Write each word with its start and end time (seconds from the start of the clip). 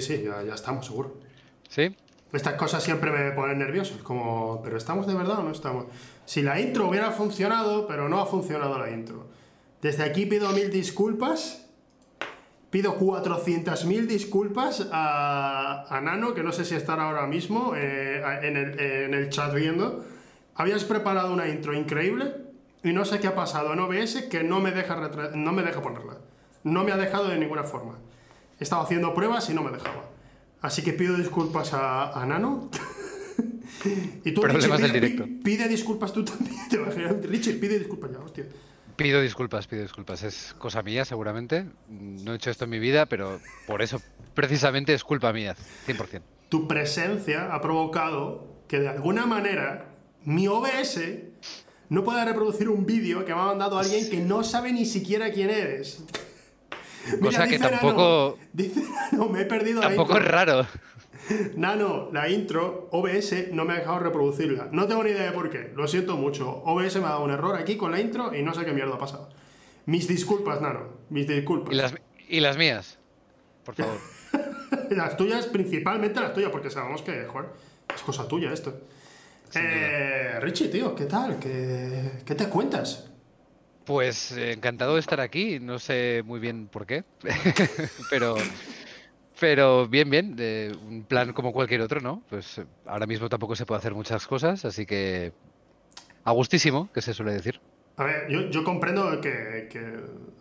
sí, 0.00 0.16
sí, 0.16 0.22
ya, 0.24 0.42
ya 0.42 0.54
estamos, 0.54 0.86
seguro. 0.86 1.16
¿Sí? 1.68 1.94
Estas 2.32 2.54
cosas 2.54 2.82
siempre 2.82 3.10
me 3.10 3.30
ponen 3.32 3.58
nervioso. 3.58 3.98
Como, 4.02 4.60
¿pero 4.62 4.76
estamos 4.76 5.06
de 5.06 5.14
verdad 5.14 5.38
o 5.38 5.42
no 5.42 5.52
estamos? 5.52 5.86
Si 6.24 6.42
la 6.42 6.60
intro 6.60 6.88
hubiera 6.88 7.10
funcionado, 7.10 7.86
pero 7.86 8.08
no 8.08 8.20
ha 8.20 8.26
funcionado 8.26 8.78
la 8.78 8.90
intro. 8.90 9.26
Desde 9.80 10.02
aquí 10.02 10.26
pido 10.26 10.50
mil 10.50 10.70
disculpas. 10.70 11.62
Pido 12.68 12.98
400.000 12.98 14.06
disculpas 14.06 14.88
a, 14.92 15.86
a 15.88 16.00
Nano, 16.00 16.34
que 16.34 16.42
no 16.42 16.52
sé 16.52 16.64
si 16.64 16.74
estará 16.74 17.04
ahora 17.04 17.26
mismo 17.26 17.74
eh, 17.76 18.20
en, 18.42 18.56
el, 18.56 18.80
en 18.80 19.14
el 19.14 19.30
chat 19.30 19.54
viendo. 19.54 20.04
Habías 20.56 20.84
preparado 20.84 21.32
una 21.32 21.48
intro 21.48 21.74
increíble 21.74 22.34
y 22.82 22.92
no 22.92 23.04
sé 23.04 23.20
qué 23.20 23.28
ha 23.28 23.34
pasado 23.34 23.72
en 23.72 23.78
OBS 23.78 24.22
que 24.30 24.42
no 24.42 24.60
me 24.60 24.72
deja, 24.72 24.96
no 25.34 25.52
me 25.52 25.62
deja 25.62 25.80
ponerla. 25.80 26.18
No 26.64 26.82
me 26.82 26.92
ha 26.92 26.96
dejado 26.96 27.28
de 27.28 27.38
ninguna 27.38 27.62
forma. 27.62 27.98
He 28.58 28.64
estado 28.64 28.82
haciendo 28.82 29.14
pruebas 29.14 29.48
y 29.50 29.54
no 29.54 29.62
me 29.62 29.70
dejaba. 29.70 30.10
Así 30.62 30.82
que 30.82 30.92
pido 30.92 31.16
disculpas 31.16 31.72
a, 31.74 32.10
a 32.20 32.26
Nano. 32.26 32.70
y 34.24 34.32
tú, 34.32 34.42
Richie, 34.42 34.68
pide, 34.70 34.88
directo. 34.92 35.24
pi- 35.24 35.30
pide 35.44 35.68
disculpas 35.68 36.12
tú 36.12 36.24
también. 36.24 36.56
Te 36.70 36.76
imaginas, 36.76 37.16
Richie, 37.26 37.54
pide 37.54 37.78
disculpas 37.78 38.10
ya, 38.12 38.18
hostia. 38.18 38.46
Pido 38.96 39.20
disculpas, 39.20 39.66
pido 39.66 39.82
disculpas. 39.82 40.22
Es 40.22 40.54
cosa 40.58 40.82
mía, 40.82 41.04
seguramente. 41.04 41.66
No 41.88 42.32
he 42.32 42.36
hecho 42.36 42.50
esto 42.50 42.64
en 42.64 42.70
mi 42.70 42.78
vida, 42.78 43.06
pero 43.06 43.40
por 43.66 43.82
eso, 43.82 44.00
precisamente, 44.34 44.94
es 44.94 45.04
culpa 45.04 45.32
mía, 45.34 45.54
100%. 45.86 46.22
Tu 46.48 46.66
presencia 46.66 47.54
ha 47.54 47.60
provocado 47.60 48.62
que 48.68 48.80
de 48.80 48.88
alguna 48.88 49.26
manera 49.26 49.90
mi 50.24 50.48
OBS 50.48 51.00
no 51.90 52.02
pueda 52.04 52.24
reproducir 52.24 52.68
un 52.70 52.86
vídeo 52.86 53.24
que 53.26 53.34
me 53.34 53.40
ha 53.40 53.44
mandado 53.44 53.78
alguien 53.78 54.08
que 54.08 54.18
no 54.20 54.42
sabe 54.42 54.72
ni 54.72 54.86
siquiera 54.86 55.30
quién 55.30 55.50
eres. 55.50 56.02
Cosa 57.22 57.46
que 57.46 57.58
Nano, 57.58 57.70
tampoco- 57.78 58.38
dice 58.52 58.82
Nano, 59.12 59.28
me 59.28 59.42
he 59.42 59.44
perdido 59.44 59.80
la 59.80 59.88
Tampoco 59.88 60.12
es 60.14 60.18
intro. 60.20 60.32
raro. 60.32 60.66
Nano, 61.56 62.08
la 62.12 62.28
intro, 62.28 62.88
OBS 62.92 63.52
no 63.52 63.64
me 63.64 63.72
ha 63.74 63.76
dejado 63.78 63.98
reproducirla. 63.98 64.68
No 64.72 64.86
tengo 64.86 65.02
ni 65.04 65.10
idea 65.10 65.24
de 65.24 65.32
por 65.32 65.50
qué. 65.50 65.72
Lo 65.74 65.88
siento 65.88 66.16
mucho. 66.16 66.48
OBS 66.64 66.96
me 66.96 67.06
ha 67.06 67.10
dado 67.10 67.24
un 67.24 67.30
error 67.30 67.56
aquí 67.56 67.76
con 67.76 67.90
la 67.90 68.00
intro 68.00 68.34
y 68.34 68.42
no 68.42 68.54
sé 68.54 68.64
qué 68.64 68.72
mierda 68.72 68.94
ha 68.94 68.98
pasado. 68.98 69.28
Mis 69.86 70.06
disculpas, 70.08 70.60
Nano. 70.60 70.84
Mis 71.10 71.26
disculpas. 71.26 71.72
¿Y 71.72 71.76
las, 71.76 71.94
y 72.28 72.40
las 72.40 72.56
mías? 72.56 72.98
Por 73.64 73.74
favor. 73.74 73.96
Las 74.90 75.16
tuyas, 75.16 75.46
principalmente 75.46 76.20
las 76.20 76.32
tuyas, 76.32 76.50
porque 76.50 76.70
sabemos 76.70 77.02
que, 77.02 77.24
joder, 77.24 77.50
es 77.92 78.02
cosa 78.02 78.28
tuya 78.28 78.52
esto. 78.52 78.78
Eh, 79.54 80.38
Richie, 80.40 80.68
tío, 80.68 80.94
¿qué 80.94 81.06
tal? 81.06 81.38
¿Qué, 81.40 82.20
qué 82.24 82.34
te 82.36 82.48
cuentas? 82.48 83.10
Pues 83.86 84.32
eh, 84.32 84.52
encantado 84.52 84.94
de 84.94 85.00
estar 85.00 85.20
aquí. 85.20 85.58
No 85.60 85.78
sé 85.78 86.22
muy 86.24 86.40
bien 86.40 86.68
por 86.68 86.86
qué. 86.86 87.04
pero, 88.10 88.34
pero 89.40 89.88
bien, 89.88 90.10
bien. 90.10 90.36
un 90.86 91.04
plan 91.04 91.32
como 91.32 91.52
cualquier 91.52 91.80
otro, 91.80 92.00
¿no? 92.00 92.22
Pues 92.28 92.60
ahora 92.84 93.06
mismo 93.06 93.28
tampoco 93.28 93.56
se 93.56 93.64
puede 93.64 93.78
hacer 93.78 93.94
muchas 93.94 94.26
cosas, 94.26 94.64
así 94.64 94.84
que. 94.84 95.32
A 96.24 96.32
gustísimo, 96.32 96.90
que 96.92 97.00
se 97.00 97.14
suele 97.14 97.32
decir. 97.32 97.60
A 97.96 98.04
ver, 98.04 98.28
yo, 98.28 98.64
comprendo 98.64 99.20
que, 99.20 99.68
que 99.70 99.94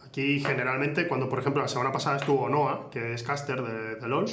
aquí 0.06 0.40
generalmente, 0.40 1.08
cuando 1.08 1.30
por 1.30 1.40
ejemplo 1.40 1.62
la 1.62 1.68
semana 1.68 1.92
pasada 1.92 2.18
estuvo 2.18 2.50
Noah, 2.50 2.90
que 2.90 3.14
es 3.14 3.22
caster 3.22 3.62
de, 3.62 3.96
de 3.96 4.08
LOL, 4.08 4.26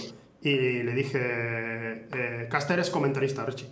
y 0.42 0.82
le 0.82 0.92
dije, 0.92 1.20
eh, 2.12 2.48
caster 2.50 2.80
es 2.80 2.90
comentarista, 2.90 3.46
Richie. 3.46 3.68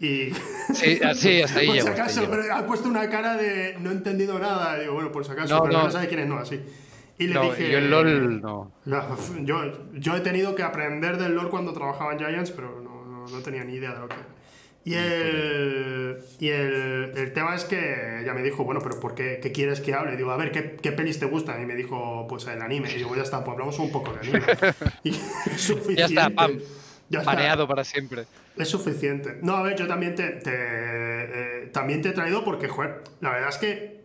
Y 0.00 0.30
Sí, 0.74 1.00
así, 1.02 1.42
hasta 1.42 1.60
ahí 1.60 1.66
por 1.68 1.76
si 1.76 1.82
llego. 1.82 1.88
acaso, 1.90 2.26
pero 2.30 2.54
ha 2.54 2.66
puesto 2.66 2.88
una 2.88 3.08
cara 3.08 3.36
de 3.36 3.76
no 3.80 3.90
he 3.90 3.92
entendido 3.94 4.38
nada. 4.38 4.78
Digo, 4.78 4.94
bueno, 4.94 5.12
por 5.12 5.24
si 5.24 5.32
acaso, 5.32 5.54
No, 5.56 5.62
pero 5.62 5.78
no. 5.78 5.84
no 5.84 5.90
sabe 5.90 6.08
quién 6.08 6.20
es 6.20 6.26
Noah, 6.28 6.44
sí. 6.44 6.60
Y 7.18 7.28
le 7.28 7.34
No, 7.34 7.42
dije. 7.44 7.70
yo 7.70 7.78
en 7.78 7.90
LOL 7.90 8.40
no. 8.42 8.72
Yo, 9.42 9.62
yo 9.94 10.16
he 10.16 10.20
tenido 10.20 10.54
que 10.56 10.62
aprender 10.64 11.16
del 11.16 11.34
LOL 11.36 11.48
cuando 11.48 11.72
trabajaba 11.72 12.12
en 12.12 12.18
Giants, 12.18 12.50
pero 12.50 12.80
no, 12.80 13.04
no, 13.04 13.26
no 13.28 13.42
tenía 13.42 13.62
ni 13.64 13.74
idea 13.74 13.92
de 13.94 14.00
lo 14.00 14.08
que 14.08 14.14
era. 14.16 14.26
Y, 14.86 14.92
el, 14.94 16.18
y 16.40 16.48
el, 16.48 17.12
el 17.16 17.32
tema 17.32 17.54
es 17.54 17.64
que 17.64 18.22
ya 18.26 18.34
me 18.34 18.42
dijo, 18.42 18.64
bueno, 18.64 18.80
pero 18.82 19.00
¿por 19.00 19.14
qué, 19.14 19.38
qué 19.40 19.50
quieres 19.50 19.80
que 19.80 19.94
hable? 19.94 20.14
Digo, 20.16 20.30
a 20.32 20.36
ver, 20.36 20.50
¿qué, 20.52 20.76
¿qué 20.82 20.92
pelis 20.92 21.18
te 21.18 21.24
gustan? 21.24 21.62
Y 21.62 21.66
me 21.66 21.74
dijo, 21.74 22.26
pues 22.28 22.46
el 22.48 22.60
anime. 22.60 22.90
Y 22.92 22.96
digo, 22.96 23.14
ya 23.16 23.22
está, 23.22 23.42
pues 23.42 23.52
hablamos 23.54 23.78
un 23.78 23.90
poco 23.92 24.12
de 24.12 24.18
anime. 24.20 24.42
Y 25.04 25.10
es 25.54 25.60
suficiente. 25.60 25.94
Ya 25.96 26.04
está, 26.26 26.30
pam. 26.30 26.58
Ya 27.08 27.20
está. 27.20 27.66
Para 27.66 27.84
siempre. 27.84 28.24
Es 28.56 28.68
suficiente. 28.68 29.38
No, 29.42 29.56
a 29.56 29.62
ver, 29.62 29.76
yo 29.76 29.86
también 29.86 30.14
te, 30.14 30.28
te, 30.30 30.52
eh, 30.52 31.70
también 31.72 32.02
te 32.02 32.10
he 32.10 32.12
traído 32.12 32.44
porque, 32.44 32.68
joder, 32.68 33.02
la 33.20 33.30
verdad 33.30 33.48
es 33.48 33.58
que 33.58 34.04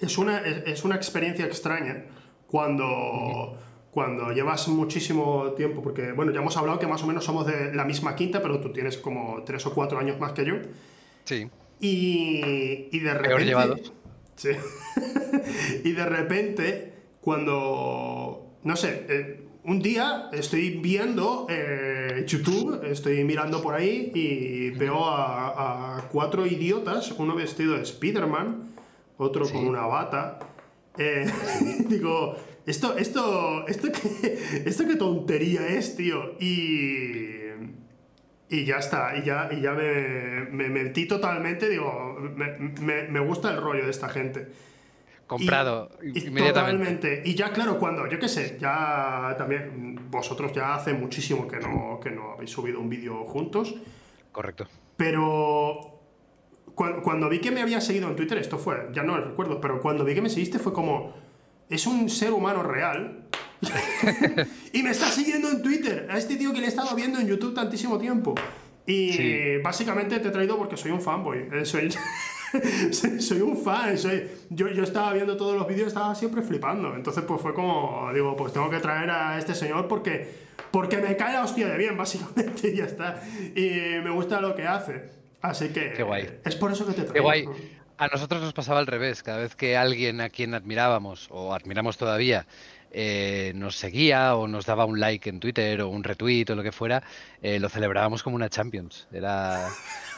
es 0.00 0.18
una, 0.18 0.38
es, 0.38 0.62
es 0.66 0.84
una 0.84 0.96
experiencia 0.96 1.44
extraña 1.46 2.04
cuando, 2.46 3.58
cuando 3.90 4.32
llevas 4.32 4.68
muchísimo 4.68 5.52
tiempo, 5.52 5.82
porque, 5.82 6.12
bueno, 6.12 6.32
ya 6.32 6.40
hemos 6.40 6.56
hablado 6.56 6.78
que 6.78 6.86
más 6.86 7.02
o 7.02 7.06
menos 7.06 7.24
somos 7.24 7.46
de 7.46 7.74
la 7.74 7.84
misma 7.84 8.14
quinta, 8.14 8.42
pero 8.42 8.60
tú 8.60 8.72
tienes 8.72 8.98
como 8.98 9.42
tres 9.44 9.64
o 9.66 9.74
cuatro 9.74 9.98
años 9.98 10.18
más 10.18 10.32
que 10.32 10.44
yo. 10.44 10.54
Sí. 11.24 11.48
Y, 11.80 12.88
y 12.92 12.98
de 13.00 13.10
Peor 13.10 13.22
repente... 13.22 13.44
llevados. 13.44 13.92
Sí. 14.36 14.50
y 15.84 15.92
de 15.92 16.04
repente, 16.04 16.92
cuando, 17.20 18.56
no 18.64 18.76
sé, 18.76 19.06
eh, 19.08 19.40
un 19.64 19.80
día 19.80 20.28
estoy 20.32 20.70
viendo 20.80 21.46
eh, 21.48 22.24
YouTube, 22.26 22.80
estoy 22.84 23.22
mirando 23.24 23.62
por 23.62 23.74
ahí 23.74 24.10
y 24.14 24.70
veo 24.70 25.04
a, 25.06 25.98
a 25.98 26.08
cuatro 26.08 26.46
idiotas, 26.46 27.12
uno 27.12 27.34
vestido 27.36 27.76
de 27.76 27.82
Spider-Man, 27.82 28.72
otro 29.18 29.44
Sí. 29.44 29.52
con 29.52 29.66
una 29.66 29.86
bata. 29.86 30.38
Eh, 30.98 31.26
digo, 31.88 32.36
esto, 32.66 32.96
esto, 32.96 33.66
esto 33.68 33.88
qué, 33.92 34.38
esto 34.66 34.84
qué 34.86 34.96
tontería 34.96 35.66
es, 35.68 35.96
tío. 35.96 36.34
Y, 36.40 37.28
y 38.50 38.64
ya 38.64 38.76
está, 38.78 39.16
y 39.16 39.24
ya, 39.24 39.48
y 39.52 39.60
ya 39.60 39.72
me, 39.72 40.46
me 40.50 40.68
metí 40.68 41.06
totalmente, 41.06 41.68
digo, 41.68 42.16
me, 42.36 42.58
me- 42.80 43.08
me 43.08 43.20
gusta 43.20 43.50
el 43.52 43.60
rollo 43.60 43.84
de 43.84 43.90
esta 43.90 44.08
gente. 44.08 44.48
Comprado 45.38 45.90
Y 46.02 46.26
inmediatamente. 46.28 46.42
Totalmente. 46.52 47.22
Y 47.24 47.34
ya, 47.34 47.52
claro, 47.52 47.78
cuando, 47.78 48.06
yo 48.08 48.18
qué 48.18 48.28
sé, 48.28 48.56
ya 48.60 49.34
también, 49.38 50.10
vosotros 50.10 50.52
ya 50.52 50.74
hace 50.74 50.92
muchísimo 50.94 51.46
que 51.48 51.58
no, 51.58 51.98
que 52.02 52.10
no 52.10 52.32
habéis 52.32 52.50
subido 52.50 52.80
un 52.80 52.88
vídeo 52.88 53.24
juntos, 53.24 53.74
Correcto. 54.30 54.66
pero 54.96 56.00
cu- 56.74 57.02
cuando 57.02 57.28
vi 57.28 57.40
que 57.40 57.50
me 57.50 57.60
había 57.62 57.80
seguido 57.80 58.08
en 58.08 58.16
Twitter, 58.16 58.38
esto 58.38 58.58
fue, 58.58 58.88
ya 58.92 59.02
no 59.02 59.16
recuerdo, 59.18 59.60
pero 59.60 59.80
cuando 59.80 60.04
vi 60.04 60.14
que 60.14 60.22
me 60.22 60.30
seguiste 60.30 60.58
fue 60.58 60.72
como, 60.72 61.14
es 61.68 61.86
un 61.86 62.08
ser 62.08 62.32
humano 62.32 62.62
real. 62.62 63.26
y 64.72 64.82
me 64.82 64.90
está 64.90 65.06
siguiendo 65.06 65.48
en 65.50 65.62
Twitter, 65.62 66.08
a 66.10 66.18
este 66.18 66.36
tío 66.36 66.52
que 66.52 66.58
le 66.60 66.66
he 66.66 66.68
estado 66.68 66.94
viendo 66.96 67.18
en 67.20 67.28
YouTube 67.28 67.54
tantísimo 67.54 67.98
tiempo. 67.98 68.34
Y 68.84 69.12
Sí. 69.12 69.32
básicamente 69.62 70.18
te 70.18 70.26
he 70.28 70.30
traído 70.32 70.58
porque 70.58 70.76
soy 70.76 70.90
un 70.90 71.00
fanboy. 71.00 71.48
Soy, 71.64 71.88
soy, 73.20 73.40
un 73.40 73.56
fan. 73.56 73.96
Soy, 73.98 74.28
yo, 74.50 74.68
yo 74.68 74.82
estaba 74.82 75.12
viendo 75.12 75.36
todos 75.36 75.56
los 75.56 75.66
vídeos, 75.66 75.88
estaba 75.88 76.14
siempre 76.14 76.42
flipando. 76.42 76.94
Entonces, 76.94 77.24
pues 77.26 77.40
fue 77.40 77.54
como, 77.54 78.10
digo, 78.12 78.36
pues 78.36 78.52
tengo 78.52 78.70
que 78.70 78.78
traer 78.78 79.10
a 79.10 79.38
este 79.38 79.54
señor 79.54 79.88
porque, 79.88 80.28
porque 80.70 80.98
me 80.98 81.16
cae 81.16 81.32
la 81.34 81.44
hostia 81.44 81.68
de 81.68 81.76
bien, 81.78 81.96
básicamente, 81.98 82.68
y 82.68 82.76
ya 82.76 82.84
está. 82.84 83.22
Y 83.54 84.00
me 84.02 84.10
gusta 84.10 84.40
lo 84.40 84.54
que 84.54 84.66
hace. 84.66 85.10
Así 85.40 85.68
que. 85.70 85.92
Qué 85.92 86.02
guay. 86.02 86.28
Es 86.44 86.54
por 86.56 86.70
eso 86.72 86.84
que 86.86 86.92
te 86.92 87.02
traigo. 87.02 87.12
Qué 87.14 87.20
guay. 87.20 87.46
A 87.98 88.08
nosotros 88.08 88.42
nos 88.42 88.52
pasaba 88.52 88.80
al 88.80 88.86
revés. 88.86 89.22
Cada 89.22 89.38
vez 89.38 89.54
que 89.54 89.76
alguien 89.76 90.20
a 90.20 90.28
quien 90.28 90.54
admirábamos 90.54 91.28
o 91.30 91.54
admiramos 91.54 91.96
todavía 91.98 92.46
eh, 92.90 93.52
nos 93.54 93.76
seguía 93.76 94.34
o 94.34 94.48
nos 94.48 94.66
daba 94.66 94.84
un 94.86 94.98
like 94.98 95.28
en 95.30 95.40
Twitter 95.40 95.80
o 95.82 95.88
un 95.88 96.02
retweet 96.02 96.46
o 96.50 96.54
lo 96.56 96.62
que 96.62 96.72
fuera, 96.72 97.02
eh, 97.42 97.60
lo 97.60 97.68
celebrábamos 97.68 98.22
como 98.22 98.36
una 98.36 98.48
Champions. 98.48 99.06
Era 99.12 99.68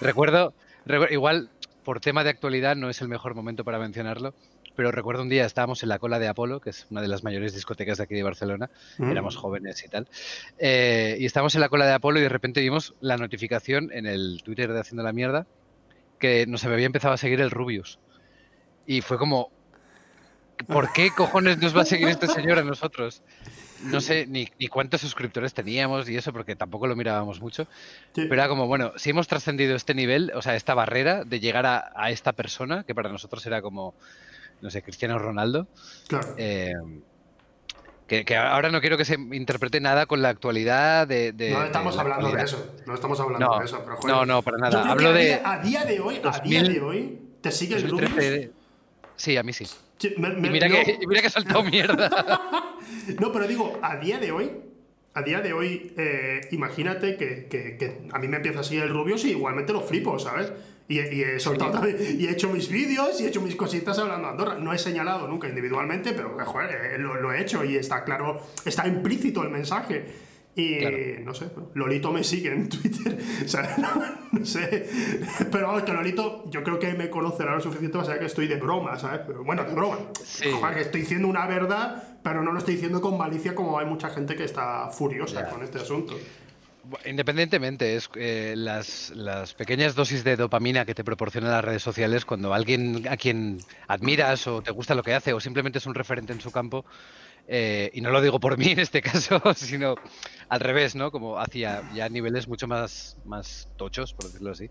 recuerdo, 0.01 0.55
recu- 0.87 1.13
igual 1.13 1.51
por 1.85 2.01
tema 2.01 2.25
de 2.25 2.31
actualidad 2.31 2.77
no 2.77 2.89
es 2.91 3.01
el 3.01 3.09
mejor 3.09 3.35
momento 3.35 3.65
para 3.65 3.79
mencionarlo, 3.79 4.35
pero 4.75 4.91
recuerdo 4.91 5.23
un 5.23 5.29
día 5.29 5.45
estábamos 5.45 5.83
en 5.83 5.89
la 5.89 5.99
cola 5.99 6.19
de 6.19 6.27
Apolo, 6.27 6.61
que 6.61 6.71
es 6.71 6.87
una 6.91 7.01
de 7.01 7.09
las 7.09 7.23
mayores 7.23 7.55
discotecas 7.55 7.99
de 7.99 8.05
aquí 8.05 8.15
de 8.15 8.23
Barcelona, 8.23 8.71
Mm. 8.99 9.11
éramos 9.11 9.37
jóvenes 9.37 9.85
y 9.85 9.89
tal, 9.89 10.09
eh, 10.59 11.17
y 11.21 11.27
estábamos 11.27 11.55
en 11.55 11.61
la 11.61 11.69
cola 11.69 11.87
de 11.87 11.93
Apolo 11.93 12.19
y 12.19 12.23
de 12.23 12.29
repente 12.29 12.61
vimos 12.61 12.95
la 13.01 13.17
notificación 13.17 13.91
en 13.93 14.07
el 14.07 14.43
Twitter 14.45 14.73
de 14.73 14.81
Haciendo 14.81 15.03
la 15.03 15.13
Mierda 15.13 15.47
que 16.19 16.47
nos 16.47 16.65
había 16.65 16.87
empezado 16.87 17.15
a 17.15 17.19
seguir 17.19 17.41
el 17.41 17.51
Rubius. 17.51 17.99
Y 18.87 19.01
fue 19.03 19.19
como, 19.19 19.51
¿por 20.67 20.93
qué 20.93 21.11
cojones 21.11 21.59
nos 21.59 21.77
va 21.77 21.83
a 21.83 21.87
seguir 21.87 22.09
este 22.09 22.27
señor 22.29 22.59
a 22.59 22.63
nosotros? 22.63 23.23
No 23.85 24.01
sé 24.01 24.27
ni, 24.27 24.49
ni 24.59 24.69
cuántos 24.69 25.01
suscriptores 25.01 25.55
teníamos 25.55 26.09
y 26.09 26.17
eso, 26.17 26.33
porque 26.33 26.57
tampoco 26.57 26.87
lo 26.87 26.97
mirábamos 26.97 27.41
mucho. 27.41 27.65
Sí. 28.15 28.23
Pero 28.29 28.35
era 28.35 28.49
como, 28.49 28.67
bueno, 28.67 28.93
si 28.97 29.11
hemos 29.11 29.29
trascendido 29.29 29.77
este 29.77 29.95
nivel, 29.95 30.33
o 30.35 30.43
sea, 30.43 30.57
esta 30.57 30.75
barrera 30.75 31.25
de 31.25 31.41
llegar 31.41 31.67
a, 31.67 31.93
a 31.95 32.11
esta 32.11 32.33
persona, 32.33 32.85
que 32.85 32.95
para 32.95 33.09
nosotros 33.11 33.45
era 33.47 33.63
como, 33.63 33.95
no 34.61 34.71
sé, 34.71 34.83
Cristiano 34.83 35.19
Ronaldo, 35.19 35.67
Claro. 36.09 36.35
eh, 36.39 36.73
que, 38.07 38.25
que 38.25 38.37
ahora 38.37 38.71
no 38.71 38.81
quiero 38.81 38.99
que 38.99 39.05
se 39.07 39.15
interprete 39.15 39.81
nada 39.81 40.05
con 40.07 40.21
la 40.21 40.29
actualidad 40.29 41.09
de... 41.09 41.33
de- 41.33 41.51
no 41.53 41.65
estamos 41.65 41.97
la 41.97 42.03
hablando 42.03 42.31
de 42.33 42.43
eso. 42.43 42.75
No 42.87 42.95
estamos 42.95 43.19
hablando 43.19 43.47
No, 43.47 43.59
de 43.59 43.65
eso. 43.65 43.81
Pero, 43.83 43.97
joder, 43.97 44.15
no, 44.17 44.27
no, 44.27 44.43
para 44.43 44.59
nada. 44.59 44.91
Hablo 44.91 45.13
de 45.13 45.25
día- 45.25 45.43
A 45.45 45.59
día 45.61 45.85
de 45.85 46.01
hoy, 46.01 46.17
a 46.17 46.21
día 46.41 46.61
2000, 46.63 46.73
de 46.75 46.81
hoy, 46.81 47.19
te 47.41 47.51
sigue 47.51 47.77
el 47.77 47.89
2013. 47.89 48.37
Rubius. 48.37 48.51
Sí, 49.17 49.37
a 49.37 49.43
mí 49.43 49.53
sí. 49.53 49.67
Sí, 49.99 50.13
me- 50.19 50.29
me- 50.31 50.49
Y 50.49 50.51
mira, 50.51 50.69
no, 50.69 50.75
que, 50.85 50.99
y 51.01 51.07
mira 51.07 51.23
que 51.23 51.63
mierda. 51.71 52.11
no, 53.21 53.33
pero 53.33 53.47
digo, 53.47 53.79
a 53.83 53.97
día 53.97 54.19
de 54.19 54.33
hoy, 54.33 54.51
a 55.15 55.23
día 55.23 55.41
de 55.41 55.53
hoy, 55.53 55.93
eh, 55.97 56.41
imagínate 56.51 57.17
que, 57.17 57.47
que- 57.47 57.77
que 57.77 58.09
a 58.13 58.19
mí 58.19 58.29
me 58.29 58.37
empieza 58.37 58.61
así 58.61 58.77
el 58.77 58.89
rubio, 58.89 59.17
y 59.17 59.31
igualmente 59.31 59.73
lo 59.73 59.81
flipo, 59.81 60.19
¿sabes? 60.19 60.53
Y, 60.89 60.99
y 61.01 61.23
he 61.23 61.41
soltado 61.41 61.71
también- 61.73 61.97
y 62.21 62.27
he 62.27 62.31
hecho 62.31 62.51
mis 62.51 62.69
vídeos 62.69 63.21
y 63.21 63.25
he 63.25 63.29
hecho 63.29 63.41
mis 63.41 63.57
cositas 63.57 63.99
hablando 63.99 64.27
de 64.27 64.33
Andorra. 64.33 64.55
No 64.59 64.73
he 64.73 64.79
señalado 64.79 65.27
nunca 65.29 65.49
individualmente, 65.49 66.13
pero 66.13 66.37
joder, 66.45 66.95
eh, 66.95 66.99
lo, 66.99 67.15
lo 67.15 67.33
he 67.33 67.41
hecho 67.41 67.65
y 67.65 67.77
está 67.77 68.05
claro, 68.05 68.41
está 68.65 68.87
implícito 68.87 69.43
el 69.43 69.51
mensaje. 69.51 70.05
Y 70.57 70.79
Claro. 70.79 70.97
no 71.25 71.35
sé, 71.35 71.47
Lolito 71.75 72.13
me 72.13 72.23
sigue 72.23 72.53
en 72.53 72.69
Twitter, 72.69 73.19
o 73.45 73.49
sea, 73.49 73.75
no, 73.79 74.39
no 74.39 74.45
sé. 74.47 74.89
Pero 75.51 75.67
vamos, 75.69 75.83
que 75.85 75.93
Lolito 75.93 76.49
yo 76.51 76.63
creo 76.63 76.79
que 76.79 76.93
me 76.95 77.09
conocerá 77.11 77.55
lo 77.57 77.61
suficiente 77.61 77.93
para 77.95 78.05
saber 78.05 78.21
que 78.21 78.27
estoy 78.27 78.47
de 78.47 78.57
broma, 78.57 78.97
¿sabes? 78.99 79.23
Pero 79.27 79.43
bueno, 79.43 79.65
de 79.65 79.75
broma. 79.75 79.99
Sí. 80.23 80.49
Joder, 80.53 80.75
que 80.77 80.83
estoy 80.83 81.01
diciendo 81.01 81.27
una 81.29 81.47
verdad, 81.47 82.14
pero 82.25 82.43
no 82.43 82.51
lo 82.51 82.59
estoy 82.59 82.75
diciendo 82.75 83.01
con 83.01 83.17
malicia 83.17 83.55
como 83.55 83.79
hay 83.79 83.87
mucha 83.87 84.09
gente 84.09 84.35
que 84.35 84.43
está 84.45 84.89
furiosa 84.89 85.43
Ya. 85.43 85.49
con 85.51 85.63
este 85.63 85.79
asunto. 85.79 86.19
Independientemente, 87.07 87.97
es 87.97 88.11
eh, 88.17 88.55
las, 88.57 89.11
las 89.15 89.55
pequeñas 89.55 89.95
dosis 89.95 90.23
de 90.23 90.37
dopamina 90.37 90.85
que 90.85 90.95
te 90.95 91.03
proporcionan 91.05 91.51
las 91.51 91.65
redes 91.65 91.83
sociales 91.83 92.27
cuando 92.27 92.53
alguien 92.53 93.07
a 93.09 93.17
quien 93.17 93.59
admiras 93.89 94.47
o 94.47 94.61
te 94.61 94.71
gusta 94.71 94.95
lo 94.95 95.03
que 95.03 95.15
hace 95.15 95.33
o 95.33 95.41
simplemente 95.41 95.79
es 95.79 95.87
un 95.87 95.95
referente 95.95 96.35
en 96.35 96.41
su 96.43 96.51
campo, 96.51 96.85
eh, 97.49 97.91
y 97.95 98.01
no 98.03 98.11
lo 98.11 98.21
digo 98.21 98.39
por 98.39 98.59
mí 98.59 98.69
en 98.73 98.81
este 98.81 99.01
caso, 99.01 99.41
sino 99.55 99.95
al 100.51 100.61
revés, 100.61 100.95
¿no? 100.95 101.11
Como 101.11 101.39
hacia 101.39 101.83
ya 101.95 102.09
niveles 102.11 102.49
mucho 102.49 102.67
más, 102.67 103.17
más 103.25 103.67
tochos, 103.77 104.13
por 104.13 104.27
decirlo 104.27 104.51
así. 104.53 104.69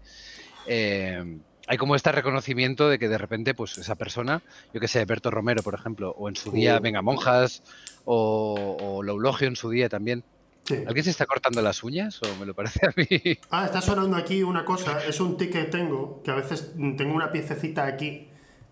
eh, 0.68 1.40
hay 1.68 1.78
como 1.78 1.96
este 1.96 2.12
reconocimiento 2.12 2.90
de 2.90 3.00
que 3.00 3.08
de 3.08 3.18
repente, 3.18 3.54
pues 3.54 3.78
esa 3.78 3.96
persona, 3.96 4.42
yo 4.74 4.80
que 4.80 4.88
sé, 4.88 5.04
Berto 5.06 5.32
Romero, 5.32 5.64
por 5.64 5.76
ejemplo, 5.76 6.14
o 6.18 6.30
en 6.30 6.36
su 6.36 6.52
día. 6.52 6.80
Venga 6.80 7.02
Monjas, 7.02 7.64
o, 8.06 8.78
o 8.80 9.04
Loulogio 9.04 9.48
en 9.48 9.56
su 9.56 9.70
día 9.70 9.90
también, 9.90 10.24
Sí. 10.66 10.76
¿Alguien 10.88 11.04
se 11.04 11.10
está 11.10 11.26
cortando 11.26 11.62
las 11.62 11.84
uñas 11.84 12.22
o 12.24 12.36
me 12.40 12.46
lo 12.46 12.54
parece 12.54 12.86
a 12.86 12.94
mí? 12.96 13.38
Ah, 13.52 13.66
está 13.66 13.82
sonando 13.82 14.16
aquí 14.16 14.44
una 14.44 14.64
cosa, 14.64 15.06
es 15.06 15.20
un 15.20 15.38
tic 15.38 15.52
que 15.52 15.64
tengo, 15.66 16.22
que 16.24 16.32
a 16.32 16.36
veces 16.36 16.72
tengo 16.98 17.14
una 17.14 17.32
piececita 17.32 17.86
aquí 17.86 18.30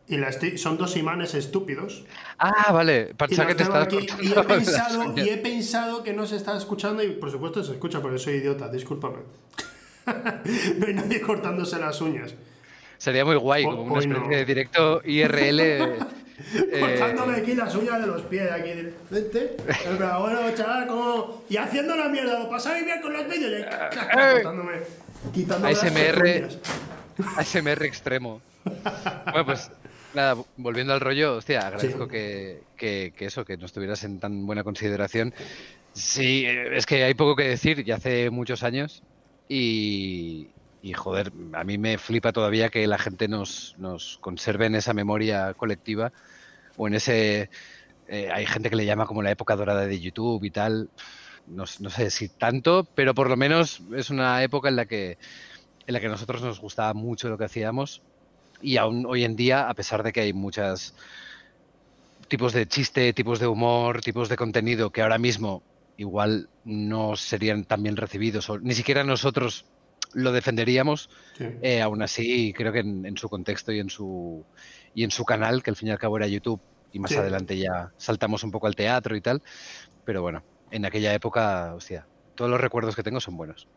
y 0.08 0.18
la 0.18 0.30
estoy, 0.30 0.58
son 0.58 0.78
dos 0.78 0.98
imanes 0.98 1.36
estúpidos. 1.36 2.06
Ah, 2.38 2.72
vale. 2.72 3.14
Pensaba 3.16 3.48
que 3.48 3.56
te 3.56 3.64
aquí, 3.64 4.08
y, 4.22 4.32
he 4.32 4.44
pensado, 4.44 5.14
y 5.18 5.30
he 5.30 5.38
pensado 5.38 6.04
que 6.04 6.14
no 6.14 6.26
se 6.26 6.38
está 6.38 6.58
escuchando 6.58 7.04
y 7.04 7.12
por 7.12 7.30
supuesto 7.30 7.64
se 7.64 7.74
escucha 7.74 8.02
porque 8.02 8.20
soy 8.20 8.36
idiota, 8.36 8.70
discúlpame. 8.70 9.20
no 10.78 10.88
hay 10.88 10.94
nadie 10.94 11.22
cortándose 11.22 11.78
las 11.78 12.02
uñas. 12.02 12.34
Sería 13.02 13.26
muy 13.26 13.36
guay, 13.36 13.64
como 13.64 13.82
una 13.82 14.00
especie 14.00 14.38
de 14.38 14.46
directo 14.46 15.02
IRL. 15.04 15.60
eh, 15.60 15.98
Cortándome 16.80 17.38
aquí 17.38 17.56
las 17.56 17.74
uñas 17.74 18.00
de 18.00 18.06
los 18.06 18.22
pies, 18.24 18.52
aquí. 18.52 18.70
En 18.70 19.98
plan, 19.98 20.22
bueno, 20.22 20.40
chaval, 20.56 20.86
como. 20.86 21.44
Y 21.50 21.58
haciendo 21.58 21.96
la 21.96 22.10
mierda, 22.10 22.38
lo 22.38 22.48
pasáis 22.48 22.86
bien 22.86 23.02
con 23.02 23.12
los 23.14 23.28
vídeos. 23.28 23.60
y- 23.60 24.14
Cortándome. 24.44 24.74
Quitándome 25.34 25.74
las 25.74 25.84
ASMR. 25.84 26.50
ASMR 27.38 27.86
extremo. 27.88 28.40
Bueno, 28.64 29.46
pues 29.48 29.72
nada, 30.14 30.36
volviendo 30.58 30.94
al 30.94 31.00
rollo, 31.00 31.38
hostia, 31.38 31.62
agradezco 31.66 32.04
Sí. 32.06 32.12
que, 32.12 32.60
que- 32.78 33.14
que 33.18 33.26
eso, 33.26 33.44
que 33.46 33.58
nos 33.58 33.74
tuvieras 33.74 34.04
en 34.04 34.20
tan 34.20 34.46
buena 34.46 34.64
consideración. 34.64 35.34
Sí, 35.94 36.46
eh, 36.46 36.78
es 36.78 36.86
que 36.86 37.04
hay 37.04 37.16
poco 37.16 37.36
que 37.36 37.48
decir, 37.48 37.84
ya 37.84 37.96
hace 37.96 38.30
muchos 38.30 38.62
años 38.62 39.02
y, 39.50 40.50
y, 40.82 40.94
joder, 40.94 41.32
a 41.54 41.64
mí 41.64 41.78
me 41.78 41.98
flipa 41.98 42.32
todavía 42.32 42.70
que 42.70 42.88
la 42.88 42.98
gente 42.98 43.28
nos, 43.28 43.76
nos 43.78 44.18
conserve 44.20 44.66
en 44.66 44.76
esa 44.76 44.94
memoria 44.94 45.54
colectiva 45.54 46.12
o 46.78 46.88
en 46.88 46.96
ese... 46.96 47.50
eh, 48.08 48.30
hay 48.32 48.46
gente 48.46 48.70
que 48.70 48.76
le 48.76 48.86
llama 48.86 49.06
como 49.06 49.22
la 49.22 49.32
época 49.32 49.56
dorada 49.56 49.86
de 49.86 50.00
YouTube 50.00 50.44
y 50.44 50.52
tal. 50.52 50.90
No, 51.48 51.66
sé 51.66 52.10
si 52.12 52.30
tanto, 52.30 52.88
pero 52.96 53.14
por 53.14 53.30
lo 53.30 53.36
menos 53.36 53.82
es 53.96 54.10
una 54.10 54.42
época 54.44 54.70
en 54.70 54.76
la 54.76 54.86
que 54.86 55.18
en 55.88 55.94
la 55.94 56.00
que 56.00 56.08
nosotros 56.08 56.42
nos 56.42 56.62
gustaba 56.62 56.94
mucho 56.94 57.28
lo 57.28 57.38
que 57.38 57.46
hacíamos 57.46 58.02
y 58.62 58.78
aún 58.78 59.06
hoy 59.08 59.24
en 59.24 59.36
día, 59.36 59.68
a 59.68 59.74
pesar 59.74 60.04
de 60.04 60.14
que 60.14 60.22
hay 60.22 60.34
muchos 60.34 60.94
tipos 62.28 62.54
de 62.54 62.68
chiste, 62.68 63.12
tipos 63.14 63.40
de 63.40 63.48
humor, 63.48 64.02
tipos 64.02 64.30
de 64.30 64.38
contenido 64.38 64.92
que 64.92 65.02
ahora 65.02 65.18
mismo 65.18 65.64
igual 65.98 66.48
no 66.64 67.16
serían 67.16 67.66
tan 67.66 67.84
bien 67.84 67.98
recibidos 67.98 68.50
ni 68.62 68.76
siquiera 68.76 69.04
nosotros 69.04 69.66
lo 70.14 70.32
defenderíamos, 70.32 71.10
Sí. 71.38 71.46
eh, 71.62 71.82
aún 71.82 72.02
así 72.02 72.54
creo 72.54 72.72
que 72.74 72.80
en, 72.80 73.06
en 73.06 73.18
su 73.18 73.30
contexto 73.30 73.72
y 73.72 73.80
en 73.80 73.90
su 73.90 74.44
y 74.94 75.04
en 75.04 75.12
su 75.12 75.24
canal, 75.24 75.64
que 75.64 75.70
al 75.70 75.76
fin 75.78 75.88
y 75.88 75.92
al 75.92 76.00
cabo 76.00 76.18
era 76.18 76.28
YouTube 76.28 76.60
y 76.92 77.00
más 77.00 77.12
Sí. 77.12 77.18
adelante 77.18 77.58
ya 77.58 77.92
saltamos 77.98 78.44
un 78.44 78.52
poco 78.52 78.68
al 78.68 78.76
teatro 78.76 79.16
y 79.16 79.22
tal, 79.22 79.42
pero 80.04 80.22
bueno, 80.22 80.44
en 80.72 80.86
aquella 80.86 81.14
época, 81.14 81.74
hostia, 81.76 82.06
todos 82.36 82.52
los 82.52 82.60
recuerdos 82.60 82.96
que 82.96 83.04
tengo 83.04 83.20
son 83.22 83.38
buenos. 83.38 83.68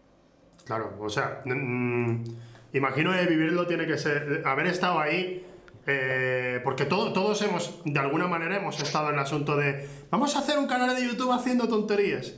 Claro, 0.65 0.97
o 1.01 1.09
sea, 1.09 1.43
mm, 1.45 2.25
imagino 2.73 3.13
que 3.13 3.27
vivirlo 3.27 3.67
tiene 3.67 3.87
que 3.87 3.99
ser, 3.99 4.43
haber 4.45 4.67
estado 4.67 4.99
ahí, 4.99 5.47
eh, 5.87 6.61
porque 6.65 6.87
todo- 6.87 7.13
todos 7.13 7.41
hemos, 7.43 7.81
de 7.85 8.01
alguna 8.01 8.27
manera, 8.27 8.57
hemos 8.57 8.81
estado 8.81 9.09
en 9.11 9.15
el 9.15 9.21
asunto 9.21 9.57
de, 9.57 9.87
vamos 10.11 10.35
a 10.35 10.39
hacer 10.41 10.59
un 10.59 10.67
canal 10.67 10.97
de 10.97 11.07
YouTube 11.07 11.31
haciendo 11.33 11.69
tonterías. 11.69 12.35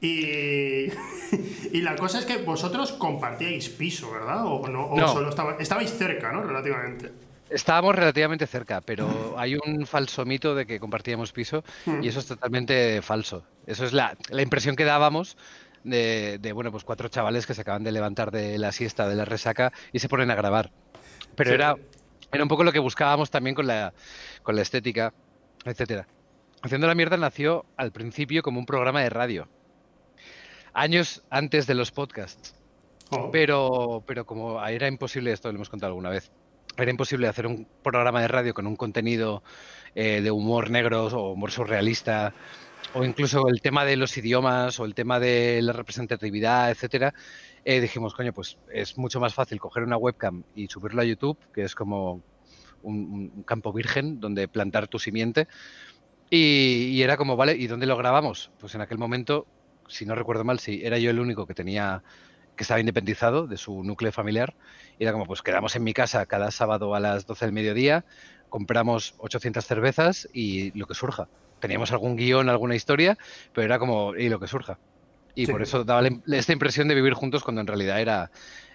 Y, 0.00 0.86
y 1.72 1.80
la 1.82 1.96
cosa 1.96 2.18
es 2.18 2.24
que 2.26 2.38
vosotros 2.38 2.92
compartíais 2.92 3.68
piso, 3.68 4.10
¿verdad? 4.10 4.44
O, 4.46 4.66
no, 4.68 4.86
o 4.86 4.96
No. 4.98 5.08
solo 5.08 5.28
estaba, 5.30 5.56
estabais 5.58 5.90
cerca, 5.96 6.32
¿no? 6.32 6.42
Relativamente. 6.42 7.10
Estábamos 7.48 7.96
relativamente 7.96 8.46
cerca, 8.46 8.80
pero 8.80 9.34
hay 9.36 9.56
un 9.56 9.84
falso 9.84 10.24
mito 10.24 10.54
de 10.54 10.66
que 10.66 10.78
compartíamos 10.78 11.32
piso 11.32 11.64
y 12.00 12.06
eso 12.06 12.20
es 12.20 12.26
totalmente 12.26 13.02
falso. 13.02 13.44
Eso 13.66 13.84
es 13.84 13.92
la, 13.92 14.16
la 14.28 14.42
impresión 14.42 14.76
que 14.76 14.84
dábamos 14.84 15.36
de, 15.82 16.38
de, 16.40 16.52
bueno, 16.52 16.70
pues 16.70 16.84
cuatro 16.84 17.08
chavales 17.08 17.46
que 17.46 17.54
se 17.54 17.62
acaban 17.62 17.82
de 17.82 17.90
levantar 17.90 18.30
de 18.30 18.56
la 18.56 18.70
siesta, 18.70 19.08
de 19.08 19.16
la 19.16 19.24
resaca 19.24 19.72
y 19.92 19.98
se 19.98 20.08
ponen 20.08 20.30
a 20.30 20.36
grabar. 20.36 20.70
Pero 21.34 21.50
Sí. 21.50 21.54
era, 21.54 21.74
era 22.30 22.42
un 22.44 22.48
poco 22.48 22.62
lo 22.62 22.70
que 22.70 22.78
buscábamos 22.78 23.30
también 23.30 23.56
con 23.56 23.66
la, 23.66 23.92
con 24.44 24.54
la 24.54 24.62
estética, 24.62 25.12
etcétera. 25.64 26.06
Haciendo 26.62 26.86
la 26.86 26.94
mierda 26.94 27.16
nació 27.16 27.64
al 27.76 27.90
principio 27.90 28.42
como 28.42 28.60
un 28.60 28.66
programa 28.66 29.00
de 29.02 29.10
radio. 29.10 29.48
Años 30.72 31.22
antes 31.30 31.66
de 31.66 31.74
los 31.74 31.90
podcasts. 31.90 32.54
Oh, 33.10 33.30
Pero, 33.32 34.04
pero 34.06 34.24
como 34.24 34.64
era 34.64 34.86
imposible, 34.86 35.32
esto 35.32 35.48
lo 35.50 35.56
hemos 35.56 35.68
contado 35.68 35.90
alguna 35.90 36.10
vez, 36.10 36.30
era 36.76 36.90
imposible 36.90 37.26
hacer 37.26 37.46
un 37.46 37.66
programa 37.82 38.20
de 38.20 38.28
radio 38.28 38.54
con 38.54 38.66
un 38.66 38.76
contenido 38.76 39.42
eh, 39.94 40.20
de 40.20 40.30
humor 40.30 40.70
negro 40.70 41.06
o 41.06 41.32
humor 41.32 41.50
surrealista, 41.50 42.32
o 42.94 43.04
incluso 43.04 43.48
el 43.48 43.60
tema 43.60 43.84
de 43.84 43.96
los 43.96 44.16
idiomas 44.16 44.78
o 44.80 44.84
el 44.84 44.94
tema 44.94 45.18
de 45.18 45.60
la 45.62 45.72
representatividad, 45.72 46.70
etcétera, 46.70 47.12
eh, 47.64 47.80
dijimos, 47.80 48.14
coño, 48.14 48.32
pues 48.32 48.58
es 48.72 48.96
mucho 48.96 49.20
más 49.20 49.34
fácil 49.34 49.60
coger 49.60 49.82
una 49.82 49.96
webcam 49.96 50.44
y 50.54 50.68
subirlo 50.68 51.02
a 51.02 51.04
YouTube, 51.04 51.38
que 51.52 51.62
es 51.64 51.74
como 51.74 52.22
un, 52.82 53.32
un 53.34 53.42
campo 53.42 53.72
virgen 53.72 54.20
donde 54.20 54.48
plantar 54.48 54.88
tu 54.88 54.98
simiente. 54.98 55.46
Y, 56.30 56.90
y 56.92 57.02
era 57.02 57.16
como, 57.16 57.36
vale, 57.36 57.56
¿y 57.56 57.66
dónde 57.66 57.86
lo 57.86 57.96
grabamos? 57.96 58.50
Pues 58.58 58.74
en 58.74 58.80
aquel 58.80 58.98
momento, 58.98 59.46
si 59.90 60.06
no 60.06 60.14
recuerdo 60.14 60.44
mal, 60.44 60.58
sí, 60.60 60.80
era 60.82 60.98
yo 60.98 61.10
el 61.10 61.20
único 61.20 61.46
que 61.46 61.54
tenía 61.54 62.02
que 62.56 62.64
estaba 62.64 62.80
independizado 62.80 63.46
de 63.46 63.56
su 63.56 63.82
núcleo 63.84 64.12
familiar. 64.12 64.54
Y 64.98 65.04
era 65.04 65.12
como, 65.12 65.24
pues 65.26 65.40
quedamos 65.42 65.76
en 65.76 65.84
mi 65.84 65.94
casa 65.94 66.26
cada 66.26 66.50
sábado 66.50 66.94
a 66.94 67.00
las 67.00 67.24
12 67.26 67.46
del 67.46 67.54
mediodía, 67.54 68.04
compramos 68.48 69.14
800 69.18 69.64
cervezas 69.64 70.28
y 70.32 70.76
lo 70.78 70.86
que 70.86 70.94
surja. 70.94 71.28
Teníamos 71.58 71.92
algún 71.92 72.16
guion, 72.16 72.48
alguna 72.48 72.74
historia, 72.74 73.16
pero 73.52 73.64
era 73.64 73.78
como, 73.78 74.14
y 74.14 74.28
lo 74.28 74.38
que 74.40 74.46
surja. 74.46 74.78
Y 75.34 75.46
Sí. 75.46 75.52
por 75.52 75.62
eso 75.62 75.84
daba 75.84 76.06
esta 76.32 76.52
impresión 76.52 76.88
de 76.88 76.94
vivir 76.94 77.14
juntos 77.14 77.42
cuando 77.44 77.60
en 77.60 77.66
realidad 77.66 78.00
era, 78.00 78.30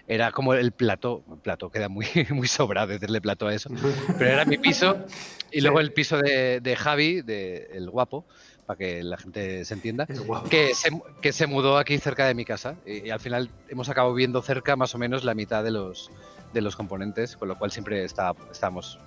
era 0.06 0.32
como 0.32 0.54
el 0.54 0.72
plato, 0.72 1.22
plato, 1.42 1.70
queda 1.70 1.88
muy, 1.88 2.06
muy 2.30 2.48
sobrado 2.48 2.88
decirle 2.88 3.20
plato 3.20 3.46
a 3.46 3.54
eso, 3.54 3.70
pero 4.18 4.30
era 4.30 4.44
mi 4.46 4.56
piso 4.56 5.04
y 5.52 5.60
luego 5.60 5.78
el 5.80 5.92
piso 5.92 6.16
de, 6.18 6.60
de 6.60 6.74
Javi, 6.76 7.22
de 7.22 7.68
el 7.72 7.90
guapo, 7.90 8.26
para 8.66 8.76
que 8.76 9.02
la 9.02 9.16
gente 9.16 9.64
se 9.64 9.74
entienda, 9.74 10.06
que 10.50 10.74
se, 10.74 10.90
que 11.22 11.32
se 11.32 11.46
mudó 11.46 11.78
aquí 11.78 11.98
cerca 11.98 12.26
de 12.26 12.34
mi 12.34 12.44
casa 12.44 12.76
y, 12.84 13.06
y 13.06 13.10
al 13.10 13.20
final 13.20 13.50
hemos 13.68 13.88
acabado 13.88 14.12
viendo 14.14 14.42
cerca 14.42 14.74
más 14.76 14.94
o 14.94 14.98
menos 14.98 15.22
la 15.24 15.34
mitad 15.34 15.62
de 15.62 15.70
los, 15.70 16.10
de 16.52 16.60
los 16.60 16.74
componentes, 16.76 17.36
con 17.36 17.48
lo 17.48 17.56
cual 17.56 17.70
siempre 17.70 18.04
está, 18.04 18.34
estábamos 18.50 18.98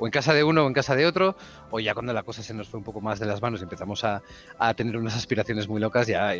o 0.00 0.06
en 0.06 0.12
casa 0.12 0.32
de 0.32 0.44
uno 0.44 0.64
o 0.64 0.68
en 0.68 0.74
casa 0.74 0.94
de 0.94 1.06
otro, 1.06 1.36
o 1.70 1.80
ya 1.80 1.92
cuando 1.94 2.12
la 2.12 2.22
cosa 2.22 2.42
se 2.42 2.54
nos 2.54 2.68
fue 2.68 2.78
un 2.78 2.84
poco 2.84 3.00
más 3.00 3.18
de 3.18 3.26
las 3.26 3.42
manos 3.42 3.60
y 3.60 3.64
empezamos 3.64 4.04
a, 4.04 4.22
a 4.58 4.72
tener 4.74 4.96
unas 4.96 5.16
aspiraciones 5.16 5.66
muy 5.68 5.80
locas, 5.80 6.06
ya 6.06 6.34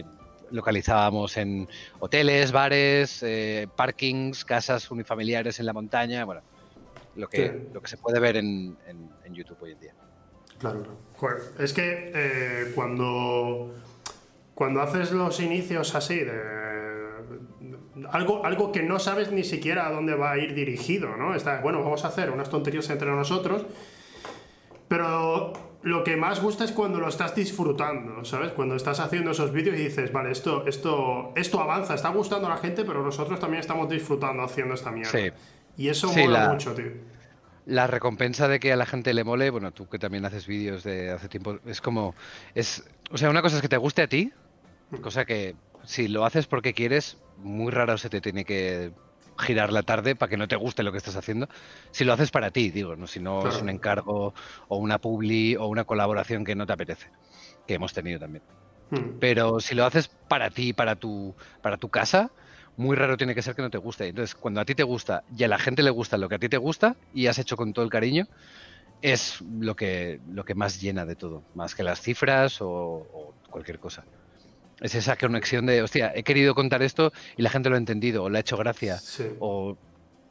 localizábamos 0.50 1.36
en 1.36 1.68
hoteles, 1.98 2.52
bares, 2.52 3.22
eh, 3.22 3.66
parkings, 3.76 4.44
casas 4.44 4.90
unifamiliares 4.90 5.58
en 5.58 5.66
la 5.66 5.72
montaña, 5.72 6.24
bueno, 6.24 6.42
lo 7.16 7.28
que, 7.28 7.48
Sí. 7.48 7.68
lo 7.72 7.80
que 7.80 7.88
se 7.88 7.96
puede 7.96 8.20
ver 8.20 8.36
en, 8.36 8.78
en- 8.86 9.10
en 9.24 9.34
YouTube 9.34 9.58
hoy 9.62 9.72
en 9.72 9.80
día. 9.80 9.94
Claro, 10.58 10.80
claro. 10.82 10.98
Es 11.58 11.72
que 11.72 12.12
eh, 12.14 12.72
cuando, 12.74 13.74
cuando 14.54 14.80
haces 14.82 15.12
los 15.12 15.40
inicios 15.40 15.94
así 15.94 16.18
de 16.20 16.58
algo, 18.10 18.44
algo 18.46 18.70
que 18.72 18.82
no 18.82 18.98
sabes 18.98 19.32
ni 19.32 19.42
siquiera 19.44 19.86
a 19.88 19.90
dónde 19.90 20.14
va 20.14 20.32
a 20.32 20.38
ir 20.38 20.54
dirigido, 20.54 21.16
¿no? 21.16 21.34
Está, 21.34 21.60
bueno, 21.60 21.82
vamos 21.82 22.04
a 22.04 22.08
hacer 22.08 22.30
unas 22.30 22.48
tonterías 22.48 22.88
entre 22.90 23.10
nosotros 23.10 23.66
Pero 24.88 25.52
lo 25.82 26.02
que 26.04 26.16
más 26.16 26.40
gusta 26.40 26.64
es 26.64 26.72
cuando 26.72 26.98
lo 26.98 27.08
estás 27.08 27.34
disfrutando, 27.34 28.24
¿sabes? 28.24 28.52
Cuando 28.52 28.74
estás 28.76 29.00
haciendo 29.00 29.32
esos 29.32 29.52
vídeos 29.52 29.76
y 29.78 29.84
dices, 29.84 30.12
vale, 30.12 30.30
esto, 30.30 30.66
esto, 30.66 31.32
esto 31.36 31.60
avanza, 31.60 31.94
está 31.94 32.08
gustando 32.10 32.46
a 32.46 32.50
la 32.50 32.56
gente, 32.56 32.84
pero 32.84 33.02
nosotros 33.02 33.38
también 33.38 33.60
estamos 33.60 33.88
disfrutando 33.88 34.42
haciendo 34.42 34.74
esta 34.74 34.90
mierda. 34.90 35.10
Sí. 35.12 35.30
Y 35.76 35.88
eso 35.88 36.08
Sí, 36.08 36.20
mola 36.22 36.44
la- 36.46 36.52
mucho, 36.52 36.74
tío. 36.74 36.86
La 37.68 37.86
recompensa 37.86 38.48
de 38.48 38.60
que 38.60 38.72
a 38.72 38.76
la 38.76 38.86
gente 38.86 39.12
le 39.12 39.24
mole, 39.24 39.50
bueno, 39.50 39.72
tú 39.72 39.86
que 39.88 39.98
también 39.98 40.24
haces 40.24 40.46
vídeos 40.46 40.84
de 40.84 41.10
hace 41.10 41.28
tiempo, 41.28 41.58
es 41.66 41.82
como, 41.82 42.14
es, 42.54 42.82
o 43.10 43.18
sea, 43.18 43.28
una 43.28 43.42
cosa 43.42 43.56
es 43.56 43.62
que 43.62 43.68
te 43.68 43.76
guste 43.76 44.00
a 44.00 44.08
ti, 44.08 44.32
cosa 45.02 45.26
que 45.26 45.54
si 45.84 46.08
lo 46.08 46.24
haces 46.24 46.46
porque 46.46 46.72
quieres, 46.72 47.18
muy 47.36 47.70
raro 47.70 47.98
se 47.98 48.08
te 48.08 48.22
tiene 48.22 48.46
que 48.46 48.92
girar 49.38 49.70
la 49.70 49.82
tarde 49.82 50.16
para 50.16 50.30
que 50.30 50.38
no 50.38 50.48
te 50.48 50.56
guste 50.56 50.82
lo 50.82 50.92
que 50.92 50.98
estás 50.98 51.16
haciendo. 51.16 51.46
Si 51.90 52.04
lo 52.04 52.14
haces 52.14 52.30
para 52.30 52.50
ti, 52.50 52.70
digo, 52.70 52.96
no 52.96 53.06
si 53.06 53.20
no 53.20 53.46
es 53.46 53.60
un 53.60 53.68
encargo 53.68 54.34
o 54.68 54.76
una 54.78 54.98
publi 54.98 55.56
o 55.56 55.66
una 55.66 55.84
colaboración 55.84 56.44
que 56.44 56.54
no 56.54 56.66
te 56.66 56.72
apetece, 56.72 57.10
que 57.66 57.74
hemos 57.74 57.92
tenido 57.92 58.18
también. 58.18 58.42
Hmm. 58.90 59.18
Pero 59.20 59.60
si 59.60 59.74
lo 59.74 59.84
haces 59.84 60.08
para 60.08 60.50
ti, 60.50 60.72
para 60.72 60.96
tu, 60.96 61.34
para 61.60 61.76
tu 61.76 61.88
casa, 61.90 62.30
muy 62.78 62.96
raro 62.96 63.16
tiene 63.16 63.34
que 63.34 63.42
ser 63.42 63.54
que 63.54 63.62
no 63.62 63.70
te 63.70 63.78
guste. 63.78 64.06
Entonces, 64.08 64.34
cuando 64.34 64.60
a 64.60 64.64
ti 64.64 64.74
te 64.74 64.82
gusta 64.84 65.22
y 65.36 65.44
a 65.44 65.48
la 65.48 65.58
gente 65.58 65.82
le 65.82 65.90
gusta 65.90 66.16
lo 66.16 66.28
que 66.28 66.36
a 66.36 66.38
ti 66.38 66.48
te 66.48 66.56
gusta 66.56 66.96
y 67.12 67.26
has 67.26 67.38
hecho 67.38 67.56
con 67.56 67.72
todo 67.72 67.84
el 67.84 67.90
cariño, 67.90 68.26
es 69.02 69.38
lo 69.60 69.76
que, 69.76 70.20
lo 70.30 70.44
que 70.44 70.54
más 70.54 70.80
llena 70.80 71.04
de 71.04 71.14
todo, 71.16 71.42
más 71.54 71.74
que 71.74 71.82
las 71.82 72.00
cifras 72.00 72.60
o, 72.62 72.68
o 72.70 73.34
cualquier 73.50 73.78
cosa. 73.78 74.04
Es 74.80 74.94
esa 74.94 75.16
conexión 75.16 75.66
de, 75.66 75.82
hostia, 75.82 76.12
he 76.14 76.22
querido 76.22 76.54
contar 76.54 76.82
esto 76.82 77.12
y 77.36 77.42
la 77.42 77.50
gente 77.50 77.68
lo 77.68 77.74
ha 77.74 77.78
entendido, 77.78 78.24
o 78.24 78.30
le 78.30 78.38
ha 78.38 78.40
hecho 78.40 78.56
gracia, 78.56 78.96
Sí. 78.98 79.24
o 79.40 79.76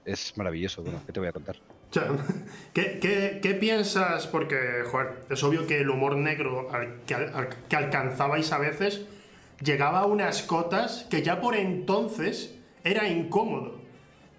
es 0.05 0.33
maravilloso. 0.37 0.81
Bueno, 0.83 1.01
¿qué 1.05 1.11
te 1.13 1.19
voy 1.19 1.27
a 1.29 1.33
contar? 1.33 1.57
¿qué, 2.73 2.99
qué, 3.01 3.39
qué 3.41 3.53
piensas? 3.55 4.27
Porque, 4.27 4.83
joder, 4.89 5.15
es 5.29 5.43
obvio 5.43 5.67
que 5.67 5.79
el 5.81 5.89
humor 5.89 6.15
negro 6.17 6.69
al 6.73 7.01
que, 7.05 7.15
al- 7.15 7.33
al 7.35 7.49
que 7.67 7.75
alcanzabais 7.75 8.51
a 8.51 8.57
veces 8.57 9.05
llegaba 9.61 9.99
a 9.99 10.05
unas 10.05 10.43
cotas 10.43 11.05
que 11.09 11.21
ya 11.21 11.41
por 11.41 11.55
entonces 11.55 12.55
era 12.83 13.07
incómodo. 13.07 13.81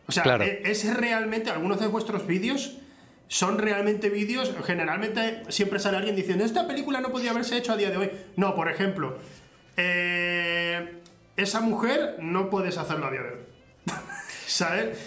O 0.06 0.12
sea, 0.12 0.22
Claro. 0.22 0.44
e- 0.44 0.62
es 0.64 0.94
realmente, 0.96 1.50
algunos 1.50 1.80
de 1.80 1.86
vuestros 1.86 2.26
vídeos 2.26 2.78
son 3.26 3.58
realmente 3.58 4.08
vídeos, 4.08 4.54
generalmente 4.64 5.42
siempre 5.48 5.78
sale 5.78 5.98
alguien 5.98 6.16
diciendo, 6.16 6.44
esta 6.44 6.66
película 6.66 7.00
no 7.00 7.10
podía 7.10 7.32
haberse 7.32 7.58
hecho 7.58 7.72
a 7.72 7.76
día 7.76 7.90
de 7.90 7.98
hoy. 7.98 8.10
No, 8.36 8.54
por 8.54 8.70
ejemplo, 8.70 9.18
eh, 9.76 10.94
esa 11.36 11.60
mujer 11.60 12.16
no 12.20 12.48
puedes 12.50 12.78
hacerlo 12.78 13.06
a 13.06 13.10
día 13.10 13.22
de 13.22 13.28
hoy. 13.30 13.38
¿Sabes? 14.46 14.98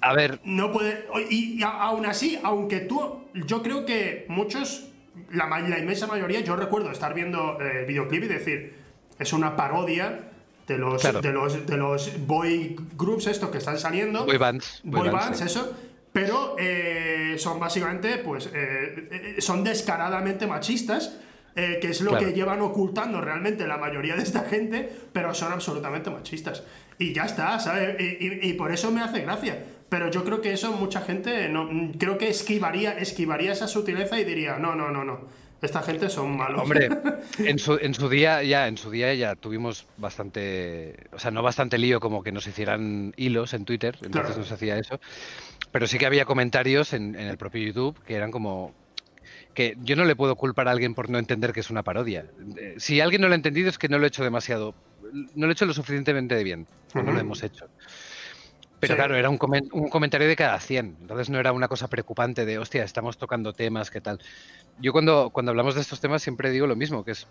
A 0.00 0.12
ver, 0.12 0.38
No 0.44 0.70
puede. 0.72 1.06
Y, 1.30 1.60
aún 1.62 2.06
así, 2.06 2.38
aunque 2.42 2.80
tú. 2.80 3.24
Yo 3.34 3.62
creo 3.62 3.84
que 3.84 4.26
muchos. 4.28 4.88
La, 5.32 5.48
inmensa 5.60 6.06
mayoría, 6.06 6.40
yo 6.40 6.54
recuerdo 6.54 6.92
estar 6.92 7.14
viendo 7.14 7.60
eh, 7.60 7.80
el 7.80 7.86
videoclip 7.86 8.24
y 8.24 8.28
decir. 8.28 8.74
Es 9.18 9.32
una 9.32 9.56
parodia 9.56 10.20
de 10.66 10.78
los, 10.78 11.00
Claro. 11.02 11.20
de 11.20 11.32
los, 11.32 11.66
de 11.66 11.76
los 11.76 12.26
boy 12.26 12.76
groups 12.96 13.26
estos 13.26 13.50
que 13.50 13.58
están 13.58 13.78
saliendo. 13.78 14.24
boy 14.26 14.36
bands. 14.36 14.80
Boy 14.84 15.08
bands, 15.10 15.38
sí. 15.38 15.44
eso. 15.44 15.72
Pero 16.12 16.56
eh, 16.58 17.34
son 17.38 17.60
básicamente, 17.60 18.18
pues, 18.18 18.46
eh, 18.52 19.08
eh, 19.10 19.40
son 19.40 19.62
descaradamente 19.62 20.46
machistas, 20.46 21.16
eh, 21.54 21.78
que 21.80 21.88
es 21.90 22.00
lo 22.00 22.10
Claro. 22.10 22.26
que 22.26 22.32
llevan 22.32 22.60
ocultando 22.60 23.20
realmente 23.20 23.66
la 23.66 23.76
mayoría 23.78 24.16
de 24.16 24.22
esta 24.22 24.40
gente, 24.44 24.90
pero 25.12 25.34
son 25.34 25.52
absolutamente 25.52 26.10
machistas. 26.10 26.62
Y 26.98 27.12
ya 27.12 27.24
está, 27.24 27.58
¿sabes? 27.60 27.96
Y, 28.00 28.04
y- 28.26 28.50
y 28.50 28.52
por 28.54 28.72
eso 28.72 28.90
me 28.90 29.00
hace 29.00 29.20
gracia. 29.20 29.64
Pero 29.88 30.10
yo 30.10 30.22
creo 30.24 30.40
que 30.40 30.52
eso 30.52 30.72
mucha 30.72 31.00
gente, 31.00 31.48
no, 31.48 31.68
creo 31.98 32.18
que 32.18 32.28
esquivaría, 32.28 32.98
esquivaría 32.98 33.52
esa 33.52 33.68
sutileza 33.68 34.18
y 34.20 34.24
diría, 34.24 34.58
no, 34.58 34.74
no, 34.74 34.90
no, 34.90 35.04
no. 35.04 35.20
Esta 35.60 35.82
gente 35.82 36.08
son 36.08 36.36
malos. 36.36 36.62
Hombre, 36.62 36.88
en 37.38 37.58
su, 37.58 37.74
en 37.80 37.92
su 37.94 38.08
día 38.08 38.42
ya, 38.42 38.68
en 38.68 38.76
su 38.78 38.90
día 38.90 39.12
ya 39.14 39.34
tuvimos 39.34 39.86
bastante, 39.96 40.94
o 41.12 41.18
sea, 41.18 41.30
no 41.30 41.42
bastante 41.42 41.78
lío 41.78 41.98
como 42.00 42.22
que 42.22 42.30
nos 42.32 42.46
hicieran 42.46 43.12
hilos 43.16 43.54
en 43.54 43.64
Twitter, 43.64 43.94
entonces 44.02 44.22
Claro. 44.30 44.38
no 44.38 44.44
se 44.44 44.54
hacía 44.54 44.78
eso, 44.78 45.00
pero 45.72 45.86
sí 45.86 45.98
que 45.98 46.06
había 46.06 46.24
comentarios 46.24 46.92
en, 46.92 47.14
en 47.16 47.26
el 47.26 47.36
propio 47.38 47.62
YouTube 47.66 47.98
que 48.04 48.14
eran 48.14 48.30
como 48.30 48.72
que 49.54 49.76
yo 49.82 49.96
no 49.96 50.04
le 50.04 50.14
puedo 50.14 50.36
culpar 50.36 50.68
a 50.68 50.70
alguien 50.70 50.94
por 50.94 51.10
no 51.10 51.18
entender 51.18 51.52
que 51.52 51.60
es 51.60 51.70
una 51.70 51.82
parodia. 51.82 52.24
Eh, 52.56 52.74
Si 52.78 53.00
alguien 53.00 53.20
no 53.22 53.26
lo 53.28 53.32
ha 53.32 53.36
entendido 53.36 53.68
es 53.68 53.78
que 53.78 53.88
no 53.88 53.98
lo 53.98 54.04
he 54.04 54.08
hecho 54.08 54.22
demasiado, 54.22 54.74
no 55.12 55.46
lo 55.46 55.48
he 55.48 55.52
hecho 55.52 55.66
lo 55.66 55.72
suficientemente 55.74 56.40
bien, 56.44 56.66
o 56.94 57.02
no 57.02 57.10
lo 57.12 57.18
hemos 57.18 57.42
hecho. 57.42 57.66
Pero 58.80 58.94
Sí. 58.94 58.96
claro, 58.96 59.16
era 59.16 59.28
un, 59.30 59.38
comen- 59.38 59.68
un 59.72 59.88
comentario 59.88 60.28
de 60.28 60.36
cada 60.36 60.60
100, 60.60 60.96
entonces 61.00 61.30
no 61.30 61.38
era 61.40 61.52
una 61.52 61.68
cosa 61.68 61.88
preocupante 61.88 62.44
de, 62.46 62.58
hostia, 62.58 62.84
estamos 62.84 63.18
tocando 63.18 63.52
temas, 63.52 63.90
¿qué 63.90 64.00
tal? 64.00 64.18
Yo 64.76 64.92
cuando, 64.92 65.30
cuando 65.32 65.50
hablamos 65.50 65.74
de 65.76 65.82
estos 65.82 66.00
temas 66.00 66.22
siempre 66.22 66.50
digo 66.50 66.66
lo 66.66 66.76
mismo, 66.76 67.04
que 67.04 67.12
es, 67.12 67.28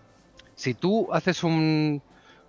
si 0.54 0.74
tú 0.74 1.12
haces 1.12 1.44
un, 1.44 2.04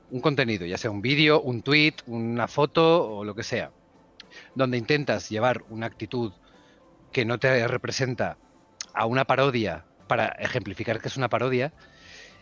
un 0.10 0.22
contenido, 0.22 0.66
ya 0.66 0.78
sea 0.78 0.92
un 0.92 1.02
vídeo, 1.02 1.42
un 1.42 1.64
tweet, 1.64 1.96
una 2.06 2.48
foto 2.48 3.10
o 3.18 3.26
lo 3.26 3.36
que 3.36 3.44
sea, 3.44 3.74
donde 4.54 4.78
intentas 4.78 5.30
llevar 5.30 5.62
una 5.68 5.88
actitud 5.88 6.34
que 7.12 7.26
no 7.26 7.40
te 7.40 7.68
representa 7.68 8.40
a 8.94 9.06
una 9.06 9.26
parodia 9.26 9.88
para 10.08 10.28
ejemplificar 10.40 11.02
que 11.02 11.10
es 11.10 11.18
una 11.18 11.30
parodia, 11.30 11.74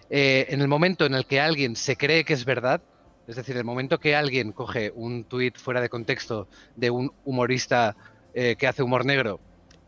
eh, 0.09 0.47
en 0.49 0.61
el 0.61 0.67
momento 0.67 1.05
en 1.05 1.13
el 1.15 1.25
que 1.25 1.39
alguien 1.41 1.75
se 1.75 1.97
cree 1.97 2.25
que 2.25 2.33
es 2.33 2.45
verdad, 2.45 2.83
es 3.27 3.36
decir, 3.36 3.57
el 3.57 3.63
momento 3.63 4.00
que 4.00 4.15
alguien 4.15 4.51
coge 4.51 4.91
un 4.96 5.25
tuit 5.25 5.57
fuera 5.57 5.81
de 5.81 5.89
contexto 5.89 6.48
de 6.75 6.89
un 6.89 7.12
humorista 7.25 7.96
eh, 8.34 8.55
que 8.57 8.67
hace 8.67 8.84
humor 8.84 9.05
negro 9.05 9.39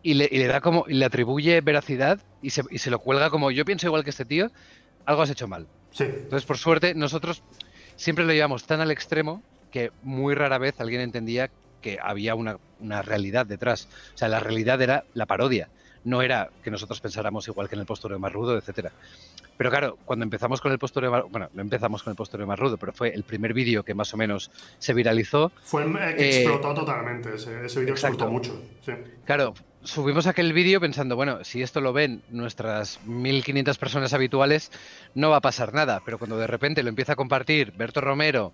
y 0.04 0.16
le, 0.16 0.28
y 0.32 0.38
le 0.38 0.48
da 0.48 0.62
como 0.62 0.86
y 0.88 0.94
le 0.94 1.06
atribuye 1.06 1.62
veracidad 1.62 2.20
y 2.42 2.52
se, 2.52 2.64
y 2.70 2.80
se 2.80 2.90
lo 2.90 3.00
cuelga 3.00 3.30
como 3.30 3.52
yo 3.52 3.66
pienso 3.66 3.88
igual 3.88 4.04
que 4.04 4.10
este 4.10 4.26
tío, 4.26 4.52
algo 5.06 5.22
has 5.22 5.30
hecho 5.30 5.48
mal. 5.48 5.68
Sí. 5.92 6.04
Entonces, 6.04 6.46
por 6.46 6.58
suerte, 6.58 6.94
nosotros 6.94 7.44
siempre 7.96 8.26
lo 8.26 8.34
llevamos 8.34 8.66
tan 8.66 8.82
al 8.82 8.92
extremo 8.92 9.42
que 9.72 9.92
muy 10.04 10.36
rara 10.36 10.58
vez 10.58 10.80
alguien 10.80 11.02
entendía 11.02 11.50
que 11.82 11.98
había 12.02 12.36
una, 12.36 12.58
una 12.80 13.02
realidad 13.02 13.46
detrás. 13.46 13.88
O 14.14 14.18
sea, 14.18 14.28
la 14.28 14.40
realidad 14.40 14.82
era 14.82 15.06
la 15.14 15.26
parodia. 15.26 15.70
No 16.10 16.24
era 16.24 16.50
que 16.64 16.72
nosotros 16.72 17.00
pensáramos 17.02 17.48
igual 17.48 17.70
que 17.70 17.76
en 17.76 17.82
el 17.82 17.86
postureo 17.86 18.18
más 18.18 18.34
rudo, 18.34 18.58
etcétera. 18.58 18.92
Pero 19.58 19.70
claro, 19.70 19.98
cuando 20.06 20.24
empezamos 20.24 20.60
con 20.60 20.72
el 20.72 20.80
postureo 20.80 21.12
más, 21.12 21.24
bueno, 21.30 21.50
no 21.54 21.62
empezamos 21.62 22.02
con 22.02 22.12
el 22.12 22.18
postureo 22.18 22.48
más 22.48 22.58
rudo, 22.58 22.78
pero 22.78 22.94
fue 22.94 23.10
el 23.14 23.24
primer 23.24 23.54
vídeo 23.54 23.84
que 23.84 23.94
más 23.94 24.12
o 24.14 24.18
menos 24.18 24.50
se 24.80 24.94
viralizó. 24.94 25.52
Fue 25.62 25.84
el 25.84 25.96
eh, 25.98 26.16
que 26.18 26.24
Eh, 26.30 26.42
explotó 26.42 26.74
totalmente. 26.74 27.36
Ese, 27.36 27.66
ese 27.66 27.80
vídeo 27.82 27.94
explotó 27.94 28.28
mucho. 28.28 28.60
Sí. 28.84 28.94
Claro, 29.26 29.54
subimos 29.84 30.26
aquel 30.26 30.52
vídeo 30.54 30.80
pensando, 30.82 31.16
bueno, 31.16 31.44
si 31.44 31.62
esto 31.62 31.80
lo 31.80 31.94
ven 31.94 32.24
nuestras 32.30 33.00
1500 33.06 33.78
personas 33.78 34.14
habituales, 34.14 34.72
no 35.14 35.30
va 35.30 35.38
a 35.38 35.42
pasar 35.42 35.74
nada. 35.76 36.02
Pero 36.06 36.18
cuando 36.18 36.38
de 36.38 36.48
repente 36.48 36.82
lo 36.82 36.90
empieza 36.90 37.14
a 37.14 37.16
compartir 37.16 37.72
Berto 37.78 38.02
Romero, 38.02 38.52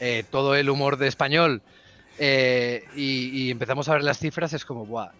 eh, 0.00 0.24
todo 0.28 0.56
el 0.56 0.68
humor 0.68 0.96
de 0.96 1.06
español, 1.06 1.62
eh, 2.18 2.84
y, 2.96 3.28
y 3.44 3.50
empezamos 3.52 3.88
a 3.88 3.92
ver 3.92 4.02
las 4.02 4.18
cifras, 4.18 4.52
es 4.52 4.64
como, 4.64 4.84
¡buah! 4.84 5.10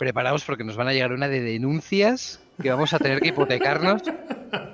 Preparaos 0.00 0.44
porque 0.44 0.64
nos 0.64 0.76
van 0.76 0.88
a 0.88 0.94
llegar 0.94 1.12
una 1.12 1.28
de 1.28 1.42
denuncias 1.42 2.40
que 2.62 2.70
vamos 2.70 2.94
a 2.94 2.98
tener 2.98 3.20
que 3.20 3.28
hipotecarnos. 3.28 4.00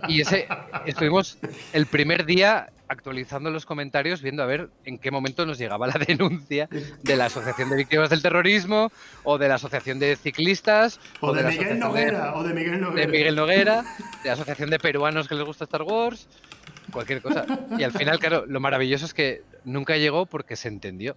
Y 0.07 0.21
ese, 0.21 0.47
estuvimos 0.87 1.37
el 1.73 1.87
primer 1.87 2.27
día 2.27 2.69
actualizando 2.87 3.51
los 3.51 3.67
comentarios, 3.67 4.23
viendo 4.23 4.45
a 4.45 4.47
ver 4.47 4.71
en 4.85 4.99
qué 4.99 5.11
momento 5.11 5.45
nos 5.45 5.59
llegaba 5.59 5.89
la 5.89 5.99
denuncia 6.07 6.69
de 7.03 7.17
la 7.17 7.25
Asociación 7.25 7.71
de 7.71 7.77
Víctimas 7.77 8.09
del 8.09 8.23
Terrorismo, 8.23 8.93
o 9.25 9.37
de 9.37 9.49
la 9.49 9.57
Asociación 9.57 9.99
de 9.99 10.15
Ciclistas, 10.15 11.01
O 11.19 11.33
de 11.33 11.43
Miguel 11.43 11.81
Noguera. 11.81 12.37
O 12.37 12.45
de 12.45 12.55
Miguel 12.55 12.81
Noguera. 12.81 13.07
de 13.07 13.13
Miguel 13.13 13.35
Noguera, 13.35 13.83
de 14.23 14.29
la 14.29 14.35
Asociación 14.35 14.71
de 14.71 14.79
Peruanos 14.79 15.27
que 15.27 15.35
les 15.35 15.45
gusta 15.45 15.65
Star 15.65 15.83
Wars, 15.83 16.29
cualquier 16.93 17.21
cosa. 17.21 17.45
Y 17.77 17.83
al 17.83 17.91
final, 17.91 18.21
claro, 18.21 18.45
lo 18.47 18.61
maravilloso 18.61 19.05
es 19.05 19.13
que 19.13 19.43
nunca 19.65 19.97
llegó 19.97 20.27
porque 20.27 20.55
se 20.55 20.69
entendió. 20.69 21.17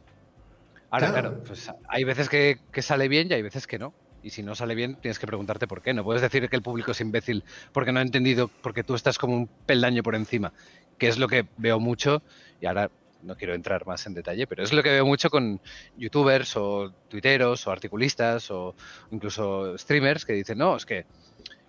Ahora, 0.91 1.09
Claro. 1.11 1.29
claro, 1.29 1.43
pues 1.45 1.71
hay 1.87 2.03
veces 2.03 2.29
que, 2.29 2.57
que 2.71 2.81
sale 2.81 3.07
bien 3.07 3.27
y 3.29 3.33
hay 3.33 3.41
veces 3.41 3.67
que 3.67 3.77
no. 3.79 3.93
Y 4.21 4.31
si 4.31 4.43
no 4.43 4.53
sale 4.55 4.75
bien, 4.75 4.97
tienes 5.01 5.17
que 5.19 5.27
preguntarte 5.27 5.67
por 5.67 5.81
qué. 5.81 5.93
No 5.93 6.03
puedes 6.03 6.21
decir 6.21 6.49
que 6.49 6.55
el 6.55 6.61
público 6.61 6.91
es 6.91 7.01
imbécil 7.01 7.43
porque 7.71 7.91
no 7.91 7.99
ha 7.99 8.01
entendido, 8.01 8.49
porque 8.61 8.83
tú 8.83 8.95
estás 8.95 9.17
como 9.17 9.35
un 9.35 9.49
peldaño 9.65 10.03
por 10.03 10.15
encima, 10.15 10.53
que 10.97 11.07
es 11.07 11.17
lo 11.17 11.27
que 11.27 11.47
veo 11.55 11.79
mucho. 11.79 12.23
Y 12.59 12.65
ahora 12.65 12.89
no 13.21 13.35
quiero 13.35 13.53
entrar 13.53 13.85
más 13.85 14.05
en 14.07 14.13
detalle, 14.13 14.47
pero 14.47 14.63
es 14.63 14.73
lo 14.73 14.83
que 14.83 14.89
veo 14.89 15.05
mucho 15.05 15.29
con 15.29 15.61
youtubers 15.95 16.57
o 16.57 16.93
tuiteros 17.07 17.65
o 17.67 17.71
articulistas 17.71 18.49
o 18.51 18.75
incluso 19.09 19.77
streamers 19.77 20.25
que 20.25 20.33
dicen, 20.33 20.57
no, 20.57 20.75
es 20.75 20.85
que 20.85 21.05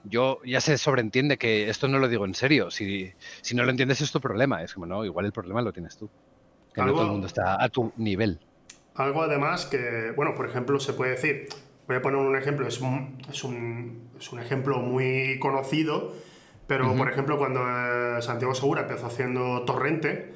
yo 0.02 0.38
ya 0.44 0.60
se 0.60 0.78
sobreentiende 0.78 1.36
que 1.36 1.68
esto 1.68 1.86
no 1.88 1.98
lo 1.98 2.08
digo 2.08 2.24
en 2.24 2.34
serio. 2.34 2.70
Si, 2.70 3.12
si 3.42 3.54
no 3.54 3.64
lo 3.64 3.70
entiendes 3.70 4.00
es 4.00 4.10
tu 4.10 4.20
problema. 4.20 4.62
Es 4.62 4.74
como, 4.74 4.86
no, 4.86 5.04
igual 5.04 5.26
el 5.26 5.32
problema 5.32 5.62
lo 5.62 5.72
tienes 5.72 5.96
tú. 5.96 6.10
Que 6.72 6.82
no 6.82 6.92
todo 6.92 7.02
el 7.02 7.10
mundo 7.10 7.26
está 7.26 7.62
a 7.62 7.68
tu 7.68 7.92
nivel. 7.96 8.40
Algo 9.00 9.22
además 9.22 9.66
que, 9.66 10.12
bueno, 10.16 10.34
por 10.34 10.48
ejemplo, 10.48 10.78
se 10.80 10.92
puede 10.92 11.12
decir, 11.12 11.48
voy 11.86 11.96
a 11.96 12.02
poner 12.02 12.18
un 12.20 12.36
ejemplo, 12.36 12.66
es 12.68 12.80
un, 12.80 13.18
es 13.30 13.42
un, 13.44 14.10
es 14.18 14.30
un 14.32 14.40
ejemplo 14.40 14.78
muy 14.78 15.38
conocido, 15.38 16.14
pero 16.66 16.94
por 16.94 17.10
ejemplo 17.10 17.36
cuando 17.38 17.60
eh, 17.66 18.22
Santiago 18.22 18.54
Segura 18.54 18.82
empezó 18.82 19.06
haciendo 19.06 19.62
Torrente, 19.62 20.32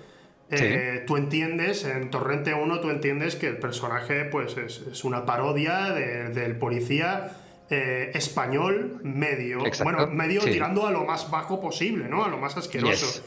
eh, 0.51 1.05
tú 1.07 1.17
entiendes, 1.17 1.85
en 1.85 2.11
Torrente 2.11 2.55
1 2.55 2.81
tú 2.81 2.91
entiendes 2.91 3.37
que 3.37 3.47
el 3.49 3.59
personaje 3.59 4.25
pues 4.27 4.57
es, 4.57 4.83
es 4.91 5.05
una 5.05 5.25
parodia 5.25 5.91
de- 5.93 6.29
del 6.31 6.57
policía 6.59 7.33
eh, 7.71 8.11
español 8.15 9.01
medio. 9.03 9.65
Exacto, 9.67 9.85
Bueno, 9.85 10.07
medio 10.13 10.43
sí. 10.43 10.51
tirando 10.51 10.87
a 10.87 10.91
lo 10.91 11.05
más 11.05 11.31
bajo 11.31 11.61
posible, 11.61 12.09
¿no? 12.09 12.25
A 12.25 12.29
lo 12.29 12.37
más 12.39 12.57
asqueroso. 12.57 13.07
Yes. 13.07 13.23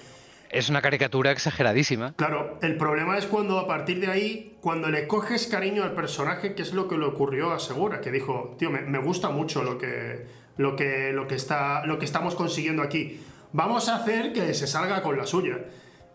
Es 0.50 0.70
una 0.70 0.82
caricatura 0.82 1.32
exageradísima. 1.32 2.14
Claro, 2.16 2.58
el 2.62 2.78
problema 2.78 3.18
es 3.18 3.26
cuando 3.26 3.60
a 3.60 3.68
partir 3.68 4.00
de 4.00 4.08
ahí, 4.08 4.58
cuando 4.62 4.90
le 4.90 5.08
coges 5.08 5.48
cariño 5.48 5.84
al 5.84 5.94
personaje, 5.94 6.56
que 6.56 6.62
es 6.62 6.74
lo 6.74 6.88
que 6.88 6.98
le 6.98 7.06
ocurrió 7.06 7.52
a 7.52 7.60
Segura, 7.60 8.02
que 8.02 8.12
dijo, 8.12 8.56
tío, 8.58 8.70
me, 8.70 8.82
me 8.82 9.00
gusta 9.00 9.30
mucho 9.30 9.64
lo 9.64 9.78
que, 9.78 10.26
lo, 10.58 10.76
que, 10.76 11.12
lo, 11.14 11.28
que 11.28 11.36
está, 11.36 11.86
lo 11.86 12.00
que 12.00 12.06
estamos 12.06 12.36
consiguiendo 12.36 12.82
aquí. 12.82 13.20
Vamos 13.54 13.90
a 13.90 13.96
hacer 13.98 14.34
que 14.34 14.54
se 14.54 14.68
salga 14.68 15.02
con 15.02 15.18
la 15.18 15.26
suya. 15.26 15.60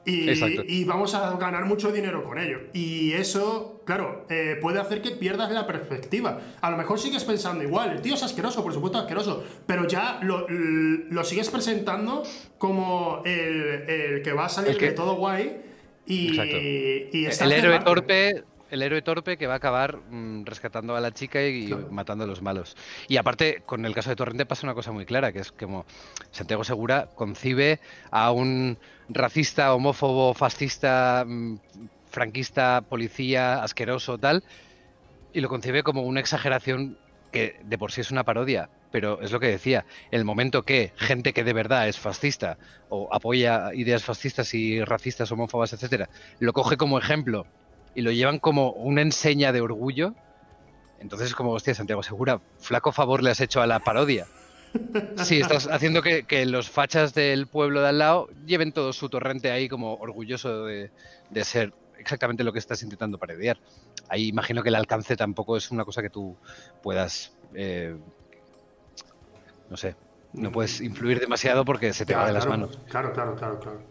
Y, 0.05 0.85
vamos 0.85 1.15
a 1.15 1.37
ganar 1.37 1.65
mucho 1.65 1.93
dinero 1.93 2.25
con 2.25 2.39
ello. 2.39 2.59
Y 2.73 3.13
eso, 3.13 3.83
claro, 3.85 4.27
eh, 4.29 4.59
puede 4.61 4.81
hacer 4.81 5.01
que 5.01 5.13
pierdas 5.13 5.51
la 5.53 5.67
perspectiva. 5.67 6.41
A 6.61 6.71
lo 6.71 6.77
mejor 6.77 6.99
sigues 6.99 7.25
pensando 7.25 7.63
igual, 7.63 7.93
el 7.93 8.03
tío 8.03 8.15
es 8.15 8.23
asqueroso, 8.23 8.63
por 8.63 8.73
supuesto 8.73 8.99
asqueroso, 8.99 9.45
pero 9.67 9.87
ya 9.87 10.19
lo, 10.23 10.47
lo 10.49 11.25
sigues 11.25 11.51
presentando 11.51 12.25
como 12.59 13.23
el, 13.25 13.89
el 13.89 14.23
que 14.23 14.33
va 14.33 14.47
a 14.47 14.49
salir 14.49 14.77
que- 14.77 14.87
de 14.87 14.93
todo 14.93 15.15
guay. 15.15 15.61
Y, 16.05 16.37
y 17.13 17.27
está 17.27 17.45
El 17.45 17.53
héroe 17.53 17.79
torpe, 17.79 18.43
el 18.73 18.81
héroe 18.83 19.03
torpe 19.03 19.37
que 19.37 19.47
va 19.47 19.55
a 19.55 19.57
acabar 19.59 19.99
mm, 19.99 20.45
rescatando 20.47 20.97
a 20.97 21.01
la 21.01 21.13
chica 21.13 21.43
y, 21.47 21.67
Claro. 21.69 21.89
matando 21.91 22.25
a 22.25 22.27
los 22.27 22.41
malos. 22.41 22.75
Y 23.07 23.19
aparte, 23.19 23.63
con 23.67 23.85
el 23.85 23.95
caso 23.95 24.09
de 24.11 24.17
Torrente 24.17 24.47
pasa 24.47 24.67
una 24.67 24.75
cosa 24.75 24.93
muy 24.93 25.05
clara, 25.05 25.31
que 25.31 25.41
es 25.41 25.53
como 25.53 25.85
Santiago 26.31 26.65
Segura 26.65 27.11
concibe 27.15 27.81
a 28.11 28.33
un 28.33 28.79
racista, 29.09 29.75
homófobo, 29.75 30.33
fascista, 30.33 31.25
mm, 31.27 31.57
franquista, 32.07 32.81
policía, 32.89 33.63
asqueroso, 33.63 34.19
tal, 34.19 34.43
y 35.35 35.41
lo 35.43 35.49
concibe 35.51 35.83
como 35.83 36.03
una 36.03 36.21
exageración 36.21 36.97
que 37.31 37.61
de 37.65 37.79
por 37.79 37.93
sí 37.93 38.01
es 38.01 38.11
una 38.11 38.25
parodia, 38.25 38.71
pero 38.91 39.21
es 39.21 39.33
lo 39.33 39.41
que 39.41 39.49
decía, 39.49 39.85
el 40.11 40.25
momento 40.25 40.63
que 40.63 40.93
gente 40.97 41.33
que 41.35 41.45
de 41.45 41.53
verdad 41.53 41.89
es 41.89 41.99
fascista 41.99 42.59
o 42.89 43.09
apoya 43.13 43.71
ideas 43.75 44.03
fascistas 44.05 44.55
y 44.55 44.83
racistas, 44.85 45.31
homófobas, 45.31 45.73
etcétera, 45.75 46.09
lo 46.39 46.53
coge 46.53 46.77
como 46.79 46.99
ejemplo 46.99 47.47
y 47.95 48.03
lo 48.03 48.11
llevan 48.11 48.39
como 48.39 48.73
una 48.73 49.03
enseña 49.03 49.53
de 49.53 49.61
orgullo, 49.61 50.15
entonces 50.99 51.29
es 51.29 51.35
como, 51.35 51.53
hostia, 51.53 51.75
Santiago 51.75 52.03
Segura, 52.03 52.41
flaco 52.59 52.93
favor 52.93 53.23
le 53.23 53.31
has 53.31 53.41
hecho 53.41 53.61
a 53.61 53.67
la 53.67 53.81
parodia. 53.81 54.27
Sí, 55.23 55.39
estás 55.39 55.69
haciendo 55.71 56.01
que, 56.01 56.25
que 56.25 56.47
los 56.47 56.71
fachas 56.71 57.13
del 57.13 57.47
pueblo 57.47 57.83
de 57.83 57.89
al 57.89 57.99
lado 57.99 58.29
lleven 58.47 58.73
todo 58.73 58.95
su 58.95 59.11
torrente 59.11 59.51
ahí 59.51 59.69
como 59.69 59.97
orgulloso 59.97 60.65
de, 60.65 60.91
de 61.29 61.45
ser 61.45 61.75
exactamente 61.99 62.43
lo 62.43 62.53
que 62.55 62.59
estás 62.59 62.83
intentando 62.83 63.19
parodiar. 63.19 63.59
Ahí 64.09 64.29
imagino 64.29 64.63
que 64.63 64.71
el 64.71 64.75
alcance 64.75 65.15
tampoco 65.15 65.59
es 65.59 65.71
una 65.71 65.85
cosa 65.85 66.01
que 66.01 66.09
tú 66.09 66.37
puedas, 66.83 67.33
eh, 67.55 67.95
no 69.69 69.77
sé, 69.77 69.95
no 70.33 70.51
puedes 70.51 70.81
influir 70.81 71.21
demasiado 71.21 71.65
porque 71.65 71.93
se 71.93 72.07
te 72.07 72.15
va 72.15 72.27
de 72.27 72.33
las 72.33 72.47
claro, 72.47 72.61
manos. 72.61 72.79
Claro, 72.89 73.13
claro, 73.13 73.37
claro, 73.37 73.61
claro. 73.61 73.83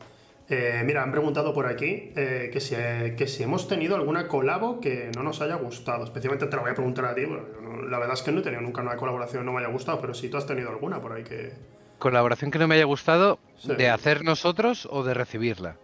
Eh, 0.54 0.84
mira, 0.86 1.02
han 1.02 1.12
preguntado 1.12 1.54
por 1.54 1.66
aquí 1.66 2.12
eh, 2.16 2.50
que, 2.52 2.60
si, 2.60 2.76
que 3.16 3.26
si 3.26 3.42
hemos 3.44 3.70
tenido 3.70 3.96
alguna 3.96 4.28
colabo 4.28 4.82
que 4.82 5.10
no 5.16 5.24
nos 5.24 5.40
haya 5.42 5.56
gustado. 5.56 6.04
Especialmente 6.04 6.46
te 6.48 6.56
la 6.58 6.62
voy 6.62 6.72
a 6.72 6.76
preguntar 6.76 7.06
a 7.06 7.16
ti. 7.16 7.26
porque 7.26 7.52
yo 7.56 7.62
no- 7.62 7.82
la 7.84 7.98
verdad 8.00 8.16
es 8.16 8.22
que 8.22 8.32
no 8.34 8.40
he 8.42 8.44
tenido 8.44 8.62
nunca 8.62 8.82
una 8.82 8.98
colaboración 8.98 9.44
que 9.44 9.46
no 9.46 9.54
me 9.54 9.60
haya 9.60 9.70
gustado, 9.70 10.02
pero 10.02 10.14
si 10.14 10.28
tú 10.28 10.36
has 10.38 10.46
tenido 10.46 10.70
alguna 10.70 11.00
por 11.02 11.14
ahí 11.14 11.24
que. 11.24 11.54
Colaboración 12.00 12.52
que 12.52 12.60
no 12.60 12.68
me 12.68 12.76
haya 12.76 12.84
gustado, 12.86 13.40
Sí. 13.58 13.74
de 13.76 13.90
hacer 13.90 14.26
nosotros 14.26 14.88
o 14.92 15.04
de 15.04 15.14
recibirla. 15.14 15.78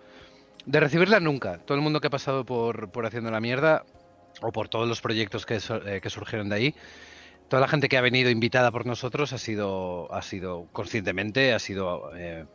De 0.65 0.79
recibirla 0.81 1.19
nunca. 1.21 1.59
Todo 1.59 1.75
el 1.77 1.81
mundo 1.83 2.01
que 2.01 2.07
ha 2.07 2.09
pasado 2.09 2.43
por, 2.43 2.89
por 2.91 3.05
haciendo 3.05 3.31
la 3.31 3.39
mierda, 3.39 3.85
o 4.41 4.51
por 4.51 4.67
todos 4.67 4.87
los 4.87 4.99
proyectos 5.01 5.45
que, 5.45 5.59
eh, 5.85 5.99
que 6.01 6.09
surgieron 6.09 6.49
de 6.49 6.55
ahí, 6.55 6.75
toda 7.47 7.61
la 7.61 7.67
gente 7.69 7.87
que 7.87 7.97
ha 7.97 8.01
venido 8.01 8.29
invitada 8.29 8.69
por 8.71 8.85
nosotros 8.85 9.31
ha 9.31 9.37
sido, 9.37 10.13
ha 10.13 10.21
sido 10.21 10.67
conscientemente, 10.73 11.53
ha 11.53 11.59
sido 11.59 12.11
eh, 12.17 12.45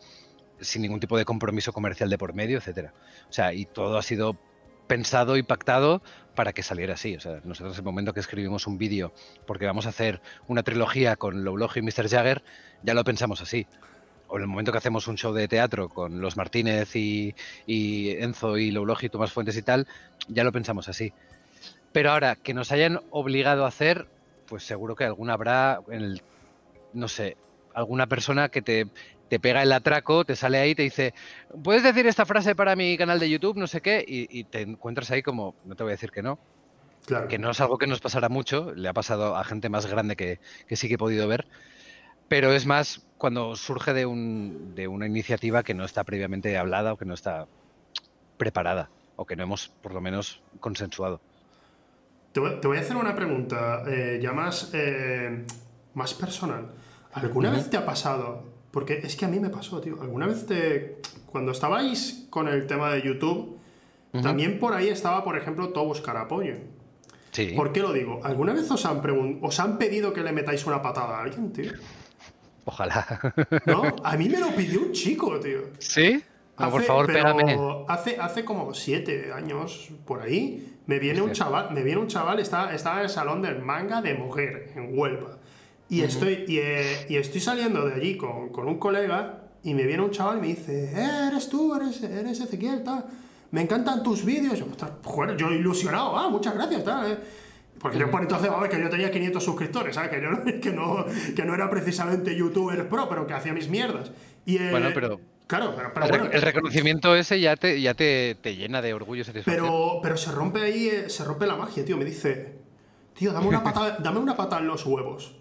sin 0.62 0.82
ningún 0.82 1.00
tipo 1.00 1.16
de 1.18 1.24
compromiso 1.24 1.72
comercial 1.72 2.08
de 2.10 2.18
por 2.18 2.34
medio, 2.34 2.58
etcétera. 2.58 2.94
O 3.28 3.32
sea, 3.32 3.52
y 3.52 3.66
todo 3.66 3.98
ha 3.98 4.02
sido 4.02 4.38
pensado 4.86 5.36
y 5.36 5.42
pactado 5.42 6.02
para 6.34 6.52
que 6.52 6.62
saliera 6.62 6.94
así. 6.94 7.16
O 7.16 7.20
sea, 7.20 7.40
nosotros 7.44 7.78
el 7.78 7.84
momento 7.84 8.12
que 8.12 8.20
escribimos 8.20 8.66
un 8.66 8.78
vídeo, 8.78 9.12
porque 9.46 9.66
vamos 9.66 9.86
a 9.86 9.90
hacer 9.90 10.20
una 10.48 10.62
trilogía 10.62 11.16
con 11.16 11.44
Lowlog 11.44 11.76
y 11.76 11.82
Mr. 11.82 12.08
Jagger, 12.08 12.42
ya 12.82 12.94
lo 12.94 13.04
pensamos 13.04 13.40
así. 13.40 13.66
O 14.28 14.36
en 14.36 14.42
el 14.42 14.48
momento 14.48 14.72
que 14.72 14.78
hacemos 14.78 15.08
un 15.08 15.16
show 15.16 15.32
de 15.32 15.46
teatro 15.48 15.88
con 15.88 16.20
los 16.20 16.36
Martínez 16.36 16.96
y, 16.96 17.34
y 17.66 18.10
Enzo 18.10 18.56
y 18.56 18.70
Lowlog 18.70 19.04
y 19.04 19.08
Tomás 19.08 19.32
Fuentes 19.32 19.56
y 19.56 19.62
tal, 19.62 19.86
ya 20.28 20.44
lo 20.44 20.52
pensamos 20.52 20.88
así. 20.88 21.12
Pero 21.92 22.10
ahora, 22.10 22.36
que 22.36 22.54
nos 22.54 22.72
hayan 22.72 23.00
obligado 23.10 23.64
a 23.64 23.68
hacer, 23.68 24.08
pues 24.46 24.64
seguro 24.64 24.96
que 24.96 25.04
alguna 25.04 25.34
habrá, 25.34 25.80
en 25.88 26.02
el, 26.02 26.22
no 26.94 27.08
sé, 27.08 27.36
alguna 27.74 28.06
persona 28.06 28.48
que 28.48 28.62
te, 28.62 28.86
te 29.28 29.40
pega 29.40 29.62
el 29.62 29.72
atraco, 29.72 30.24
te 30.24 30.36
sale 30.36 30.58
ahí 30.58 30.70
y 30.70 30.74
te 30.74 30.82
dice, 30.82 31.14
¿puedes 31.62 31.82
decir 31.82 32.06
esta 32.06 32.26
frase 32.26 32.54
para 32.54 32.76
mi 32.76 32.96
canal 32.96 33.18
de 33.18 33.30
YouTube? 33.30 33.56
No 33.56 33.66
sé 33.66 33.80
qué, 33.80 34.04
y, 34.06 34.26
y 34.38 34.44
te 34.44 34.62
encuentras 34.62 35.10
ahí 35.10 35.22
como, 35.22 35.54
no 35.64 35.74
te 35.74 35.82
voy 35.82 35.90
a 35.90 35.94
decir 35.94 36.10
que 36.10 36.22
no, 36.22 36.38
Claro. 37.06 37.26
que 37.26 37.36
no 37.38 37.50
es 37.50 37.60
algo 37.60 37.78
que 37.78 37.88
nos 37.88 38.00
pasará 38.00 38.28
mucho, 38.28 38.72
le 38.76 38.88
ha 38.88 38.92
pasado 38.92 39.36
a 39.36 39.42
gente 39.42 39.68
más 39.68 39.86
grande 39.86 40.14
que, 40.14 40.38
que 40.68 40.76
sí 40.76 40.86
que 40.86 40.94
he 40.94 40.98
podido 40.98 41.26
ver, 41.26 41.46
pero 42.28 42.52
es 42.52 42.64
más 42.64 43.04
cuando 43.18 43.56
surge 43.56 43.92
de, 43.92 44.06
un, 44.06 44.74
de 44.76 44.86
una 44.86 45.06
iniciativa 45.06 45.64
que 45.64 45.74
no 45.74 45.84
está 45.84 46.04
previamente 46.04 46.56
hablada 46.56 46.92
o 46.92 46.96
que 46.96 47.04
no 47.04 47.14
está 47.14 47.48
preparada 48.36 48.88
o 49.16 49.24
que 49.26 49.34
no 49.34 49.42
hemos 49.42 49.68
por 49.82 49.92
lo 49.94 50.00
menos 50.00 50.42
consensuado. 50.60 51.20
Te 52.32 52.40
voy, 52.40 52.60
te 52.60 52.68
voy 52.68 52.78
a 52.78 52.80
hacer 52.80 52.96
una 52.96 53.14
pregunta 53.14 53.82
eh, 53.86 54.18
ya 54.22 54.32
más, 54.32 54.70
eh, 54.72 55.44
más 55.94 56.14
personal. 56.14 56.70
¿Alguna 57.12 57.50
vez 57.50 57.68
te 57.70 57.76
ha 57.76 57.84
pasado? 57.84 58.44
Porque 58.70 59.00
es 59.02 59.16
que 59.16 59.24
a 59.24 59.28
mí 59.28 59.38
me 59.38 59.50
pasó, 59.50 59.80
tío. 59.80 60.00
¿Alguna 60.00 60.26
vez 60.26 60.46
te. 60.46 60.98
Cuando 61.26 61.52
estabais 61.52 62.26
con 62.30 62.48
el 62.48 62.66
tema 62.66 62.90
de 62.92 63.02
YouTube, 63.02 63.58
también 64.22 64.58
por 64.58 64.74
ahí 64.74 64.88
estaba, 64.88 65.24
por 65.24 65.36
ejemplo, 65.36 65.70
todo 65.70 65.84
buscar 65.84 66.16
apoyo. 66.16 66.54
Sí. 67.30 67.52
¿Por 67.56 67.72
qué 67.72 67.80
lo 67.80 67.92
digo? 67.92 68.20
¿Alguna 68.24 68.52
vez 68.52 68.70
os 68.70 68.84
han, 68.84 69.00
os 69.42 69.60
han 69.60 69.78
pedido 69.78 70.12
que 70.12 70.22
le 70.22 70.32
metáis 70.32 70.66
una 70.66 70.82
patada 70.82 71.18
a 71.18 71.22
alguien, 71.22 71.52
tío? 71.52 71.72
Ojalá. 72.64 73.06
¿No? 73.66 73.82
A 74.04 74.16
mí 74.16 74.28
me 74.28 74.38
lo 74.38 74.48
pidió 74.54 74.80
un 74.80 74.92
chico, 74.92 75.40
tío. 75.40 75.60
¿Sí? 75.78 76.22
No, 76.58 76.70
por 76.70 76.80
Hace- 76.80 76.86
favor, 76.86 77.06
pero 77.06 77.36
pégame. 77.36 77.58
Hace, 77.88 78.18
hace 78.20 78.44
como 78.44 78.72
siete 78.74 79.32
años, 79.32 79.88
por 80.06 80.20
ahí, 80.20 80.76
me 80.86 80.98
viene 80.98 81.22
un 81.22 81.32
chaval, 81.32 81.72
me 81.72 81.82
viene 81.82 82.00
un 82.00 82.06
chaval, 82.08 82.38
está, 82.38 82.72
estaba 82.74 82.98
en 82.98 83.04
el 83.04 83.08
salón 83.08 83.40
del 83.42 83.60
manga 83.62 84.02
de 84.02 84.14
mujer, 84.14 84.70
en 84.76 84.96
Huelva. 84.96 85.38
Y, 85.92 86.00
estoy, 86.02 86.44
y, 86.48 86.58
eh, 86.58 87.06
y 87.08 87.16
estoy 87.16 87.40
saliendo 87.40 87.86
de 87.86 87.94
allí 87.94 88.16
con, 88.16 88.48
con 88.50 88.66
un 88.66 88.78
colega 88.78 89.42
y 89.62 89.74
me 89.74 89.84
viene 89.84 90.02
un 90.02 90.10
chaval 90.10 90.38
y 90.38 90.40
me 90.40 90.46
dice, 90.48 90.92
"Eh, 90.94 91.28
eres 91.28 91.48
tú, 91.48 91.74
eres, 91.74 92.02
eres 92.02 92.40
Ezequiel, 92.40 92.82
tal. 92.82 93.04
Me 93.50 93.60
encantan 93.60 94.02
tus 94.02 94.24
vídeos. 94.24 94.58
Yo, 94.58 94.64
"Ostras, 94.70 94.92
joder, 95.04 95.36
yo 95.36 95.52
ilusionado, 95.52 96.16
ah, 96.18 96.28
muchas 96.30 96.54
gracias, 96.54 96.82
tal. 96.82 97.12
eh". 97.12 97.18
Porque 97.78 97.98
yo 97.98 98.10
por 98.10 98.22
entonces, 98.22 98.48
vamos, 98.48 98.68
que 98.68 98.80
yo 98.80 98.88
tenía 98.88 99.10
500 99.10 99.44
suscriptores, 99.44 99.94
¿sabes? 99.94 100.10
Que, 100.10 100.22
yo, 100.22 100.30
no- 100.30 100.44
que, 100.62 100.70
no, 100.72 101.04
que 101.36 101.44
no 101.44 101.54
era 101.54 101.68
precisamente 101.68 102.34
youtuber 102.34 102.88
pro, 102.88 103.08
pero 103.08 103.26
que 103.26 103.34
hacía 103.34 103.52
mis 103.52 103.68
mierdas. 103.68 104.12
Y, 104.46 104.56
eh, 104.56 104.68
Bueno, 104.70 104.90
pero- 104.94 105.20
Claro, 105.46 105.74
pero, 105.76 105.92
pero 105.92 106.06
el, 106.06 106.10
bueno, 106.10 106.24
el 106.32 106.40
reconocimiento 106.40 107.14
ese 107.14 107.38
ya 107.38 107.56
te, 107.56 107.78
ya 107.82 107.92
te, 107.92 108.36
te 108.40 108.56
llena 108.56 108.80
de 108.80 108.94
orgullo 108.94 109.22
pero, 109.44 109.98
pero 110.02 110.16
se 110.16 110.32
rompe 110.32 110.62
ahí, 110.62 110.88
eh, 110.88 111.10
se 111.10 111.24
rompe 111.24 111.46
la 111.46 111.56
magia, 111.56 111.84
tío. 111.84 111.98
Me 111.98 112.06
dice, 112.06 112.54
tío, 113.14 113.32
dame 113.34 113.48
una 113.48 113.62
pata, 113.64 113.98
dame 114.00 114.18
una 114.20 114.34
pata 114.34 114.58
en 114.58 114.68
los 114.68 114.86
huevos. 114.86 115.36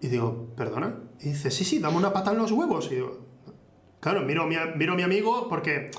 Y 0.00 0.08
digo, 0.08 0.54
¿perdona? 0.56 0.94
Y 1.20 1.30
dice, 1.30 1.50
sí, 1.50 1.64
sí, 1.64 1.78
dame 1.78 1.96
una 1.96 2.12
pata 2.12 2.32
en 2.32 2.38
los 2.38 2.52
huevos. 2.52 2.88
Y 2.90 2.96
digo, 2.96 3.26
claro, 4.00 4.22
miro, 4.22 4.42
a 4.42 4.46
mi, 4.46 4.56
miro 4.76 4.94
a 4.94 4.96
mi 4.96 5.02
amigo 5.02 5.48
porque 5.48 5.90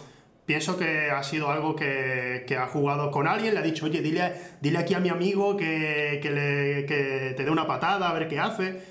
pienso 0.46 0.78
que 0.78 1.12
ha 1.12 1.22
sido 1.24 1.50
algo 1.50 1.76
que, 1.76 2.44
que 2.48 2.58
ha 2.58 2.68
jugado 2.68 3.12
con 3.12 3.28
alguien. 3.28 3.54
Le 3.54 3.60
ha 3.60 3.64
dicho, 3.64 3.86
oye, 3.86 4.02
dile, 4.02 4.34
dile 4.60 4.80
aquí 4.80 4.94
a 4.94 5.00
mi 5.00 5.10
amigo 5.10 5.56
que, 5.56 6.20
que, 6.22 6.32
le, 6.32 6.86
que 6.86 7.34
te 7.38 7.44
dé 7.44 7.52
una 7.52 7.68
patada, 7.68 8.10
a 8.10 8.14
ver 8.14 8.28
qué 8.28 8.40
hace. 8.40 8.82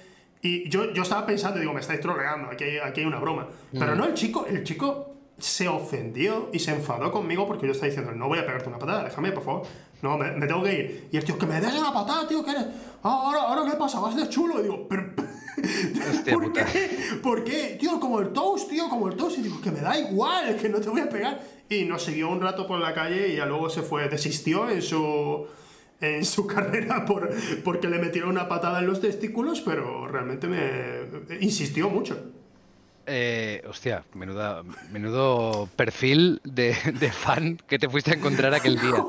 Y 0.42 0.68
yo, 0.70 0.92
yo 0.92 1.02
estaba 1.02 1.26
pensando, 1.26 1.60
digo, 1.60 1.74
me 1.74 1.80
estáis 1.80 2.00
troleando, 2.00 2.50
aquí 2.50 2.64
hay, 2.64 2.78
aquí 2.78 3.00
hay 3.00 3.06
una 3.06 3.18
broma. 3.18 3.48
Pero 3.72 3.94
no, 3.94 4.06
el 4.06 4.14
chico, 4.14 4.46
el 4.46 4.64
chico 4.64 5.19
se 5.40 5.68
ofendió 5.68 6.48
y 6.52 6.58
se 6.58 6.72
enfadó 6.72 7.10
conmigo 7.10 7.46
porque 7.46 7.66
yo 7.66 7.72
estaba 7.72 7.88
diciendo, 7.88 8.12
no 8.12 8.28
voy 8.28 8.38
a 8.38 8.46
pegarte 8.46 8.68
una 8.68 8.78
patada, 8.78 9.04
déjame, 9.04 9.32
por 9.32 9.42
favor. 9.42 9.62
No, 10.02 10.16
me, 10.16 10.30
me 10.32 10.46
tengo 10.46 10.62
que 10.62 10.72
ir. 10.72 11.08
Y 11.12 11.16
el 11.16 11.24
tío, 11.24 11.36
que 11.38 11.46
me 11.46 11.60
des 11.60 11.74
una 11.74 11.92
patada, 11.92 12.26
tío, 12.26 12.42
que 12.44 12.52
eres. 12.52 12.64
Ah, 13.02 13.22
ahora, 13.24 13.42
ahora 13.42 13.70
qué 13.70 13.76
pasa, 13.76 14.00
vas 14.00 14.16
de 14.16 14.28
chulo. 14.28 14.60
Y 14.60 14.62
digo, 14.62 14.86
pero. 14.88 15.10
Hostia 16.10 16.32
¿Por 16.32 16.44
puta. 16.44 16.64
qué? 16.64 16.90
¿Por 17.22 17.44
qué? 17.44 17.76
Tío, 17.78 18.00
como 18.00 18.20
el 18.20 18.30
toast, 18.30 18.70
tío, 18.70 18.88
como 18.88 19.08
el 19.08 19.16
toast. 19.16 19.38
Y 19.38 19.42
digo, 19.42 19.60
que 19.60 19.70
me 19.70 19.80
da 19.80 19.98
igual, 19.98 20.56
que 20.56 20.68
no 20.70 20.80
te 20.80 20.88
voy 20.88 21.00
a 21.00 21.08
pegar. 21.08 21.40
Y 21.68 21.84
nos 21.84 22.02
siguió 22.02 22.30
un 22.30 22.40
rato 22.40 22.66
por 22.66 22.78
la 22.80 22.94
calle 22.94 23.28
y 23.28 23.36
ya 23.36 23.46
luego 23.46 23.68
se 23.68 23.82
fue, 23.82 24.08
desistió 24.08 24.70
en 24.70 24.80
su, 24.80 25.46
en 26.00 26.24
su 26.24 26.46
carrera 26.46 27.04
por, 27.04 27.28
porque 27.62 27.88
le 27.88 27.98
metieron 27.98 28.30
una 28.30 28.48
patada 28.48 28.78
en 28.78 28.86
los 28.86 29.00
testículos, 29.00 29.60
pero 29.60 30.08
realmente 30.08 30.46
me 30.48 31.36
insistió 31.40 31.90
mucho. 31.90 32.39
Eh, 33.12 33.62
hostia, 33.68 34.04
menuda, 34.14 34.62
menudo 34.92 35.68
perfil 35.74 36.40
de, 36.44 36.76
de 37.00 37.10
fan 37.10 37.56
que 37.66 37.76
te 37.78 37.88
fuiste 37.88 38.12
a 38.12 38.14
encontrar 38.14 38.54
aquel 38.54 38.78
día. 38.80 39.04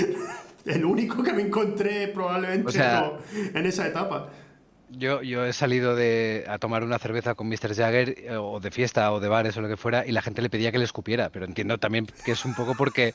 El 0.64 0.84
único 0.86 1.22
que 1.22 1.32
me 1.34 1.42
encontré 1.42 2.08
probablemente 2.08 2.68
O 2.68 2.72
sea- 2.72 3.00
no, 3.00 3.58
en 3.58 3.66
esa 3.66 3.86
etapa. 3.86 4.30
Yo, 4.94 5.22
yo 5.22 5.44
he 5.46 5.52
salido 5.54 5.96
de, 5.96 6.44
a 6.48 6.58
tomar 6.58 6.84
una 6.84 6.98
cerveza 6.98 7.34
con 7.34 7.48
Mr. 7.48 7.74
Jagger 7.74 8.14
eh, 8.18 8.36
o 8.36 8.60
de 8.60 8.70
fiesta 8.70 9.10
o 9.12 9.20
de 9.20 9.28
bares 9.28 9.56
o 9.56 9.62
lo 9.62 9.68
que 9.68 9.76
fuera 9.78 10.06
y 10.06 10.12
la 10.12 10.20
gente 10.22 10.42
le 10.42 10.50
pedía 10.50 10.70
que 10.70 10.76
le 10.78 10.84
escupiera, 10.84 11.30
pero 11.30 11.46
entiendo 11.46 11.78
también 11.78 12.06
que 12.24 12.32
es 12.32 12.44
un 12.44 12.54
poco 12.54 12.74
porque, 12.74 13.14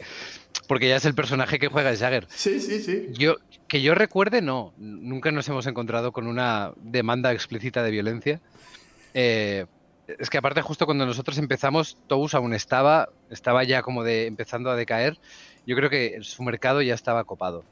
porque 0.68 0.88
ya 0.90 0.96
es 0.98 1.06
el 1.06 1.14
personaje 1.14 1.58
que 1.60 1.68
juega 1.68 1.96
Jagger. 1.96 2.26
Sí, 2.30 2.60
sí, 2.60 2.82
sí. 2.82 3.08
Yo, 3.14 3.38
que 3.68 3.82
yo 3.84 3.94
recuerde, 3.96 4.42
no. 4.42 4.74
Nunca 4.78 5.32
nos 5.32 5.48
hemos 5.50 5.66
encontrado 5.68 6.12
con 6.12 6.26
una 6.28 6.74
demanda 6.78 7.32
explícita 7.32 7.84
de 7.84 7.92
violencia. 7.92 8.40
Eh, 9.14 9.66
es 10.08 10.30
que 10.30 10.38
aparte 10.38 10.62
justo 10.62 10.86
cuando 10.86 11.06
nosotros 11.06 11.38
empezamos, 11.38 11.98
Tous 12.08 12.34
aún 12.34 12.54
estaba, 12.54 13.10
estaba 13.30 13.64
ya 13.64 13.82
como 13.82 14.04
de 14.04 14.28
empezando 14.28 14.70
a 14.72 14.76
decaer. 14.76 15.18
Yo 15.66 15.76
creo 15.76 15.90
que 15.90 16.20
su 16.22 16.44
mercado 16.44 16.82
ya 16.82 16.94
estaba 16.94 17.24
copado. 17.26 17.64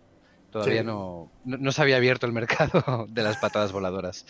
Todavía 0.52 0.84
no, 0.84 1.30
no, 1.44 1.72
se 1.72 1.82
había 1.82 1.98
abierto 1.98 2.26
el 2.26 2.32
mercado 2.32 3.08
de 3.10 3.24
las 3.24 3.38
patadas 3.38 3.72
voladoras. 3.72 4.26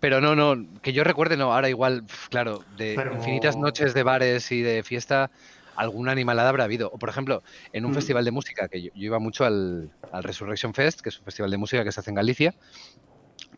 Pero 0.00 0.20
no, 0.20 0.36
no, 0.36 0.80
que 0.80 0.92
yo 0.92 1.04
recuerde, 1.04 1.36
no, 1.36 1.52
ahora 1.52 1.68
igual, 1.68 2.04
claro, 2.30 2.64
de 2.76 2.94
infinitas 2.94 3.56
noches 3.56 3.94
de 3.94 4.02
bares 4.04 4.52
y 4.52 4.62
de 4.62 4.82
fiesta, 4.82 5.30
alguna 5.76 6.12
animalada 6.12 6.50
habrá 6.50 6.64
habido. 6.64 6.88
O 6.92 6.98
por 6.98 7.08
ejemplo, 7.08 7.42
en 7.72 7.84
un 7.84 7.90
mm. 7.90 7.94
festival 7.94 8.24
de 8.24 8.30
música, 8.30 8.68
que 8.68 8.82
yo, 8.82 8.90
iba 8.94 9.18
mucho 9.18 9.44
al, 9.44 9.90
al, 10.12 10.22
Resurrection 10.22 10.72
Fest, 10.72 11.00
que 11.00 11.08
es 11.08 11.18
un 11.18 11.24
festival 11.24 11.50
de 11.50 11.58
música 11.58 11.84
que 11.84 11.92
se 11.92 12.00
hace 12.00 12.10
en 12.10 12.16
Galicia, 12.16 12.54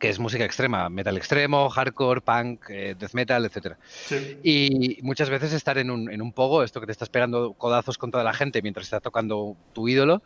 que 0.00 0.08
es 0.08 0.18
música 0.18 0.44
extrema, 0.44 0.88
metal 0.88 1.16
extremo, 1.16 1.68
hardcore, 1.68 2.22
punk, 2.22 2.64
eh, 2.70 2.96
death 2.98 3.12
metal, 3.12 3.44
etc. 3.44 3.76
Y 4.42 4.98
muchas 5.02 5.28
veces 5.28 5.52
estar 5.52 5.76
en 5.78 5.90
un, 5.90 6.10
en 6.10 6.22
un 6.22 6.32
pogo, 6.32 6.64
esto 6.64 6.80
que 6.80 6.86
te 6.86 6.92
estás 6.92 7.10
pegando 7.10 7.52
codazos 7.52 7.98
con 7.98 8.10
toda 8.10 8.24
la 8.24 8.32
gente 8.32 8.62
mientras 8.62 8.86
está 8.86 9.00
tocando 9.00 9.56
tu 9.74 9.88
ídolo, 9.88 10.22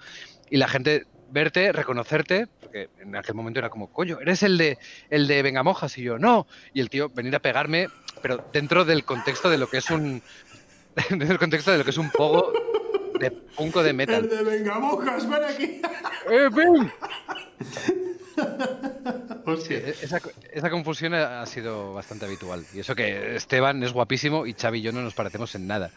y 0.49 0.59
la 0.59 0.69
gente 0.69 1.07
verte, 1.31 1.73
reconocerte, 1.73 2.47
porque 2.61 2.89
en 3.01 3.17
aquel 3.17 3.35
momento 3.35 3.59
era 3.59 3.69
como, 3.69 3.93
coño, 3.93 4.21
eres 4.21 4.45
el 4.45 4.57
de 4.57 4.79
el 5.11 5.27
de 5.27 5.43
Venga 5.43 5.65
Mojas 5.65 5.99
y 5.99 6.03
yo, 6.03 6.19
no, 6.19 6.47
y 6.73 6.81
el 6.81 6.89
tío 6.89 7.09
venir 7.09 7.35
a 7.35 7.41
pegarme, 7.41 7.89
pero 8.23 8.49
dentro 8.53 8.85
del 8.85 9.05
contexto 9.05 9.51
de 9.51 9.59
lo 9.59 9.69
que 9.69 9.79
es 9.79 9.91
un 9.91 10.23
dentro 11.11 11.29
del 11.29 11.39
contexto 11.39 11.73
de 11.73 11.79
lo 11.79 11.85
que 11.85 11.91
es 11.91 11.99
un 11.99 12.11
pogo 12.11 12.53
de 13.19 13.31
punco 13.31 13.83
de 13.83 13.93
metal. 13.93 14.25
El 14.25 14.31
de 14.31 14.43
Venga 14.43 14.79
Mojas, 14.79 15.29
ven 15.29 15.45
aquí. 15.45 15.81
¡Eh, 16.31 16.49
ven! 16.53 16.93
esa, 20.03 20.21
esa, 20.53 20.71
confusión 20.71 21.15
ha 21.15 21.47
sido 21.47 21.95
bastante 21.95 22.25
habitual. 22.25 22.65
Y 22.75 22.81
eso 22.81 22.95
que 22.95 23.37
Esteban 23.37 23.83
es 23.83 23.93
guapísimo 23.93 24.47
y 24.47 24.55
Xavi 24.55 24.79
y 24.79 24.83
yo 24.83 24.93
no 24.93 25.03
nos 25.03 25.15
parecemos 25.15 25.55
en 25.55 25.67
nada. 25.67 25.91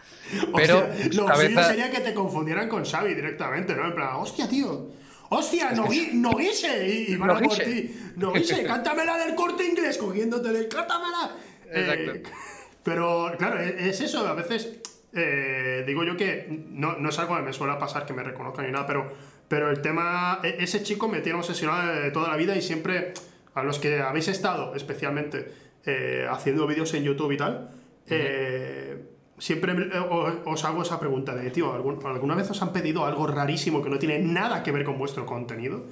Pero 0.56 0.88
lo 1.13 1.25
cabeza... 1.25 1.63
sería 1.63 1.89
que 1.89 2.01
te 2.01 2.13
confundieran 2.13 2.69
con 2.69 2.86
Xavi 2.86 3.13
directamente, 3.13 3.75
¿no? 3.75 3.88
En 3.88 3.95
plan, 3.95 4.15
hostia, 4.15 4.47
tío. 4.47 4.89
¡Hostia, 5.30 5.71
no, 5.71 5.88
guise! 6.38 6.88
Y, 6.88 7.15
van 7.15 7.32
a 7.32 7.39
por 7.39 7.58
ti. 7.58 7.95
guise, 8.34 8.63
cántamela 8.63 9.17
del 9.17 9.36
corte 9.36 9.65
inglés, 9.65 9.97
cogiéndote 9.97 10.67
cántamela. 10.67 11.36
Eh, 11.69 12.23
pero, 12.84 13.34
claro, 13.38 13.60
e, 13.62 13.89
es 13.89 13.99
eso. 14.01 14.25
A 14.27 14.34
veces 14.34 14.80
eh, 15.13 15.84
digo 15.88 16.04
yo 16.04 16.17
que 16.17 16.48
no, 16.70 16.98
no 16.98 17.10
es 17.10 17.20
algo 17.20 17.36
que 17.36 17.41
me 17.41 17.54
suele 17.54 17.76
pasar 17.76 18.06
que 18.06 18.13
me 18.13 18.24
reconozcan 18.24 18.65
ni 18.65 18.72
nada, 18.72 18.86
pero, 18.86 19.12
pero 19.48 19.70
el 19.70 19.82
tema. 19.82 20.39
E, 20.43 20.58
ese 20.60 20.84
chico 20.84 21.08
me 21.08 21.22
tiene 21.22 21.39
obsesionado 21.39 22.02
de 22.02 22.12
toda 22.12 22.30
la 22.30 22.38
vida 22.38 22.56
y 22.56 22.62
siempre. 22.62 23.13
A 23.54 23.63
los 23.63 23.80
que 23.80 24.02
habéis 24.02 24.28
estado, 24.28 24.76
especialmente, 24.76 25.52
eh, 25.84 26.28
haciendo 26.30 26.67
vídeos 26.67 26.93
en 26.93 27.04
YouTube 27.04 27.32
y 27.32 27.38
tal. 27.38 27.72
Eh, 28.08 29.02
siempre 29.38 29.72
eh, 29.72 30.00
os 30.46 30.65
hago 30.65 30.82
esa 30.82 31.00
pregunta 31.00 31.36
de, 31.36 31.50
tío, 31.52 31.74
¿alguna 31.74 32.36
vez 32.36 32.50
os 32.50 32.62
han 32.62 32.74
pedido 32.74 33.06
algo 33.06 33.28
rarísimo 33.28 33.82
que 33.82 33.89
no 33.89 34.00
tiene 34.00 34.20
nada 34.20 34.63
que 34.63 34.72
ver 34.72 34.84
con 34.84 34.98
vuestro 34.98 35.26
contenido? 35.26 35.86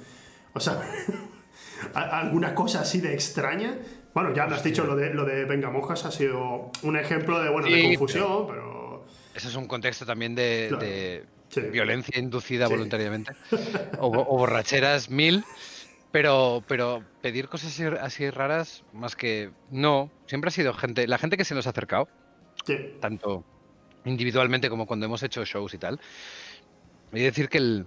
O 0.52 0.60
sea, 0.60 0.80
alguna 1.94 2.54
cosa 2.54 2.80
así 2.80 3.00
de 3.00 3.14
extraña. 3.14 3.78
Bueno, 4.14 4.32
ya 4.32 4.46
me 4.46 4.54
has 4.54 4.64
dicho 4.64 4.84
lo 4.84 4.96
de, 4.96 5.12
lo 5.12 5.24
de 5.24 5.44
Venga 5.44 5.70
Mojas, 5.70 6.04
ha 6.04 6.10
sido 6.10 6.70
un 6.82 6.96
ejemplo 6.96 7.42
de, 7.42 7.50
bueno, 7.50 7.68
de 7.68 7.82
confusión, 7.82 8.46
pero... 8.48 8.75
Ese 9.36 9.48
es 9.48 9.54
un 9.54 9.66
contexto 9.66 10.06
también 10.06 10.34
de, 10.34 11.26
violencia 11.70 12.18
inducida 12.18 12.68
voluntariamente. 12.68 13.32
O, 14.00 14.10
borracheras 14.10 15.10
mil. 15.10 15.44
Pero, 16.10 16.64
pero 16.66 17.04
pedir 17.20 17.48
cosas 17.48 17.72
así, 17.72 17.84
así, 17.84 18.30
raras, 18.30 18.82
más 18.94 19.14
que 19.14 19.50
no, 19.70 20.10
siempre 20.26 20.48
ha 20.48 20.50
sido 20.50 20.72
gente, 20.72 21.06
la 21.06 21.18
gente 21.18 21.36
que 21.36 21.44
se 21.44 21.54
nos 21.54 21.66
ha 21.66 21.70
acercado, 21.70 22.08
tanto 23.00 23.44
individualmente 24.06 24.70
como 24.70 24.86
cuando 24.86 25.04
hemos 25.04 25.22
hecho 25.22 25.44
shows 25.44 25.74
y 25.74 25.78
tal. 25.78 26.00
Voy 27.10 27.20
a 27.20 27.24
decir 27.24 27.50
que 27.50 27.58
el 27.58 27.86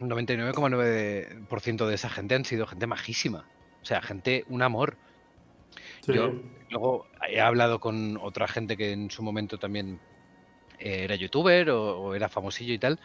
99,9% 0.00 1.86
de 1.86 1.94
esa 1.94 2.10
gente 2.10 2.34
han 2.34 2.44
sido 2.44 2.66
gente 2.66 2.88
majísima. 2.88 3.46
O 3.80 3.84
sea, 3.84 4.02
gente, 4.02 4.44
un 4.48 4.62
amor. 4.62 4.96
Yo 6.08 6.32
luego 6.70 7.06
he 7.28 7.40
hablado 7.40 7.78
con 7.78 8.18
otra 8.20 8.48
gente 8.48 8.76
que 8.76 8.90
en 8.90 9.08
su 9.10 9.22
momento 9.22 9.58
también 9.58 10.00
era 10.82 11.14
youtuber 11.14 11.70
o, 11.70 12.14
era 12.14 12.28
famosillo 12.28 12.74
y 12.74 12.78
tal. 12.78 12.98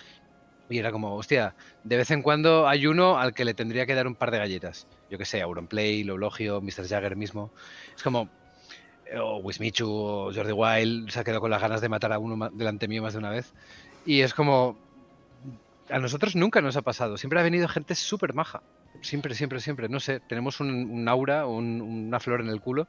Y 0.70 0.80
era 0.80 0.92
como, 0.92 1.16
hostia, 1.16 1.56
de 1.84 1.98
vez 1.98 2.12
en 2.12 2.22
cuando 2.22 2.68
hay 2.68 2.88
uno 2.88 3.18
al 3.18 3.34
que 3.34 3.46
le 3.46 3.54
tendría 3.54 3.86
que 3.86 3.96
dar 3.96 4.08
un 4.08 4.16
par 4.16 4.32
de 4.32 4.40
galletas. 4.40 4.88
Yo 5.10 5.18
que 5.18 5.26
sé, 5.26 5.42
Auronplay, 5.42 6.04
Lologio, 6.04 6.62
Mr. 6.62 6.88
Jagger 6.88 7.16
mismo. 7.16 7.52
Es 7.96 8.04
como, 8.04 8.30
o 9.16 9.38
Wismichu 9.38 9.90
o 9.90 10.34
Jordi 10.34 10.52
Wild 10.52 11.10
se 11.10 11.20
ha 11.20 11.24
quedado 11.24 11.40
con 11.40 11.52
las 11.52 11.62
ganas 11.62 11.80
de 11.80 11.88
matar 11.88 12.12
a 12.12 12.20
uno 12.20 12.50
delante 12.52 12.88
mío 12.88 13.02
más 13.02 13.14
de 13.14 13.20
una 13.20 13.30
vez. 13.30 13.54
Y 14.06 14.22
es 14.22 14.34
como. 14.34 14.78
A 15.90 16.00
nosotros 16.00 16.36
nunca 16.36 16.60
nos 16.60 16.76
ha 16.76 16.82
pasado. 16.82 17.16
Siempre 17.16 17.40
ha 17.40 17.44
venido 17.44 17.70
gente 17.70 17.96
súper 17.96 18.34
maja. 18.34 18.62
Siempre, 19.02 19.36
siempre, 19.36 19.62
siempre. 19.62 19.88
No 19.88 20.02
sé, 20.02 20.20
tenemos 20.20 20.60
un, 20.60 21.08
aura, 21.08 21.48
una 21.48 22.20
flor 22.20 22.42
en 22.42 22.50
el 22.50 22.60
culo 22.60 22.88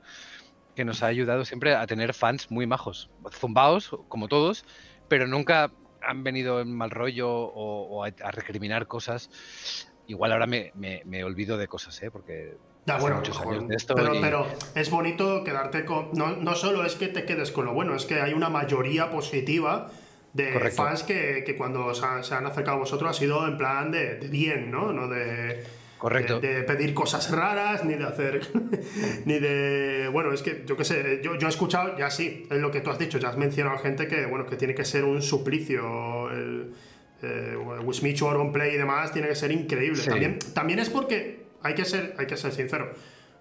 que 0.78 0.84
nos 0.84 1.02
ha 1.02 1.08
ayudado 1.08 1.44
siempre 1.44 1.74
a 1.74 1.86
tener 1.86 2.14
fans 2.14 2.50
muy 2.50 2.66
majos. 2.66 3.10
Zumbaos, 3.32 3.90
como 4.08 4.28
todos, 4.28 4.64
pero 5.08 5.26
nunca 5.26 5.72
han 6.00 6.22
venido 6.22 6.60
en 6.60 6.72
mal 6.72 6.90
rollo 6.90 7.28
o, 7.30 8.04
a, 8.04 8.30
recriminar 8.30 8.86
cosas. 8.86 9.28
Igual 10.06 10.32
ahora 10.32 10.46
me, 10.46 10.72
me 10.74 11.24
olvido 11.24 11.58
de 11.58 11.68
cosas, 11.68 12.00
¿eh? 12.02 12.10
porque 12.10 12.56
bueno, 12.96 13.22
pero, 14.20 14.46
es 14.74 14.90
bonito 14.90 15.44
quedarte 15.44 15.84
con. 15.84 16.10
No, 16.14 16.36
no, 16.36 16.54
solo 16.54 16.84
es 16.84 16.94
que 16.94 17.08
te 17.08 17.24
quedes 17.24 17.50
con 17.52 17.66
lo 17.66 17.74
bueno, 17.74 17.94
es 17.94 18.06
que 18.06 18.20
hay 18.20 18.32
una 18.32 18.48
mayoría 18.48 19.10
positiva 19.10 19.90
de 20.32 20.70
fans 20.70 21.02
que, 21.02 21.54
cuando 21.58 21.92
se 21.94 22.34
han, 22.34 22.46
acercado 22.46 22.76
a 22.76 22.80
vosotros 22.80 23.10
ha 23.10 23.18
sido 23.18 23.46
en 23.46 23.58
plan 23.58 23.90
de, 23.90 24.16
bien, 24.30 24.70
¿no? 24.70 24.92
No 24.92 25.08
de. 25.08 25.64
Correcto. 25.98 26.40
De, 26.40 26.62
pedir 26.62 26.94
cosas 26.94 27.30
raras, 27.30 27.84
ni 27.84 27.94
de 27.94 28.04
hacer. 28.04 28.40
ni 29.24 29.38
de. 29.38 30.08
Bueno, 30.12 30.32
es 30.32 30.42
que 30.42 30.62
yo 30.64 30.76
qué 30.76 30.84
sé, 30.84 31.20
yo, 31.22 31.36
yo, 31.36 31.46
he 31.48 31.50
escuchado, 31.50 31.98
ya 31.98 32.08
sí, 32.08 32.46
es 32.50 32.58
lo 32.58 32.70
que 32.70 32.80
tú 32.80 32.90
has 32.90 32.98
dicho, 32.98 33.18
ya 33.18 33.28
has 33.28 33.36
mencionado 33.36 33.78
gente 33.78 34.06
que, 34.06 34.26
bueno, 34.26 34.46
que 34.46 34.56
tiene 34.56 34.74
que 34.74 34.84
ser 34.84 35.04
un 35.04 35.22
suplicio. 35.22 36.30
El, 36.30 36.72
eh, 37.22 37.56
Wismichu, 37.82 38.26
Oron 38.26 38.52
Play 38.52 38.74
y 38.74 38.78
demás, 38.78 39.12
tiene 39.12 39.28
que 39.28 39.34
ser 39.34 39.50
increíble. 39.50 40.00
También, 40.04 40.38
también 40.54 40.78
es 40.78 40.88
porque 40.88 41.46
hay 41.62 41.74
que 41.74 41.84
ser, 41.84 42.14
hay 42.18 42.26
que 42.26 42.36
ser 42.36 42.52
sincero. 42.52 42.92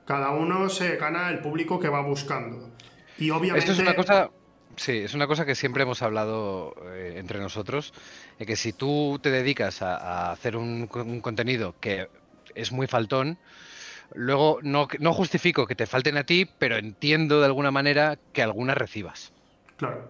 Cada 0.05 0.31
uno 0.31 0.69
se 0.69 0.95
gana 0.95 1.29
el 1.29 1.39
público 1.39 1.79
que 1.79 1.89
va 1.89 2.01
buscando. 2.01 2.71
Y 3.17 3.29
obviamente. 3.29 3.59
Esto 3.59 3.73
es 3.73 3.79
una 3.79 3.95
cosa. 3.95 4.31
Sí, 4.77 4.99
es 4.99 5.15
una 5.15 5.25
cosa 5.25 5.43
que 5.43 5.55
siempre 5.55 5.83
hemos 5.83 6.03
hablado 6.03 6.75
eh, 6.93 7.15
entre 7.17 7.39
nosotros, 7.39 7.93
de 8.37 8.45
que 8.45 8.55
si 8.55 8.73
tú 8.73 9.19
te 9.21 9.31
dedicas 9.31 9.81
a, 9.81 10.31
hacer 10.31 10.55
un, 10.55 10.85
contenido 10.85 11.73
que 11.79 12.07
es 12.57 12.71
muy 12.71 12.87
faltón, 12.87 13.37
luego 14.13 14.59
no, 14.61 14.87
no 14.99 15.13
justifico 15.13 15.67
que 15.67 15.75
te 15.75 15.85
falten 15.85 16.17
a 16.17 16.23
ti, 16.23 16.49
pero 16.57 16.77
entiendo 16.77 17.39
de 17.39 17.45
alguna 17.45 17.71
manera 17.71 18.17
que 18.33 18.41
algunas 18.41 18.77
recibas. 18.77 19.31
Claro, 19.77 20.09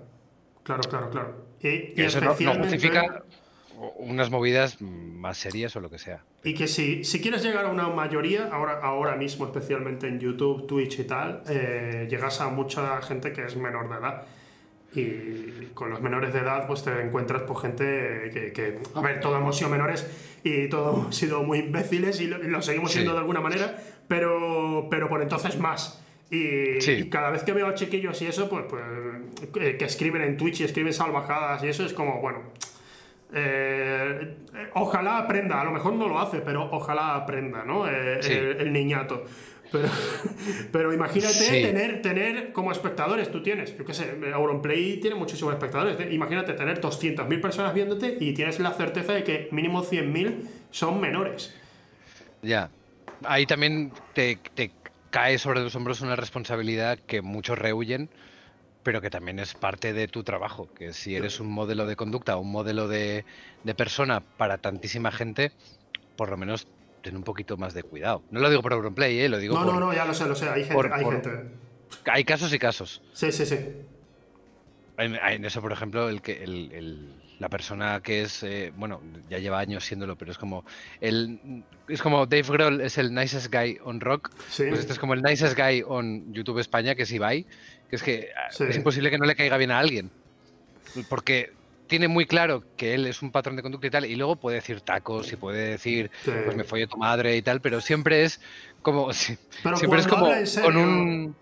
claro, 0.63 0.81
claro, 0.89 1.09
claro. 1.09 1.45
Y, 1.61 2.01
eso 2.01 2.21
no, 2.21 2.33
justifica 2.33 3.23
unas 3.97 4.29
movidas 4.29 4.81
más 4.81 5.37
serias 5.37 5.75
o 5.75 5.79
lo 5.79 5.89
que 5.89 5.99
sea. 5.99 6.23
Y 6.43 6.53
que 6.53 6.67
si, 6.67 7.03
si 7.03 7.21
quieres 7.21 7.43
llegar 7.43 7.65
a 7.65 7.69
una 7.69 7.89
mayoría, 7.89 8.49
ahora, 8.51 8.79
ahora 8.81 9.15
mismo, 9.15 9.45
especialmente 9.45 10.07
en 10.07 10.19
YouTube, 10.19 10.65
Twitch 10.67 10.99
y 10.99 11.03
tal, 11.03 11.43
eh, 11.49 12.07
llegas 12.09 12.39
a 12.41 12.49
mucha 12.49 13.01
gente 13.01 13.33
que 13.33 13.45
es 13.45 13.55
menor 13.55 13.89
de 13.89 13.95
edad. 13.97 14.23
Y 14.95 15.67
con 15.73 15.89
los 15.89 16.01
menores 16.01 16.33
de 16.33 16.39
edad, 16.39 16.65
pues 16.65 16.83
te 16.83 17.01
encuentras 17.01 17.43
por 17.43 17.61
gente 17.61 17.83
que, 18.53 18.79
a 18.95 19.01
ver, 19.01 19.19
todos 19.19 19.39
hemos 19.39 19.57
sido 19.57 19.69
menores 19.69 20.07
y 20.43 20.69
todos 20.69 20.97
hemos 20.97 21.15
sido 21.15 21.43
muy 21.43 21.59
imbéciles 21.59 22.19
y 22.21 22.27
lo, 22.27 22.61
seguimos 22.61 22.91
siendo 22.91 23.11
de 23.11 23.19
alguna 23.19 23.41
manera, 23.41 23.77
pero, 24.07 24.87
pero 24.89 25.09
por 25.09 25.21
entonces 25.21 25.59
más. 25.59 26.03
Y, 26.29 27.09
cada 27.09 27.29
vez 27.29 27.43
que 27.43 27.53
veo 27.53 27.67
a 27.67 27.73
chiquillos 27.73 28.21
y 28.21 28.27
eso, 28.27 28.49
pues, 28.49 28.65
pues 28.69 29.75
que 29.77 29.85
escriben 29.85 30.21
en 30.23 30.35
Twitch 30.35 30.61
y 30.61 30.63
escriben 30.63 30.93
salvajadas 30.93 31.63
y 31.63 31.67
eso, 31.67 31.85
es 31.85 31.93
como, 31.93 32.19
bueno, 32.19 32.39
eh, 33.33 34.35
ojalá 34.75 35.17
aprenda, 35.17 35.59
a 35.59 35.63
lo 35.65 35.71
mejor 35.71 35.93
no 35.93 36.07
lo 36.07 36.19
hace, 36.19 36.39
pero 36.39 36.69
ojalá 36.71 37.15
aprenda, 37.15 37.63
¿no? 37.65 37.87
Eh, 37.87 38.19
el, 38.59 38.71
niñato. 38.71 39.25
Pero, 39.71 39.89
pero 40.71 40.93
imagínate 40.93 41.61
tener, 41.61 42.01
tener 42.01 42.51
como 42.53 42.71
espectadores, 42.71 43.31
tú 43.31 43.43
tienes, 43.43 43.77
yo 43.77 43.85
qué 43.85 43.93
sé, 43.93 44.17
Auronplay 44.33 44.99
tiene 44.99 45.15
muchísimos 45.15 45.53
espectadores. 45.53 45.97
Imagínate 46.11 46.53
tener 46.53 46.81
200.000 46.81 47.41
personas 47.41 47.73
viéndote 47.73 48.17
y 48.19 48.33
tienes 48.33 48.59
la 48.59 48.71
certeza 48.73 49.13
de 49.13 49.23
que 49.23 49.49
mínimo 49.51 49.83
100.000 49.83 50.47
son 50.71 51.01
menores. 51.01 51.53
Ya. 52.41 52.69
Ahí 53.23 53.45
también 53.45 53.91
te, 54.13 54.39
cae 55.09 55.37
sobre 55.37 55.61
tus 55.61 55.75
hombros 55.75 56.01
una 56.01 56.15
responsabilidad 56.15 56.99
que 56.99 57.21
muchos 57.21 57.57
rehuyen, 57.57 58.09
pero 58.83 59.01
que 59.01 59.09
también 59.09 59.39
es 59.39 59.53
parte 59.53 59.93
de 59.93 60.07
tu 60.07 60.23
trabajo. 60.23 60.69
Que 60.73 60.93
si 60.93 61.15
eres 61.15 61.39
un 61.39 61.51
modelo 61.51 61.85
de 61.87 61.95
conducta, 61.95 62.37
un 62.37 62.51
modelo 62.51 62.87
de, 62.87 63.25
de 63.63 63.75
persona 63.75 64.21
para 64.21 64.59
tantísima 64.59 65.11
gente, 65.11 65.51
por 66.15 66.29
lo 66.29 66.37
menos 66.37 66.67
ten 67.01 67.15
un 67.15 67.23
poquito 67.23 67.57
más 67.57 67.73
de 67.73 67.83
cuidado. 67.83 68.23
No 68.31 68.39
lo 68.39 68.49
digo 68.49 68.61
por 68.61 68.73
Auronplay, 68.73 69.19
¿eh? 69.19 69.29
lo 69.29 69.37
digo 69.37 69.55
No, 69.55 69.63
por, 69.65 69.73
no, 69.75 69.79
no, 69.79 69.93
ya 69.93 70.05
lo 70.05 70.13
sé, 70.13 70.27
lo 70.27 70.35
sé. 70.35 70.47
Hay 70.49 70.61
gente. 70.61 70.73
por- 70.73 70.93
hay, 70.93 71.03
por- 71.03 71.13
gente. 71.13 71.51
Hay 72.05 72.23
casos 72.23 72.53
y 72.53 72.59
casos. 72.59 73.01
Sí, 73.13 73.31
sí, 73.31 73.45
sí. 73.45 73.55
En, 74.97 75.15
en 75.15 75.45
eso, 75.45 75.61
por 75.61 75.71
ejemplo, 75.71 76.09
el 76.09 76.21
que 76.21 76.43
el- 76.43 76.71
el- 76.73 77.13
la 77.39 77.49
persona 77.49 78.01
que 78.01 78.23
es, 78.23 78.41
eh, 78.41 78.73
bueno, 78.75 78.99
ya 79.29 79.37
lleva 79.37 79.59
años 79.59 79.85
siéndolo, 79.85 80.15
pero 80.17 80.31
es 80.31 80.39
como 80.39 80.65
el 80.99 81.63
es 81.87 82.01
como 82.01 82.25
Dave 82.25 82.41
Grohl 82.47 82.81
es 82.81 82.97
el 82.97 83.13
nicest 83.13 83.53
guy 83.53 83.77
on 83.83 84.01
rock, 84.01 84.31
Sí. 84.49 84.63
pues 84.67 84.79
este 84.81 84.93
es 84.93 84.99
como 84.99 85.13
el 85.13 85.21
nicest 85.21 85.55
guy 85.55 85.83
on 85.87 86.33
YouTube 86.33 86.57
España, 86.57 86.95
que 86.95 87.03
es 87.03 87.11
Ibai, 87.11 87.45
que 87.89 87.95
es 87.95 88.01
que 88.01 88.29
ah, 88.35 88.51
Sí. 88.51 88.63
es 88.67 88.75
imposible 88.75 89.11
que 89.11 89.19
no 89.19 89.25
le 89.25 89.35
caiga 89.35 89.55
bien 89.57 89.69
a 89.69 89.77
alguien, 89.77 90.09
porque 91.09 91.53
tiene 91.87 92.07
muy 92.07 92.25
claro 92.25 92.63
que 92.77 92.93
él 92.93 93.07
es 93.07 93.21
un 93.21 93.31
patrón 93.31 93.55
de 93.55 93.61
conducta 93.63 93.87
y 93.87 93.89
tal, 93.89 94.05
y 94.05 94.15
luego 94.15 94.35
puede 94.35 94.57
decir 94.57 94.81
tacos 94.81 95.31
y 95.31 95.35
puede 95.37 95.69
decir, 95.71 96.11
Sí. 96.23 96.31
pues 96.45 96.55
me 96.55 96.63
follé 96.63 96.87
tu 96.87 96.97
madre 96.97 97.35
y 97.37 97.41
tal, 97.41 97.61
pero 97.61 97.81
siempre 97.81 98.23
es 98.23 98.39
como, 98.81 99.09
Pero 99.63 99.77
siempre 99.77 99.99
es 100.01 100.07
cuando 100.07 100.25
como 100.25 100.25
habla 100.27 100.37
en 100.39 100.45
con 100.45 100.73
serio- 100.73 100.81
un... 100.81 101.35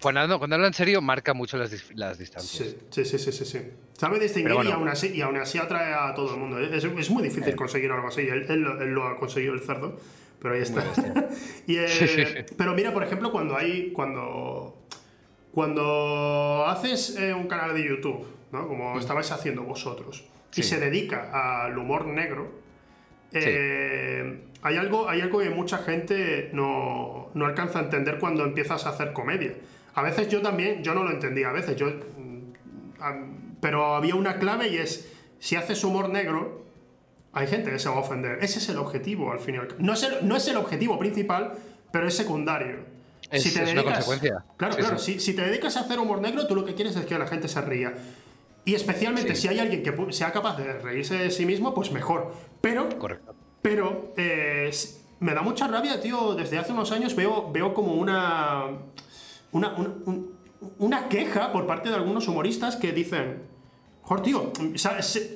Cuando, 0.00 0.20
habla- 0.20 0.38
cuando 0.38 0.56
habla 0.56 0.68
en 0.68 0.74
serio, 0.74 1.00
marca 1.00 1.32
mucho 1.32 1.56
las, 1.56 1.72
las 1.94 2.18
distancias. 2.18 2.76
Sí, 2.90 3.04
sí, 3.04 3.18
sí, 3.18 3.32
sí, 3.32 3.44
sí. 3.46 3.60
Sabe 3.98 4.18
distinguir 4.20 4.52
bueno. 4.54 4.68
y, 4.70 4.72
aún 4.74 4.88
así, 4.88 5.10
y 5.14 5.22
aún 5.22 5.36
así 5.38 5.56
atrae 5.58 5.94
a 5.94 6.14
todo 6.14 6.34
el 6.34 6.40
mundo. 6.40 6.58
Es, 6.58 6.84
es 6.84 7.10
muy 7.10 7.22
difícil 7.22 7.54
Eh. 7.54 7.56
conseguir 7.56 7.90
algo 7.90 8.06
así. 8.08 8.20
Él, 8.20 8.44
él 8.48 8.60
lo- 8.60 8.80
él 8.82 8.90
lo 8.90 9.06
ha 9.08 9.18
conseguido 9.18 9.54
el 9.54 9.60
cerdo, 9.60 9.98
pero 10.40 10.54
ahí 10.54 10.60
está. 10.60 10.84
Y, 11.66 11.76
eh, 11.78 11.88
Sí, 11.88 12.06
sí, 12.08 12.24
sí. 12.26 12.54
Pero 12.58 12.74
mira, 12.74 12.92
por 12.92 13.02
ejemplo, 13.04 13.32
cuando 13.32 13.56
hay. 13.56 13.90
Cuando. 13.92 14.76
Cuando 15.52 16.66
haces 16.66 17.16
eh, 17.18 17.32
un 17.32 17.48
canal 17.48 17.74
de 17.74 17.88
YouTube, 17.88 18.26
¿no? 18.56 18.66
Como 18.68 18.98
estabais 18.98 19.30
haciendo 19.32 19.62
vosotros, 19.62 20.24
y 20.54 20.60
Mm. 20.60 20.64
Se 20.64 20.80
dedica 20.80 21.64
al 21.64 21.76
humor 21.78 22.06
negro, 22.06 22.50
eh, 23.32 24.40
hay, 24.62 24.76
algo, 24.76 25.08
hay 25.08 25.20
algo 25.20 25.40
que 25.40 25.50
mucha 25.50 25.78
gente 25.78 26.50
no, 26.52 27.28
no 27.34 27.46
alcanza 27.46 27.80
a 27.80 27.82
entender 27.82 28.18
cuando 28.18 28.44
empiezas 28.44 28.86
a 28.86 28.90
hacer 28.90 29.12
comedia. 29.12 29.52
A 29.94 30.02
veces 30.02 30.28
yo 30.28 30.42
también, 30.42 30.82
yo 30.82 30.94
no 30.94 31.04
lo 31.04 31.10
entendía, 31.10 31.48
a 31.50 31.52
veces 31.52 31.76
yo... 31.76 31.86
mm, 31.88 33.60
Pero 33.60 33.94
había 33.96 34.14
una 34.14 34.38
clave 34.38 34.68
y 34.68 34.76
es, 34.78 35.12
si 35.38 35.56
haces 35.56 35.82
humor 35.84 36.08
negro, 36.08 36.64
hay 37.32 37.46
gente 37.46 37.70
que 37.70 37.78
se 37.78 37.88
va 37.88 37.96
a 37.96 37.98
ofender. 38.00 38.38
Ese 38.42 38.58
es 38.58 38.68
el 38.68 38.78
objetivo, 38.78 39.32
al 39.32 39.40
fin 39.40 39.56
y 39.56 39.58
al 39.58 39.68
cabo. 39.68 39.80
No 39.82 39.92
es 39.94 40.02
el, 40.02 40.26
no 40.26 40.36
es 40.36 40.46
el 40.48 40.56
objetivo 40.56 40.98
principal, 40.98 41.52
pero 41.92 42.06
es 42.08 42.16
secundario. 42.16 42.76
Es- 43.30 43.44
es 43.56 43.72
una 43.72 43.82
consecuencia. 43.82 44.44
Claro, 44.56 44.74
Sí, 44.74 44.80
claro. 44.80 44.98
sí. 44.98 45.14
Si, 45.14 45.20
si 45.20 45.34
te 45.36 45.42
dedicas 45.42 45.76
a 45.76 45.80
hacer 45.80 45.98
humor 45.98 46.20
negro, 46.20 46.46
tú 46.46 46.54
lo 46.54 46.64
que 46.64 46.74
quieres 46.74 46.94
es 46.96 47.04
que 47.06 47.18
la 47.18 47.26
gente 47.26 47.48
se 47.48 47.60
ría. 47.60 47.92
Y 48.66 48.74
especialmente 48.74 49.34
Sí. 49.34 49.42
si 49.42 49.48
hay 49.48 49.60
alguien 49.60 49.82
que 49.82 50.12
sea 50.12 50.32
capaz 50.32 50.58
de 50.58 50.72
reírse 50.74 51.14
de 51.16 51.30
sí 51.30 51.46
mismo, 51.46 51.72
pues 51.72 51.90
mejor. 51.92 52.34
Pero 52.60 52.88
Correcto. 52.98 53.34
pero 53.62 54.12
eh, 54.18 54.70
me 55.20 55.32
da 55.32 55.40
mucha 55.40 55.66
rabia, 55.68 56.00
tío. 56.00 56.34
Desde 56.34 56.58
hace 56.58 56.72
unos 56.72 56.90
años 56.92 57.14
veo, 57.16 57.50
veo 57.52 57.72
como 57.72 57.94
una, 57.94 58.64
una, 59.52 59.74
un- 59.76 60.02
un- 60.04 60.36
una 60.78 61.08
queja 61.08 61.52
por 61.52 61.66
parte 61.66 61.88
de 61.90 61.94
algunos 61.94 62.26
humoristas 62.28 62.74
que 62.76 62.90
dicen, 62.92 63.42
joder, 64.02 64.22
tío, 64.24 64.52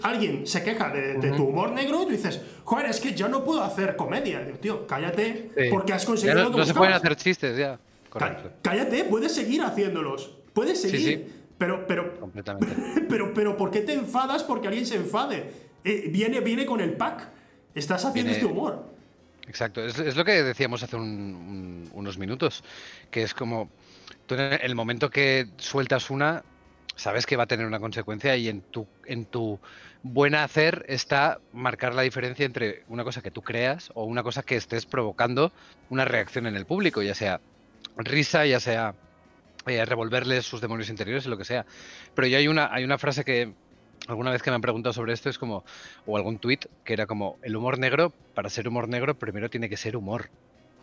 alguien 0.03 0.47
se 0.47 0.63
queja 0.65 0.89
de, 0.91 1.15
de 1.19 1.31
tu 1.33 1.45
humor 1.45 1.71
negro 1.71 2.03
y 2.03 2.07
tú 2.07 2.11
dices, 2.11 2.41
joder, 2.65 2.87
es 2.87 2.99
que 3.01 3.15
yo 3.15 3.29
no 3.29 3.45
puedo 3.45 3.63
hacer 3.63 3.95
comedia. 3.97 4.41
Digo, 4.41 4.59
tío, 4.59 4.87
cállate, 4.89 5.51
Sí. 5.57 5.65
porque 5.71 5.93
has 5.93 6.03
Ya 6.03 6.07
conseguido 6.09 6.35
no, 6.39 6.45
lo 6.47 6.51
que 6.53 6.59
no 6.59 6.65
se 6.67 6.75
pueden 6.75 6.95
hacer 6.95 7.15
chistes 7.17 7.57
ya. 7.57 7.79
Correcto. 8.09 8.51
Cállate, 8.63 9.05
puedes 9.05 9.33
seguir 9.33 9.63
haciéndolos. 9.63 10.37
Puedes 10.53 10.83
Sí, 10.83 10.91
seguir. 10.91 11.19
sí. 11.29 11.35
Pero, 11.61 11.87
pero, 11.87 12.19
Completamente. 12.19 12.75
pero, 13.11 13.35
pero, 13.35 13.55
¿por 13.55 13.71
qué 13.71 13.83
te 13.83 13.93
enfadas 13.93 14.43
porque 14.45 14.67
alguien 14.67 14.87
se 14.87 14.97
enfade? 14.97 15.53
Eh, 15.85 16.09
viene, 16.11 16.41
viene 16.41 16.65
con 16.65 16.81
el 16.81 16.95
pack. 16.95 17.29
Estás 17.75 18.03
haciendo 18.07 18.31
Viene- 18.33 18.33
este 18.33 18.47
humor. 18.47 18.87
Exacto. 19.47 19.85
Es, 19.85 19.99
es 19.99 20.17
lo 20.17 20.25
que 20.25 20.43
decíamos 20.43 20.83
hace 20.83 20.97
un- 20.97 21.03
un- 21.05 21.91
unos 21.93 22.17
minutos. 22.17 22.65
Que 23.11 23.23
es 23.23 23.35
como. 23.35 23.69
Tú 24.27 24.37
en 24.37 24.55
el 24.63 24.75
momento 24.75 25.11
que 25.11 25.49
sueltas 25.59 26.09
una, 26.09 26.43
sabes 26.97 27.27
que 27.27 27.37
va 27.37 27.43
a 27.43 27.47
tener 27.47 27.67
una 27.67 27.79
consecuencia 27.79 28.35
y 28.37 28.49
en 28.49 28.63
tu, 28.63 28.87
en 29.05 29.27
tu 29.27 29.59
buena 30.03 30.45
hacer 30.45 30.87
está 30.89 31.41
marcar 31.53 31.95
la 31.95 32.01
diferencia 32.03 32.47
entre 32.47 32.85
una 32.89 33.05
cosa 33.05 33.21
que 33.21 33.31
tú 33.31 33.43
creas 33.43 33.91
o 33.95 34.05
una 34.05 34.23
cosa 34.23 34.43
que 34.43 34.57
estés 34.57 34.87
provocando 34.87 35.53
una 35.91 36.07
reacción 36.07 36.47
en 36.47 36.57
el 36.57 36.65
público, 36.65 37.03
ya 37.03 37.15
sea 37.15 37.41
risa, 37.99 38.47
ya 38.47 38.61
sea 38.61 38.95
eh, 39.67 39.85
revolverles 39.85 40.47
sus 40.47 40.61
demonios 40.61 40.89
interiores, 40.89 41.27
lo 41.27 41.37
que 41.37 41.45
sea. 41.45 41.67
Pero 42.15 42.29
yo 42.29 42.39
hay 42.39 42.49
una, 42.49 42.73
hay 42.73 42.85
una 42.85 42.99
frase 42.99 43.25
que 43.25 43.53
alguna 44.09 44.31
vez 44.31 44.43
que 44.43 44.51
me 44.51 44.57
han 44.57 44.61
preguntado 44.63 44.93
sobre 44.93 45.13
esto 45.13 45.29
es 45.29 45.39
como, 45.39 45.65
o 46.07 46.17
algún 46.17 46.39
tuit, 46.39 46.67
que 46.85 46.93
era 46.93 47.07
como, 47.07 47.39
el 47.43 47.57
humor 47.57 47.79
negro, 47.79 48.13
para 48.35 48.49
ser 48.51 48.67
humor 48.69 48.89
negro, 48.89 49.19
primero 49.19 49.51
tiene 49.51 49.69
que 49.69 49.77
ser 49.77 49.97
humor. 49.97 50.31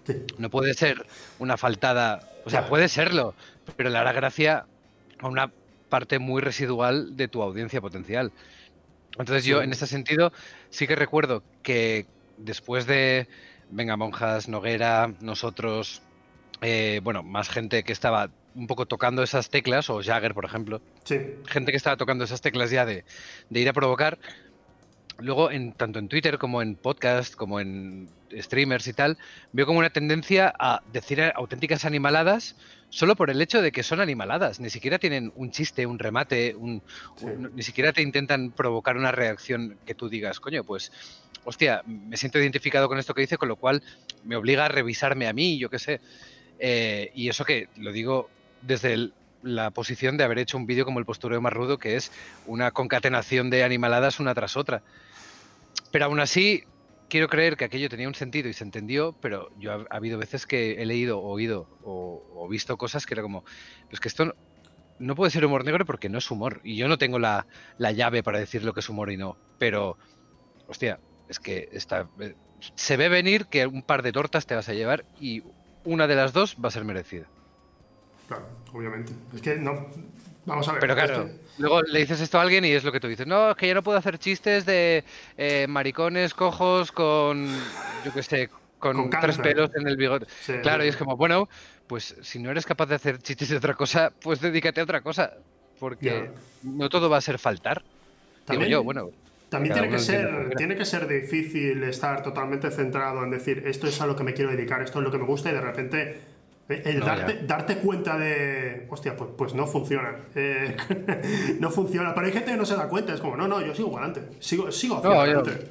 Sí. 0.05 0.23
No 0.37 0.49
puede 0.49 0.73
ser 0.73 1.05
una 1.39 1.57
faltada, 1.57 2.21
o 2.45 2.49
sea, 2.49 2.67
puede 2.67 2.87
serlo, 2.87 3.33
pero 3.75 3.89
le 3.89 3.97
hará 3.97 4.13
gracia 4.13 4.65
a 5.19 5.27
una 5.27 5.51
parte 5.89 6.19
muy 6.19 6.41
residual 6.41 7.17
de 7.17 7.27
tu 7.27 7.41
audiencia 7.41 7.81
potencial. 7.81 8.31
Entonces 9.17 9.45
yo, 9.45 9.59
Sí. 9.59 9.63
en 9.65 9.71
este 9.71 9.87
sentido, 9.87 10.31
sí 10.69 10.87
que 10.87 10.95
recuerdo 10.95 11.43
que 11.63 12.05
después 12.37 12.85
de 12.85 13.27
Venga 13.69 13.97
Monjas, 13.97 14.47
Noguera, 14.47 15.13
nosotros, 15.19 16.01
eh, 16.61 17.01
bueno, 17.03 17.23
más 17.23 17.49
gente 17.49 17.83
que 17.83 17.91
estaba 17.91 18.29
un 18.57 18.67
poco 18.67 18.85
tocando 18.85 19.21
esas 19.23 19.49
teclas, 19.49 19.89
o 19.89 20.01
Jagger, 20.01 20.33
por 20.33 20.45
ejemplo, 20.45 20.81
Sí. 21.03 21.17
gente 21.47 21.71
que 21.71 21.77
estaba 21.77 21.95
tocando 21.97 22.23
esas 22.23 22.41
teclas 22.41 22.71
ya 22.71 22.85
de, 22.85 23.05
de 23.49 23.59
ir 23.59 23.69
a 23.69 23.73
provocar. 23.73 24.17
Luego, 25.19 25.49
en, 25.49 25.73
tanto 25.73 25.97
en 25.97 26.09
Twitter 26.09 26.37
como 26.37 26.61
en 26.61 26.75
podcast, 26.75 27.33
como 27.35 27.59
en 27.59 28.07
streamers 28.39 28.85
y 28.87 28.93
tal, 28.93 29.17
veo 29.51 29.65
como 29.65 29.79
una 29.79 29.89
tendencia 29.89 30.53
a 30.59 30.81
decir 30.93 31.21
auténticas 31.33 31.85
animaladas 31.85 32.55
solo 32.89 33.15
por 33.15 33.29
el 33.31 33.41
hecho 33.41 33.61
de 33.63 33.71
que 33.71 33.81
son 33.81 33.99
animaladas. 33.99 34.59
Ni 34.59 34.69
siquiera 34.69 34.99
tienen 34.99 35.33
un 35.35 35.49
chiste, 35.51 35.85
un 35.87 35.97
remate, 35.97 36.55
un, 36.55 36.83
Sí. 37.15 37.25
un- 37.25 37.51
ni 37.55 37.63
siquiera 37.63 37.93
te 37.93 38.01
intentan 38.03 38.51
provocar 38.51 38.95
una 38.95 39.11
reacción 39.11 39.77
que 39.87 39.95
tú 39.95 40.07
digas, 40.07 40.39
coño, 40.39 40.63
pues, 40.63 40.91
hostia, 41.45 41.81
me 41.87 42.15
siento 42.15 42.37
identificado 42.39 42.87
con 42.87 42.99
esto 42.99 43.13
que 43.15 43.21
dice, 43.21 43.37
con 43.37 43.49
lo 43.49 43.55
cual 43.55 43.81
me 44.23 44.35
obliga 44.35 44.65
a 44.65 44.69
revisarme 44.69 45.27
a 45.27 45.33
mí, 45.33 45.57
yo 45.57 45.69
qué 45.71 45.79
sé. 45.79 45.99
Eh, 46.59 47.11
y 47.15 47.27
eso 47.29 47.43
que 47.43 47.69
lo 47.77 47.91
digo 47.91 48.29
desde 48.59 48.93
el- 48.93 49.15
la 49.41 49.71
posición 49.71 50.17
de 50.17 50.23
haber 50.23 50.39
hecho 50.39 50.57
un 50.57 50.65
vídeo 50.65 50.85
como 50.85 50.99
el 50.99 51.05
postureo 51.05 51.41
más 51.41 51.53
rudo, 51.53 51.77
que 51.77 51.95
es 51.95 52.11
una 52.43 52.71
concatenación 52.71 53.49
de 53.49 53.63
animaladas 53.63 54.19
una 54.19 54.33
tras 54.35 54.57
otra. 54.57 54.83
Pero 55.91 56.05
aún 56.05 56.19
así, 56.19 56.63
quiero 57.07 57.27
creer 57.27 57.55
que 57.57 57.65
aquello 57.65 57.89
tenía 57.89 58.07
un 58.07 58.15
sentido 58.15 58.49
y 58.49 58.53
se 58.53 58.63
entendió, 58.63 59.13
pero 59.19 59.49
yo 59.55 59.71
ha, 59.73 59.75
ha 59.89 59.97
habido 59.97 60.17
veces 60.17 60.45
que 60.45 60.73
he 60.81 60.85
leído, 60.85 61.21
oído 61.21 61.69
o, 61.81 62.47
visto 62.49 62.77
cosas 62.77 63.05
que 63.05 63.13
era 63.13 63.23
como, 63.23 63.43
pues 63.89 63.99
que 63.99 64.07
esto 64.09 64.25
no, 64.25 64.33
no 64.99 65.15
puede 65.15 65.31
ser 65.31 65.45
humor 65.45 65.65
negro 65.65 65.85
porque 65.85 66.09
no 66.09 66.17
es 66.19 66.31
humor. 66.31 66.61
Y 66.63 66.77
yo 66.77 66.87
no 66.87 66.97
tengo 66.97 67.19
la, 67.19 67.47
la 67.77 67.91
llave 67.91 68.23
para 68.23 68.39
decir 68.39 68.63
lo 68.63 68.73
que 68.73 68.81
es 68.81 68.89
humor 68.89 69.11
y 69.11 69.17
no. 69.17 69.39
Pero, 69.57 69.97
hostia, 70.67 71.01
es 71.27 71.39
que 71.39 71.67
está, 71.71 72.09
eh, 72.21 72.35
se 72.75 72.97
ve 72.97 73.09
venir 73.09 73.47
que 73.49 73.67
un 73.67 73.83
par 73.83 74.03
de 74.03 74.13
tortas 74.13 74.45
te 74.45 74.55
vas 74.55 74.69
a 74.69 74.73
llevar 74.73 75.05
y 75.15 75.41
una 75.83 76.07
de 76.07 76.15
las 76.15 76.33
dos 76.33 76.55
va 76.63 76.69
a 76.69 76.71
ser 76.71 76.85
merecida. 76.85 77.31
Claro, 78.27 78.45
obviamente. 78.73 79.13
Es 79.33 79.41
que 79.41 79.55
no. 79.55 79.87
Vamos 80.45 80.67
a 80.67 80.73
ver. 80.73 80.81
Pero 80.81 80.93
es 80.93 81.03
claro, 81.03 81.25
que- 81.25 81.33
luego 81.57 81.81
le 81.81 81.99
dices 81.99 82.21
esto 82.21 82.39
a 82.39 82.41
alguien 82.41 82.63
y 82.65 82.71
es 82.71 82.83
lo 82.83 82.91
que 82.91 82.99
tú 82.99 83.07
dices. 83.07 83.27
No, 83.27 83.51
es 83.51 83.57
que 83.57 83.67
yo 83.67 83.73
no 83.73 83.83
puedo 83.83 83.97
hacer 83.97 84.17
chistes 84.17 84.65
de 84.65 85.03
eh, 85.37 85.65
maricones 85.67 86.33
cojos 86.33 86.91
con, 86.91 87.47
yo 88.05 88.13
qué 88.13 88.23
sé, 88.23 88.49
con, 88.79 89.09
Con 89.09 89.09
tres 89.09 89.37
pelos 89.39 89.71
en 89.75 89.87
el 89.87 89.97
bigote. 89.97 90.25
Sí, 90.41 90.53
claro, 90.61 90.85
y 90.85 90.87
es 90.87 90.95
como, 90.97 91.17
bueno, 91.17 91.49
pues 91.87 92.15
si 92.21 92.39
no 92.39 92.51
eres 92.51 92.65
capaz 92.65 92.85
de 92.85 92.95
hacer 92.95 93.17
chistes 93.19 93.49
de 93.49 93.57
otra 93.57 93.73
cosa, 93.73 94.11
pues 94.21 94.39
dedícate 94.39 94.79
a 94.79 94.83
otra 94.83 95.01
cosa. 95.01 95.33
Porque 95.79 96.31
no 96.63 96.89
todo 96.89 97.07
va 97.09 97.17
a 97.17 97.21
ser 97.21 97.37
faltar. 97.37 97.81
Digo 97.81 98.45
También- 98.45 98.71
yo, 98.71 98.83
bueno. 98.83 99.09
También 99.49 99.73
tiene 99.73 99.89
que, 99.89 99.99
ser, 99.99 100.55
tiene 100.57 100.75
que 100.75 100.83
ser 100.83 101.07
difícil 101.07 101.81
estar 101.83 102.21
totalmente 102.21 102.69
centrado 102.69 103.23
en 103.23 103.29
decir 103.29 103.63
esto 103.65 103.87
es 103.87 104.01
a 104.01 104.05
lo 104.07 104.13
que 104.13 104.23
me 104.25 104.33
quiero 104.33 104.51
dedicar, 104.51 104.81
esto 104.81 104.99
es 104.99 105.05
lo 105.05 105.11
que 105.11 105.17
me 105.17 105.23
gusta 105.23 105.49
y 105.49 105.53
de 105.53 105.61
repente 105.61 106.19
el 106.69 106.99
No, 106.99 107.05
darte, 107.05 107.39
darte 107.43 107.77
cuenta 107.77 108.17
de, 108.17 108.87
hostia, 108.89 109.15
pues, 109.15 109.29
pues 109.37 109.53
no 109.53 109.67
funciona. 109.67 110.17
Eh, 110.35 110.75
no 111.59 111.69
funciona. 111.71 112.13
Pero 112.13 112.27
hay 112.27 112.33
gente 112.33 112.51
que 112.51 112.57
no 112.57 112.65
se 112.65 112.75
da 112.75 112.87
cuenta, 112.89 113.13
es 113.13 113.21
como, 113.21 113.37
no, 113.37 113.47
no, 113.47 113.61
yo 113.65 113.73
sigo 113.73 113.97
adelante, 113.97 114.21
sigo, 114.39 114.71
sigo 114.71 114.97
hacia 114.97 115.09
No, 115.09 115.15
yo- 115.15 115.21
adelante. 115.39 115.69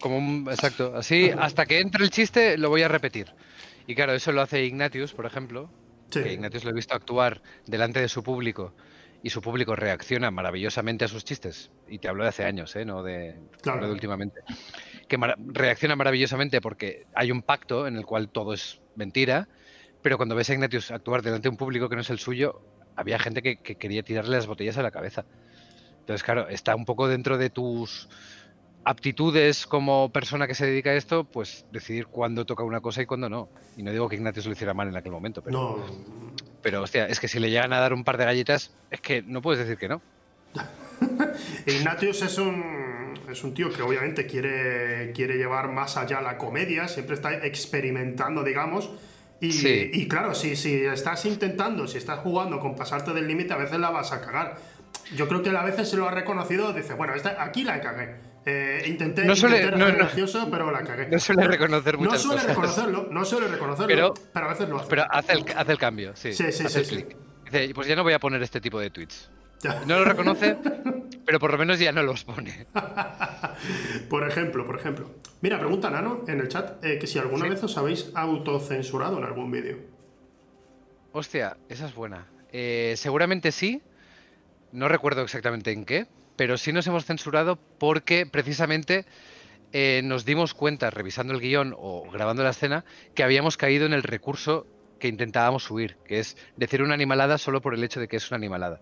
Como 0.00 0.18
un, 0.18 0.46
exacto. 0.50 0.92
Así, 0.96 1.30
hasta 1.38 1.64
que 1.64 1.80
entre 1.80 2.04
el 2.04 2.10
chiste, 2.10 2.58
lo 2.58 2.68
voy 2.68 2.82
a 2.82 2.88
repetir. 2.88 3.28
Y 3.86 3.94
claro, 3.94 4.12
eso 4.12 4.32
lo 4.32 4.42
hace 4.42 4.62
Ignatius, 4.64 5.14
por 5.14 5.24
ejemplo. 5.24 5.70
Sí. 6.10 6.22
Que 6.22 6.32
Ignatius 6.34 6.64
lo 6.64 6.70
he 6.70 6.74
visto 6.74 6.94
actuar 6.94 7.40
delante 7.66 8.00
de 8.00 8.08
su 8.08 8.22
público 8.22 8.74
y 9.22 9.30
su 9.30 9.40
público 9.40 9.74
reacciona 9.74 10.30
maravillosamente 10.30 11.06
a 11.06 11.08
sus 11.08 11.24
chistes. 11.24 11.70
Y 11.88 11.98
te 11.98 12.08
hablo 12.08 12.24
de 12.24 12.28
hace 12.28 12.44
años, 12.44 12.76
¿eh? 12.76 12.84
no, 12.84 13.02
de, 13.02 13.36
Claro. 13.62 13.80
no 13.80 13.86
de 13.86 13.92
últimamente. 13.94 14.40
Que 15.08 15.16
reacciona 15.46 15.96
maravillosamente 15.96 16.60
porque 16.60 17.06
hay 17.14 17.30
un 17.30 17.40
pacto 17.40 17.86
en 17.86 17.96
el 17.96 18.04
cual 18.04 18.28
todo 18.28 18.52
es 18.52 18.80
mentira, 18.96 19.48
pero 20.04 20.18
cuando 20.18 20.34
ves 20.34 20.50
a 20.50 20.52
Ignatius 20.52 20.90
actuar 20.90 21.22
delante 21.22 21.44
de 21.44 21.48
un 21.48 21.56
público 21.56 21.88
que 21.88 21.94
no 21.94 22.02
es 22.02 22.10
el 22.10 22.18
suyo, 22.18 22.60
había 22.94 23.18
gente 23.18 23.40
que, 23.40 23.56
que 23.56 23.76
quería 23.76 24.02
tirarle 24.02 24.36
las 24.36 24.46
botellas 24.46 24.76
a 24.76 24.82
la 24.82 24.90
cabeza. 24.90 25.24
Entonces, 26.00 26.22
claro, 26.22 26.46
está 26.50 26.76
un 26.76 26.84
poco 26.84 27.08
dentro 27.08 27.38
de 27.38 27.48
tus 27.48 28.10
aptitudes 28.84 29.66
como 29.66 30.12
persona 30.12 30.46
que 30.46 30.54
se 30.54 30.66
dedica 30.66 30.90
a 30.90 30.94
esto, 30.94 31.24
pues 31.24 31.64
decidir 31.72 32.08
cuándo 32.08 32.44
toca 32.44 32.64
una 32.64 32.82
cosa 32.82 33.00
y 33.00 33.06
cuándo 33.06 33.30
no. 33.30 33.48
Y 33.78 33.82
no 33.82 33.92
digo 33.92 34.06
que 34.10 34.16
Ignatius 34.16 34.44
lo 34.44 34.52
hiciera 34.52 34.74
mal 34.74 34.88
en 34.88 34.96
aquel 34.98 35.10
momento, 35.10 35.40
pero, 35.40 35.58
No, 35.58 35.86
pero 36.60 36.82
hostia, 36.82 37.06
es 37.06 37.18
que 37.18 37.26
si 37.26 37.40
le 37.40 37.48
llegan 37.48 37.72
a 37.72 37.80
dar 37.80 37.94
un 37.94 38.04
par 38.04 38.18
de 38.18 38.26
galletas, 38.26 38.76
es 38.90 39.00
que 39.00 39.22
no 39.22 39.40
puedes 39.40 39.58
decir 39.58 39.78
que 39.78 39.88
no. 39.88 40.02
Ignatius 41.66 42.20
es 42.20 42.36
un, 42.36 43.14
es 43.30 43.42
un 43.42 43.54
tío 43.54 43.72
que 43.72 43.80
obviamente 43.80 44.26
quiere, 44.26 45.12
quiere 45.12 45.38
llevar 45.38 45.72
más 45.72 45.96
allá 45.96 46.20
la 46.20 46.36
comedia, 46.36 46.88
siempre 46.88 47.14
está 47.14 47.32
experimentando, 47.46 48.44
digamos. 48.44 48.90
Y, 49.40 49.52
Sí. 49.52 49.90
y 49.92 50.08
claro, 50.08 50.34
si, 50.34 50.56
si 50.56 50.74
estás 50.84 51.24
intentando, 51.26 51.86
si 51.86 51.98
estás 51.98 52.20
jugando 52.20 52.60
con 52.60 52.74
pasarte 52.76 53.12
del 53.12 53.26
límite, 53.26 53.52
a 53.52 53.56
veces 53.56 53.78
la 53.78 53.90
vas 53.90 54.12
a 54.12 54.20
cagar. 54.20 54.56
Yo 55.16 55.28
creo 55.28 55.42
que 55.42 55.50
a 55.50 55.62
veces 55.64 55.88
se 55.90 55.96
lo 55.96 56.08
ha 56.08 56.10
reconocido, 56.10 56.72
dice, 56.72 56.94
bueno, 56.94 57.14
esta- 57.14 57.42
aquí 57.42 57.62
la 57.64 57.80
cagué. 57.80 58.16
Eh, 58.46 58.84
intenté, 58.86 59.24
No 59.24 59.34
suele- 59.34 59.56
intenté 59.56 59.78
no, 59.78 59.86
ser 59.86 59.94
no. 59.94 59.98
gracioso, 60.00 60.48
pero 60.50 60.70
la 60.70 60.82
cagué. 60.82 61.08
No 61.08 61.18
suele 61.18 61.46
reconocer 61.46 61.94
No 61.94 62.04
muchas 62.04 62.22
suele 62.22 62.40
cosas. 62.42 62.56
reconocerlo, 62.56 63.08
no 63.10 63.24
suele 63.24 63.48
reconocerlo, 63.48 63.86
Pero- 63.88 64.14
pero, 64.32 64.46
a 64.46 64.48
veces 64.50 64.68
lo 64.68 64.76
hace. 64.78 64.88
Pero 64.88 65.04
hace 65.10 65.32
el, 65.32 65.44
hace 65.56 65.72
el 65.72 65.78
cambio, 65.78 66.14
sí. 66.16 66.32
Sí, 66.32 66.52
sí, 66.52 66.64
hace 66.64 66.84
sí, 66.84 66.94
el 66.94 67.00
sí. 67.02 67.16
Dice, 67.50 67.74
pues 67.74 67.86
ya 67.88 67.96
no 67.96 68.02
voy 68.02 68.12
a 68.14 68.18
poner 68.18 68.42
este 68.42 68.60
tipo 68.60 68.78
de 68.80 68.90
tweets. 68.90 69.30
No 69.86 69.98
lo 69.98 70.04
reconoce, 70.04 70.56
pero 71.24 71.38
por 71.38 71.52
lo 71.52 71.58
menos 71.58 71.78
ya 71.78 71.92
no 71.92 72.02
los 72.02 72.24
pone. 72.24 72.66
Por 74.10 74.28
ejemplo, 74.28 74.66
por 74.66 74.76
ejemplo. 74.76 75.10
Mira, 75.40 75.58
pregunta 75.58 75.88
Nano 75.90 76.24
en 76.26 76.40
el 76.40 76.48
chat 76.48 76.84
eh, 76.84 76.98
que 76.98 77.06
si 77.06 77.18
alguna 77.18 77.44
Sí. 77.44 77.50
vez 77.50 77.62
os 77.62 77.76
habéis 77.78 78.10
autocensurado 78.14 79.18
en 79.18 79.24
algún 79.24 79.50
vídeo. 79.50 79.78
Hostia, 81.12 81.56
esa 81.68 81.86
es 81.86 81.94
buena. 81.94 82.26
Eh, 82.52 82.94
seguramente 82.96 83.52
sí. 83.52 83.80
No 84.72 84.88
recuerdo 84.88 85.22
exactamente 85.22 85.70
en 85.72 85.84
qué, 85.84 86.06
pero 86.36 86.58
sí 86.58 86.72
nos 86.72 86.86
hemos 86.88 87.04
censurado 87.04 87.56
porque 87.78 88.26
precisamente 88.26 89.06
eh, 89.72 90.00
nos 90.04 90.24
dimos 90.24 90.52
cuenta, 90.54 90.90
revisando 90.90 91.32
el 91.32 91.40
guion 91.40 91.74
o 91.78 92.10
grabando 92.10 92.42
la 92.42 92.50
escena, 92.50 92.84
que 93.14 93.22
habíamos 93.22 93.56
caído 93.56 93.86
en 93.86 93.92
el 93.92 94.02
recurso 94.02 94.66
que 94.98 95.06
intentábamos 95.08 95.70
huir, 95.70 95.96
que 96.06 96.18
es 96.18 96.36
decir 96.56 96.82
una 96.82 96.94
animalada 96.94 97.38
solo 97.38 97.60
por 97.60 97.74
el 97.74 97.84
hecho 97.84 98.00
de 98.00 98.08
que 98.08 98.16
es 98.16 98.28
una 98.30 98.36
animalada. 98.36 98.80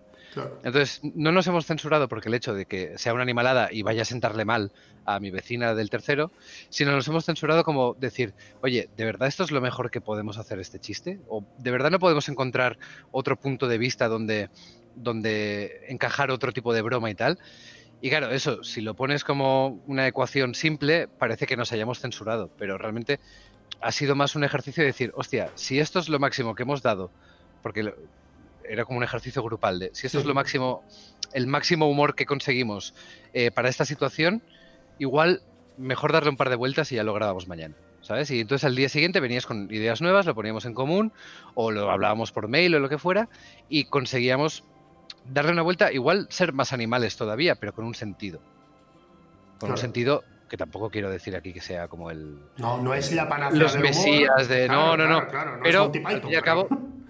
Entonces, 0.63 1.01
no 1.15 1.31
nos 1.31 1.47
hemos 1.47 1.65
censurado 1.65 2.07
porque 2.07 2.29
el 2.29 2.35
hecho 2.35 2.53
de 2.53 2.65
que 2.65 2.97
sea 2.97 3.13
una 3.13 3.23
animalada 3.23 3.69
y 3.71 3.81
vaya 3.81 4.03
a 4.03 4.05
sentarle 4.05 4.45
mal 4.45 4.71
a 5.05 5.19
mi 5.19 5.31
vecina 5.31 5.73
del 5.75 5.89
tercero, 5.89 6.31
sino 6.69 6.91
nos 6.91 7.07
hemos 7.07 7.25
censurado 7.25 7.63
como 7.63 7.95
decir, 7.95 8.33
oye, 8.61 8.89
¿de 8.95 9.05
verdad 9.05 9.27
esto 9.27 9.43
es 9.43 9.51
lo 9.51 9.61
mejor 9.61 9.91
que 9.91 10.01
podemos 10.01 10.37
hacer 10.37 10.59
este 10.59 10.79
chiste? 10.79 11.19
¿O 11.27 11.43
de 11.57 11.71
verdad 11.71 11.91
no 11.91 11.99
podemos 11.99 12.29
encontrar 12.29 12.77
otro 13.11 13.35
punto 13.35 13.67
de 13.67 13.77
vista 13.77 14.07
donde, 14.07 14.49
donde 14.95 15.85
encajar 15.87 16.31
otro 16.31 16.51
tipo 16.51 16.73
de 16.73 16.81
broma 16.81 17.09
y 17.09 17.15
tal? 17.15 17.39
Y 18.01 18.09
claro, 18.09 18.31
eso, 18.31 18.63
si 18.63 18.81
lo 18.81 18.95
pones 18.95 19.23
como 19.23 19.81
una 19.87 20.07
ecuación 20.07 20.55
simple, 20.55 21.07
parece 21.07 21.47
que 21.47 21.55
nos 21.55 21.71
hayamos 21.71 21.99
censurado, 21.99 22.49
pero 22.57 22.77
realmente 22.77 23.19
ha 23.79 23.91
sido 23.91 24.15
más 24.15 24.35
un 24.35 24.43
ejercicio 24.43 24.83
de 24.83 24.87
decir, 24.87 25.11
hostia, 25.15 25.51
si 25.55 25.79
esto 25.79 25.99
es 25.99 26.09
lo 26.09 26.19
máximo 26.19 26.53
que 26.53 26.63
hemos 26.63 26.81
dado, 26.81 27.11
porque 27.61 27.93
era 28.67 28.85
como 28.85 28.97
un 28.97 29.03
ejercicio 29.03 29.41
grupal 29.43 29.79
de, 29.79 29.89
si 29.93 30.07
esto 30.07 30.19
es 30.19 30.25
lo 30.25 30.33
máximo, 30.33 30.83
el 31.33 31.47
máximo 31.47 31.89
humor 31.89 32.15
que 32.15 32.25
conseguimos 32.25 32.93
eh, 33.33 33.51
para 33.51 33.69
esta 33.69 33.85
situación, 33.85 34.41
igual 34.99 35.41
mejor 35.77 36.11
darle 36.13 36.29
un 36.29 36.37
par 36.37 36.49
de 36.49 36.55
vueltas 36.55 36.91
y 36.91 36.95
ya 36.95 37.03
lo 37.03 37.13
grabamos 37.13 37.47
mañana. 37.47 37.75
¿Sabes? 38.01 38.29
Y 38.31 38.41
entonces 38.41 38.65
al 38.65 38.75
día 38.75 38.89
siguiente 38.89 39.21
venías 39.21 39.45
con 39.45 39.73
ideas 39.73 40.01
nuevas, 40.01 40.25
lo 40.25 40.35
poníamos 40.35 40.65
en 40.65 40.73
común, 40.73 41.13
o 41.55 41.71
lo 41.71 41.89
hablábamos 41.89 42.33
por 42.33 42.49
mail 42.49 42.75
o 42.75 42.79
lo 42.81 42.89
que 42.89 42.97
fuera, 42.97 43.29
y 43.69 43.85
conseguíamos 43.85 44.65
darle 45.31 45.53
una 45.53 45.61
vuelta, 45.61 45.89
igual 45.89 46.27
ser 46.29 46.51
más 46.51 46.73
animales 46.73 47.15
todavía, 47.15 47.55
pero 47.55 47.71
con 47.73 47.85
un 47.85 47.95
sentido. 47.95 48.39
Con 49.51 49.59
Claro. 49.59 49.73
un 49.75 49.77
sentido 49.77 50.23
que 50.49 50.57
tampoco 50.57 50.89
quiero 50.89 51.09
decir 51.09 51.33
aquí 51.37 51.53
que 51.53 51.61
sea 51.61 51.87
como 51.87 52.11
el, 52.11 52.37
No, 52.57 52.81
no 52.81 52.93
es 52.93 53.13
la 53.13 53.29
panacea 53.29 53.57
los 53.57 53.71
del 53.73 53.83
humor. 53.83 53.95
mesías 53.95 54.47
de 54.49 54.65
Claro, 54.65 54.97
no, 54.97 55.07
no, 55.07 55.21
no. 55.21 55.27
claro, 55.29 55.51
no 55.51 55.55
es 55.57 55.61
pero 55.63 55.85
al 55.85 55.91
fin 56.21 56.29
y 56.29 56.35
al 56.35 56.43
cabo, 56.43 56.67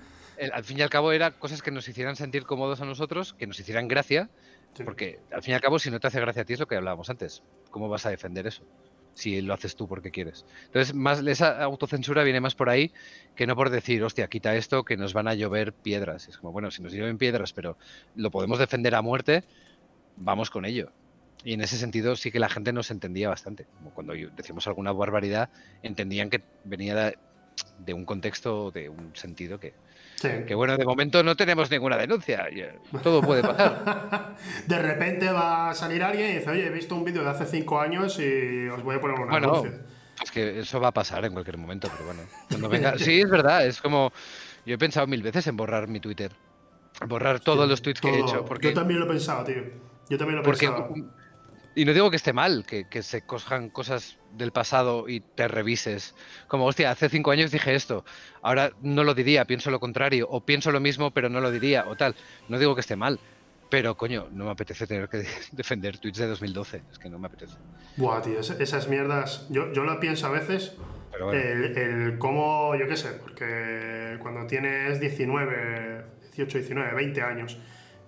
al 0.52 0.64
fin 0.64 0.80
y 0.80 0.82
al 0.82 0.90
cabo 0.90 1.12
era 1.12 1.32
cosas 1.32 1.62
que 1.62 1.72
nos 1.72 1.88
hicieran 1.88 2.16
sentir 2.16 2.44
cómodos 2.46 2.82
a 2.82 2.86
nosotros, 2.86 3.34
que 3.34 3.48
nos 3.48 3.60
hicieran 3.60 3.88
gracia, 3.88 4.30
Sí. 4.74 4.84
porque 4.84 5.20
al 5.32 5.44
fin 5.44 5.52
y 5.52 5.56
al 5.56 5.62
cabo 5.62 5.78
si 5.78 5.92
no 5.92 6.00
te 6.00 6.08
hace 6.08 6.20
gracia 6.20 6.42
a 6.42 6.46
ti 6.46 6.54
es 6.54 6.60
lo 6.60 6.66
que 6.68 6.76
hablábamos 6.76 7.10
antes. 7.10 7.44
¿Cómo 7.70 7.90
vas 7.90 8.06
a 8.08 8.10
defender 8.10 8.48
eso? 8.48 8.64
Si 9.14 9.40
lo 9.42 9.54
haces 9.54 9.76
tú 9.76 9.88
porque 9.88 10.10
quieres. 10.10 10.46
Entonces, 10.66 10.96
más 10.96 11.20
esa 11.28 11.62
autocensura 11.64 12.24
viene 12.24 12.42
más 12.42 12.56
por 12.56 12.70
ahí 12.70 12.92
que 13.36 13.46
no 13.46 13.56
por 13.56 13.70
decir, 13.70 14.04
hostia, 14.04 14.28
quita 14.28 14.56
esto 14.56 14.84
que 14.84 14.98
nos 14.98 15.14
van 15.14 15.28
a 15.28 15.36
llover 15.36 15.74
piedras. 15.74 16.28
Es 16.28 16.38
como, 16.40 16.52
bueno, 16.52 16.72
si 16.72 16.82
nos 16.82 16.92
llueven 16.92 17.20
piedras, 17.20 17.54
pero 17.54 17.78
lo 18.16 18.32
podemos 18.32 18.58
defender 18.58 18.96
a 18.96 19.04
muerte, 19.04 19.44
vamos 20.18 20.50
con 20.50 20.66
ello. 20.66 20.92
Y 21.44 21.54
en 21.54 21.62
ese 21.62 21.78
sentido 21.78 22.16
sí 22.16 22.32
que 22.32 22.40
la 22.40 22.50
gente 22.50 22.74
nos 22.74 22.90
entendía 22.90 23.30
bastante. 23.30 23.68
Como 23.78 23.94
cuando 23.94 24.14
decíamos 24.36 24.66
alguna 24.66 24.92
barbaridad, 24.92 25.50
entendían 25.84 26.32
que 26.32 26.42
venía 26.64 26.96
de, 26.96 27.18
de 27.78 27.94
un 27.94 28.06
contexto, 28.06 28.72
de 28.72 28.90
un 28.90 29.16
sentido 29.16 29.60
que, 29.60 29.74
Sí. 30.24 30.46
que, 30.48 30.56
bueno, 30.56 30.78
de 30.78 30.86
momento 30.86 31.22
no 31.22 31.36
tenemos 31.36 31.70
ninguna 31.70 31.98
denuncia. 31.98 32.48
eh, 32.50 32.80
Todo 33.04 33.22
puede 33.22 33.42
pasar. 33.42 34.36
De 34.68 34.80
repente 34.80 35.30
va 35.32 35.70
a 35.72 35.74
salir 35.74 36.02
alguien 36.02 36.32
y 36.32 36.34
dice, 36.36 36.50
oye, 36.50 36.68
he 36.68 36.70
visto 36.70 36.96
un 36.96 37.04
vídeo 37.04 37.24
de 37.24 37.30
hace 37.30 37.46
cinco 37.46 37.80
años 37.82 38.18
y 38.20 38.68
os 38.70 38.82
voy 38.84 38.96
a 38.96 39.02
poner 39.02 39.20
una 39.20 39.32
Bueno, 39.32 39.50
anuncio. 39.56 39.82
es 40.24 40.32
que 40.32 40.60
eso 40.60 40.80
va 40.80 40.88
a 40.88 40.92
pasar 40.94 41.26
en 41.26 41.34
cualquier 41.34 41.58
momento, 41.58 41.90
pero 41.92 42.06
bueno. 42.06 42.22
Cuando 42.50 42.70
venga... 42.70 42.98
Sí, 42.98 43.20
es 43.20 43.30
verdad, 43.30 43.66
es 43.68 43.82
como... 43.82 44.14
Yo 44.66 44.76
he 44.76 44.78
pensado 44.78 45.08
mil 45.08 45.22
veces 45.22 45.46
en 45.48 45.58
borrar 45.58 45.90
mi 45.90 46.00
Twitter. 46.00 46.32
Borrar 47.06 47.42
todos 47.42 47.68
los 47.68 47.82
tweets 47.82 48.00
que 48.00 48.10
he 48.10 48.20
hecho. 48.22 48.46
Porque, 48.46 48.70
Yo 48.70 48.74
también 48.74 49.02
lo 49.02 49.06
he 49.08 49.10
pensado, 49.10 49.44
tío. 49.44 49.62
Yo 50.10 50.18
también 50.18 50.38
lo 50.38 50.42
he 50.42 50.46
porque 50.46 50.68
pensado. 50.68 50.94
Y 51.76 51.86
no 51.86 51.94
digo 51.94 52.10
que 52.12 52.18
esté 52.18 52.34
mal, 52.34 52.66
que, 52.68 52.86
que 52.88 53.02
se 53.02 53.24
cojan 53.24 53.70
cosas 53.70 54.18
del 54.34 54.52
pasado 54.52 55.10
y 55.10 55.22
te 55.22 55.48
revises. 55.48 56.14
Como, 56.48 56.66
hostia, 56.66 56.92
hace 56.92 57.10
cinco 57.10 57.32
años 57.32 57.50
dije 57.52 57.74
esto, 57.74 58.06
ahora 58.44 58.72
no 58.82 59.04
lo 59.04 59.14
diría, 59.16 59.46
pienso 59.46 59.72
lo 59.72 59.80
contrario, 59.80 60.28
o 60.30 60.42
pienso 60.42 60.72
lo 60.72 60.80
mismo 60.80 61.12
pero 61.12 61.30
no 61.30 61.40
lo 61.42 61.50
diría, 61.52 61.86
o 61.88 61.96
tal. 61.96 62.16
No 62.48 62.60
digo 62.60 62.76
que 62.76 62.82
esté 62.82 62.96
mal, 62.96 63.20
pero 63.70 63.96
coño, 63.98 64.28
no 64.32 64.46
me 64.46 64.52
apetece 64.52 64.86
tener 64.86 65.10
que 65.10 65.26
defender 65.52 65.98
tweets 65.98 66.20
de 66.20 66.28
2012, 66.28 66.84
es 66.92 67.00
que 67.00 67.10
no 67.10 67.18
me 67.18 67.26
apetece. 67.28 67.56
Buah, 67.98 68.22
tío, 68.22 68.40
es- 68.40 68.52
esas 68.52 68.88
mierdas. 68.88 69.48
Yo, 69.50 69.74
yo 69.74 69.84
lo 69.84 70.00
pienso 70.00 70.28
a 70.28 70.30
veces. 70.30 70.74
Pero 71.12 71.26
bueno. 71.28 71.40
El, 71.42 71.78
el 71.78 72.18
cómo, 72.20 72.76
yo 72.76 72.88
qué 72.88 72.98
sé, 72.98 73.10
porque 73.22 74.18
cuando 74.20 74.46
tienes 74.48 75.00
19, 75.00 76.06
18, 76.22 76.58
19, 76.60 76.94
20 76.94 77.22
años 77.22 77.58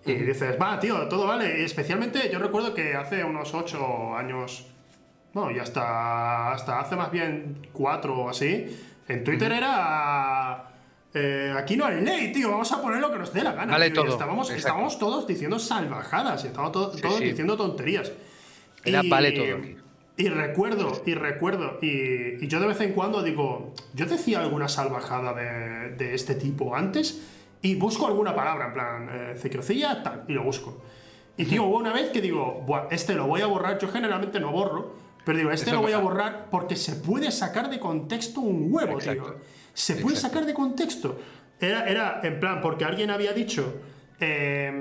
y 0.06 0.14
dices, 0.14 0.56
va, 0.62 0.80
tío, 0.80 1.08
todo 1.08 1.28
vale. 1.28 1.62
Y 1.62 1.64
especialmente 1.66 2.30
yo 2.32 2.40
recuerdo 2.40 2.74
que 2.74 2.94
hace 2.96 3.24
unos 3.24 3.54
8 3.54 4.16
años, 4.16 4.68
no, 5.34 5.52
y 5.52 5.60
hasta, 5.60 6.52
hasta 6.54 6.80
hace 6.80 6.96
más 6.96 7.12
bien 7.12 7.68
4 7.74 8.16
o 8.18 8.30
así, 8.30 8.68
en 9.08 9.24
Twitter 9.24 9.52
era. 9.52 10.70
eh, 11.14 11.54
aquí 11.58 11.76
no 11.78 11.86
hay 11.86 12.02
ley, 12.02 12.32
tío, 12.32 12.52
vamos 12.52 12.72
a 12.72 12.82
poner 12.82 13.00
lo 13.00 13.12
que 13.12 13.20
nos 13.20 13.34
dé 13.34 13.44
la 13.44 13.54
gana. 13.54 13.72
Vale 13.74 13.90
tío, 13.90 14.02
y 14.02 14.06
todo, 14.06 14.14
estábamos, 14.14 14.50
estábamos 14.52 15.00
todos 15.00 15.26
diciendo 15.28 15.58
salvajadas, 15.60 16.44
y 16.44 16.48
estábamos 16.48 16.72
to- 16.74 16.94
Sí, 16.94 17.02
todos 17.02 17.18
sí. 17.18 17.24
diciendo 17.26 17.58
tonterías. 17.58 18.12
Era 18.84 19.02
vale 19.10 19.32
todo. 19.32 19.58
Y 20.18 20.30
recuerdo, 20.30 21.02
y 21.06 21.14
recuerdo, 21.14 21.78
y, 21.82 22.42
y 22.44 22.48
yo 22.48 22.60
de 22.62 22.68
vez 22.68 22.80
en 22.80 22.94
cuando 22.94 23.22
digo, 23.22 23.74
yo 23.94 24.06
decía 24.06 24.40
alguna 24.40 24.70
salvajada 24.70 25.34
de, 25.34 25.96
de 25.96 26.14
este 26.14 26.36
tipo 26.36 26.74
antes 26.76 27.22
y 27.66 27.76
busco 27.76 28.06
alguna 28.08 28.36
palabra, 28.36 28.68
en 28.68 28.74
plan, 28.74 29.10
eh, 29.12 29.34
cequiocilla, 29.38 30.04
tal, 30.04 30.24
y 30.28 30.34
lo 30.34 30.44
busco. 30.44 30.82
Y 31.38 31.46
tío, 31.46 31.64
hubo 31.64 31.78
una 31.78 31.92
vez 31.92 32.10
que 32.12 32.22
digo, 32.22 32.62
Buah, 32.66 32.88
este 32.92 33.14
lo 33.16 33.26
voy 33.28 33.42
a 33.42 33.48
borrar, 33.48 33.78
yo 33.80 33.88
generalmente 33.88 34.40
no 34.40 34.52
borro, 34.52 34.94
pero 35.26 35.38
digo, 35.40 35.52
este 35.52 35.68
Eso 35.72 35.78
lo 35.78 35.82
voy 35.82 35.94
a 35.94 35.98
borrar 35.98 36.48
porque 36.52 36.76
se 36.76 36.94
puede 36.98 37.32
sacar 37.32 37.70
de 37.70 37.80
contexto 37.80 38.40
un 38.42 38.68
huevo, 38.72 38.94
Exacto. 39.00 39.24
tío. 39.24 39.36
Se 39.74 39.96
puede 39.96 40.16
sacar 40.16 40.46
de 40.46 40.54
contexto. 40.54 41.18
Era, 41.60 41.88
era 41.90 42.20
en 42.24 42.40
plan, 42.40 42.62
porque 42.62 42.86
alguien 42.86 43.10
había 43.10 43.34
dicho 43.34 43.74
eh, 44.20 44.72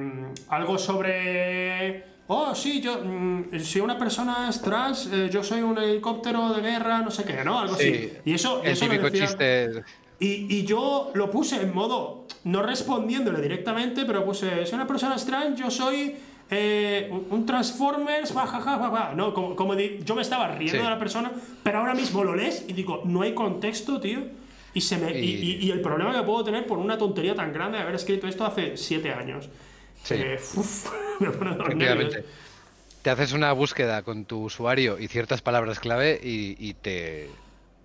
algo 0.49 0.77
sobre. 0.79 2.05
Oh, 2.27 2.55
sí, 2.55 2.81
yo. 2.81 3.01
mm, 3.05 3.59
si 3.61 3.81
una 3.81 3.99
persona 3.99 4.49
es 4.49 4.61
trans, 4.63 5.09
eh, 5.13 5.29
yo 5.31 5.43
soy 5.43 5.63
un 5.63 5.77
helicóptero 5.79 6.53
de 6.55 6.63
guerra, 6.63 7.01
no 7.01 7.11
sé 7.11 7.25
qué, 7.25 7.43
¿no? 7.45 7.59
Algo 7.61 7.77
Sí, 7.77 7.89
así. 7.89 8.13
Y 8.25 8.35
eso, 8.35 8.63
el 8.63 8.73
eso 8.73 8.85
típico 8.87 9.05
decía- 9.11 9.27
chiste... 9.27 9.83
y, 10.21 10.47
y 10.55 10.65
yo 10.65 11.11
lo 11.15 11.31
puse 11.31 11.61
en 11.61 11.75
modo, 11.75 12.27
no 12.45 12.63
respondiéndole 12.63 13.41
directamente, 13.41 14.05
pero 14.05 14.25
puse, 14.25 14.65
si 14.67 14.75
una 14.75 14.87
persona 14.87 15.17
trans, 15.17 15.59
yo 15.59 15.71
soy 15.71 16.17
eh, 16.51 17.11
un, 17.31 17.47
Transformers, 17.47 18.33
bajaja, 18.35 18.77
baja, 18.77 19.15
No, 19.15 19.33
como, 19.35 19.57
como 19.57 19.75
yo 19.75 20.15
me 20.15 20.23
estaba 20.23 20.49
riendo 20.49 20.79
Sí. 20.79 20.85
de 20.85 20.91
la 20.91 20.99
persona, 20.99 21.33
pero 21.63 21.79
ahora 21.79 21.95
mismo 21.95 22.23
lo 22.23 22.35
lees 22.37 22.65
y 22.69 22.73
digo, 22.75 23.03
no 23.05 23.23
hay 23.23 23.35
contexto, 23.35 24.01
tío. 24.01 24.21
Y, 24.75 24.81
se 24.81 24.99
me, 24.99 25.19
y, 25.19 25.25
Y- 25.25 25.67
y- 25.67 25.71
el 25.71 25.81
problema 25.81 26.13
que 26.13 26.23
puedo 26.23 26.43
tener 26.45 26.67
por 26.67 26.79
una 26.79 26.99
tontería 26.99 27.35
tan 27.35 27.53
grande 27.53 27.79
de 27.79 27.83
haber 27.85 27.95
escrito 27.95 28.27
esto 28.27 28.45
hace 28.45 28.77
siete 28.77 29.13
años. 29.13 29.49
Sí. 30.03 30.15
Eh, 30.19 30.39
uf, 30.57 30.91
me 31.21 31.31
pone. 31.31 32.09
Te 33.03 33.11
haces 33.11 33.33
una 33.33 33.53
búsqueda 33.53 34.03
con 34.03 34.25
tu 34.25 34.45
usuario 34.45 34.99
y 34.99 35.09
ciertas 35.09 35.43
palabras 35.43 35.79
clave 35.79 36.21
y, 36.23 36.57
y 36.59 36.75
te, 36.75 37.29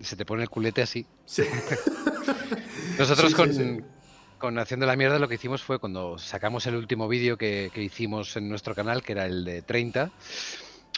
se 0.06 0.16
te 0.16 0.26
pone 0.26 0.44
el 0.44 0.50
culete 0.50 0.82
así. 0.82 1.06
Sí. 1.26 1.44
Nosotros 2.98 3.30
Sí, 3.32 3.36
con, 3.36 3.54
sí, 3.54 3.78
con 4.38 4.58
Haciendo 4.60 4.86
la 4.86 4.96
Mierda 4.96 5.20
lo 5.20 5.28
que 5.28 5.36
hicimos 5.36 5.62
fue 5.64 5.80
cuando 5.80 6.18
sacamos 6.18 6.66
el 6.68 6.76
último 6.76 7.08
vídeo 7.08 7.38
que, 7.38 7.72
que 7.74 7.82
hicimos 7.84 8.36
en 8.38 8.50
nuestro 8.50 8.76
canal, 8.76 9.04
que 9.04 9.14
era 9.14 9.26
el 9.26 9.46
de 9.46 9.62
30, 9.62 10.12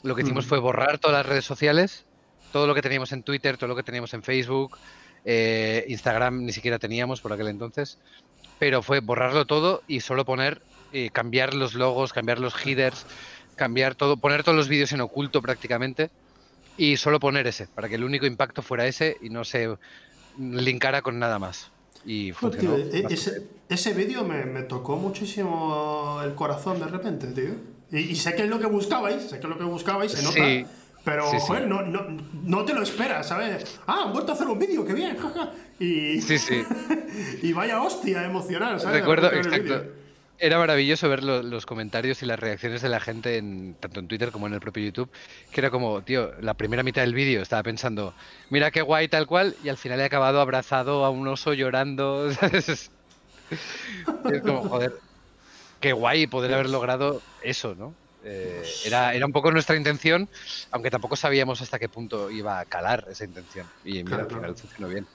lo 0.04 0.16
que 0.16 0.24
hicimos 0.24 0.46
Mm. 0.46 0.50
fue 0.50 0.60
borrar 0.60 0.98
todas 1.00 1.18
las 1.18 1.26
redes 1.26 1.46
sociales, 1.46 2.06
todo 2.52 2.68
lo 2.68 2.76
que 2.76 2.82
teníamos 2.82 3.12
en 3.12 3.24
Twitter, 3.24 3.58
todo 3.58 3.68
lo 3.68 3.76
que 3.76 3.84
teníamos 3.84 4.14
en 4.14 4.24
Facebook, 4.24 4.78
eh, 5.26 5.86
Instagram 5.88 6.44
ni 6.46 6.52
siquiera 6.52 6.80
teníamos 6.80 7.22
por 7.22 7.34
aquel 7.34 7.48
entonces, 7.48 8.00
pero 8.60 8.82
fue 8.82 9.00
borrarlo 9.00 9.46
todo 9.46 9.84
y 9.88 10.00
solo 10.02 10.26
poner, 10.26 10.62
eh, 10.94 11.10
cambiar 11.12 11.54
los 11.54 11.76
logos, 11.76 12.14
cambiar 12.14 12.40
los 12.40 12.56
headers, 12.66 13.06
cambiar 13.56 13.96
todo, 13.96 14.18
poner 14.18 14.44
todos 14.44 14.58
los 14.58 14.68
vídeos 14.68 14.92
en 14.92 15.02
oculto 15.02 15.42
prácticamente 15.42 16.10
y 16.82 16.98
solo 16.98 17.20
poner 17.20 17.46
ese, 17.46 17.68
para 17.68 17.88
que 17.88 17.94
el 17.94 18.04
único 18.04 18.26
impacto 18.26 18.64
fuera 18.64 18.88
ese 18.88 19.16
y 19.22 19.30
no 19.30 19.44
se 19.44 19.70
linkara 20.40 21.04
con 21.04 21.20
nada 21.20 21.38
más. 21.38 21.70
Y 22.06 22.32
funcionó. 22.32 22.74
tío, 22.74 22.84
e- 22.86 23.04
bastante 23.04 23.14
ese, 23.14 23.48
ese 23.70 23.94
vídeo 23.94 24.24
me, 24.24 24.46
me 24.46 24.64
tocó 24.64 24.96
muchísimo 24.98 26.20
el 26.24 26.34
corazón 26.34 26.80
de 26.80 26.88
repente, 26.88 27.28
tío. 27.28 27.52
Y, 27.92 28.00
y 28.00 28.16
sé 28.16 28.34
que 28.34 28.46
es 28.46 28.50
lo 28.50 28.58
que 28.60 28.66
buscabais, 28.66 29.22
sé 29.22 29.40
que 29.40 29.46
es 29.46 29.50
lo 29.50 29.60
que 29.60 29.64
buscabais, 29.64 30.12
se 30.12 30.24
nota. 30.24 30.34
Sí. 30.34 30.66
Pero, 31.04 31.30
Sí, 31.30 31.38
no, 31.68 31.84
no, 31.84 32.18
no 32.46 32.66
te 32.66 32.74
lo 32.74 32.82
esperas, 32.82 33.28
¿sabes? 33.28 33.80
Ah, 33.86 34.06
han 34.06 34.14
vuelto 34.14 34.32
a 34.32 34.36
hacer 34.36 34.48
un 34.48 34.58
vídeo, 34.58 34.84
qué 34.84 34.94
bien, 34.94 35.18
jaja. 35.18 35.52
Y, 35.80 36.20
Sí, 36.22 36.40
sí. 36.40 36.64
y 37.44 37.54
vaya 37.54 37.80
hostia 37.84 38.26
emocional, 38.26 38.80
¿sabes? 38.80 39.02
Recuerdo, 39.02 39.32
exacto. 39.32 40.01
Era 40.44 40.58
maravilloso 40.58 41.08
ver 41.08 41.24
lo- 41.24 41.44
los 41.44 41.66
comentarios 41.68 42.24
y 42.24 42.26
las 42.26 42.40
reacciones 42.40 42.82
de 42.82 42.90
la 42.90 43.00
gente, 43.00 43.38
en, 43.38 43.76
tanto 43.80 44.00
en 44.00 44.08
Twitter 44.08 44.32
como 44.32 44.48
en 44.48 44.54
el 44.54 44.60
propio 44.60 44.84
YouTube, 44.84 45.12
que 45.52 45.62
era 45.62 45.70
como, 45.70 46.04
tío, 46.04 46.32
la 46.42 46.56
primera 46.56 46.82
mitad 46.84 47.04
del 47.04 47.14
vídeo 47.14 47.42
estaba 47.44 47.62
pensando, 47.64 48.16
mira 48.50 48.72
qué 48.72 48.82
guay 48.82 49.08
tal 49.08 49.28
cual, 49.28 49.56
y 49.60 49.70
al 49.70 49.78
final 49.78 50.00
he 50.00 50.04
acabado 50.06 50.42
abrazado 50.42 51.06
a 51.06 51.12
un 51.12 51.28
oso 51.28 51.54
llorando. 51.54 52.32
¿sabes? 52.34 52.70
Es 52.70 52.92
es 54.28 54.42
como, 54.44 54.64
joder, 54.64 54.92
qué 55.80 55.94
guay 55.94 56.28
poder 56.28 56.54
haber 56.54 56.70
logrado 56.70 57.26
eso, 57.40 57.76
¿no? 57.76 57.98
Eh, 58.24 58.78
era, 58.84 59.14
era 59.16 59.26
un 59.28 59.32
poco 59.34 59.52
nuestra 59.52 59.76
intención, 59.78 60.30
aunque 60.72 60.92
tampoco 60.92 61.16
sabíamos 61.18 61.62
hasta 61.62 61.80
qué 61.80 61.90
punto 61.90 62.32
iba 62.32 62.60
a 62.60 62.66
calar 62.66 63.06
esa 63.10 63.26
intención. 63.26 63.72
Y 63.84 64.04
mira, 64.04 64.04
Claro, 64.06 64.24
al 64.26 64.30
final 64.32 64.56
funcionó 64.58 64.90
bien. 64.90 65.10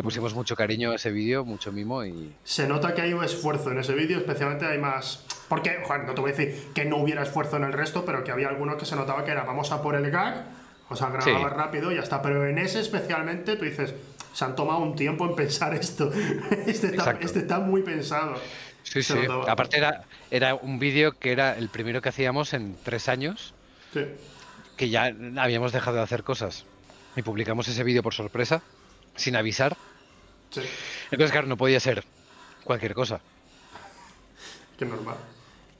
Le 0.00 0.02
pusimos 0.04 0.32
mucho 0.32 0.56
cariño 0.56 0.92
a 0.92 0.94
ese 0.94 1.10
vídeo, 1.10 1.44
mucho 1.44 1.72
mimo 1.72 2.02
y... 2.06 2.32
Se 2.42 2.66
nota 2.66 2.94
que 2.94 3.02
hay 3.02 3.12
un 3.12 3.22
esfuerzo 3.22 3.70
en 3.70 3.80
ese 3.80 3.92
vídeo, 3.92 4.16
especialmente 4.16 4.64
hay 4.64 4.78
más. 4.78 5.22
Porque, 5.46 5.82
joder, 5.84 6.04
no 6.04 6.14
te 6.14 6.22
voy 6.22 6.30
a 6.32 6.34
decir 6.34 6.68
que 6.72 6.86
no 6.86 6.96
hubiera 6.96 7.22
esfuerzo 7.22 7.58
en 7.58 7.64
el 7.64 7.74
resto, 7.74 8.02
pero 8.06 8.24
que 8.24 8.30
había 8.30 8.48
algunos 8.48 8.76
que 8.78 8.86
se 8.86 8.96
notaba 8.96 9.26
que 9.26 9.32
era 9.32 9.44
vamos 9.44 9.70
a 9.72 9.82
por 9.82 9.94
el 9.94 10.10
gag, 10.10 10.42
o 10.88 10.96
sea, 10.96 11.10
grababa 11.10 11.50
Sí. 11.50 11.54
rápido 11.54 11.92
y 11.92 11.96
ya 11.96 12.00
está. 12.00 12.22
Pero 12.22 12.46
en 12.46 12.56
ese 12.56 12.80
especialmente 12.80 13.56
tú 13.56 13.66
dices, 13.66 13.92
se 14.32 14.42
han 14.42 14.56
tomado 14.56 14.78
un 14.78 14.96
tiempo 14.96 15.26
en 15.26 15.36
pensar 15.36 15.74
esto. 15.74 16.10
Este 16.66 16.86
está, 16.86 17.18
este 17.20 17.40
está 17.40 17.58
muy 17.58 17.82
pensado. 17.82 18.36
Sí, 18.84 19.02
Se 19.02 19.12
sí. 19.12 19.18
notaba. 19.28 19.52
Aparte 19.52 19.76
era, 19.76 20.04
era 20.30 20.54
un 20.54 20.78
vídeo 20.78 21.12
que 21.18 21.30
era 21.30 21.58
el 21.58 21.68
primero 21.68 22.00
que 22.00 22.08
hacíamos 22.08 22.54
en 22.54 22.74
tres 22.84 23.10
años, 23.10 23.52
Sí. 23.92 24.06
que 24.78 24.88
ya 24.88 25.14
habíamos 25.36 25.72
dejado 25.72 25.98
de 25.98 26.04
hacer 26.04 26.22
cosas. 26.24 26.64
Y 27.16 27.20
publicamos 27.20 27.68
ese 27.68 27.84
vídeo 27.84 28.02
por 28.02 28.14
sorpresa, 28.14 28.62
sin 29.14 29.36
avisar. 29.36 29.76
Sí, 30.50 30.60
Entonces, 31.10 31.32
claro, 31.32 31.46
no 31.46 31.56
podía 31.56 31.80
ser 31.80 32.04
cualquier 32.64 32.94
cosa. 32.94 33.20
que 34.78 34.84
normal. 34.84 35.16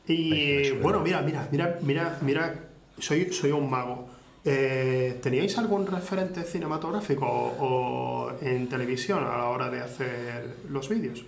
Y 0.07 0.71
bueno, 0.73 1.01
mira, 1.01 1.23
mira, 1.23 1.49
mira, 1.51 1.79
mira, 1.83 2.19
mira, 2.23 2.55
soy, 2.99 3.33
soy 3.33 3.51
un 3.53 3.69
mago. 3.71 4.09
Eh, 4.45 5.19
¿Teníais 5.23 5.57
algún 5.59 5.87
referente 5.87 6.43
cinematográfico 6.45 7.27
o, 7.27 8.29
o 8.29 8.39
en 8.41 8.69
televisión 8.69 9.23
a 9.25 9.37
la 9.37 9.45
hora 9.47 9.69
de 9.71 9.81
hacer 9.81 10.57
los 10.71 10.89
vídeos? 10.89 11.25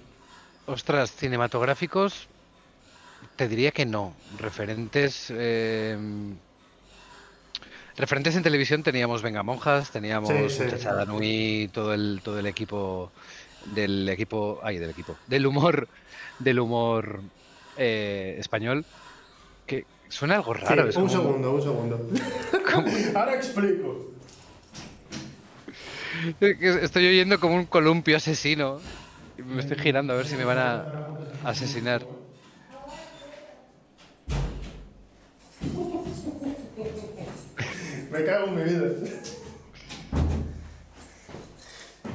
Ostras, 0.66 1.12
cinematográficos, 1.12 2.26
te 3.36 3.48
diría 3.48 3.70
que 3.70 3.84
no. 3.84 4.14
Referentes. 4.38 5.26
eh, 5.30 5.96
Referentes 7.96 8.34
en 8.36 8.42
televisión 8.42 8.82
teníamos 8.82 9.22
Vengamonjas, 9.22 9.90
teníamos 9.90 10.30
Sí, 10.30 10.48
sí. 10.48 10.64
Nui, 11.06 11.68
todo 11.72 11.92
el, 11.94 12.20
todo 12.24 12.38
el 12.38 12.46
equipo 12.46 13.12
del 13.74 14.08
equipo. 14.08 14.60
Ay, 14.62 14.78
del 14.78 14.90
equipo. 14.90 15.16
Del 15.26 15.46
humor. 15.46 15.88
Del 16.38 16.58
humor 16.60 17.20
eh, 17.76 18.36
español. 18.38 18.84
Que 19.66 19.84
suena 20.08 20.36
algo 20.36 20.54
raro. 20.54 20.88
es 20.88 20.96
un 20.96 21.06
como- 21.08 21.22
segundo, 21.22 21.52
un 21.52 21.62
segundo. 21.62 22.08
Ahora 23.18 23.34
explico. 23.36 24.10
Estoy 26.40 27.06
oyendo 27.08 27.38
como 27.40 27.56
un 27.56 27.66
columpio 27.66 28.16
asesino. 28.16 28.80
Me 29.38 29.60
estoy 29.60 29.78
girando 29.78 30.12
a 30.12 30.16
ver 30.16 30.26
si 30.26 30.36
me 30.36 30.44
van 30.44 30.58
a 30.58 30.84
asesinar. 31.44 32.04
Me 38.12 38.24
cago 38.24 38.46
en 38.48 38.54
mi 38.56 38.62
vida. 38.64 38.84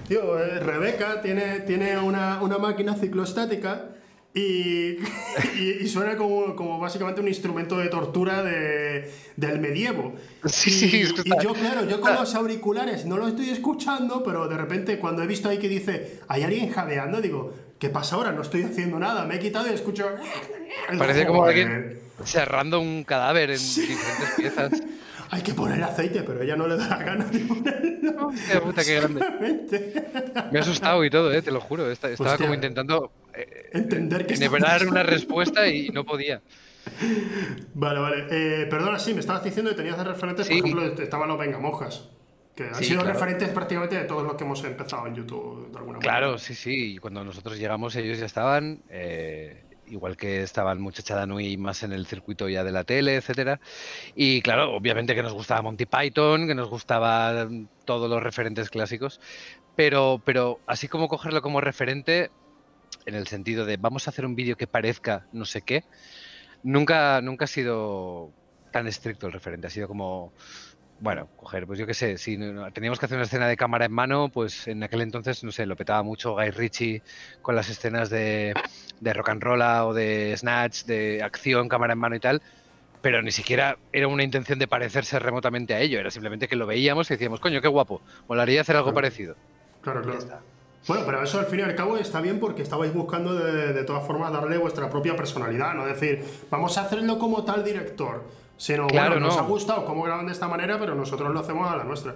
Tío, 0.07 0.39
eh, 0.39 0.59
Rebeca 0.59 1.21
tiene, 1.21 1.61
tiene 1.61 1.97
una, 1.97 2.41
una 2.41 2.57
máquina 2.57 2.95
ciclostática 2.95 3.89
y, 4.33 4.39
y, 5.57 5.77
y 5.81 5.87
suena 5.87 6.15
como, 6.15 6.55
como 6.55 6.79
básicamente 6.79 7.19
un 7.19 7.27
instrumento 7.27 7.77
de 7.77 7.89
tortura 7.89 8.41
de, 8.43 9.11
del 9.35 9.59
medievo. 9.59 10.13
Sí, 10.45 10.69
y, 10.69 10.73
sí, 10.73 11.01
es 11.01 11.13
que 11.13 11.21
y 11.25 11.31
está- 11.31 11.43
yo, 11.43 11.53
claro, 11.53 11.85
yo 11.89 11.99
con 11.99 12.13
los 12.13 12.35
auriculares 12.35 13.05
no 13.05 13.17
lo 13.17 13.27
estoy 13.27 13.49
escuchando, 13.49 14.23
pero 14.23 14.47
de 14.47 14.55
repente 14.55 14.99
cuando 14.99 15.23
he 15.23 15.27
visto 15.27 15.49
ahí 15.49 15.57
que 15.57 15.67
dice, 15.67 16.19
hay 16.29 16.43
alguien 16.43 16.71
jadeando, 16.71 17.19
digo, 17.19 17.53
¿qué 17.79 17.89
pasa 17.89 18.15
ahora? 18.15 18.31
No 18.31 18.43
estoy 18.43 18.63
haciendo 18.63 18.99
nada, 18.99 19.25
me 19.25 19.35
he 19.35 19.39
quitado 19.39 19.67
y 19.69 19.73
escucho... 19.73 20.07
Parece 20.97 21.25
como 21.25 21.43
alguien 21.43 21.99
cerrando 22.23 22.79
un 22.79 23.03
cadáver 23.03 23.49
en 23.51 23.57
diferentes 23.57 24.29
piezas. 24.37 24.71
Hay 25.29 25.41
que 25.41 25.53
poner 25.53 25.83
aceite, 25.83 26.23
pero 26.23 26.41
ella 26.41 26.55
no 26.55 26.67
le 26.67 26.77
da 26.77 26.87
la 26.87 26.97
gana 27.03 27.25
de 27.25 27.39
ponerlo. 27.39 28.29
Puta, 28.63 28.83
qué 28.83 28.95
grande. 28.95 29.21
Simplemente. 29.21 29.93
Me 30.51 30.59
ha 30.59 30.61
asustado 30.61 31.03
y 31.03 31.09
todo, 31.09 31.33
eh, 31.33 31.41
te 31.41 31.51
lo 31.51 31.59
juro. 31.59 31.89
Esta- 31.91 32.09
Estaba 32.09 32.31
Hostia. 32.31 32.45
como 32.45 32.55
intentando 32.55 33.11
eh, 33.33 33.69
Entender 33.73 34.25
que 34.25 34.35
enhebrar 34.35 34.63
pasando. 34.63 34.91
una 34.91 35.03
respuesta 35.03 35.67
y 35.67 35.89
no 35.89 36.05
podía. 36.05 36.41
Vale, 37.73 37.99
vale. 37.99 38.25
Eh, 38.29 38.65
perdona, 38.67 38.97
sí, 38.99 39.13
me 39.13 39.19
estabas 39.19 39.43
diciendo 39.43 39.71
que 39.71 39.77
tenías 39.77 39.97
de 39.97 40.03
referentes, 40.05 40.47
Sí. 40.47 40.61
por 40.61 40.69
ejemplo, 40.69 41.03
estaban 41.03 41.27
los 41.27 41.37
Vengamojas. 41.37 42.09
Que 42.55 42.63
han 42.69 42.75
Sí, 42.75 42.85
sido 42.85 43.01
claro. 43.01 43.13
referentes 43.19 43.49
prácticamente 43.49 43.95
de 43.97 44.05
todos 44.05 44.23
los 44.23 44.33
que 44.35 44.43
hemos 44.43 44.63
empezado 44.63 45.05
en 45.05 45.13
YouTube 45.15 45.71
de 45.71 45.77
alguna 45.77 45.99
Claro, 45.99 46.27
manera. 46.27 46.39
sí, 46.43 46.55
sí. 46.55 46.95
y 46.95 46.97
Cuando 46.97 47.23
nosotros 47.23 47.59
llegamos, 47.59 47.95
ellos 47.95 48.17
ya 48.17 48.25
estaban. 48.25 48.81
eh, 48.89 49.61
igual 49.87 50.17
que 50.17 50.43
estaban 50.43 50.81
Muchachada 50.81 51.25
Nui 51.25 51.57
más 51.57 51.83
en 51.83 51.91
el 51.93 52.05
circuito 52.05 52.49
ya 52.49 52.63
de 52.63 52.71
la 52.71 52.83
tele, 52.83 53.15
etcétera. 53.15 53.59
Y 54.15 54.41
claro, 54.41 54.75
obviamente 54.75 55.15
que 55.15 55.23
nos 55.23 55.33
gustaba 55.33 55.61
Monty 55.61 55.85
Python, 55.85 56.47
que 56.47 56.55
nos 56.55 56.69
gustaba 56.69 57.47
todos 57.85 58.09
los 58.09 58.21
referentes 58.21 58.69
clásicos. 58.69 59.19
Pero, 59.75 60.21
pero 60.25 60.59
así 60.67 60.87
como 60.87 61.07
cogerlo 61.07 61.41
como 61.41 61.61
referente, 61.61 62.31
en 63.05 63.15
el 63.15 63.27
sentido 63.27 63.65
de 63.65 63.77
vamos 63.77 64.07
a 64.07 64.11
hacer 64.11 64.25
un 64.25 64.35
vídeo 64.35 64.57
que 64.57 64.67
parezca 64.67 65.27
no 65.31 65.45
sé 65.45 65.61
qué, 65.61 65.83
nunca, 66.63 67.21
nunca 67.21 67.45
ha 67.45 67.47
sido 67.47 68.31
tan 68.71 68.87
estricto 68.87 69.27
el 69.27 69.33
referente. 69.33 69.67
Ha 69.67 69.69
sido 69.69 69.87
como, 69.87 70.33
bueno, 70.99 71.29
coger, 71.35 71.67
pues 71.67 71.77
yo 71.77 71.85
qué 71.85 71.93
sé, 71.93 72.17
si 72.17 72.37
teníamos 72.73 72.99
que 72.99 73.05
hacer 73.05 73.17
una 73.17 73.25
escena 73.25 73.47
de 73.47 73.55
cámara 73.55 73.85
en 73.85 73.91
mano, 73.91 74.29
pues 74.29 74.67
en 74.67 74.81
aquel 74.83 75.01
entonces, 75.01 75.43
no 75.43 75.51
sé, 75.51 75.65
lo 75.65 75.75
petaba 75.75 76.01
mucho 76.03 76.33
Guy 76.33 76.49
Ritchie 76.51 77.03
con 77.41 77.55
las 77.55 77.69
escenas 77.69 78.09
de, 78.09 78.53
de 78.99 79.13
rock 79.13 79.29
and 79.29 79.43
roll 79.43 79.61
o 79.61 79.93
de 79.93 80.35
snatch, 80.35 80.85
de 80.85 81.21
acción, 81.21 81.69
cámara 81.69 81.93
en 81.93 81.99
mano 81.99 82.15
y 82.15 82.19
tal. 82.19 82.41
Pero 82.99 83.21
ni 83.21 83.31
siquiera 83.31 83.77
era 83.91 84.07
una 84.07 84.23
intención 84.23 84.57
de 84.57 84.67
parecerse 84.67 85.19
remotamente 85.19 85.75
a 85.75 85.79
ello, 85.81 85.99
era 85.99 86.09
simplemente 86.09 86.47
que 86.47 86.55
lo 86.55 86.65
veíamos 86.65 87.09
y 87.11 87.13
decíamos, 87.13 87.39
coño, 87.39 87.61
qué 87.61 87.67
guapo, 87.67 88.01
molaría 88.27 88.61
hacer 88.61 88.75
algo 88.75 88.87
Claro. 88.87 88.95
parecido. 88.95 89.35
Claro, 89.81 90.01
claro. 90.01 90.17
está. 90.17 90.41
Bueno, 90.87 91.03
pero 91.05 91.21
eso 91.21 91.39
al 91.39 91.45
fin 91.45 91.59
y 91.59 91.63
al 91.63 91.75
cabo 91.75 91.97
está 91.97 92.21
bien 92.21 92.39
porque 92.39 92.63
estabais 92.63 92.93
buscando 92.93 93.35
de, 93.35 93.73
de 93.73 93.83
todas 93.83 94.05
formas 94.07 94.31
darle 94.31 94.57
vuestra 94.57 94.89
propia 94.89 95.15
personalidad, 95.15 95.73
no 95.75 95.85
decir, 95.85 96.23
vamos 96.49 96.77
a 96.77 96.81
hacerlo 96.81 97.19
como 97.19 97.43
tal 97.43 97.63
director, 97.63 98.23
sino, 98.57 98.87
Claro, 98.87 99.11
bueno, 99.13 99.27
nos 99.27 99.35
no. 99.37 99.41
ha 99.43 99.45
gustado 99.45 99.85
cómo 99.85 100.03
graban 100.03 100.25
de 100.25 100.33
esta 100.33 100.47
manera, 100.47 100.77
pero 100.79 100.95
nosotros 100.95 101.31
lo 101.33 101.39
hacemos 101.39 101.71
a 101.71 101.77
la 101.77 101.83
nuestra. 101.83 102.15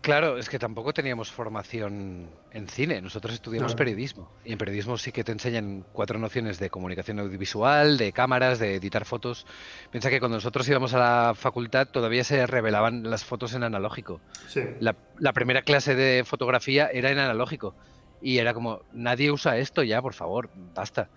Claro, 0.00 0.36
es 0.36 0.48
que 0.48 0.58
tampoco 0.58 0.92
teníamos 0.92 1.30
formación 1.30 2.28
en 2.50 2.66
cine, 2.66 3.00
nosotros 3.00 3.34
estudiamos 3.34 3.70
Claro. 3.74 3.78
periodismo 3.84 4.32
y 4.44 4.50
en 4.50 4.58
periodismo 4.58 4.98
sí 4.98 5.12
que 5.12 5.22
te 5.22 5.30
enseñan 5.30 5.84
cuatro 5.92 6.18
nociones 6.18 6.58
de 6.58 6.70
comunicación 6.70 7.20
audiovisual, 7.20 7.98
de 7.98 8.12
cámaras, 8.12 8.58
de 8.58 8.74
editar 8.74 9.04
fotos. 9.04 9.46
Piensa 9.92 10.10
que 10.10 10.18
cuando 10.18 10.38
nosotros 10.38 10.68
íbamos 10.68 10.92
a 10.94 10.98
la 10.98 11.34
facultad 11.36 11.86
todavía 11.86 12.24
se 12.24 12.44
revelaban 12.48 13.08
las 13.08 13.24
fotos 13.24 13.54
en 13.54 13.62
analógico. 13.62 14.20
Sí. 14.48 14.62
La, 14.80 14.96
la 15.20 15.32
primera 15.32 15.62
clase 15.62 15.94
de 15.94 16.24
fotografía 16.24 16.88
era 16.92 17.12
en 17.12 17.18
analógico 17.20 17.76
y 18.20 18.38
era 18.38 18.54
como, 18.54 18.80
nadie 18.92 19.30
usa 19.30 19.56
esto 19.58 19.84
ya, 19.84 20.02
por 20.02 20.14
favor, 20.14 20.50
basta. 20.74 21.10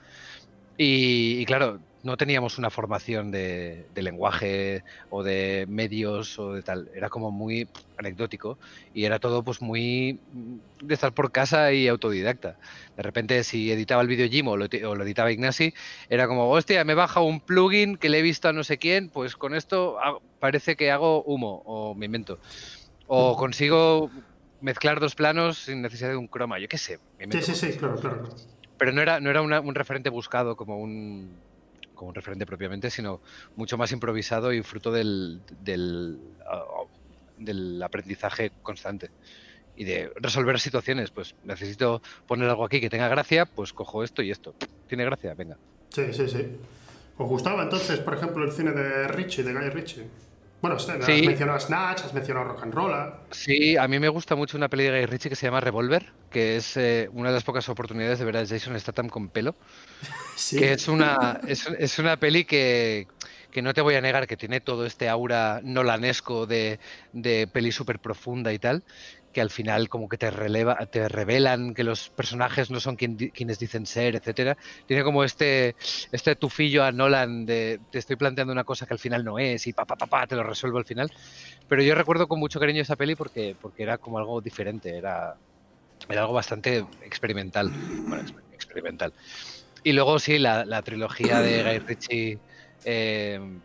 Y, 0.77 1.39
y 1.39 1.45
claro, 1.45 1.79
no 2.05 2.17
teníamos 2.17 2.59
una 2.59 2.69
formación 2.69 3.31
de, 3.31 3.87
lenguaje 3.95 4.83
o 5.09 5.23
de 5.23 5.65
medios 5.67 6.37
o 6.37 6.53
de 6.53 6.61
tal. 6.61 6.91
Era 6.93 7.09
como 7.09 7.31
muy 7.31 7.67
anecdótico 7.97 8.59
y 8.93 9.05
era 9.05 9.17
todo 9.17 9.43
pues 9.43 9.59
muy 9.59 10.19
de 10.81 10.93
estar 10.93 11.13
por 11.13 11.31
casa 11.31 11.73
y 11.73 11.87
autodidacta. 11.87 12.59
De 12.95 13.01
repente 13.01 13.43
si 13.43 13.71
editaba 13.71 14.03
el 14.03 14.07
vídeo 14.07 14.29
Jim 14.29 14.47
o 14.47 14.55
lo, 14.55 14.65
editaba 14.65 15.31
Ignasi, 15.31 15.73
era 16.07 16.27
como, 16.27 16.47
hostia, 16.51 16.83
me 16.83 16.93
baja 16.93 17.21
un 17.21 17.39
plugin 17.39 17.97
que 17.97 18.09
le 18.09 18.19
he 18.19 18.21
visto 18.21 18.47
a 18.47 18.53
no 18.53 18.63
sé 18.63 18.77
quién, 18.77 19.09
pues 19.09 19.35
con 19.35 19.55
esto 19.55 19.97
parece 20.39 20.75
que 20.75 20.91
hago 20.91 21.23
humo 21.23 21.63
o 21.65 21.95
me 21.95 22.05
invento. 22.05 22.37
O 23.07 23.35
consigo 23.35 24.11
mezclar 24.61 24.99
dos 24.99 25.15
planos 25.15 25.57
sin 25.57 25.81
necesidad 25.81 26.09
de 26.09 26.17
un 26.17 26.27
croma, 26.27 26.59
yo 26.59 26.67
qué 26.67 26.77
sé. 26.77 26.99
Sí, 27.31 27.41
sí, 27.41 27.55
sí, 27.55 27.77
claro, 27.79 27.95
claro. 27.95 28.23
Pero 28.77 28.91
no 28.91 29.01
era, 29.01 29.19
no 29.19 29.29
era 29.31 29.41
un 29.41 29.73
referente 29.73 30.09
buscado 30.09 30.55
como 30.55 30.77
un, 30.77 31.31
como 31.95 32.09
un 32.09 32.15
referente 32.15 32.45
propiamente, 32.45 32.89
sino 32.89 33.21
mucho 33.55 33.77
más 33.77 33.91
improvisado 33.91 34.53
y 34.53 34.61
fruto 34.61 34.91
del, 34.91 35.41
del, 35.61 36.19
del 37.37 37.81
aprendizaje 37.81 38.51
constante 38.61 39.09
y 39.75 39.83
de 39.85 40.11
resolver 40.17 40.59
situaciones. 40.59 41.11
Pues 41.11 41.35
necesito 41.43 42.01
poner 42.27 42.49
algo 42.49 42.65
aquí 42.65 42.79
que 42.79 42.89
tenga 42.89 43.07
gracia, 43.07 43.45
pues 43.45 43.73
cojo 43.73 44.03
esto 44.03 44.21
y 44.21 44.31
esto. 44.31 44.53
¿Tiene 44.87 45.05
gracia? 45.05 45.33
Venga. 45.33 45.57
Sí, 45.89 46.13
sí, 46.13 46.27
sí. 46.27 46.57
¿Os 47.17 47.29
gustaba 47.29 47.63
entonces, 47.63 47.99
por 47.99 48.13
ejemplo, 48.13 48.43
el 48.43 48.51
cine 48.51 48.71
de 48.71 49.07
Richie, 49.07 49.43
de 49.43 49.53
Guy 49.53 49.69
Ritchie? 49.69 50.05
Bueno, 50.65 50.77
has 50.77 51.07
mencionado 51.07 51.59
Snatch, 51.59 52.05
has 52.05 52.13
mencionado 52.15 52.47
Rock 52.47 52.63
and 52.63 52.73
Roll. 52.73 53.13
Sí, 53.29 53.77
a 53.77 53.87
mí 53.87 53.99
me 53.99 54.09
gusta 54.09 54.35
mucho 54.35 54.57
una 54.57 54.67
peli 54.67 54.85
de 54.85 54.97
Guy 54.97 55.05
Ritchie 55.05 55.29
que 55.29 55.35
se 55.35 55.45
llama 55.45 55.59
Revolver, 55.59 56.11
que 56.31 56.55
es 56.55 56.75
eh, 56.75 57.07
una 57.13 57.29
de 57.29 57.35
las 57.35 57.43
pocas 57.43 57.69
oportunidades 57.69 58.17
de 58.17 58.25
ver 58.25 58.37
a 58.37 58.47
Jason 58.47 58.79
Statham 58.79 59.07
con 59.07 59.29
pelo. 59.29 59.53
Sí. 60.35 60.57
Que 60.57 60.73
es 60.73 60.89
una, 60.89 61.39
es, 61.47 61.65
es 61.67 61.97
una 61.97 62.17
peli 62.17 62.43
que, 62.43 63.07
que, 63.51 63.61
no 63.61 63.73
te 63.73 63.79
voy 63.79 63.95
a 63.95 64.01
negar 64.01 64.27
que 64.27 64.35
tiene 64.35 64.59
todo 64.59 64.85
este 64.85 65.07
aura 65.07 65.61
nolanesco 65.63 66.45
de, 66.45 66.77
de 67.13 67.47
peli 67.47 67.71
súper 67.71 67.99
profunda 67.99 68.51
y 68.51 68.59
tal, 68.59 68.83
que 69.35 69.41
al 69.41 69.49
final 69.49 69.89
como 69.89 70.07
que 70.07 70.17
te 70.17 70.31
releva, 70.31 70.77
te 70.85 71.09
revelan 71.09 71.73
que 71.73 71.83
los 71.83 72.07
personajes 72.07 72.71
no 72.71 72.79
son 72.79 72.95
quienes 72.95 73.59
dicen 73.59 73.85
ser, 73.85 74.15
etcétera. 74.15 74.55
Tiene 74.85 75.03
como 75.03 75.25
este, 75.25 75.75
este 76.13 76.37
tufillo 76.37 76.85
a 76.85 76.93
Nolan 76.93 77.45
de 77.45 77.81
te 77.91 77.99
estoy 77.99 78.15
planteando 78.15 78.53
una 78.53 78.63
cosa 78.63 78.85
que 78.85 78.93
al 78.93 78.99
final 78.99 79.25
no 79.25 79.37
es 79.37 79.67
y 79.67 79.73
pa 79.73 79.83
pa 79.83 79.97
pa, 79.97 80.05
pa 80.05 80.25
te 80.25 80.37
lo 80.37 80.43
resuelvo 80.43 80.77
al 80.77 80.85
final. 80.85 81.11
Pero 81.67 81.83
yo 81.83 81.95
recuerdo 81.95 82.29
con 82.29 82.39
mucho 82.39 82.61
cariño 82.61 82.81
esa 82.81 82.95
peli 82.95 83.15
porque, 83.15 83.57
porque 83.61 83.83
era 83.83 83.97
como 83.97 84.19
algo 84.19 84.39
diferente, 84.39 84.97
era, 84.97 85.35
era 86.07 86.21
algo 86.21 86.33
bastante 86.33 86.85
experimental. 87.03 87.69
Bueno, 88.07 88.23
experimental. 88.53 89.11
Y 89.83 89.91
luego 89.91 90.17
sí, 90.17 90.39
la, 90.39 90.81
trilogía 90.81 91.41
de 91.41 91.61
Guy 91.61 91.79
Ritchie, 91.79 92.39
eh, 92.85 93.59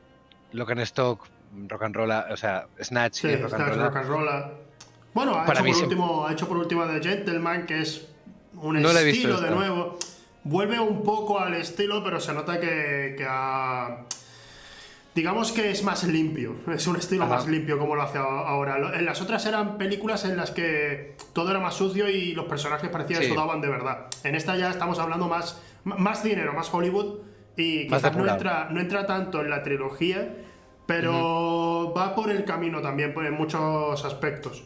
Lock 0.51 0.71
and 0.73 0.81
Stock, 0.81 1.29
Rock 1.69 1.83
and 1.85 1.95
Roll, 1.95 2.11
o 2.11 2.37
sea, 2.37 2.67
Snatch 2.83 3.27
y 3.27 3.37
Rock 3.37 3.55
and 3.55 4.09
Roll. 4.09 4.70
Bueno, 5.13 5.35
ha, 5.35 5.45
hecho 5.45 5.65
por, 5.65 5.83
último, 5.83 6.27
ha 6.27 6.33
hecho 6.33 6.49
por 6.49 6.57
último 6.57 6.87
The 6.87 7.01
Gentleman, 7.01 7.67
que 7.67 7.81
es 7.81 8.09
un 8.55 8.77
estilo 8.77 9.41
de 9.41 9.51
nuevo. 9.51 9.99
Vuelve 10.45 10.79
un 10.79 11.03
poco 11.03 11.39
al 11.39 11.55
estilo, 11.55 12.03
pero 12.03 12.21
se 12.21 12.33
nota 12.33 12.59
que, 12.61 13.27
ha. 13.29 14.05
Digamos 15.15 15.51
que 15.51 15.73
es 15.73 15.83
más 15.83 16.05
limpio, 16.05 16.55
es 16.73 16.87
un 16.87 16.95
estilo 16.95 17.27
más 17.27 17.49
limpio 17.49 17.79
como 17.79 17.97
lo 17.97 18.03
hace 18.03 18.19
ahora. 18.19 18.97
En 18.97 19.05
las 19.05 19.21
otras 19.21 19.45
eran 19.45 19.77
películas 19.77 20.25
en 20.25 20.37
las 20.37 20.53
que 20.53 21.17
todo 21.33 21.51
era 21.51 21.59
más 21.59 21.75
sucio 21.75 22.09
y 22.09 22.33
los 22.33 22.47
personajes 22.47 22.89
parecían 22.91 23.21
que 23.21 23.29
sudaban 23.29 23.61
de 23.61 23.69
verdad. 23.69 24.07
En 24.23 24.37
esta 24.37 24.57
ya 24.57 24.71
estamos 24.71 25.01
hablando 25.01 25.27
más, 25.27 25.61
más 25.83 26.23
dinero, 26.23 26.53
más 26.53 26.73
Hollywood 26.73 27.19
y 27.57 27.89
quizás 27.89 28.17
no 28.17 28.27
entra, 28.27 28.69
no 28.71 28.81
entra 28.81 29.05
tanto 29.05 29.41
en 29.41 29.51
la 29.51 29.65
trilogía, 29.65 30.33
pero 30.87 31.93
va 31.95 32.15
por 32.15 32.31
el 32.31 32.45
camino 32.45 32.81
también 32.81 33.13
en 33.17 33.35
muchos 33.35 34.05
aspectos. 34.05 34.63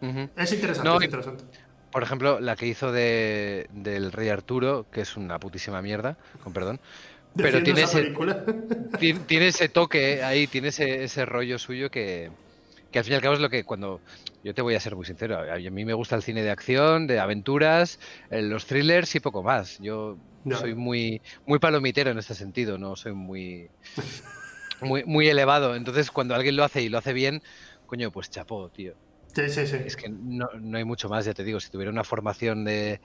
Es 0.00 0.52
interesante, 0.52 0.96
es 0.96 1.04
interesante. 1.04 1.44
Por 1.90 2.02
ejemplo, 2.02 2.40
la 2.40 2.56
que 2.56 2.66
hizo 2.66 2.92
de, 2.92 3.68
del 3.72 4.12
Rey 4.12 4.28
Arturo, 4.28 4.86
que 4.90 5.00
es 5.00 5.16
una 5.16 5.38
putísima 5.38 5.80
mierda, 5.80 6.18
con 6.42 6.52
perdón. 6.52 6.80
pero 7.34 7.62
tiene 7.62 7.82
ese, 7.82 8.12
tiene, 9.26 9.46
ese 9.46 9.68
toque 9.68 10.22
ahí, 10.22 10.46
tiene 10.46 10.68
ese, 10.68 11.04
ese 11.04 11.24
rollo 11.24 11.58
suyo 11.58 11.90
que, 11.90 12.30
que 12.90 12.98
al 12.98 13.04
fin 13.04 13.12
y 13.12 13.16
al 13.16 13.22
cabo 13.22 13.34
es 13.34 13.40
lo 13.40 13.48
que 13.48 13.64
cuando 13.64 14.00
yo 14.44 14.54
te 14.54 14.62
voy 14.62 14.74
a 14.74 14.80
ser 14.80 14.94
muy 14.94 15.06
sincero, 15.06 15.38
a 15.38 15.56
mí 15.58 15.84
me 15.84 15.94
gusta 15.94 16.16
el 16.16 16.22
cine 16.22 16.42
de 16.42 16.50
acción, 16.50 17.06
de 17.06 17.18
aventuras, 17.18 17.98
eh, 18.30 18.42
los 18.42 18.66
thrillers 18.66 19.14
y 19.14 19.20
poco 19.20 19.42
más. 19.42 19.78
Yo 19.80 20.18
soy 20.50 20.74
muy 20.74 21.20
muy 21.46 21.58
palomitero 21.58 22.10
en 22.10 22.18
este 22.18 22.34
sentido, 22.34 22.78
no 22.78 22.94
soy 22.94 23.12
muy 23.12 23.70
muy 24.82 25.04
muy 25.04 25.28
elevado. 25.28 25.74
Entonces, 25.74 26.10
cuando 26.10 26.34
alguien 26.34 26.56
lo 26.56 26.64
hace 26.64 26.82
y 26.82 26.88
lo 26.88 26.98
hace 26.98 27.12
bien, 27.12 27.42
coño, 27.86 28.10
pues 28.10 28.30
chapó, 28.30 28.68
tío. 28.68 28.94
Sí, 29.36 29.50
sí, 29.50 29.66
sí. 29.66 29.76
Es 29.84 29.96
que 29.96 30.08
no, 30.08 30.48
hay 30.72 30.84
mucho 30.84 31.10
más, 31.10 31.26
ya 31.26 31.34
te 31.34 31.44
digo, 31.44 31.60
si 31.60 31.68
tuviera 31.68 31.92
una 31.92 32.04
formación 32.04 32.64
de, 32.64 33.00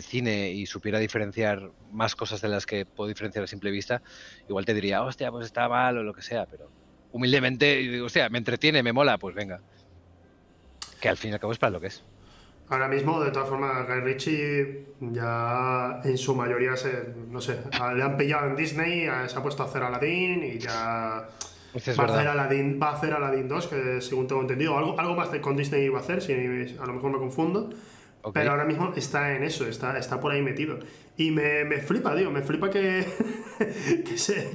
cine 0.00 0.48
y 0.48 0.64
supiera 0.64 0.98
diferenciar 0.98 1.70
más 1.92 2.16
cosas 2.16 2.40
de 2.40 2.48
las 2.48 2.64
que 2.64 2.86
puedo 2.86 3.08
diferenciar 3.08 3.44
a 3.44 3.46
simple 3.46 3.70
vista, 3.70 4.00
igual 4.48 4.64
te 4.64 4.72
diría, 4.72 5.02
hostia, 5.02 5.30
pues 5.30 5.44
está 5.44 5.68
mal 5.68 5.98
o 5.98 6.02
lo 6.02 6.14
que 6.14 6.22
sea, 6.22 6.46
pero 6.46 6.70
humildemente, 7.12 7.76
digo, 7.76 8.06
hostia, 8.06 8.30
me 8.30 8.38
entretiene, 8.38 8.82
me 8.82 8.94
mola, 8.94 9.18
pues 9.18 9.34
venga. 9.34 9.60
Que 10.98 11.10
al 11.10 11.18
fin 11.18 11.32
y 11.32 11.34
al 11.34 11.40
cabo 11.40 11.52
es 11.52 11.58
para 11.58 11.72
lo 11.72 11.80
que 11.82 11.88
es. 11.88 12.02
Ahora 12.70 12.88
mismo, 12.88 13.22
de 13.22 13.30
todas 13.30 13.50
formas, 13.50 13.86
Guy 13.86 14.00
Ritchie 14.00 14.86
ya 15.12 16.00
en 16.04 16.16
su 16.16 16.34
mayoría, 16.34 16.74
se, 16.78 17.04
no 17.28 17.42
sé, 17.42 17.58
le 17.94 18.02
han 18.02 18.16
pillado 18.16 18.46
en 18.46 18.56
Disney, 18.56 19.08
se 19.26 19.38
ha 19.38 19.42
puesto 19.42 19.62
a 19.62 19.66
hacer 19.66 19.82
Aladdin 19.82 20.42
y 20.42 20.58
ya 20.58 21.28
va, 21.76 22.04
a 22.04 22.06
hacer 22.06 22.28
Aladdin, 22.28 22.78
va 22.80 22.88
a 22.90 22.94
hacer 22.94 23.12
Aladdin 23.12 23.48
2, 23.48 23.66
que 23.66 24.00
según 24.00 24.26
tengo 24.26 24.40
entendido, 24.40 24.76
algo, 24.76 24.98
algo 24.98 25.14
más 25.14 25.28
con 25.40 25.56
Disney 25.56 25.84
iba 25.84 25.98
a 25.98 26.02
hacer, 26.02 26.22
si 26.22 26.32
a 26.32 26.86
lo 26.86 26.92
mejor 26.92 27.12
me 27.12 27.18
confundo. 27.18 27.70
Pero 28.32 28.50
ahora 28.50 28.64
mismo 28.64 28.92
está 28.96 29.36
en 29.36 29.44
eso, 29.44 29.66
está, 29.66 29.96
está 29.96 30.18
por 30.20 30.32
ahí 30.32 30.42
metido. 30.42 30.78
Y 31.16 31.30
me, 31.30 31.64
me 31.64 31.80
flipa, 31.80 32.16
tío, 32.16 32.30
me 32.30 32.42
flipa 32.42 32.70
que, 32.70 33.06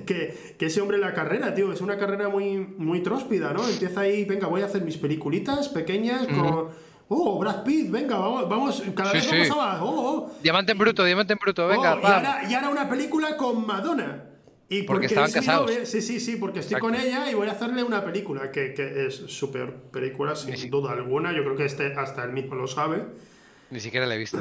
que, 0.06 0.56
que, 0.58 0.66
ese 0.66 0.82
hombre 0.82 0.98
en 0.98 1.02
la 1.02 1.14
carrera, 1.14 1.54
tío, 1.54 1.72
es 1.72 1.80
una 1.80 1.98
carrera 1.98 2.28
muy, 2.28 2.58
muy 2.58 3.02
tróspida, 3.02 3.54
¿no? 3.54 3.66
Empieza 3.68 4.02
ahí, 4.02 4.26
venga, 4.26 4.48
voy 4.48 4.62
a 4.62 4.66
hacer 4.66 4.82
mis 4.82 4.98
peliculitas 4.98 5.70
pequeñas 5.70 6.28
con... 6.28 6.92
Oh, 7.14 7.38
Brad 7.40 7.64
Pitt, 7.66 7.92
venga, 7.92 8.18
vamos, 8.18 8.48
vamos 8.48 8.84
cada 8.96 9.12
vez 9.12 9.30
vamos 9.30 9.52
a 9.52 9.56
más. 9.56 9.82
Oh, 9.82 9.86
oh. 9.86 10.32
Diamante 10.42 10.72
en 10.72 10.78
bruto, 10.78 11.04
diamante 11.04 11.34
en 11.34 11.40
bruto, 11.40 11.68
venga. 11.68 11.96
Oh, 11.96 12.00
y, 12.00 12.06
ahora, 12.06 12.42
y, 12.50 12.54
ahora, 12.54 12.70
una 12.70 12.90
película 12.90 13.36
con 13.36 13.68
Madonna. 13.68 14.31
Y 14.72 14.84
porque, 14.84 15.08
estaban 15.08 15.30
casados. 15.30 15.70
sí, 15.84 16.02
sí, 16.02 16.22
sí, 16.22 16.38
porque 16.38 16.62
estoy 16.62 16.80
con 16.80 16.96
ella 16.96 17.30
y 17.30 17.34
voy 17.34 17.50
a 17.50 17.52
hacerle 17.52 17.84
una 17.84 18.06
película 18.06 18.52
que, 18.52 18.74
que 18.74 19.06
es 19.06 19.16
súper 19.16 19.74
película, 19.92 20.34
sin 20.34 20.72
duda 20.72 20.94
alguna. 20.94 21.34
Yo 21.34 21.44
creo 21.44 21.58
que 21.58 21.66
este 21.66 21.94
hasta 21.94 22.24
él 22.24 22.32
mismo 22.32 22.56
lo 22.56 22.68
sabe. 22.68 23.04
Ni 23.70 23.82
siquiera 23.82 24.06
la 24.06 24.16
he 24.16 24.18
visto. 24.18 24.38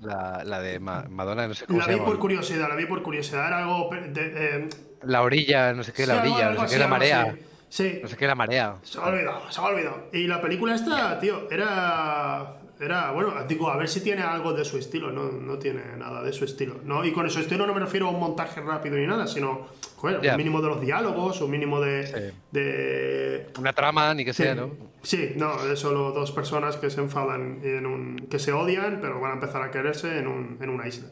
La, 0.00 0.44
la 0.44 0.60
de 0.60 0.78
Madonna, 0.78 1.48
no 1.48 1.54
sé 1.54 1.66
cómo 1.66 1.80
La 1.80 1.88
vi 1.88 1.96
por 1.96 2.20
curiosidad, 2.20 2.68
la 2.68 2.76
vi 2.76 2.86
por 2.86 3.02
curiosidad. 3.02 3.48
Era 3.48 3.64
algo. 3.64 3.90
De, 3.90 4.32
eh, 4.36 4.68
la 5.02 5.22
orilla, 5.22 5.72
no 5.72 5.82
sé 5.82 5.92
qué, 5.92 6.06
la 6.06 6.20
orilla, 6.20 6.50
no 6.50 6.68
sé 6.68 6.74
qué, 6.74 6.78
la 6.78 6.86
marea. 6.86 7.36
Sí. 7.68 7.98
No 8.00 8.06
sé 8.06 8.16
qué, 8.16 8.28
la 8.28 8.36
marea. 8.36 8.76
Se 8.84 8.98
me 8.98 9.04
ha 9.04 9.08
olvidado, 9.08 9.50
se 9.50 9.60
me 9.60 9.66
ha 9.66 9.70
olvidado. 9.70 10.08
Y 10.12 10.28
la 10.28 10.40
película 10.40 10.76
esta, 10.76 11.18
tío, 11.18 11.50
era 11.50 12.60
era, 12.84 13.10
bueno, 13.12 13.32
digo, 13.48 13.68
a 13.70 13.76
ver 13.76 13.88
si 13.88 14.00
tiene 14.00 14.22
algo 14.22 14.52
de 14.52 14.64
su 14.64 14.78
estilo, 14.78 15.10
no, 15.10 15.32
no 15.32 15.58
tiene 15.58 15.82
nada 15.96 16.22
de 16.22 16.32
su 16.32 16.44
estilo. 16.44 16.76
¿no? 16.84 17.04
Y 17.04 17.12
con 17.12 17.26
eso 17.26 17.40
estilo 17.40 17.66
no 17.66 17.74
me 17.74 17.80
refiero 17.80 18.08
a 18.08 18.10
un 18.10 18.20
montaje 18.20 18.60
rápido 18.60 18.96
ni 18.96 19.06
nada, 19.06 19.26
sino 19.26 19.66
un 20.02 20.36
mínimo 20.36 20.60
de 20.60 20.68
los 20.68 20.80
diálogos, 20.80 21.40
un 21.40 21.50
mínimo 21.50 21.80
de, 21.80 22.32
de... 22.50 23.46
Una 23.58 23.72
trama, 23.72 24.12
ni 24.14 24.24
que 24.24 24.32
sea, 24.32 24.54
¿no? 24.54 24.70
Sí, 25.02 25.32
no, 25.36 25.64
es 25.66 25.78
solo 25.78 26.12
dos 26.12 26.32
personas 26.32 26.76
que 26.76 26.90
se 26.90 27.00
enfadan, 27.00 27.60
en 27.62 27.86
un, 27.86 28.26
que 28.30 28.38
se 28.38 28.52
odian, 28.52 28.98
pero 29.00 29.20
van 29.20 29.32
a 29.32 29.34
empezar 29.34 29.62
a 29.62 29.70
quererse 29.70 30.18
en, 30.18 30.26
un, 30.26 30.58
en 30.60 30.70
una 30.70 30.86
isla. 30.86 31.08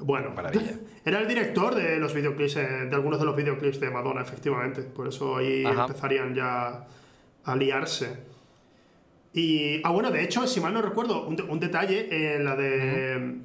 Bueno, 0.00 0.32
era 1.04 1.20
el 1.20 1.28
director 1.28 1.74
de 1.74 1.98
los 1.98 2.14
videoclips, 2.14 2.56
eh, 2.56 2.66
de 2.88 2.94
algunos 2.94 3.18
de 3.18 3.26
los 3.26 3.36
videoclips 3.36 3.80
de 3.80 3.90
Madonna, 3.90 4.22
efectivamente. 4.22 4.82
Por 4.82 5.08
eso 5.08 5.36
ahí 5.36 5.64
empezarían 5.64 6.34
ya 6.34 6.86
a 7.44 7.56
liarse. 7.56 8.27
Y, 9.32 9.80
ah, 9.84 9.90
bueno, 9.90 10.10
de 10.10 10.22
hecho, 10.22 10.46
si 10.46 10.60
mal 10.60 10.72
no 10.72 10.82
recuerdo, 10.82 11.26
un, 11.26 11.60
detalle, 11.60 12.34
en 12.34 12.44
la 12.44 12.56
de. 12.56 13.40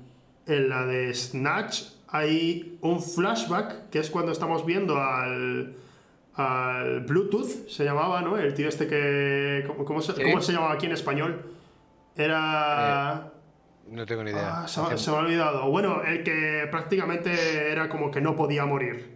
En 0.45 0.69
la 0.69 0.85
de 0.85 1.13
Snatch 1.13 1.83
hay 2.09 2.77
un 2.81 3.01
flashback, 3.01 3.89
que 3.89 3.99
es 3.99 4.09
cuando 4.09 4.31
estamos 4.31 4.65
viendo 4.65 4.97
al. 5.01 5.75
al 6.35 7.01
Bluetooth, 7.01 7.67
se 7.67 7.83
llamaba, 7.83 8.21
¿no? 8.21 8.37
El 8.37 8.53
tío 8.53 8.69
este 8.69 8.87
que. 8.87 9.65
¿Cómo, 9.85 10.01
se, 10.01 10.53
llamaba 10.53 10.73
aquí 10.73 10.85
en 10.85 10.93
español? 10.93 11.43
Era. 12.15 13.31
Eh, 13.87 13.91
no 13.91 14.05
tengo 14.05 14.23
ni 14.23 14.31
idea. 14.31 14.63
Ah, 14.63 14.67
se, 14.67 14.97
se, 14.97 15.11
me 15.11 15.17
ha 15.17 15.19
olvidado. 15.19 15.69
Bueno, 15.69 16.01
el 16.03 16.23
que 16.23 16.67
prácticamente 16.71 17.71
era 17.71 17.89
como 17.89 18.09
que 18.09 18.21
no 18.21 18.35
podía 18.35 18.65
morir. 18.65 19.12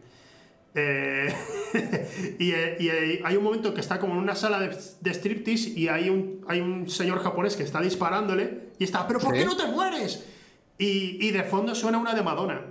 Eh, 1.73 2.37
y, 2.39 2.51
y, 2.85 3.21
hay 3.23 3.35
un 3.35 3.43
momento 3.43 3.73
que 3.73 3.81
está 3.81 3.99
como 3.99 4.13
en 4.13 4.19
una 4.19 4.35
sala 4.35 4.59
de, 4.59 4.75
de, 5.01 5.13
striptease 5.13 5.71
y 5.71 5.89
hay 5.89 6.09
un, 6.09 6.45
hay 6.47 6.61
un 6.61 6.89
señor 6.89 7.21
japonés 7.21 7.55
que 7.57 7.63
está 7.63 7.81
disparándole 7.81 8.69
y 8.79 8.83
está, 8.85 9.05
¿pero 9.05 9.19
por 9.19 9.33
qué 9.33 9.43
no 9.45 9.57
te 9.57 9.65
mueres? 9.67 10.25
Y, 10.77 11.17
y, 11.27 11.31
de 11.31 11.43
fondo 11.43 11.75
suena 11.75 11.97
una 11.97 12.13
de 12.13 12.21
Madonna. 12.21 12.61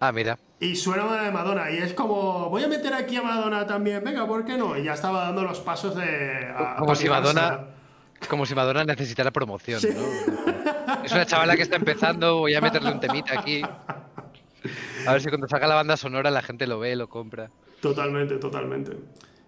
Ah, 0.00 0.12
mira. 0.12 0.38
y 0.60 0.74
suena 0.76 1.04
una 1.04 1.22
de 1.22 1.30
Madonna. 1.32 1.70
Y 1.70 1.78
es 1.78 1.92
como, 1.92 2.48
voy 2.48 2.62
a 2.64 2.68
meter 2.68 2.94
aquí 2.94 3.16
a 3.16 3.22
Madonna 3.22 3.66
también, 3.66 4.02
venga, 4.04 4.26
¿por 4.26 4.44
qué 4.44 4.56
no? 4.56 4.76
Y 4.78 4.84
ya 4.84 4.94
estaba 4.94 5.24
dando 5.24 5.42
los 5.44 5.60
pasos 5.60 5.94
de. 5.96 6.46
a- 6.56 6.76
Como 6.78 6.92
a 6.92 6.96
si 6.96 7.08
Madonna-. 7.08 7.66
Como 8.28 8.46
si 8.46 8.54
Madonna 8.54 8.84
necesitara 8.84 9.30
promoción, 9.30 9.80
Sí. 9.80 9.88
¿no? 9.94 11.04
Es 11.04 11.12
una 11.12 11.26
chavala 11.26 11.56
que 11.56 11.62
está 11.62 11.76
empezando, 11.76 12.38
voy 12.38 12.54
a 12.54 12.60
meterle 12.60 12.90
un 12.92 13.00
temita 13.00 13.38
aquí. 13.38 13.62
A 15.08 15.12
ver 15.12 15.22
si 15.22 15.28
cuando 15.28 15.48
salga 15.48 15.66
la 15.66 15.74
banda 15.74 15.96
sonora 15.96 16.30
la 16.30 16.42
gente 16.42 16.66
lo 16.66 16.78
ve, 16.78 16.94
lo 16.96 17.08
compra. 17.08 17.50
Totalmente, 17.80 18.36
totalmente. 18.38 18.92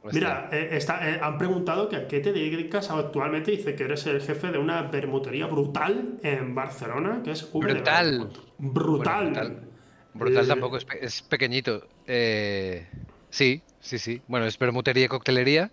Hostia. 0.03 0.13
Mira, 0.19 0.49
eh, 0.53 0.69
está- 0.73 1.09
eh, 1.11 1.21
han 1.23 1.37
preguntado 1.37 1.89
que 1.89 1.97
a 1.97 2.09
qué 2.09 2.21
te 2.21 2.33
dedicas 2.33 2.91
actualmente. 2.91 3.51
Dice 3.51 3.75
que 3.75 3.85
eres 3.85 4.07
el 4.07 4.21
jefe 4.23 4.51
de 4.51 4.59
una 4.59 4.83
bermutería 4.83 5.47
brutal 5.47 6.17
en 6.23 6.55
Barcelona, 6.55 7.21
que 7.23 7.33
es 7.33 7.43
V 7.53 7.67
Brutal. 7.67 8.31
Brutal. 8.59 9.33
Bueno, 9.33 9.35
brutal. 9.35 9.69
Brutal 10.13 10.45
Eh, 10.45 10.49
tampoco, 10.49 10.77
es, 10.79 10.85
pe- 10.85 11.05
es 11.05 11.23
pequeñito. 11.23 11.87
Eh, 12.07 12.89
sí, 13.29 13.63
sí, 13.79 13.99
sí. 13.99 14.23
Bueno, 14.27 14.47
es 14.47 14.59
bermutería 14.59 15.05
y 15.05 15.09
coctelería. 15.09 15.71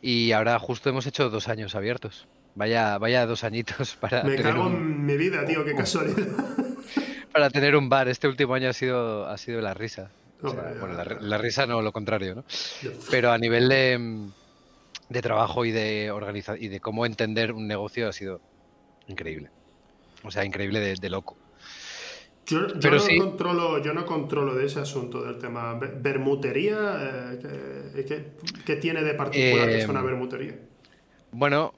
Y 0.00 0.32
ahora 0.32 0.58
justo 0.58 0.88
hemos 0.88 1.06
hecho 1.06 1.28
dos 1.28 1.48
años 1.48 1.74
abiertos. 1.74 2.26
Vaya, 2.54 2.96
vaya 2.98 3.26
dos 3.26 3.44
añitos 3.44 3.94
para 4.00 4.24
Me 4.24 4.36
tener, 4.36 4.54
cago 4.54 4.66
un, 4.66 4.74
en 4.76 5.06
mi 5.06 5.16
vida, 5.18 5.44
tío, 5.44 5.64
qué 5.64 5.74
casualidad. 5.74 6.26
para 7.32 7.50
tener 7.50 7.76
un 7.76 7.88
bar. 7.88 8.08
Este 8.08 8.28
último 8.28 8.54
año 8.54 8.68
ha 8.68 8.72
sido, 8.72 9.26
ha 9.26 9.36
sido 9.38 9.60
la 9.60 9.74
risa. 9.74 10.10
O 10.42 10.48
sea, 10.50 10.74
bueno, 10.80 10.94
la, 10.94 11.04
la 11.20 11.38
risa 11.38 11.66
no, 11.66 11.82
lo 11.82 11.92
contrario, 11.92 12.34
¿no? 12.34 12.44
Pero 13.10 13.30
a 13.30 13.38
nivel 13.38 13.68
de, 13.68 14.28
de 15.08 15.22
trabajo 15.22 15.64
y 15.64 15.70
de 15.70 16.10
organiza 16.10 16.56
y 16.56 16.68
de 16.68 16.80
cómo 16.80 17.04
entender 17.04 17.52
un 17.52 17.66
negocio 17.66 18.08
ha 18.08 18.12
sido 18.12 18.40
increíble. 19.06 19.50
O 20.22 20.30
sea, 20.30 20.44
increíble 20.44 20.80
de, 20.80 20.94
de 20.94 21.10
loco. 21.10 21.36
Yo, 22.46 22.66
yo 22.66 22.80
Pero 22.80 22.96
no 22.96 23.00
sí. 23.00 23.18
controlo, 23.18 23.82
yo 23.82 23.92
no 23.92 24.04
controlo 24.04 24.54
de 24.54 24.66
ese 24.66 24.80
asunto 24.80 25.22
del 25.22 25.38
tema. 25.38 25.74
Be- 25.74 25.92
Bermutería, 26.00 27.38
eh, 27.44 28.04
¿qué, 28.08 28.32
qué- 28.64 28.76
tiene 28.76 29.02
de 29.02 29.14
particular 29.14 29.68
que 29.68 29.78
es 29.78 29.88
una 29.88 30.02
bermutería? 30.02 30.56
Bueno, 31.32 31.72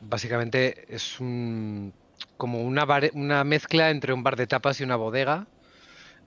básicamente 0.00 0.86
es 0.92 1.20
un, 1.20 1.92
como 2.38 2.62
una, 2.62 2.86
bar- 2.86 3.10
una 3.14 3.44
mezcla 3.44 3.90
entre 3.90 4.14
un 4.14 4.22
bar 4.24 4.36
de 4.36 4.48
tapas 4.48 4.80
y 4.80 4.84
una 4.84 4.96
bodega. 4.96 5.48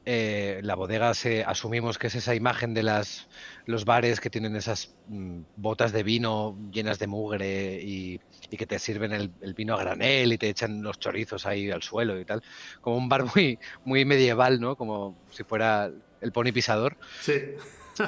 Eh, 0.03 0.61
la 0.63 0.73
bodega 0.75 1.13
se 1.13 1.43
asumimos 1.43 1.99
que 1.99 2.07
es 2.07 2.15
esa 2.15 2.33
imagen 2.33 2.73
de 2.73 2.81
las 2.83 3.27
los 3.65 3.85
bares 3.85 4.19
que 4.19 4.31
tienen 4.31 4.55
esas 4.55 4.97
mm, 5.05 5.43
botas 5.55 5.91
de 5.91 6.01
vino 6.03 6.57
llenas 6.71 6.97
de 6.99 7.05
mugre 7.07 7.79
y, 7.83 8.19
y 8.49 8.57
que 8.57 8.65
te 8.65 8.79
sirven 8.79 9.11
el, 9.13 9.31
el 9.41 9.53
vino 9.53 9.75
a 9.75 9.79
granel 9.79 10.33
y 10.33 10.39
te 10.39 10.49
echan 10.49 10.81
los 10.81 10.97
chorizos 10.99 11.45
ahí 11.45 11.69
al 11.71 11.83
suelo 11.83 12.19
y 12.19 12.25
tal. 12.25 12.41
Como 12.81 12.97
un 12.97 13.09
bar 13.09 13.25
muy, 13.35 13.59
muy 13.83 14.05
medieval, 14.05 14.59
¿no? 14.59 14.75
Como 14.75 15.19
si 15.29 15.43
fuera 15.43 15.91
el 16.19 16.31
pony 16.31 16.51
pisador. 16.53 16.97
Sí. 17.21 17.33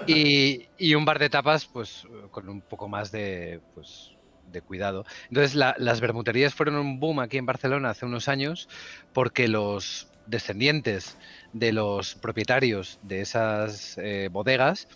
Y, 0.05 0.69
y 0.77 0.95
un 0.95 1.05
bar 1.05 1.19
de 1.19 1.29
tapas, 1.29 1.67
pues 1.71 2.03
con 2.31 2.49
un 2.49 2.63
poco 2.63 2.87
más 2.89 3.11
de, 3.11 3.61
pues, 3.73 4.12
de 4.53 4.61
cuidado. 4.61 5.03
Entonces, 5.29 5.55
la- 5.55 5.75
las 5.77 5.99
bermuterías 6.01 6.55
fueron 6.55 6.75
un 6.77 6.99
boom 7.01 7.19
aquí 7.19 7.37
en 7.37 7.45
Barcelona 7.47 7.89
hace 7.91 8.05
unos 8.05 8.29
años 8.29 8.69
porque 9.11 9.49
los 9.49 10.11
descendientes 10.25 11.17
de 11.51 11.73
los 11.73 12.15
propietarios 12.15 12.97
de 13.01 13.21
esas 13.21 13.97
eh, 13.97 14.29
bodegas, 14.31 14.87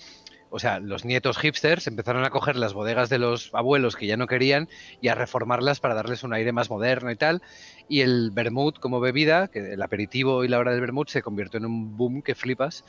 o 0.50 0.60
sea, 0.60 0.80
los 0.80 1.04
nietos 1.06 1.38
hipsters, 1.38 1.88
empezaron 1.88 2.24
a 2.24 2.30
coger 2.30 2.56
las 2.56 2.74
bodegas 2.74 3.10
de 3.10 3.20
los 3.20 3.50
abuelos 3.54 3.96
que 3.96 4.08
ya 4.08 4.18
no 4.18 4.28
querían 4.28 4.68
y 5.02 5.10
a 5.10 5.16
reformarlas 5.16 5.80
para 5.82 5.96
darles 5.96 6.24
un 6.24 6.34
aire 6.34 6.54
más 6.54 6.70
moderno 6.70 7.12
y 7.12 7.18
tal. 7.18 7.42
Y 7.88 8.02
el 8.02 8.32
vermut 8.32 8.80
como 8.80 9.00
bebida, 9.02 9.48
que 9.50 9.74
el 9.74 9.82
aperitivo 9.82 10.44
y 10.44 10.48
la 10.48 10.60
hora 10.60 10.72
del 10.72 10.82
vermut 10.82 11.10
se 11.10 11.22
convirtió 11.22 11.58
en 11.60 11.66
un 11.66 11.98
boom 11.98 12.22
que 12.22 12.36
flipas. 12.36 12.84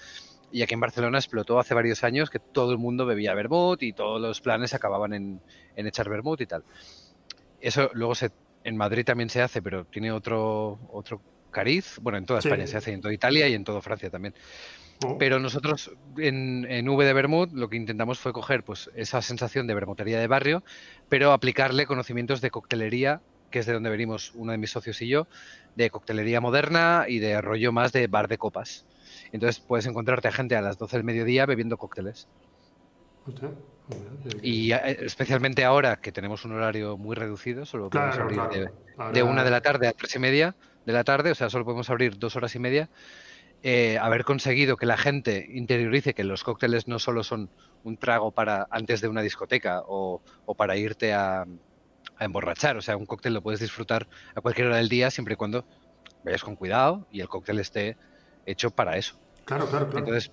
Y 0.51 0.63
aquí 0.63 0.75
en 0.75 0.81
Barcelona 0.81 1.19
explotó 1.19 1.59
hace 1.59 1.75
varios 1.75 2.05
años 2.05 2.31
que 2.31 2.39
todo 2.39 2.73
el 2.73 2.79
mundo 2.79 3.05
bebía 3.07 3.35
vermut 3.35 3.83
y 3.83 3.93
todos 3.93 4.21
los 4.21 4.41
planes 4.41 4.73
acababan 4.75 5.13
en, 5.13 5.41
en 5.77 5.87
echar 5.87 6.09
vermut 6.09 6.41
y 6.41 6.47
tal. 6.47 6.65
Eso 7.61 7.91
luego 7.93 8.15
se, 8.15 8.31
en 8.65 8.77
Madrid 8.77 9.05
también 9.05 9.29
se 9.31 9.43
hace, 9.43 9.61
pero 9.63 9.85
tiene 9.85 10.13
otro, 10.13 10.79
otro 10.91 11.21
cariz. 11.51 11.99
Bueno, 12.01 12.19
en 12.19 12.27
toda 12.27 12.41
Sí. 12.41 12.49
España 12.49 12.67
se 12.67 12.77
hace, 12.77 12.93
en 12.93 13.01
toda 13.01 13.13
Italia 13.13 13.49
y 13.49 13.55
en 13.55 13.65
toda 13.65 13.81
Francia 13.83 14.11
también. 14.11 14.35
Oh, 15.05 15.17
Pero 15.19 15.39
nosotros 15.39 15.93
en, 16.17 16.67
en 16.69 16.89
V 16.89 17.05
de 17.05 17.13
Bermud 17.13 17.51
lo 17.53 17.69
que 17.69 17.77
intentamos 17.77 18.19
fue 18.19 18.33
coger 18.33 18.65
pues, 18.65 18.91
esa 18.97 19.23
sensación 19.23 19.67
de 19.67 19.75
bermutería 19.75 20.19
de 20.19 20.27
barrio, 20.27 20.65
pero 21.09 21.33
aplicarle 21.33 21.87
conocimientos 21.87 22.41
de 22.41 22.51
coctelería, 22.51 23.21
que 23.51 23.61
es 23.61 23.67
de 23.67 23.75
donde 23.75 23.91
venimos 23.91 24.33
uno 24.35 24.53
de 24.53 24.59
mis 24.59 24.71
socios 24.71 25.01
y 25.03 25.09
yo, 25.09 25.29
de 25.77 25.91
coctelería 25.91 26.41
moderna 26.41 27.05
y 27.07 27.19
de 27.21 27.41
rollo 27.41 27.71
más 27.71 27.93
de 27.93 28.09
bar 28.09 28.27
de 28.29 28.39
copas. 28.39 28.87
Entonces 29.33 29.61
puedes 29.61 29.87
encontrarte 29.87 30.29
a 30.29 30.33
gente 30.33 30.57
a 30.57 30.63
las 30.63 30.79
12 30.79 30.97
del 30.99 31.05
mediodía 31.05 31.47
bebiendo 31.47 31.77
cócteles. 31.79 32.29
Y 34.41 34.73
eh, 34.73 34.79
especialmente 35.01 35.65
ahora 35.65 35.97
que 35.97 36.13
tenemos 36.13 36.45
un 36.45 36.53
horario 36.53 36.99
muy 36.99 37.17
reducido, 37.17 37.65
solo 37.67 37.91
podemos 37.91 38.19
Claro, 38.19 38.23
abrir 38.23 38.49
claro. 38.49 38.49
de, 38.49 38.71
de 39.07 39.23
una 39.23 39.45
de 39.45 39.51
la 39.51 39.61
tarde 39.61 39.89
a 39.89 39.93
tres 39.93 40.15
y 40.17 40.19
media 40.19 40.57
de 40.85 40.93
la 40.93 41.05
tarde, 41.05 41.31
o 41.31 41.35
sea, 41.35 41.51
solo 41.51 41.65
podemos 41.65 41.91
abrir 41.91 42.19
dos 42.19 42.37
horas 42.37 42.55
y 42.55 42.59
media. 42.59 42.91
eh, 43.63 43.99
haber 44.01 44.25
conseguido 44.25 44.77
que 44.77 44.87
la 44.87 44.99
gente 44.99 45.47
interiorice 45.51 46.15
que 46.15 46.25
los 46.25 46.45
cócteles 46.45 46.89
no 46.89 46.99
solo 47.01 47.25
son 47.25 47.53
un 47.83 47.99
trago 47.99 48.33
para 48.33 48.67
antes 48.71 49.01
de 49.01 49.09
una 49.09 49.23
discoteca 49.23 49.83
o, 49.87 50.23
o 50.45 50.57
para 50.57 50.77
irte 50.77 51.13
a, 51.15 51.43
a 51.43 52.25
emborrachar, 52.25 52.77
o 52.77 52.83
sea, 52.83 52.97
un 52.97 53.07
cóctel 53.07 53.35
lo 53.35 53.43
puedes 53.43 53.61
disfrutar 53.61 54.09
a 54.35 54.41
cualquier 54.43 54.69
hora 54.69 54.77
del 54.79 54.89
día 54.91 55.11
siempre 55.11 55.35
y 55.35 55.37
cuando 55.37 55.67
vayas 56.23 56.45
con 56.45 56.57
cuidado 56.57 57.07
y 57.11 57.21
el 57.21 57.29
cóctel 57.29 57.59
esté 57.61 57.99
hecho 58.51 58.71
para 58.71 58.97
eso. 58.97 59.15
Claro, 59.45 59.67
claro, 59.69 59.89
claro. 59.89 60.07
Entonces, 60.07 60.31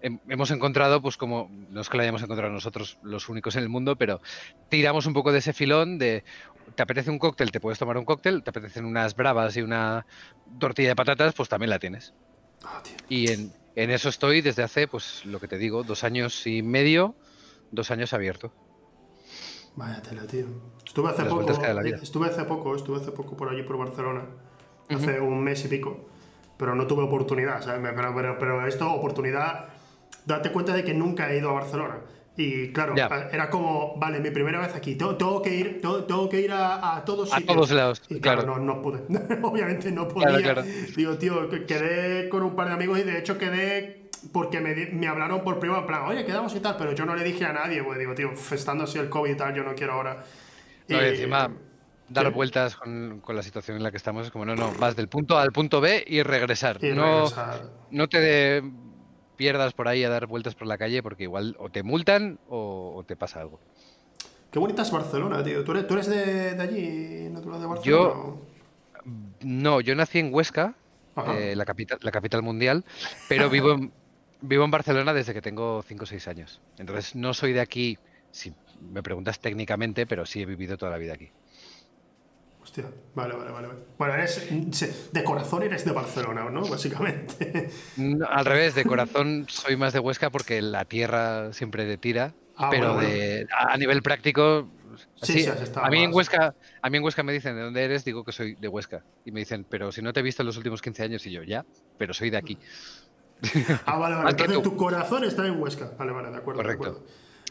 hem- 0.00 0.20
hemos 0.28 0.50
encontrado, 0.50 1.00
pues 1.02 1.16
como, 1.16 1.48
no 1.50 1.80
es 1.80 1.88
que 1.88 1.96
lo 1.96 2.02
hayamos 2.02 2.22
encontrado 2.22 2.52
nosotros 2.52 2.98
los 3.02 3.28
únicos 3.28 3.56
en 3.56 3.62
el 3.62 3.68
mundo, 3.68 3.96
pero 3.96 4.20
tiramos 4.68 5.06
un 5.06 5.14
poco 5.14 5.32
de 5.32 5.38
ese 5.38 5.52
filón 5.52 5.98
de, 5.98 6.24
te 6.74 6.82
apetece 6.82 7.10
un 7.10 7.18
cóctel, 7.18 7.50
te 7.50 7.60
puedes 7.60 7.78
tomar 7.78 7.96
un 7.96 8.04
cóctel, 8.04 8.42
te 8.42 8.50
apetecen 8.50 8.84
unas 8.84 9.14
bravas 9.14 9.56
y 9.56 9.62
una 9.62 10.06
tortilla 10.58 10.90
de 10.90 10.96
patatas, 10.96 11.34
pues 11.34 11.48
también 11.48 11.70
la 11.70 11.78
tienes. 11.78 12.12
Tío. 12.60 12.92
Y 13.08 13.28
en, 13.28 13.52
en 13.74 13.90
eso 13.90 14.08
estoy 14.08 14.40
desde 14.40 14.62
hace, 14.62 14.88
pues 14.88 15.24
lo 15.24 15.40
que 15.40 15.48
te 15.48 15.58
digo, 15.58 15.82
dos 15.84 16.04
años 16.04 16.46
y 16.46 16.62
medio, 16.62 17.14
dos 17.70 17.90
años 17.90 18.12
abierto. 18.12 18.52
Vaya 19.76 20.02
tela, 20.02 20.26
tío. 20.26 20.46
Estuve 20.84 21.10
hace 21.10 21.22
Las 21.22 21.32
poco. 21.32 21.52
Estuve 22.02 22.26
hace 22.26 22.44
poco, 22.44 22.74
estuve 22.74 22.96
hace 23.00 23.12
poco 23.12 23.36
por 23.36 23.48
allí 23.48 23.62
por 23.62 23.78
Barcelona. 23.78 24.26
Hace 24.88 25.20
un 25.20 25.44
mes 25.44 25.64
y 25.64 25.68
pico. 25.68 26.08
Pero 26.58 26.74
no 26.74 26.86
tuve 26.86 27.04
oportunidad, 27.04 27.62
¿sabes? 27.62 27.80
Pero, 27.94 28.14
pero, 28.14 28.38
pero 28.38 28.66
esto, 28.66 28.90
oportunidad. 28.92 29.66
Date 30.26 30.52
cuenta 30.52 30.74
de 30.74 30.84
que 30.84 30.92
nunca 30.92 31.32
he 31.32 31.38
ido 31.38 31.48
a 31.50 31.52
Barcelona. 31.54 31.96
Y 32.36 32.72
claro, 32.72 32.94
era 33.32 33.48
como, 33.50 33.96
vale, 33.96 34.20
mi 34.20 34.30
primera 34.30 34.60
vez 34.60 34.74
aquí. 34.74 34.94
Tengo, 34.94 35.16
tengo 35.16 35.40
que 35.42 35.54
ir, 35.54 35.80
tengo, 35.80 36.04
tengo 36.04 36.28
que 36.28 36.40
ir 36.40 36.52
a, 36.52 36.96
a 36.96 37.04
todos 37.04 37.32
A 37.32 37.38
sitios. 37.38 37.54
todos 37.56 37.70
lados, 37.72 38.02
Y 38.08 38.20
claro, 38.20 38.44
claro. 38.44 38.58
no, 38.60 38.74
no 38.74 38.82
pude. 38.82 39.00
Obviamente 39.42 39.90
no 39.90 40.06
podía. 40.06 40.28
Claro, 40.38 40.42
claro. 40.42 40.62
Digo, 40.96 41.16
tío, 41.18 41.48
que- 41.48 41.64
quedé 41.64 42.28
con 42.28 42.42
un 42.42 42.54
par 42.54 42.68
de 42.68 42.74
amigos 42.74 42.98
y 43.00 43.02
de 43.02 43.18
hecho 43.18 43.38
quedé 43.38 44.08
porque 44.32 44.60
me, 44.60 44.74
me 44.92 45.06
hablaron 45.08 45.42
por 45.42 45.58
privado, 45.60 45.80
en 45.80 45.86
plan, 45.86 46.02
oye, 46.02 46.24
quedamos 46.24 46.54
y 46.54 46.60
tal, 46.60 46.76
pero 46.76 46.92
yo 46.92 47.06
no 47.06 47.14
le 47.16 47.24
dije 47.24 47.44
a 47.44 47.52
nadie, 47.52 47.82
pues 47.84 47.98
digo, 47.98 48.14
tío, 48.14 48.30
estando 48.52 48.84
así 48.84 48.98
el 48.98 49.08
COVID 49.08 49.30
y 49.32 49.36
tal, 49.36 49.54
yo 49.54 49.62
no 49.64 49.74
quiero 49.74 49.94
ahora. 49.94 50.24
No, 50.88 50.96
Y- 51.02 51.06
encima, 51.08 51.50
dar 52.08 52.30
vueltas 52.32 52.76
con, 52.76 53.20
con 53.20 53.36
la 53.36 53.42
situación 53.42 53.76
en 53.76 53.82
la 53.82 53.90
que 53.90 53.96
estamos 53.96 54.26
es 54.26 54.32
como, 54.32 54.44
no, 54.44 54.54
no, 54.54 54.72
vas 54.78 54.96
del 54.96 55.08
punto 55.08 55.38
A 55.38 55.42
al 55.42 55.52
punto 55.52 55.80
B 55.80 56.04
y 56.06 56.22
regresar. 56.22 56.78
y 56.82 56.88
no, 56.90 57.02
regresar. 57.04 57.62
no 57.90 58.08
te 58.08 58.20
de- 58.20 58.62
pierdas 59.36 59.72
por 59.72 59.86
ahí 59.88 60.02
a 60.02 60.08
dar 60.08 60.26
vueltas 60.26 60.54
por 60.54 60.66
la 60.66 60.76
calle 60.78 61.02
porque 61.02 61.22
igual 61.24 61.54
o 61.58 61.70
te 61.70 61.82
multan 61.82 62.38
o, 62.48 62.94
o 62.96 63.04
te 63.04 63.14
pasa 63.16 63.40
algo. 63.40 63.60
Qué 64.50 64.58
bonita 64.58 64.82
es 64.82 64.90
Barcelona, 64.90 65.44
tío. 65.44 65.62
¿Tú 65.62 65.72
eres, 65.72 65.86
tú 65.86 65.94
eres 65.94 66.06
de, 66.08 66.54
de 66.54 66.62
allí, 66.62 67.28
natural 67.30 67.60
de 67.60 67.66
Barcelona? 67.66 68.14
Yo-? 68.14 68.38
No, 69.42 69.80
yo 69.80 69.94
nací 69.94 70.18
en 70.18 70.34
Huesca, 70.34 70.74
Ajá. 71.14 71.38
eh, 71.38 71.54
la, 71.54 71.64
capital, 71.64 71.98
la 72.02 72.10
capital 72.10 72.42
mundial, 72.42 72.84
pero 73.28 73.48
vivo 73.48 73.72
en, 73.72 73.92
vivo 74.40 74.64
en 74.64 74.70
Barcelona 74.70 75.12
desde 75.14 75.34
que 75.34 75.42
tengo 75.42 75.82
5 75.86 76.04
o 76.04 76.06
6 76.06 76.26
años. 76.28 76.60
Entonces 76.78 77.14
no 77.14 77.34
soy 77.34 77.52
de 77.52 77.60
aquí, 77.60 77.96
si 78.30 78.52
me 78.80 79.02
preguntas 79.02 79.38
técnicamente, 79.38 80.06
pero 80.06 80.26
sí 80.26 80.42
he 80.42 80.46
vivido 80.46 80.76
toda 80.76 80.90
la 80.92 80.98
vida 80.98 81.14
aquí. 81.14 81.30
Vale, 83.14 83.34
vale, 83.34 83.50
vale. 83.50 83.68
Bueno, 83.98 84.14
eres, 84.14 84.48
de 85.12 85.24
corazón 85.24 85.62
eres 85.62 85.84
de 85.84 85.92
Barcelona, 85.92 86.48
¿no? 86.50 86.66
Básicamente. 86.68 87.70
No, 87.96 88.26
al 88.28 88.44
revés, 88.46 88.74
de 88.74 88.84
corazón 88.86 89.46
soy 89.48 89.76
más 89.76 89.92
de 89.92 89.98
Huesca 89.98 90.30
porque 90.30 90.62
la 90.62 90.84
tierra 90.84 91.52
siempre 91.52 91.84
te 91.84 91.98
tira, 91.98 92.36
Ah, 92.56 92.68
pero 92.70 92.94
bueno, 92.94 93.00
de, 93.00 93.46
a 93.56 93.72
a 93.72 93.76
nivel 93.76 94.02
práctico, 94.02 94.68
Sí, 95.22 95.32
así, 95.32 95.40
sí, 95.40 95.48
has 95.48 95.60
estado 95.60 95.86
a 95.86 95.90
mí 95.90 96.02
en. 96.04 96.12
Huesca, 96.14 96.54
a 96.80 96.90
mí 96.90 96.96
en 96.96 97.02
Huesca 97.04 97.22
me 97.22 97.32
dicen 97.32 97.56
de 97.56 97.62
dónde 97.62 97.84
eres, 97.84 98.04
digo 98.04 98.24
que 98.24 98.32
soy 98.32 98.54
de 98.54 98.68
Huesca 98.68 99.04
y 99.24 99.32
me 99.32 99.40
dicen, 99.40 99.64
pero 99.68 99.90
si 99.92 100.00
no 100.02 100.12
te 100.12 100.20
he 100.20 100.22
visto 100.22 100.42
en 100.42 100.46
los 100.46 100.56
últimos 100.56 100.80
15 100.80 101.02
años 101.02 101.26
y 101.26 101.32
yo 101.32 101.42
ya, 101.42 101.64
pero 101.96 102.14
soy 102.14 102.30
de 102.30 102.36
aquí. 102.36 102.58
Ah, 103.86 103.98
vale, 103.98 104.16
vale. 104.16 104.30
Entonces 104.30 104.56
tú. 104.56 104.70
tu 104.70 104.76
corazón 104.76 105.24
está 105.24 105.46
en 105.46 105.60
Huesca. 105.60 105.92
Vale, 105.98 106.12
vale, 106.12 106.30
de 106.30 106.36
acuerdo. 106.36 106.60
de 106.60 106.64
Correcto. 106.64 106.88
acuerdo. 106.88 107.06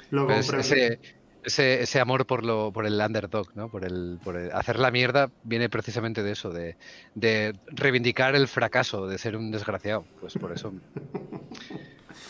Lo 0.10 0.26
Pues 0.26 0.52
ese, 0.54 1.00
ese, 1.44 1.82
ese 1.82 2.00
amor 2.00 2.26
por 2.26 2.44
lo 2.46 2.72
por 2.74 2.86
el 2.86 3.00
underdog, 3.00 3.48
¿no? 3.56 3.70
Por 3.70 3.86
el, 3.86 4.20
por 4.24 4.36
el- 4.38 4.52
hacer 4.52 4.80
la 4.80 4.92
mierda 4.92 5.30
viene 5.44 5.70
precisamente 5.70 6.24
de 6.24 6.32
eso, 6.32 6.50
de, 6.52 6.76
de 7.16 7.54
reivindicar 7.68 8.36
el 8.36 8.48
fracaso, 8.48 9.08
de 9.08 9.18
ser 9.18 9.36
un 9.38 9.52
desgraciado. 9.52 10.06
Pues 10.20 10.34
por 10.34 10.52
eso. 10.52 10.74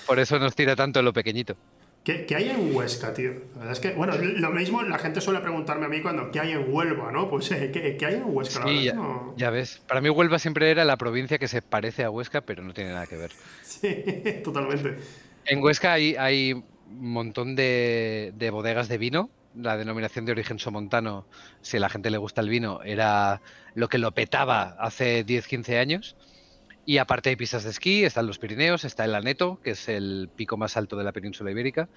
Por 0.06 0.20
eso 0.20 0.40
nos 0.40 0.56
tira 0.56 0.76
tanto 0.76 1.02
lo 1.02 1.14
pequeñito. 1.14 1.56
¿Qué, 2.04 2.26
qué 2.26 2.36
hay 2.38 2.50
en 2.50 2.74
Huesca, 2.74 3.14
tío? 3.14 3.32
La 3.56 3.60
verdad 3.60 3.72
es 3.74 3.80
que, 3.82 3.92
bueno, 3.92 4.14
lo 4.18 4.52
mismo 4.52 4.82
la 4.82 4.98
gente 4.98 5.20
suele 5.20 5.42
preguntarme 5.42 5.88
a 5.88 5.90
mí 5.90 6.02
cuando, 6.02 6.32
¿qué 6.32 6.40
hay 6.40 6.52
en 6.54 6.74
Huelva, 6.74 7.12
no? 7.12 7.30
Pues, 7.30 7.52
eh, 7.52 7.70
¿qué, 7.74 7.98
qué 7.98 8.06
hay 8.06 8.16
en 8.16 8.24
Huesca? 8.28 8.60
La 8.62 8.66
Sí, 8.68 8.72
verdad 8.72 8.86
ya, 8.86 8.94
no- 8.94 9.34
ya 9.36 9.50
ves. 9.50 9.82
Para 9.90 10.00
mí 10.00 10.10
Huelva 10.10 10.40
siempre 10.40 10.72
era 10.72 10.86
la 10.86 10.96
provincia 10.96 11.38
que 11.38 11.50
se 11.50 11.62
parece 11.62 12.06
a 12.06 12.10
Huesca, 12.10 12.40
pero 12.42 12.64
no 12.64 12.74
tiene 12.74 12.92
nada 12.92 13.08
que 13.08 13.18
ver. 13.18 13.32
Sí, 13.62 14.04
totalmente. 14.44 14.96
En 15.48 15.62
Huesca 15.62 15.92
hay, 15.94 16.16
hay 16.16 16.64
montón 16.90 17.56
de, 17.56 18.34
de 18.36 18.50
bodegas 18.50 18.88
de 18.88 18.98
vino. 18.98 19.30
La 19.56 19.76
denominación 19.76 20.26
de 20.26 20.34
origen 20.34 20.60
somontano, 20.60 21.26
si 21.62 21.78
a 21.78 21.80
la 21.80 21.90
gente 21.90 22.12
le 22.12 22.18
gusta 22.20 22.42
el 22.42 22.50
vino, 22.50 22.82
era 22.84 23.42
lo 23.74 23.90
que 23.90 23.98
lo 23.98 24.12
petaba 24.12 24.76
hace 24.80 25.26
10-15 25.26 25.80
años. 25.80 26.16
Y 26.86 27.00
aparte 27.00 27.30
hay 27.30 27.36
pistas 27.36 27.64
de 27.64 27.72
esquí, 27.72 28.06
están 28.06 28.28
los 28.28 28.38
Pirineos, 28.40 28.86
está 28.86 29.04
el 29.06 29.16
Aneto, 29.16 29.60
que 29.64 29.72
es 29.72 29.90
el 29.90 30.30
pico 30.36 30.58
más 30.58 30.78
alto 30.78 30.96
de 30.96 31.04
la 31.04 31.12
península 31.12 31.50
ibérica. 31.52 31.90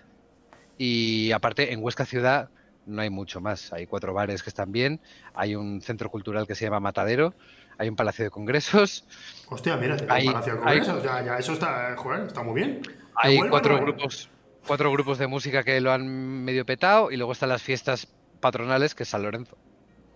Y 0.79 1.33
aparte 1.33 1.73
en 1.73 1.83
Huesca 1.83 2.07
ciudad 2.07 2.49
no 2.87 3.03
hay 3.03 3.11
mucho 3.11 3.41
más. 3.41 3.73
Hay 3.73 3.87
cuatro 3.87 4.15
bares 4.15 4.43
que 4.43 4.49
están 4.51 4.73
bien, 4.73 5.01
hay 5.35 5.55
un 5.55 5.83
centro 5.83 6.11
cultural 6.11 6.47
que 6.47 6.55
se 6.55 6.65
llama 6.65 6.81
Matadero, 6.81 7.35
hay 7.79 7.89
un 7.89 7.97
palacio 7.97 8.25
de 8.25 8.31
congresos, 8.31 9.05
Hostia, 9.49 9.77
mira, 9.77 9.97
tiene 9.97 10.13
Hay- 10.13 10.27
un 10.27 10.33
palacio 10.33 10.55
de 10.55 10.59
hay- 10.61 10.79
congresos, 10.81 11.05
ya, 11.05 11.25
ya, 11.25 11.37
eso 11.39 11.53
está, 11.53 11.95
joder, 11.97 12.27
está 12.27 12.43
muy 12.43 12.55
bien. 12.55 12.81
En 13.23 13.43
Hay 13.43 13.49
cuatro 13.49 13.79
grupos, 13.81 14.31
cuatro 14.67 14.91
grupos 14.93 15.19
de 15.19 15.27
música 15.27 15.63
que 15.63 15.81
lo 15.81 15.93
han 15.93 16.45
medio 16.45 16.65
petado 16.67 17.11
y 17.11 17.17
luego 17.17 17.33
están 17.33 17.49
las 17.49 17.63
fiestas 17.63 18.07
patronales, 18.41 18.95
que 18.95 19.03
es 19.05 19.09
San 19.09 19.23
Lorenzo, 19.23 19.57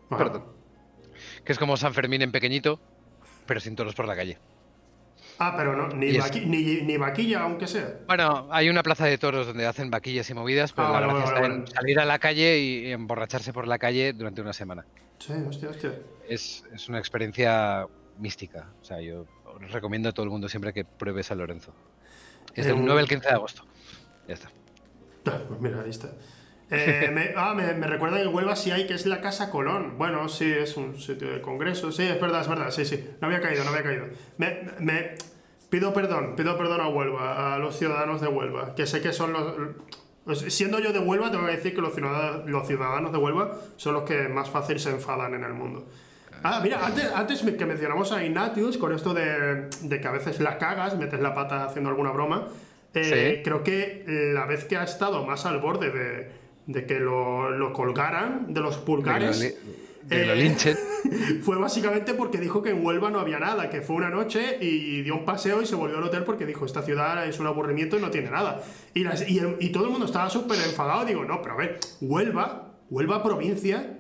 perdón. 0.09 0.45
que 1.45 1.53
es 1.53 1.59
como 1.59 1.77
San 1.77 1.95
Fermín 1.95 2.23
en 2.23 2.33
pequeñito, 2.33 2.81
pero 3.47 3.61
sin 3.61 3.77
toros 3.77 3.95
por 3.95 4.07
la 4.07 4.17
calle. 4.17 4.39
Ah, 5.39 5.55
pero 5.57 5.75
no, 5.77 5.89
ni, 5.89 6.09
es- 6.17 6.47
ni, 6.47 6.83
ni 6.83 6.97
vaquilla, 6.97 7.41
aunque 7.43 7.67
sea. 7.67 7.99
Bueno, 8.07 8.47
hay 8.53 8.69
una 8.69 8.83
plaza 8.85 9.07
de 9.07 9.19
toros 9.19 9.49
donde 9.49 9.67
hacen 9.67 9.91
vaquillas 9.91 10.31
y 10.31 10.35
movidas, 10.35 10.73
pero 10.73 10.89
Ah, 10.89 11.01
la 11.01 11.07
vale, 11.09 11.19
gracia 11.21 11.35
está 11.35 11.47
en 11.47 11.67
salir 11.67 11.99
a 11.99 12.05
la 12.05 12.19
calle 12.21 12.59
y 12.61 12.93
emborracharse 12.93 13.53
por 13.53 13.67
la 13.67 13.79
calle 13.79 14.13
durante 14.13 14.41
una 14.43 14.53
semana. 14.53 14.87
Sí, 15.19 15.33
hostia, 15.49 15.71
hostia. 15.71 15.93
Es, 16.29 16.65
es 16.73 16.89
una 16.89 16.99
experiencia 16.99 17.87
mística. 18.19 18.69
O 18.81 18.85
sea, 18.85 19.01
yo 19.01 19.27
recomiendo 19.73 20.09
a 20.09 20.13
todo 20.13 20.23
el 20.25 20.31
mundo 20.31 20.49
siempre 20.49 20.73
que 20.73 20.85
pruebe 20.85 21.23
San 21.25 21.39
Lorenzo. 21.39 21.75
Es 22.55 22.67
del 22.67 22.77
Em, 22.77 22.85
9 22.85 23.01
al 23.01 23.09
15 23.09 23.29
de 23.29 23.35
agosto. 23.35 23.67
Ya 24.29 24.35
está. 24.35 24.49
Ah, 25.27 25.39
Pues 25.49 25.61
mira, 25.61 25.81
ahí 25.83 25.91
está. 25.91 26.09
Eh, 26.71 27.11
me, 27.13 27.33
ah, 27.37 27.55
me, 27.55 27.73
me 27.75 27.87
recuerda 27.87 28.17
que 28.17 28.23
en 28.25 28.35
Huelva 28.35 28.57
sí 28.57 28.71
hay, 28.71 28.87
que 28.87 28.95
es 28.95 29.07
la 29.07 29.21
Casa 29.21 29.51
Colón. 29.51 29.95
Bueno, 29.99 30.29
sí, 30.29 30.51
es 30.51 30.77
un 30.77 30.99
sitio 30.99 31.31
de 31.31 31.41
congreso. 31.41 31.93
Sí, 31.93 32.03
es 32.03 32.21
verdad, 32.21 32.41
es 32.41 32.49
verdad. 32.49 32.71
Sí, 32.71 32.85
sí. 32.85 33.09
No 33.21 33.27
había 33.29 33.41
caído, 33.41 33.65
no 33.65 33.71
había 33.71 33.83
caído. 33.83 34.07
Me, 34.39 34.63
me- 34.81 35.15
pido 35.71 35.93
perdón, 35.93 36.35
pido 36.37 36.57
perdón 36.57 36.81
a 36.81 36.89
Huelva, 36.89 37.55
a 37.55 37.59
los 37.59 37.77
ciudadanos 37.79 38.21
de 38.21 38.29
Huelva, 38.29 38.75
que 38.75 38.87
sé 38.87 39.01
que 39.03 39.13
son 39.13 39.33
los... 39.33 40.39
Siendo 40.53 40.79
yo 40.79 40.93
de 40.93 41.01
Huelva, 41.01 41.31
tengo 41.31 41.45
que 41.47 41.53
decir 41.53 41.75
que 41.75 41.81
los 41.83 41.95
ciudadanos, 41.95 42.49
los 42.49 42.67
ciudadanos 42.67 43.13
de 43.13 43.19
Huelva 43.19 43.59
son 43.77 43.95
los 43.95 44.05
que 44.05 44.29
más 44.29 44.49
fácil 44.49 44.79
se 44.81 44.91
enfadan 44.91 45.35
en 45.35 45.45
el 45.45 45.53
mundo. 45.53 45.87
Ah, 46.43 46.61
mira, 46.63 46.85
antes, 46.85 47.11
antes 47.15 47.43
que 47.43 47.67
mencionamos 47.67 48.11
a 48.13 48.25
Ignatius, 48.25 48.79
con 48.79 48.95
esto 48.95 49.13
de, 49.15 49.69
de 49.83 50.01
que 50.01 50.09
a 50.09 50.13
veces 50.13 50.41
la 50.41 50.57
cagas, 50.59 50.97
metes 50.97 51.21
la 51.21 51.35
pata 51.35 51.65
haciendo 51.65 51.91
alguna 51.91 52.11
broma, 52.13 52.49
eh, 52.95 53.35
Sí. 53.37 53.43
creo 53.43 53.63
que 53.63 54.05
la 54.35 54.47
vez 54.47 54.65
que 54.65 54.77
ha 54.77 54.85
estado 54.85 55.25
más 55.27 55.47
al 55.47 55.59
borde 55.61 55.91
de, 55.91 56.31
de 56.67 56.87
que 56.87 56.99
lo, 57.01 57.51
lo 57.51 57.73
colgaran 57.73 58.53
de 58.55 58.61
los 58.61 58.75
De 58.75 58.81
lo 58.81 58.85
pulgares 58.85 59.41
de 60.05 60.27
lo 60.27 60.33
eh, 60.35 60.37
linchen. 60.37 60.77
fue 61.43 61.57
básicamente 61.57 62.13
porque 62.13 62.37
dijo 62.39 62.63
que 62.63 62.71
en 62.71 62.85
Huelva 62.85 63.11
no 63.11 63.21
había 63.21 63.39
nada, 63.39 63.71
que 63.71 63.81
fue 63.81 63.97
una 63.97 64.11
noche 64.11 64.59
y 64.61 65.01
dio 65.03 65.15
un 65.17 65.25
paseo 65.25 65.63
y 65.63 65.67
se 65.67 65.77
volvió 65.77 65.97
al 65.97 66.05
hotel 66.05 66.25
porque 66.25 66.45
dijo, 66.45 66.67
esta 66.67 66.83
ciudad 66.83 67.27
es 67.27 67.41
un 67.41 67.47
aburrimiento 67.47 67.97
y 67.97 68.01
no 68.03 68.11
tiene 68.11 68.31
nada. 68.31 68.63
Y, 68.93 69.03
las- 69.05 69.27
y, 69.29 69.39
el- 69.39 69.57
y 69.61 69.71
todo 69.71 69.85
el 69.87 69.91
mundo 69.91 70.05
estaba 70.05 70.29
súper 70.29 70.59
enfadado. 70.59 71.07
Digo, 71.07 71.25
no, 71.25 71.41
pero 71.41 71.55
a 71.55 71.57
ver, 71.59 71.79
Huelva, 72.03 72.75
Huelva 72.91 73.23
provincia 73.23 73.97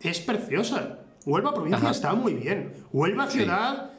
es 0.00 0.20
preciosa. 0.20 1.00
Huelva 1.26 1.52
provincia 1.52 1.78
Ajá. 1.78 1.90
está 1.90 2.14
muy 2.14 2.34
bien. 2.34 2.72
Huelva 2.92 3.28
Sí. 3.28 3.38
ciudad, 3.40 3.90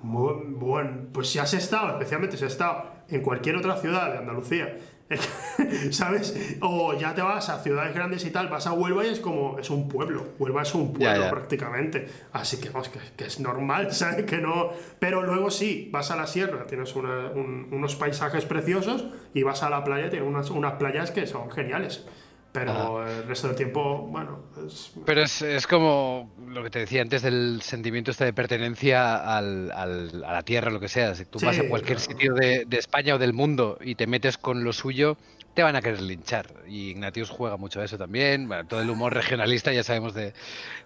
mu- 0.00 0.40
bueno, 0.56 1.08
pues 1.12 1.28
si 1.28 1.38
has 1.38 1.52
estado, 1.52 1.90
especialmente 1.92 2.38
si 2.38 2.46
has 2.46 2.52
estado 2.52 2.93
en 3.10 3.20
cualquier 3.22 3.56
otra 3.56 3.76
ciudad 3.76 4.12
de 4.12 4.18
Andalucía, 4.18 4.76
¿sabes? 5.90 6.56
O 6.60 6.94
ya 6.94 7.14
te 7.14 7.22
vas 7.22 7.48
a 7.48 7.62
ciudades 7.62 7.94
grandes 7.94 8.24
y 8.24 8.30
tal, 8.30 8.48
vas 8.48 8.66
a 8.66 8.72
Huelva 8.72 9.04
y 9.06 9.10
es 9.10 9.20
como, 9.20 9.58
es 9.58 9.70
un 9.70 9.88
pueblo. 9.88 10.26
Huelva 10.38 10.62
es 10.62 10.74
un 10.74 10.92
pueblo 10.92 11.14
Ya, 11.14 11.24
ya. 11.24 11.30
prácticamente. 11.30 12.08
Así 12.32 12.58
que, 12.60 12.70
vamos, 12.70 12.88
que, 12.88 12.98
que 13.16 13.24
es 13.26 13.40
normal, 13.40 13.92
¿sabes? 13.92 14.24
Que 14.24 14.38
no. 14.38 14.70
Pero 14.98 15.22
luego 15.22 15.50
sí, 15.50 15.88
vas 15.92 16.10
a 16.10 16.16
la 16.16 16.26
sierra, 16.26 16.66
tienes 16.66 16.94
una- 16.96 17.30
un- 17.30 17.68
unos 17.70 17.96
paisajes 17.96 18.44
preciosos 18.46 19.06
y 19.34 19.42
vas 19.42 19.62
a 19.62 19.70
la 19.70 19.84
playa, 19.84 20.10
tienes 20.10 20.28
unas, 20.28 20.50
unas 20.50 20.74
playas 20.74 21.10
que 21.10 21.26
son 21.26 21.50
geniales. 21.50 22.06
Pero 22.54 23.04
el 23.04 23.24
resto 23.26 23.48
del 23.48 23.56
tiempo, 23.56 24.06
bueno, 24.06 24.44
es. 24.64 24.92
Pero 25.04 25.22
es, 25.22 25.42
es 25.42 25.66
como 25.66 26.30
lo 26.46 26.62
que 26.62 26.70
te 26.70 26.78
decía 26.78 27.02
antes 27.02 27.22
del 27.22 27.60
sentimiento 27.62 28.12
este 28.12 28.24
de 28.26 28.32
pertenencia 28.32 29.16
al, 29.36 29.72
al- 29.72 30.24
a 30.24 30.32
la 30.34 30.42
tierra, 30.44 30.70
lo 30.70 30.78
que 30.78 30.86
sea. 30.88 31.16
Si 31.16 31.24
tú 31.24 31.40
Sí, 31.40 31.46
vas 31.46 31.58
a 31.58 31.68
cualquier 31.68 31.98
claro. 31.98 32.12
sitio 32.12 32.34
de, 32.34 32.64
de 32.64 32.78
España 32.78 33.16
o 33.16 33.18
del 33.18 33.32
mundo 33.32 33.76
y 33.80 33.96
te 33.96 34.06
metes 34.06 34.38
con 34.38 34.62
lo 34.62 34.72
suyo, 34.72 35.16
te 35.54 35.64
van 35.64 35.74
a 35.74 35.82
querer 35.82 36.00
linchar. 36.00 36.46
Y 36.68 36.90
Ignatius 36.90 37.28
juega 37.28 37.56
mucho 37.56 37.80
a 37.80 37.84
eso 37.84 37.98
también. 37.98 38.46
Bueno, 38.46 38.64
todo 38.68 38.80
el 38.82 38.88
humor 38.90 39.12
regionalista 39.14 39.72
ya 39.72 39.82
sabemos 39.82 40.14
de, 40.14 40.32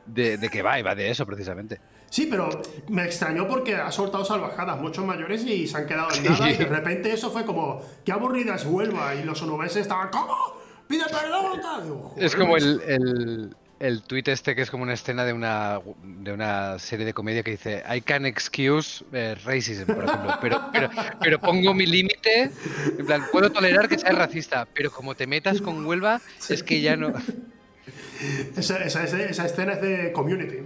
de, 0.06 0.38
de 0.38 0.48
qué 0.48 0.62
va 0.62 0.78
y 0.78 0.82
va 0.82 0.94
de 0.94 1.10
eso 1.10 1.26
precisamente. 1.26 1.80
Sí, 2.08 2.28
pero 2.30 2.48
me 2.88 3.04
extrañó 3.04 3.46
porque 3.46 3.74
ha 3.76 3.92
soltado 3.92 4.24
salvajadas 4.24 4.80
muchos 4.80 5.04
mayores 5.04 5.44
y 5.44 5.66
se 5.66 5.76
han 5.76 5.86
quedado 5.86 6.14
en 6.14 6.24
nada. 6.24 6.50
Y 6.50 6.56
de 6.56 6.64
repente 6.64 7.12
eso 7.12 7.30
fue 7.30 7.44
como, 7.44 7.82
qué 8.06 8.12
aburrida 8.12 8.54
es 8.54 8.64
Huelva. 8.64 9.14
Y 9.14 9.22
los 9.24 9.42
onubenses 9.42 9.82
estaban, 9.82 10.08
¿cómo? 10.08 10.34
¡Pide 10.88 11.04
perdón! 11.04 11.60
tal". 11.60 11.82
Digo, 11.84 12.14
Es 12.16 12.34
"Joder, 12.34 12.38
como 12.38 12.52
macho". 12.54 12.64
el, 12.66 12.80
el, 12.88 13.56
el 13.80 14.02
tuit 14.02 14.26
este 14.28 14.56
que 14.56 14.62
es 14.62 14.70
como 14.70 14.82
una 14.82 14.94
escena 14.94 15.24
de 15.24 15.32
una, 15.32 15.80
de 16.02 16.32
una 16.32 16.78
serie 16.78 17.04
de 17.06 17.12
comedia 17.14 17.42
que 17.42 17.52
dice 17.52 17.84
I 17.94 18.00
can 18.00 18.26
excuse 18.26 19.04
eh, 19.12 19.36
racism, 19.44 19.84
por 19.86 20.04
ejemplo, 20.04 20.38
pero, 20.40 20.60
pero, 20.72 20.90
pero 21.20 21.38
pongo 21.40 21.74
mi 21.74 21.86
límite, 21.86 22.50
en 22.98 23.06
plan, 23.06 23.22
puedo 23.30 23.50
tolerar 23.52 23.88
que 23.88 23.98
seas 23.98 24.16
racista, 24.16 24.66
pero 24.74 24.90
como 24.90 25.14
te 25.14 25.26
metas 25.26 25.60
con 25.60 25.84
Huelva, 25.86 26.20
es 26.48 26.62
que 26.62 26.80
ya 26.80 26.96
no... 26.96 27.12
Esa, 28.56 28.78
esa- 28.78 29.04
esa- 29.04 29.46
escena 29.46 29.74
es 29.74 29.80
de 29.82 30.12
Community. 30.12 30.58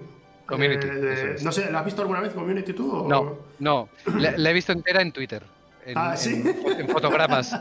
Community, 0.46 0.86
Eh, 0.90 1.32
es. 1.36 1.42
no 1.44 1.52
sé, 1.52 1.70
¿la 1.70 1.80
has 1.80 1.84
visto 1.84 2.00
alguna 2.02 2.20
vez 2.20 2.32
Community 2.32 2.72
tú? 2.72 2.90
o- 2.90 3.08
No, 3.08 3.38
no, 3.58 3.88
la, 4.18 4.32
la 4.38 4.50
he 4.50 4.52
visto 4.52 4.72
entera 4.72 5.02
en 5.02 5.12
Twitter, 5.12 5.42
en, 5.84 5.98
Ah, 5.98 6.16
¿sí? 6.16 6.42
en 6.42 6.80
en 6.80 6.88
fotogramas. 6.88 7.52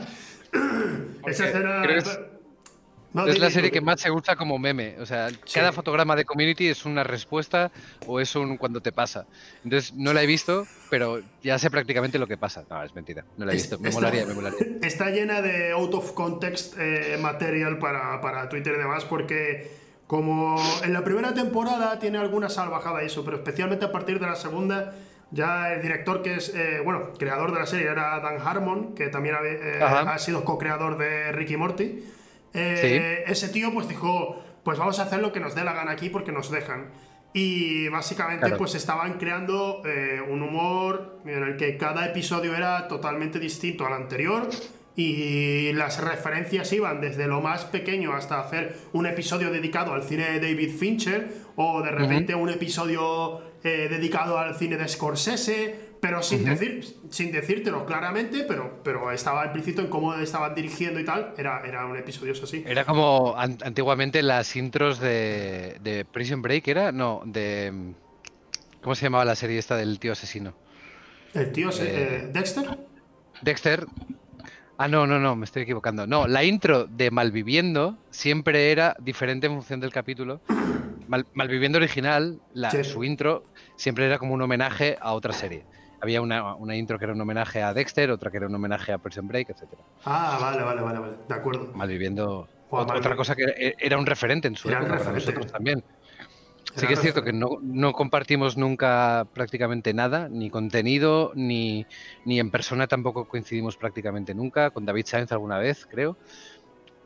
Esa 1.26 1.46
escena. 1.46 1.80
creo 1.82 2.02
que 2.02 2.08
es- 2.10 2.20
No, 3.14 3.26
es 3.26 3.38
la 3.38 3.50
serie 3.50 3.70
que 3.70 3.80
más 3.80 4.00
se 4.00 4.10
usa 4.10 4.36
como 4.36 4.58
meme. 4.58 4.96
O 5.00 5.06
sea, 5.06 5.28
Sí. 5.30 5.36
cada 5.54 5.72
fotograma 5.72 6.16
de 6.16 6.24
community 6.24 6.68
es 6.68 6.84
una 6.84 7.04
respuesta 7.04 7.70
o 8.06 8.20
es 8.20 8.34
un 8.34 8.56
cuando 8.56 8.80
te 8.80 8.90
pasa. 8.92 9.26
Entonces, 9.64 9.92
no 9.94 10.12
la 10.12 10.22
he 10.22 10.26
visto, 10.26 10.66
pero 10.90 11.20
ya 11.42 11.58
sé 11.58 11.70
prácticamente 11.70 12.18
lo 12.18 12.26
que 12.26 12.36
pasa. 12.36 12.64
No, 12.70 12.82
es 12.82 12.94
mentira. 12.94 13.24
No 13.36 13.44
la 13.44 13.52
he 13.52 13.54
visto. 13.56 13.78
Me 13.78 13.88
está- 13.90 14.00
molaría, 14.00 14.24
me 14.26 14.34
molaría. 14.34 14.58
Está 14.82 15.10
llena 15.10 15.42
de 15.42 15.72
out 15.72 15.92
of 15.94 16.12
context 16.12 16.74
eh, 16.78 17.18
material 17.20 17.78
para, 17.78 18.20
para 18.20 18.48
Twitter 18.48 18.74
y 18.76 18.78
demás, 18.78 19.04
porque 19.04 19.70
como 20.06 20.56
en 20.84 20.92
la 20.92 21.04
primera 21.04 21.32
temporada 21.34 21.98
tiene 21.98 22.18
alguna 22.18 22.48
salvajada 22.48 23.02
eso, 23.02 23.24
pero 23.24 23.38
especialmente 23.38 23.84
a 23.84 23.92
partir 23.92 24.20
de 24.20 24.26
la 24.26 24.36
segunda, 24.36 24.94
ya 25.30 25.72
el 25.72 25.80
director 25.80 26.22
que 26.22 26.34
es, 26.36 26.54
eh, 26.54 26.80
bueno, 26.84 27.12
creador 27.18 27.52
de 27.52 27.60
la 27.60 27.66
serie 27.66 27.88
era 27.88 28.20
Dan 28.20 28.36
Harmon, 28.46 28.94
que 28.94 29.08
también 29.08 29.34
ha, 29.34 29.38
eh, 29.42 29.82
ha 29.82 30.18
sido 30.18 30.44
co-creador 30.44 30.98
de 30.98 31.32
Ricky 31.32 31.56
Morty. 31.56 32.04
Eh, 32.54 33.24
Ese 33.26 33.48
tío 33.48 33.72
pues 33.72 33.88
dijo, 33.88 34.42
pues 34.62 34.78
vamos 34.78 34.98
a 34.98 35.04
hacer 35.04 35.20
lo 35.20 35.32
que 35.32 35.40
nos 35.40 35.54
dé 35.54 35.64
la 35.64 35.72
gana 35.72 35.92
aquí 35.92 36.08
porque 36.10 36.32
nos 36.32 36.50
dejan. 36.50 36.90
Y 37.34 37.88
básicamente 37.88 38.40
Claro. 38.46 38.58
pues 38.58 38.74
estaban 38.74 39.14
creando 39.14 39.82
eh, 39.86 40.20
un 40.28 40.42
humor 40.42 41.20
en 41.24 41.42
el 41.42 41.56
que 41.56 41.78
cada 41.78 42.04
episodio 42.06 42.54
era 42.54 42.88
totalmente 42.88 43.38
distinto 43.38 43.86
al 43.86 43.94
anterior 43.94 44.48
y 44.94 45.72
las 45.72 45.98
referencias 46.04 46.70
iban 46.74 47.00
desde 47.00 47.26
lo 47.26 47.40
más 47.40 47.64
pequeño 47.64 48.12
hasta 48.12 48.38
hacer 48.38 48.76
un 48.92 49.06
episodio 49.06 49.50
dedicado 49.50 49.94
al 49.94 50.02
cine 50.02 50.30
de 50.32 50.40
David 50.40 50.76
Fincher 50.76 51.32
o 51.56 51.80
de 51.82 51.90
repente 51.90 52.34
un 52.34 52.50
episodio 52.50 53.40
eh, 53.64 53.86
dedicado 53.90 54.36
al 54.38 54.54
cine 54.54 54.76
de 54.76 54.86
Scorsese, 54.88 55.91
pero 56.02 56.20
sin, 56.20 56.44
decir, 56.44 56.84
sin 57.10 57.30
decírtelo 57.30 57.86
claramente, 57.86 58.42
pero, 58.42 58.80
pero 58.82 59.12
estaba 59.12 59.46
implícito 59.46 59.82
en 59.82 59.86
cómo 59.86 60.14
estaban 60.14 60.52
dirigiendo 60.52 60.98
y 60.98 61.04
tal, 61.04 61.32
era, 61.38 61.62
era 61.64 61.86
un 61.86 61.96
episodio 61.96 62.32
así. 62.32 62.64
Era 62.66 62.84
como 62.84 63.36
an- 63.36 63.58
antiguamente 63.64 64.20
las 64.20 64.56
intros 64.56 64.98
de, 64.98 65.78
de 65.80 66.04
Prison 66.04 66.42
Break, 66.42 66.66
¿era? 66.66 66.90
No, 66.90 67.22
de... 67.24 67.94
¿Cómo 68.82 68.96
se 68.96 69.04
llamaba 69.04 69.24
la 69.24 69.36
serie 69.36 69.60
esta 69.60 69.76
del 69.76 70.00
tío 70.00 70.10
asesino? 70.10 70.54
El 71.34 71.52
tío, 71.52 71.70
Eh, 71.70 71.74
eh, 71.80 72.30
Dexter, 72.32 72.78
Dexter. 73.40 73.86
Ah, 74.78 74.88
no, 74.88 75.06
no, 75.06 75.20
no, 75.20 75.36
me 75.36 75.44
estoy 75.44 75.62
equivocando. 75.62 76.04
No, 76.08 76.26
la 76.26 76.42
intro 76.42 76.86
de 76.88 77.12
Malviviendo 77.12 77.96
siempre 78.10 78.72
era 78.72 78.96
diferente 78.98 79.46
en 79.46 79.54
función 79.54 79.78
del 79.78 79.92
capítulo. 79.92 80.40
Malviviendo 81.34 81.78
original, 81.78 82.40
la, 82.54 82.82
su 82.82 83.04
intro 83.04 83.44
siempre 83.76 84.06
era 84.06 84.18
como 84.18 84.34
un 84.34 84.42
homenaje 84.42 84.98
a 85.00 85.12
otra 85.12 85.32
serie. 85.32 85.64
Había 86.02 86.20
una, 86.20 86.76
intro 86.76 86.98
que 86.98 87.04
era 87.04 87.14
un 87.14 87.20
homenaje 87.20 87.62
a 87.62 87.72
Dexter, 87.72 88.10
otra 88.10 88.32
que 88.32 88.38
era 88.38 88.48
un 88.48 88.54
homenaje 88.56 88.92
a 88.92 88.98
Prison 88.98 89.28
Break, 89.28 89.50
etc. 89.50 89.68
Ah, 90.04 90.36
vale, 90.40 90.64
vale, 90.64 90.82
vale, 90.82 90.98
vale. 90.98 91.12
de 91.28 91.34
acuerdo. 91.34 91.70
Malviviendo. 91.74 92.48
otra, 92.70 93.14
cosa 93.14 93.36
que 93.36 93.44
e, 93.44 93.76
era 93.78 93.96
un 93.98 94.04
referente 94.04 94.48
en 94.48 94.56
su 94.56 94.68
época 94.68 94.98
para 94.98 95.12
nosotros 95.12 95.46
también. 95.46 95.84
Sí 96.74 96.88
que 96.88 96.94
es 96.94 97.00
cierto 97.00 97.22
que 97.22 97.32
no, 97.32 97.92
compartimos 97.92 98.56
nunca 98.56 99.28
prácticamente 99.32 99.94
nada, 99.94 100.28
ni 100.28 100.50
contenido, 100.50 101.30
ni, 101.36 101.86
ni, 102.24 102.40
en 102.40 102.50
persona 102.50 102.88
tampoco 102.88 103.28
coincidimos 103.28 103.76
prácticamente 103.76 104.34
nunca, 104.34 104.70
con 104.70 104.84
David 104.84 105.06
Sainz 105.06 105.30
alguna 105.30 105.58
vez, 105.58 105.86
creo, 105.86 106.16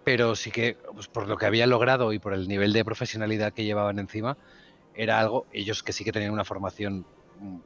pero 0.04 0.36
sí 0.36 0.50
que 0.50 0.78
pues, 0.94 1.08
por 1.08 1.28
lo 1.28 1.36
que 1.36 1.46
había 1.46 1.66
logrado 1.66 2.12
y 2.12 2.18
por 2.18 2.32
el 2.32 2.48
nivel 2.48 2.72
de 2.72 2.84
profesionalidad 2.84 3.52
que 3.52 3.64
llevaban 3.64 3.98
encima, 3.98 4.38
era 4.94 5.18
algo, 5.18 5.46
ellos 5.52 5.82
que 5.82 5.92
sí 5.92 6.04
que 6.04 6.12
tenían 6.12 6.32
una 6.32 6.44
formación 6.44 7.04
mm, 7.40 7.58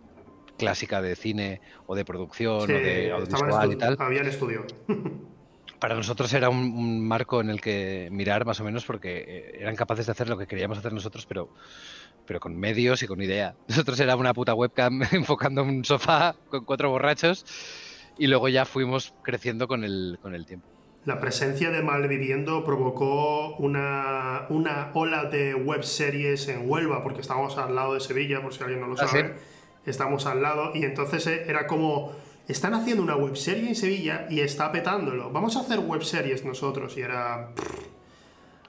clásica 0.60 1.02
de 1.02 1.16
cine 1.16 1.60
o 1.86 1.94
de 1.94 2.04
producción 2.04 2.62
o 2.62 2.66
de 2.66 3.10
audiovisual 3.12 3.72
y 3.72 3.76
tal. 3.76 3.96
Habían 3.98 4.26
estudio. 4.26 4.64
para 5.80 5.94
nosotros 5.94 6.32
era 6.34 6.50
un, 6.50 7.08
marco 7.08 7.40
en 7.40 7.50
el 7.50 7.60
que 7.60 8.08
mirar 8.12 8.44
más 8.44 8.60
o 8.60 8.64
menos 8.64 8.84
porque 8.84 9.24
eh, 9.26 9.58
eran 9.60 9.74
capaces 9.74 10.06
de 10.06 10.12
hacer 10.12 10.28
lo 10.28 10.38
que 10.38 10.46
queríamos 10.46 10.78
hacer 10.78 10.92
nosotros, 10.92 11.26
pero, 11.26 11.48
pero 12.26 12.38
con 12.38 12.56
medios 12.56 13.02
y 13.02 13.06
con 13.06 13.20
idea. 13.20 13.56
Nosotros 13.68 13.98
era 13.98 14.14
una 14.14 14.34
puta 14.34 14.54
webcam 14.54 15.02
enfocando 15.12 15.62
un 15.62 15.84
sofá 15.84 16.36
con 16.50 16.64
cuatro 16.64 16.90
borrachos 16.90 17.44
y 18.18 18.26
luego 18.26 18.48
ya 18.48 18.66
fuimos 18.66 19.14
creciendo 19.22 19.66
con 19.66 19.82
el, 19.82 20.18
con 20.22 20.34
el 20.34 20.46
tiempo. 20.46 20.68
La 21.06 21.18
presencia 21.18 21.70
de 21.70 21.82
Malviviendo 21.82 22.62
provocó 22.62 23.56
una, 23.56 24.44
una 24.50 24.90
ola 24.92 25.24
de 25.24 25.54
web 25.54 25.82
series 25.82 26.46
en 26.48 26.70
Huelva, 26.70 27.02
porque 27.02 27.22
estábamos 27.22 27.56
al 27.56 27.74
lado 27.74 27.94
de 27.94 28.00
Sevilla, 28.00 28.42
por 28.42 28.52
si 28.52 28.62
alguien 28.62 28.82
no 28.82 28.88
lo 28.88 29.00
¿Ah, 29.00 29.08
sabe. 29.08 29.34
Estamos 29.86 30.26
al 30.26 30.42
lado, 30.42 30.72
y 30.74 30.84
entonces 30.84 31.26
eh, 31.26 31.44
era 31.46 31.66
como 31.66 32.12
están 32.50 32.74
haciendo 32.74 33.02
una 33.02 33.16
webserie 33.16 33.68
en 33.68 33.74
Sevilla 33.74 34.26
y 34.28 34.40
está 34.40 34.72
petándolo. 34.72 35.30
Vamos 35.30 35.56
a 35.56 35.60
hacer 35.60 35.78
webseries 35.78 36.44
nosotros. 36.44 36.96
Y 36.96 37.02
era. 37.02 37.50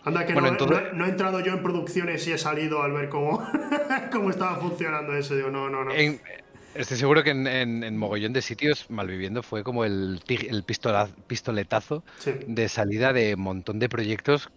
Anda, 0.03 0.26
que 0.26 0.34
no, 0.34 1.05
he 1.05 1.09
entrado 1.09 1.41
yo 1.41 1.53
en 1.53 1.62
producciones 1.62 2.28
y 2.28 2.32
he 2.32 2.38
salido 2.38 2.82
al 2.82 2.91
ver 2.91 3.09
cómo, 3.09 3.47
cómo 4.12 4.30
estaba 4.32 4.57
funcionando 4.57 5.16
eso. 5.16 5.36
Digo, 5.36 5.51
no, 5.51 5.70
no, 5.70 5.84
no. 5.84 5.91
estoy 5.93 6.97
seguro 6.97 7.24
que 7.24 7.32
en, 7.32 7.97
mogollón 7.97 8.34
de 8.34 8.41
sitios 8.41 8.89
Malviviendo 8.89 9.43
fue 9.43 9.64
como 9.64 9.86
el, 9.86 10.22
el 10.28 10.64
pistoletazo 10.64 12.03
de 12.47 12.70
salida 12.70 13.14
de 13.14 13.36
un 13.36 13.41
montón 13.41 13.78
de 13.78 13.89
proyectos 13.89 14.49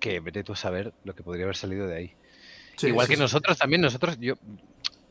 que 0.00 0.20
veré 0.20 0.44
tú 0.44 0.54
a 0.54 0.56
saber 0.56 0.94
lo 1.04 1.14
que 1.14 1.22
podría 1.22 1.44
haber 1.44 1.56
salido 1.56 1.86
de 1.86 1.96
ahí. 1.96 2.14
Igual 2.82 3.06
que 3.06 3.16
nosotros 3.18 3.58
también, 3.58 3.82
nosotros, 3.82 4.18
yo 4.18 4.34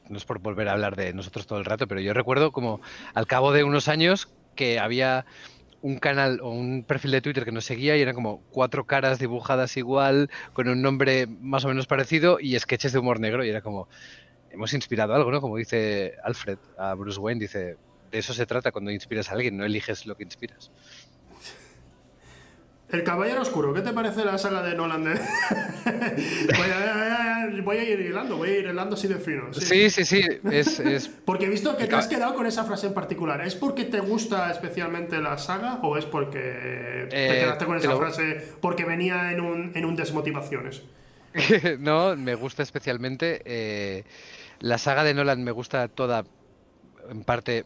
no 0.10 0.18
es 0.18 0.26
por 0.26 0.40
volver 0.40 0.68
a 0.70 0.74
hablar 0.74 0.96
de 0.96 1.14
nosotros 1.14 1.48
todo 1.48 1.60
el 1.60 1.66
rato, 1.66 1.88
pero 1.88 2.02
yo 2.02 2.14
recuerdo 2.14 2.52
como 2.52 2.82
al 3.14 3.28
cabo 3.28 3.52
de 3.52 3.64
unos 3.64 3.88
años 3.88 4.30
que 4.56 4.80
había 4.80 5.26
un 5.82 6.00
canal 6.00 6.40
o 6.42 6.50
un 6.50 6.84
perfil 6.84 7.12
de 7.12 7.22
Twitter 7.22 7.44
que 7.44 7.52
nos 7.52 7.66
seguía 7.66 7.98
y 7.98 8.02
eran 8.02 8.16
como 8.16 8.42
cuatro 8.52 8.86
caras 8.86 9.20
dibujadas 9.20 9.76
igual, 9.76 10.30
con 10.54 10.70
un 10.70 10.82
nombre 10.82 11.28
más 11.28 11.66
o 11.66 11.68
menos 11.68 11.88
parecido 11.88 12.40
y 12.40 12.58
sketches 12.58 12.94
de 12.94 13.00
humor 13.00 13.20
negro 13.20 13.44
y 13.44 13.50
era 13.50 13.62
como, 13.62 13.90
hemos 14.50 14.74
inspirado 14.74 15.14
algo, 15.14 15.30
¿no? 15.30 15.42
Como 15.42 15.58
dice 15.58 16.16
Alfred 16.24 16.58
a 16.78 16.94
Bruce 16.94 17.20
Wayne, 17.20 17.42
dice, 17.42 17.76
de 18.12 18.18
eso 18.18 18.34
se 18.34 18.46
trata 18.46 18.72
cuando 18.72 18.92
inspiras 18.92 19.30
a 19.30 19.34
alguien, 19.34 19.58
no 19.58 19.66
eliges 19.66 20.06
lo 20.06 20.16
que 20.16 20.24
inspiras. 20.24 20.72
El 22.94 23.04
Caballero 23.04 23.42
Oscuro, 23.42 23.74
¿qué 23.74 23.82
te 23.82 23.92
parece 23.92 24.24
la 24.24 24.38
saga 24.38 24.62
de 24.62 24.76
Nolan? 24.76 25.04
voy, 27.66 27.78
a, 27.78 27.84
ir 27.84 28.00
hilando, 28.00 28.38
voy 28.38 28.50
a 28.50 28.60
ir 28.60 28.66
hilando 28.68 28.94
así 28.94 29.08
de 29.08 29.16
fino. 29.16 29.52
Sí, 29.52 29.90
sí, 29.90 30.06
sí. 30.06 30.22
Es, 30.52 31.10
Porque 31.26 31.48
he 31.48 31.50
visto 31.50 31.76
que 31.76 31.88
te 31.88 31.96
has 31.96 32.08
quedado 32.08 32.36
con 32.36 32.46
esa 32.46 32.66
frase 32.66 32.86
en 32.86 32.94
particular. 32.94 33.42
¿Es 33.42 33.56
porque 33.56 33.86
te 33.86 34.00
gusta 34.00 34.52
especialmente 34.52 35.20
la 35.20 35.40
saga 35.40 35.80
o 35.82 35.98
es 35.98 36.06
porque 36.06 37.08
te 37.10 37.38
eh, 37.38 37.40
quedaste 37.42 37.66
con 37.66 37.78
esa 37.78 37.98
frase 37.98 38.54
porque 38.62 38.86
venía 38.86 39.32
en 39.32 39.42
un, 39.42 39.72
en 39.74 39.86
un 39.86 39.96
desmotivaciones? 39.96 40.84
no, 41.80 42.16
me 42.16 42.36
gusta 42.36 42.62
especialmente. 42.62 43.42
Eh, 43.44 44.04
la 44.60 44.78
saga 44.78 45.04
de 45.04 45.16
Nolan 45.16 45.44
me 45.44 45.52
gusta 45.52 45.88
toda, 45.88 46.26
en 47.10 47.24
parte 47.24 47.66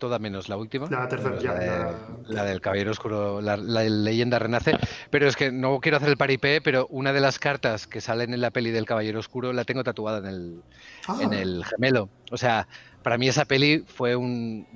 toda 0.00 0.18
menos 0.18 0.48
la 0.48 0.56
última. 0.56 0.88
La 0.90 1.06
tercera, 1.08 1.94
la, 2.26 2.44
del 2.44 2.60
Caballero 2.60 2.90
Oscuro, 2.90 3.40
la, 3.40 3.56
leyenda 3.56 4.40
renace. 4.40 4.76
Pero 5.10 5.28
es 5.28 5.36
que 5.36 5.52
no 5.52 5.78
quiero 5.78 5.98
hacer 5.98 6.08
el 6.08 6.16
paripé, 6.16 6.60
pero 6.60 6.88
una 6.90 7.12
de 7.12 7.20
las 7.20 7.38
cartas 7.38 7.86
que 7.86 8.00
salen 8.00 8.34
en 8.34 8.40
la 8.40 8.50
peli 8.50 8.72
del 8.72 8.86
Caballero 8.86 9.20
Oscuro 9.20 9.52
la 9.52 9.64
tengo 9.64 9.84
tatuada 9.84 10.18
en 10.18 10.26
el, 10.26 10.62
ah. 11.06 11.18
en 11.20 11.32
el 11.32 11.64
gemelo. 11.64 12.08
O 12.32 12.36
sea, 12.36 12.66
para 13.02 13.16
mí 13.16 13.28
esa 13.28 13.44
peli 13.44 13.84
fue 13.86 14.16
un, 14.16 14.66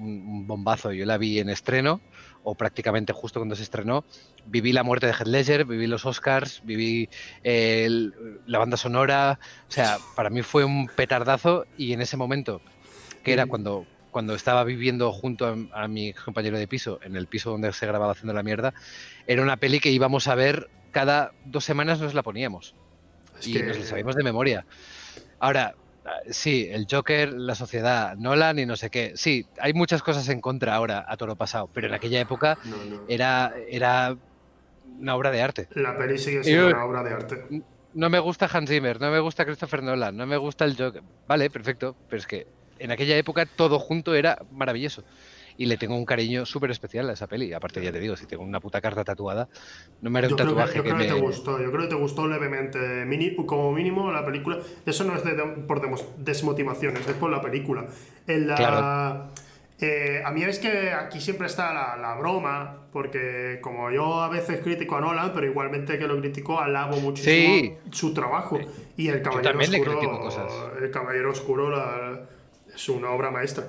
bombazo. 0.47 0.93
Yo 0.93 1.05
la 1.07 1.18
vi 1.18 1.41
en 1.41 1.51
estreno, 1.51 2.01
o 2.43 2.55
prácticamente 2.55 3.12
justo 3.12 3.41
cuando 3.41 3.57
se 3.57 3.62
estrenó. 3.62 4.05
Viví 4.47 4.72
la 4.72 4.83
muerte 4.83 5.07
de 5.07 5.12
Heath 5.12 5.27
Ledger, 5.27 5.64
viví 5.64 5.87
los 5.87 6.07
Oscars, 6.07 6.62
viví 6.64 7.09
la 7.43 8.59
banda 8.59 8.77
sonora. 8.77 9.39
O 9.68 9.72
sea, 9.72 9.99
para 10.14 10.31
mí 10.31 10.43
fue 10.43 10.64
un 10.64 10.87
petardazo 10.87 11.66
y 11.77 11.93
en 11.93 12.01
ese 12.01 12.16
momento, 12.16 12.61
que 13.22 13.33
era 13.33 13.47
cuando 13.47 13.87
cuando 14.15 14.37
estaba 14.37 14.62
viviendo 14.62 15.11
junto 15.11 15.57
a, 15.73 15.89
mi 15.89 16.12
compañero 16.12 16.57
de 16.57 16.69
piso, 16.69 17.01
en 17.03 17.17
el 17.17 17.27
piso 17.27 17.51
donde 17.51 17.73
se 17.73 17.85
grababa 17.85 18.12
haciendo 18.12 18.33
la 18.33 18.45
mierda, 18.45 18.73
era 19.27 19.43
una 19.43 19.57
peli 19.57 19.81
que 19.81 19.91
íbamos 19.91 20.29
a 20.29 20.37
ver 20.37 20.71
cada 20.93 21.33
dos 21.45 21.65
semanas 21.65 21.99
nos 21.99 22.15
la 22.15 22.23
poníamos. 22.23 22.77
y 23.43 23.55
nos 23.55 23.77
la 23.77 23.85
sabíamos 23.85 24.15
de 24.15 24.23
memoria. 24.23 24.67
Ahora, 25.41 25.75
sí, 26.31 26.69
el 26.71 26.87
Joker, 26.89 27.33
la 27.33 27.57
sociedad, 27.57 28.15
Nolan 28.15 28.61
y 28.61 28.67
no 28.67 28.77
sé 28.77 28.89
qué. 28.89 29.15
Sí, 29.17 29.49
hay 29.59 29.73
muchas 29.73 30.01
cosas 30.01 30.29
en 30.29 30.41
contra 30.41 30.77
ahora 30.77 31.05
a 31.09 31.17
toro 31.17 31.35
pasado, 31.35 31.69
pero 31.75 31.89
en 31.89 31.95
aquella 31.95 32.21
época 32.21 32.57
Era, 33.09 33.53
era 33.69 34.17
una 35.01 35.17
obra 35.17 35.33
de 35.33 35.43
arte. 35.43 35.69
La 35.73 35.99
peli 35.99 36.19
sigue 36.19 36.45
siendo 36.45 36.69
una 36.69 36.85
obra 36.85 37.03
de 37.03 37.15
arte. 37.15 37.65
No 37.95 38.11
me 38.11 38.21
gusta 38.21 38.49
Hans 38.53 38.71
Zimmer, 38.71 39.01
no 39.01 39.11
me 39.11 39.19
gusta 39.19 39.45
Christopher 39.45 39.83
Nolan, 39.83 40.17
no 40.17 40.25
me 40.25 40.37
gusta 40.37 40.65
el 40.65 40.77
Joker. 40.77 41.03
Vale, 41.27 41.51
perfecto, 41.51 41.97
pero 42.09 42.21
es 42.21 42.29
que 42.29 42.47
en 42.79 42.91
aquella 42.91 43.16
época 43.16 43.47
todo 43.47 43.79
junto 43.79 44.14
era 44.14 44.39
maravilloso. 44.53 45.05
Y 45.57 45.66
le 45.66 45.77
tengo 45.77 45.97
un 45.97 46.05
cariño 46.05 46.45
súper 46.47 46.72
especial 46.72 47.09
a 47.11 47.12
esa 47.12 47.29
peli. 47.29 47.53
Aparte, 47.53 47.81
ya 47.81 47.93
te 47.93 48.01
digo, 48.01 48.16
si 48.16 48.27
tengo 48.27 48.43
una 48.43 48.59
puta 48.59 48.81
carta 48.81 49.05
tatuada, 49.05 49.49
no 50.01 50.11
me 50.11 50.18
haré 50.18 50.29
un 50.29 50.37
tatuaje 50.37 50.83
que, 50.83 50.89
yo 50.89 50.97
creo 50.97 50.99
que, 50.99 51.14
te 51.14 51.20
gustó, 51.20 51.62
yo 51.62 51.70
creo 51.70 51.83
que 51.83 51.89
te 51.89 51.95
gustó 51.95 52.27
levemente. 52.27 53.07
como 53.47 53.70
mínimo 53.70 54.11
la 54.11 54.25
película. 54.25 54.59
Eso 54.85 55.05
no 55.05 55.14
es 55.14 55.22
por 55.68 55.81
desmotivaciones, 56.18 57.07
es 57.07 57.14
por 57.14 57.31
la 57.31 57.41
película. 57.41 57.87
En 58.27 58.49
la. 58.49 59.31
Eh, 59.81 60.22
a 60.25 60.31
mí 60.31 60.43
es 60.43 60.61
que 60.61 60.93
aquí 60.93 61.20
siempre 61.20 61.47
está 61.47 61.97
la, 61.97 62.14
broma, 62.16 62.87
porque 62.93 63.59
como 63.61 63.91
yo 63.91 64.22
a 64.22 64.29
veces 64.29 64.61
critico 64.61 64.97
a 64.97 65.01
Nolan, 65.01 65.33
pero 65.35 65.47
igualmente 65.47 65.99
que 65.99 66.07
lo 66.07 66.18
critico, 66.20 66.61
alabo 66.61 66.97
muchísimo 67.01 67.77
su 67.91 68.14
trabajo. 68.14 68.59
Y 68.97 69.09
el 69.09 69.20
Caballero 69.20 69.59
Oscuro. 69.59 70.72
El 70.81 70.91
Caballero 70.91 71.31
Oscuro, 71.31 71.70
la, 71.70 72.20
es 72.75 72.89
una 72.89 73.11
obra 73.11 73.31
maestra. 73.31 73.64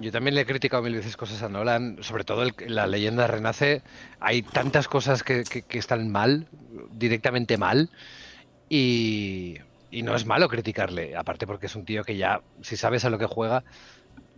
Yo 0.00 0.10
también 0.10 0.34
le 0.34 0.40
he 0.40 0.46
criticado 0.46 0.82
mil 0.82 0.94
veces 0.94 1.16
cosas 1.16 1.42
a 1.42 1.48
Nolan, 1.48 1.98
sobre 2.02 2.24
todo 2.24 2.44
la 2.66 2.86
leyenda 2.86 3.26
renace. 3.26 3.82
Hay 4.20 4.42
tantas 4.42 4.88
cosas 4.88 5.22
que, 5.22 5.44
están 5.70 6.10
mal, 6.10 6.48
directamente 6.92 7.58
mal, 7.58 7.90
y, 8.68 9.58
no 9.92 10.16
es 10.16 10.26
malo 10.26 10.48
criticarle, 10.48 11.14
aparte 11.16 11.46
porque 11.46 11.66
es 11.66 11.76
un 11.76 11.84
tío 11.84 12.02
que 12.02 12.16
ya, 12.16 12.40
si 12.62 12.76
sabes 12.76 13.04
a 13.04 13.10
lo 13.10 13.18
que 13.18 13.26
juega, 13.26 13.62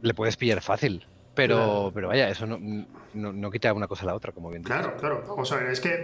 le 0.02 0.12
puedes 0.14 0.36
pillar 0.36 0.60
fácil. 0.60 1.06
Pero, 1.34 1.90
pero 1.94 2.08
vaya, 2.08 2.30
eso 2.30 2.46
no, 2.46 2.58
no, 3.12 3.50
quita 3.50 3.70
una 3.74 3.86
cosa 3.86 4.04
a 4.04 4.06
la 4.06 4.14
otra, 4.14 4.32
como 4.32 4.48
bien 4.48 4.62
Claro, 4.62 4.96
claro. 4.96 5.22
Vamos 5.28 5.52
a 5.52 5.56
ver, 5.56 5.70
es 5.70 5.80
que 5.80 6.02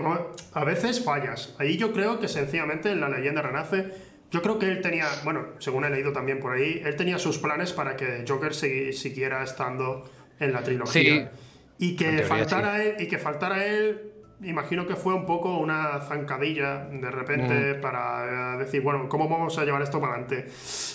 a 0.52 0.64
veces 0.64 1.02
fallas. 1.02 1.54
Ahí 1.58 1.78
yo 1.78 1.92
creo 1.92 2.20
que 2.20 2.28
sencillamente 2.28 2.94
la 2.94 3.08
leyenda 3.08 3.40
renace 3.40 4.11
yo 4.32 4.40
creo 4.40 4.58
que 4.58 4.66
él 4.66 4.80
tenía, 4.80 5.06
bueno, 5.24 5.46
según 5.58 5.84
he 5.84 5.90
leído 5.90 6.12
también 6.12 6.40
por 6.40 6.54
ahí, 6.54 6.82
él 6.84 6.96
tenía 6.96 7.18
sus 7.18 7.38
planes 7.38 7.72
para 7.72 7.96
que 7.96 8.24
Joker 8.26 8.54
siguiera 8.54 9.44
estando 9.44 10.10
en 10.40 10.52
la 10.52 10.62
trilogía. 10.62 11.30
y 11.78 11.96
que 11.96 12.22
faltara 12.22 12.82
él, 12.82 12.96
y 12.98 13.08
que 13.08 13.18
faltara 13.18 13.66
él 13.66 14.11
imagino 14.44 14.86
que 14.86 14.96
fue 14.96 15.14
un 15.14 15.26
poco 15.26 15.58
una 15.58 16.00
zancadilla 16.00 16.84
de 16.84 17.10
repente 17.10 17.74
mm. 17.74 17.80
para 17.80 18.54
eh, 18.54 18.58
decir, 18.58 18.82
bueno, 18.82 19.08
¿cómo 19.08 19.28
vamos 19.28 19.58
a 19.58 19.64
llevar 19.64 19.82
esto 19.82 20.00
para 20.00 20.14
adelante? 20.14 20.46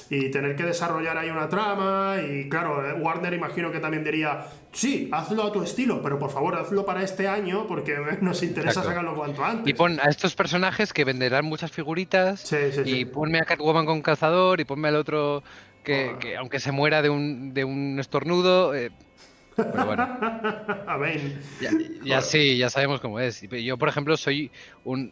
Y 0.10 0.30
tener 0.30 0.56
que 0.56 0.64
desarrollar 0.64 1.18
ahí 1.18 1.30
una 1.30 1.48
trama 1.50 2.18
y 2.22 2.50
claro, 2.50 2.86
eh, 2.86 2.94
Warner 2.94 3.34
imagino 3.34 3.72
que 3.72 3.80
también 3.80 4.04
diría, 4.04 4.46
sí, 4.72 5.10
hazlo 5.12 5.44
a 5.44 5.52
tu 5.52 5.62
estilo, 5.64 6.02
pero 6.02 6.20
por 6.20 6.32
favor 6.32 6.56
hazlo 6.56 6.86
para 6.86 7.04
este 7.04 7.28
año 7.28 7.68
porque 7.68 7.98
nos 8.22 8.44
interesa 8.44 8.84
sacarlo 8.84 9.16
cuanto 9.16 9.44
antes. 9.44 9.68
Y 9.68 9.74
pon 9.74 10.00
a 10.00 10.10
estos 10.10 10.36
personajes 10.36 10.94
que 10.94 11.06
venderán 11.06 11.46
muchas 11.46 11.72
figuritas 11.72 12.52
y 12.86 13.06
ponme 13.06 13.40
a 13.40 13.46
Catwoman 13.46 13.86
con 13.86 14.02
calzador 14.02 14.60
y 14.60 14.66
ponme 14.66 14.90
al 14.90 14.96
otro 14.96 15.44
que, 15.84 16.12
oh. 16.36 16.40
aunque 16.40 16.60
se 16.60 16.72
muera 16.72 17.02
de 17.02 17.10
un, 17.10 17.54
de 17.54 17.64
un 17.64 18.00
estornudo... 18.00 18.76
Eh, 18.76 18.92
Pero 19.58 19.86
bueno. 19.86 20.04
A. 20.88 20.98
Ya, 21.60 21.72
ya 22.04 22.22
sí, 22.22 22.58
ya 22.58 22.70
sabemos 22.70 23.02
cómo 23.02 23.20
es. 23.20 23.42
Yo, 23.42 23.78
por 23.78 23.90
ejemplo, 23.90 24.16
soy 24.16 24.52
un 24.86 25.12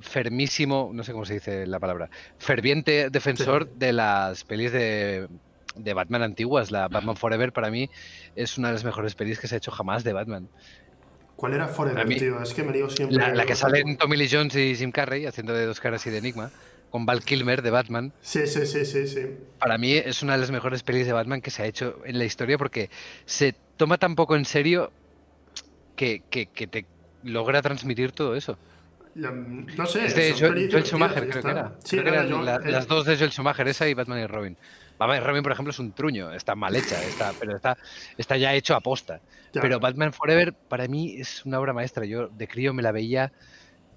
fermísimo, 0.00 0.90
no 0.92 1.04
sé 1.04 1.12
cómo 1.12 1.24
se 1.24 1.34
dice 1.34 1.66
la 1.66 1.78
palabra, 1.78 2.10
ferviente 2.38 3.10
defensor 3.10 3.68
de 3.74 3.92
las 3.92 4.44
pelis 4.44 4.72
de, 4.72 5.28
de 5.74 5.94
Batman 5.94 6.22
antiguas. 6.22 6.70
La 6.70 6.88
Batman 6.88 7.16
Forever 7.16 7.52
para 7.52 7.70
mí 7.70 7.90
es 8.34 8.56
una 8.58 8.68
de 8.68 8.74
las 8.74 8.84
mejores 8.84 9.14
pelis 9.14 9.38
que 9.38 9.48
se 9.48 9.56
ha 9.56 9.58
hecho 9.58 9.70
jamás 9.70 10.04
de 10.04 10.12
Batman. 10.12 10.48
¿Cuál 11.36 11.54
era 11.54 11.68
Forever, 11.68 12.06
mí- 12.06 12.16
tío? 12.16 12.42
Es 12.42 12.52
que 12.54 12.62
me 12.64 12.72
lío 12.72 12.90
siempre. 12.90 13.16
La, 13.16 13.32
la 13.34 13.46
que 13.46 13.54
salen 13.54 13.96
Tommy 13.96 14.16
Lee 14.16 14.28
Jones 14.30 14.56
y 14.56 14.74
Jim 14.74 14.90
Carrey 14.90 15.26
haciendo 15.26 15.52
de 15.52 15.66
dos 15.66 15.78
caras 15.78 16.04
y 16.06 16.10
de 16.10 16.18
Enigma, 16.18 16.50
con 16.90 17.04
Val 17.06 17.22
Kilmer 17.22 17.62
de 17.62 17.70
Batman. 17.70 18.12
Sí, 18.20 18.46
sí, 18.46 18.66
sí, 18.66 18.84
sí, 18.84 19.06
sí. 19.06 19.26
Para 19.58 19.76
mí 19.78 19.92
es 19.92 20.22
una 20.22 20.32
de 20.34 20.38
las 20.40 20.50
mejores 20.50 20.82
pelis 20.82 21.06
de 21.06 21.12
Batman 21.12 21.40
que 21.40 21.50
se 21.50 21.62
ha 21.62 21.66
hecho 21.66 22.00
en 22.04 22.18
la 22.18 22.24
historia 22.24 22.56
porque 22.58 22.90
se 23.26 23.54
toma 23.76 23.98
tan 23.98 24.14
poco 24.14 24.36
en 24.36 24.44
serio 24.44 24.90
que, 25.96 26.22
que- 26.30 26.46
que 26.46 26.66
te 26.66 26.86
logra 27.22 27.60
transmitir 27.62 28.12
todo 28.12 28.34
eso. 28.36 28.58
La- 29.14 29.32
no 29.32 29.86
sé. 29.86 30.04
Es 30.06 30.14
de 30.14 30.32
Joel, 30.38 30.68
Joel 30.70 30.84
Schumacher, 30.84 31.28
creo 31.28 31.42
que 31.42 31.50
era. 31.50 31.72
Sí, 31.82 31.96
Creo 31.96 32.04
que 32.04 32.10
eran 32.10 32.44
la- 32.44 32.54
era- 32.56 32.70
las 32.70 32.86
dos 32.86 33.04
de 33.04 33.16
Joel 33.16 33.30
Schumacher, 33.32 33.66
esa 33.68 33.88
y 33.88 33.94
Batman 33.94 34.20
y 34.20 34.26
Robin. 34.26 34.56
Batman 34.98 35.18
y 35.18 35.20
Robin, 35.20 35.42
por 35.42 35.52
ejemplo, 35.52 35.70
es 35.70 35.78
un 35.78 35.92
truño, 35.92 36.32
está 36.32 36.54
mal 36.54 36.74
hecha, 36.76 37.02
está, 37.04 37.32
pero 37.38 37.54
está, 37.56 37.76
está 38.16 38.36
ya 38.36 38.54
hecho 38.54 38.74
a 38.74 38.80
posta. 38.80 39.20
Ya. 39.52 39.60
Pero 39.60 39.80
Batman 39.80 40.12
Forever 40.12 40.52
para 40.52 40.86
mí 40.88 41.16
es 41.20 41.44
una 41.44 41.58
obra 41.58 41.72
maestra. 41.72 42.04
Yo 42.04 42.28
de 42.28 42.46
crío 42.48 42.72
me 42.74 42.82
la 42.82 42.92
veía 42.92 43.32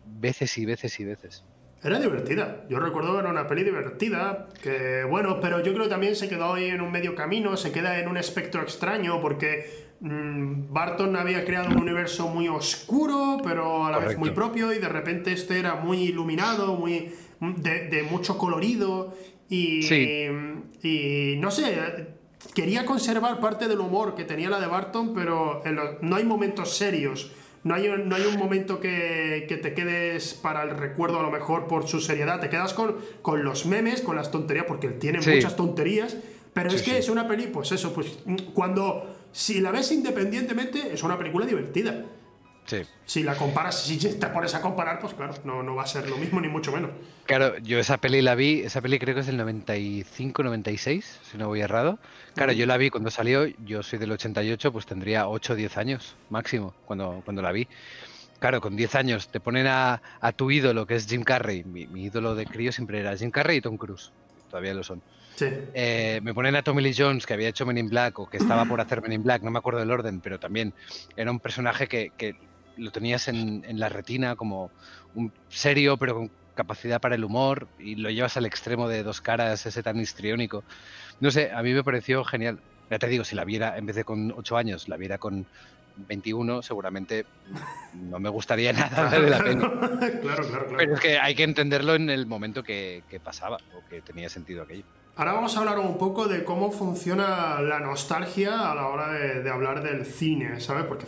veces 0.06 0.58
y 0.58 0.66
veces 0.66 1.00
y 1.00 1.04
veces. 1.06 1.44
Era 1.84 2.00
divertida. 2.00 2.64
Yo 2.70 2.80
recuerdo 2.80 3.14
que 3.14 3.20
era 3.22 3.30
una 3.30 3.48
peli 3.48 3.64
divertida. 3.64 4.48
Que 4.62 5.04
bueno, 5.04 5.40
pero 5.42 5.64
yo 5.64 5.72
creo 5.74 5.86
que 5.86 5.90
también 5.90 6.16
se 6.16 6.30
quedó 6.30 6.54
ahí 6.54 6.68
en 6.68 6.82
un 6.82 6.92
medio 6.92 7.16
camino, 7.16 7.58
se 7.58 7.72
queda 7.72 8.00
en 8.00 8.08
un 8.08 8.18
espectro 8.18 8.62
extraño, 8.62 9.20
porque 9.20 9.90
mm, 10.00 10.72
Barton 10.72 11.16
había 11.16 11.44
creado 11.44 11.70
un 11.70 11.80
universo 11.82 12.28
muy 12.28 12.48
oscuro, 12.48 13.38
pero 13.44 13.86
a 13.86 13.92
la 13.92 13.98
vez 13.98 14.16
muy 14.18 14.30
propio, 14.30 14.72
y 14.74 14.78
de 14.78 14.90
repente 14.90 15.34
este 15.34 15.58
era 15.58 15.76
muy 15.76 16.04
iluminado, 16.04 16.76
muy 16.76 17.14
de, 17.40 17.88
de 17.90 18.04
mucho 18.04 18.38
colorido. 18.38 19.16
Y, 19.50 19.82
Sí. 19.84 20.30
y 20.84 21.36
no 21.40 21.50
sé, 21.52 21.76
quería 22.54 22.86
conservar 22.86 23.40
parte 23.40 23.68
del 23.68 23.80
humor 23.80 24.14
que 24.16 24.24
tenía 24.24 24.50
la 24.50 24.60
de 24.60 24.68
Barton, 24.68 25.14
pero 25.16 25.62
en 25.66 25.76
lo- 25.76 25.98
no 26.02 26.16
hay 26.16 26.24
momentos 26.24 26.78
serios. 26.78 27.32
No 27.64 27.76
hay, 27.76 27.88
un- 27.90 28.10
no 28.10 28.16
hay 28.16 28.24
un 28.26 28.38
momento 28.38 28.80
que, 28.80 29.46
que 29.48 29.58
te 29.58 29.74
quedes 29.74 30.34
para 30.34 30.64
el 30.64 30.72
recuerdo 30.72 31.20
a 31.20 31.24
lo 31.24 31.30
mejor 31.32 31.68
por 31.68 31.88
su 31.88 32.00
seriedad. 32.00 32.40
Te 32.40 32.50
quedas 32.50 32.74
con, 32.74 32.96
con 33.22 33.44
los 33.44 33.66
memes, 33.66 34.02
con 34.02 34.16
las 34.16 34.32
tonterías, 34.32 34.66
porque 34.68 34.88
él 34.88 34.98
tiene 35.00 35.22
Sí. 35.22 35.32
muchas 35.36 35.56
tonterías. 35.56 36.18
Pero 36.54 36.70
Sí, 36.72 36.76
es 36.78 36.82
que 36.82 36.92
sí. 36.92 36.98
es 36.98 37.10
una 37.10 37.28
peli, 37.28 37.48
pues 37.48 37.72
eso, 37.72 37.94
pues 37.94 38.20
mm, 38.26 38.36
cuando... 38.54 39.16
Si 39.32 39.62
la 39.62 39.72
ves 39.72 39.92
independientemente, 39.94 40.92
es 40.94 41.04
una 41.04 41.18
película 41.18 41.46
divertida. 41.46 42.04
Sí. 42.66 42.82
Si 43.06 43.24
la 43.24 43.36
comparas, 43.36 43.82
si 43.84 43.98
te 43.98 44.28
pones 44.28 44.54
a 44.56 44.62
comparar, 44.62 45.00
pues 45.00 45.14
claro, 45.14 45.34
no, 45.46 45.64
no 45.64 45.76
va 45.76 45.84
a 45.84 45.88
ser 45.88 46.10
lo 46.10 46.18
mismo, 46.18 46.42
ni 46.42 46.48
mucho 46.50 46.72
menos. 46.74 46.92
Claro, 47.26 47.58
yo 47.60 47.80
esa 47.80 47.98
peli 48.00 48.22
la 48.22 48.36
vi, 48.36 48.60
esa 48.62 48.82
peli 48.82 49.00
creo 49.00 49.16
que 49.16 49.22
es 49.22 49.28
del 49.28 49.38
95-96, 49.40 51.02
si 51.32 51.38
no 51.38 51.48
voy 51.48 51.62
errado. 51.62 51.98
Claro, 52.36 52.54
yo 52.54 52.66
la 52.66 52.78
vi 52.78 52.90
cuando 52.90 53.12
salió, 53.12 53.46
yo 53.66 53.84
soy 53.84 54.00
del 54.00 54.12
88, 54.12 54.72
pues 54.72 54.86
tendría 54.86 55.28
8 55.28 55.54
o 55.54 55.56
10 55.56 55.78
años 55.78 56.16
máximo 56.30 56.74
cuando, 56.86 57.22
cuando 57.26 57.42
la 57.42 57.52
vi. 57.52 57.68
Claro, 58.40 58.62
con 58.62 58.76
10 58.76 58.96
años 58.96 59.28
te 59.30 59.40
ponen 59.40 59.68
a, 59.68 60.02
a 60.20 60.32
tu 60.32 60.50
ídolo, 60.50 60.88
que 60.88 60.96
es 60.96 61.08
Jim 61.08 61.24
Carrey. 61.24 61.64
Mi, 61.64 61.88
mi 61.88 62.06
ídolo 62.06 62.34
de 62.34 62.46
crío 62.46 62.72
siempre 62.72 63.00
era 63.00 63.16
Jim 63.16 63.32
Carrey 63.32 63.58
y 63.58 63.62
Tom 63.62 63.78
Cruise. 63.78 64.12
Todavía 64.50 64.74
lo 64.74 64.84
son. 64.84 65.02
Sí. 65.36 65.46
Eh, 65.74 66.20
me 66.24 66.34
ponen 66.34 66.56
a 66.56 66.64
Tommy 66.64 66.82
Lee 66.82 66.96
Jones, 66.98 67.26
que 67.26 67.34
había 67.34 67.50
hecho 67.50 67.66
Men 67.66 67.78
in 67.78 67.90
Black 67.90 68.18
o 68.20 68.30
que 68.30 68.38
estaba 68.38 68.66
por 68.66 68.82
hacer 68.82 69.02
Men 69.02 69.14
in 69.14 69.24
Black, 69.24 69.44
no 69.44 69.52
me 69.52 69.60
acuerdo 69.60 69.80
del 69.80 69.92
orden, 69.92 70.22
pero 70.22 70.40
también 70.40 70.74
era 71.16 71.32
un 71.32 71.40
personaje 71.40 71.88
que, 71.88 72.12
que 72.18 72.36
lo 72.78 72.92
tenías 72.92 73.28
en, 73.28 73.64
en 73.66 73.80
la 73.80 73.90
retina 73.90 74.36
como 74.36 74.72
un 75.16 75.32
serio, 75.50 75.98
pero 75.98 76.16
con 76.16 76.32
capacidad 76.56 77.00
para 77.00 77.16
el 77.16 77.24
humor, 77.24 77.68
y 77.80 77.96
lo 77.96 78.10
llevas 78.10 78.38
al 78.38 78.46
extremo 78.46 78.88
de 78.88 79.04
dos 79.04 79.22
caras, 79.22 79.66
ese 79.66 79.84
tan 79.84 80.00
histriónico. 80.00 80.64
No 81.22 81.32
sé, 81.32 81.52
a 81.52 81.64
mí 81.64 81.72
me 81.74 81.84
pareció 81.84 82.24
genial. 82.26 82.60
Ya 82.90 83.00
te 83.00 83.08
digo, 83.08 83.24
si 83.24 83.36
la 83.36 83.46
viera 83.46 83.78
en 83.78 83.86
vez 83.86 83.96
de 83.96 84.04
con 84.04 84.34
8 84.36 84.58
años, 84.58 84.90
la 84.90 84.98
viera 84.98 85.18
con 85.18 85.46
21, 85.96 86.62
seguramente 86.62 87.26
no 87.94 88.20
me 88.20 88.30
gustaría 88.30 88.74
nada 88.74 89.10
de 89.10 89.30
la 89.30 89.38
peli. 89.40 89.60
claro, 89.62 90.20
claro, 90.22 90.46
claro. 90.48 90.76
Pero 90.78 90.94
es 90.96 91.00
que 91.00 91.18
hay 91.20 91.36
que 91.36 91.44
entenderlo 91.44 91.96
en 91.96 92.10
el 92.10 92.26
momento 92.26 92.64
que, 92.64 93.04
que 93.10 93.20
pasaba 93.20 93.58
o 93.76 93.88
que 93.90 94.02
tenía 94.02 94.30
sentido 94.30 94.64
aquello. 94.64 94.84
Ahora 95.16 95.34
vamos 95.34 95.56
a 95.56 95.60
hablar 95.60 95.78
un 95.80 95.98
poco 95.98 96.28
de 96.28 96.44
cómo 96.44 96.72
funciona 96.72 97.62
la 97.62 97.80
nostalgia 97.80 98.72
a 98.72 98.76
la 98.76 98.88
hora 98.88 99.12
de, 99.12 99.44
de 99.44 99.50
hablar 99.50 99.84
del 99.84 100.06
cine, 100.06 100.60
¿sabes? 100.62 100.86
Porque 100.86 101.06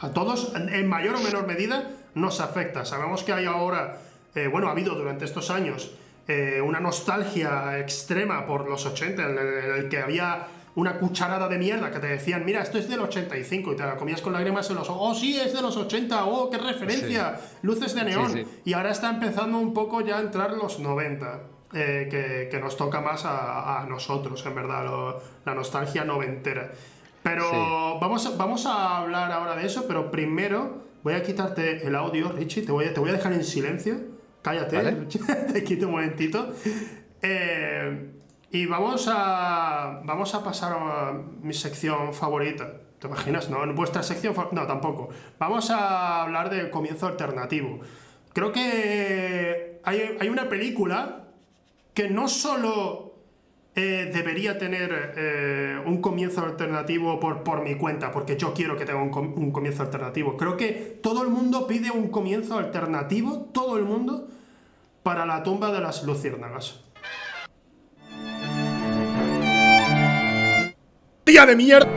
a 0.00 0.10
todos, 0.10 0.54
en- 0.56 0.68
en 0.68 0.88
mayor 0.88 1.14
o 1.16 1.20
menor 1.20 1.46
medida, 1.46 1.90
nos 2.14 2.40
afecta. 2.40 2.84
Sabemos 2.84 3.22
que 3.22 3.32
hay 3.32 3.46
ahora, 3.46 3.98
eh, 4.34 4.48
bueno, 4.48 4.68
ha 4.68 4.72
habido 4.72 4.94
durante 4.94 5.24
estos 5.24 5.50
años 5.50 5.92
eh, 6.28 6.60
una 6.60 6.80
nostalgia 6.80 7.78
extrema 7.78 8.46
por 8.46 8.68
los 8.68 8.84
80, 8.86 9.22
en 9.22 9.30
el, 9.38 9.38
en 9.38 9.70
el 9.76 9.88
que 9.88 9.98
había 9.98 10.46
una 10.76 10.98
cucharada 10.98 11.46
de 11.48 11.56
mierda 11.58 11.90
que 11.92 12.00
te 12.00 12.08
decían, 12.08 12.44
mira, 12.44 12.60
esto 12.62 12.78
es 12.78 12.88
del 12.88 12.98
85 13.00 13.72
y 13.72 13.76
te 13.76 13.84
la 13.84 13.96
comías 13.96 14.20
con 14.20 14.32
lágrimas 14.32 14.68
en 14.70 14.76
los 14.76 14.88
ojos, 14.90 15.00
oh 15.02 15.14
sí, 15.14 15.38
es 15.38 15.52
de 15.52 15.62
los 15.62 15.76
80, 15.76 16.24
oh, 16.26 16.50
qué 16.50 16.58
referencia, 16.58 17.38
luces 17.62 17.94
de 17.94 18.04
neón. 18.04 18.32
sí. 18.32 18.44
Y 18.64 18.72
ahora 18.72 18.90
está 18.90 19.10
empezando 19.10 19.58
un 19.58 19.72
poco 19.72 20.00
ya 20.00 20.18
a 20.18 20.20
entrar 20.20 20.52
los 20.54 20.80
90, 20.80 21.40
eh, 21.74 22.08
que, 22.10 22.48
que 22.50 22.60
nos 22.60 22.76
toca 22.76 23.00
más 23.00 23.24
a, 23.24 23.82
a 23.82 23.86
nosotros, 23.86 24.44
en 24.46 24.54
verdad, 24.54 24.84
lo- 24.84 25.20
la 25.44 25.54
nostalgia 25.54 26.04
noventera. 26.04 26.72
Pero 27.22 27.44
Sí. 27.48 27.56
vamos, 28.00 28.26
a, 28.26 28.30
vamos 28.36 28.66
a 28.66 28.98
hablar 28.98 29.30
ahora 29.30 29.54
de 29.56 29.66
eso, 29.66 29.86
pero 29.86 30.10
primero 30.10 30.82
voy 31.04 31.14
a 31.14 31.22
quitarte 31.22 31.86
el 31.86 31.94
audio, 31.94 32.32
Richie, 32.32 32.62
te 32.62 32.72
voy 32.72 32.86
a, 32.86 32.92
te 32.94 32.98
voy 33.00 33.10
a 33.10 33.12
dejar 33.12 33.32
en 33.32 33.44
silencio. 33.44 33.96
Cállate, 34.44 34.76
Vale. 34.76 34.92
Te 35.52 35.64
quito 35.64 35.86
un 35.86 35.92
momentito. 35.92 36.52
Eh, 37.22 38.10
y 38.50 38.66
vamos 38.66 39.08
a, 39.12 40.02
vamos 40.04 40.34
a 40.34 40.44
pasar 40.44 40.72
a 40.78 41.12
mi 41.42 41.54
sección 41.54 42.12
favorita. 42.12 42.70
¿Te 42.98 43.06
imaginas? 43.08 43.48
No, 43.50 43.58
vuestra 43.74 44.02
sección 44.02 44.34
No, 44.52 44.66
tampoco. 44.66 45.08
Vamos 45.38 45.70
a 45.70 46.22
hablar 46.22 46.50
de 46.50 46.70
comienzo 46.70 47.06
alternativo. 47.06 47.80
Creo 48.34 48.52
que 48.52 49.80
hay, 49.82 50.16
hay 50.20 50.28
una 50.28 50.48
película 50.50 51.24
que 51.94 52.10
no 52.10 52.28
solo 52.28 53.14
eh, 53.76 54.10
debería 54.12 54.58
tener 54.58 55.14
eh, 55.16 55.80
un 55.86 56.00
comienzo 56.00 56.44
alternativo 56.44 57.18
por, 57.18 57.42
por 57.44 57.62
mi 57.62 57.76
cuenta, 57.76 58.10
porque 58.12 58.36
yo 58.36 58.52
quiero 58.52 58.76
que 58.76 58.84
tenga 58.84 59.02
un, 59.02 59.10
com- 59.10 59.32
un 59.36 59.50
comienzo 59.52 59.82
alternativo. 59.82 60.36
Creo 60.36 60.56
que 60.56 60.98
todo 61.02 61.22
el 61.22 61.28
mundo 61.30 61.66
pide 61.66 61.90
un 61.90 62.08
comienzo 62.08 62.58
alternativo, 62.58 63.48
todo 63.52 63.78
el 63.78 63.84
mundo, 63.84 64.28
para 65.04 65.24
la 65.26 65.42
tumba 65.44 65.70
de 65.70 65.80
las 65.80 66.02
luciérnagas. 66.02 66.80
¡Día 71.24 71.46
de 71.46 71.54
mierda! 71.56 71.88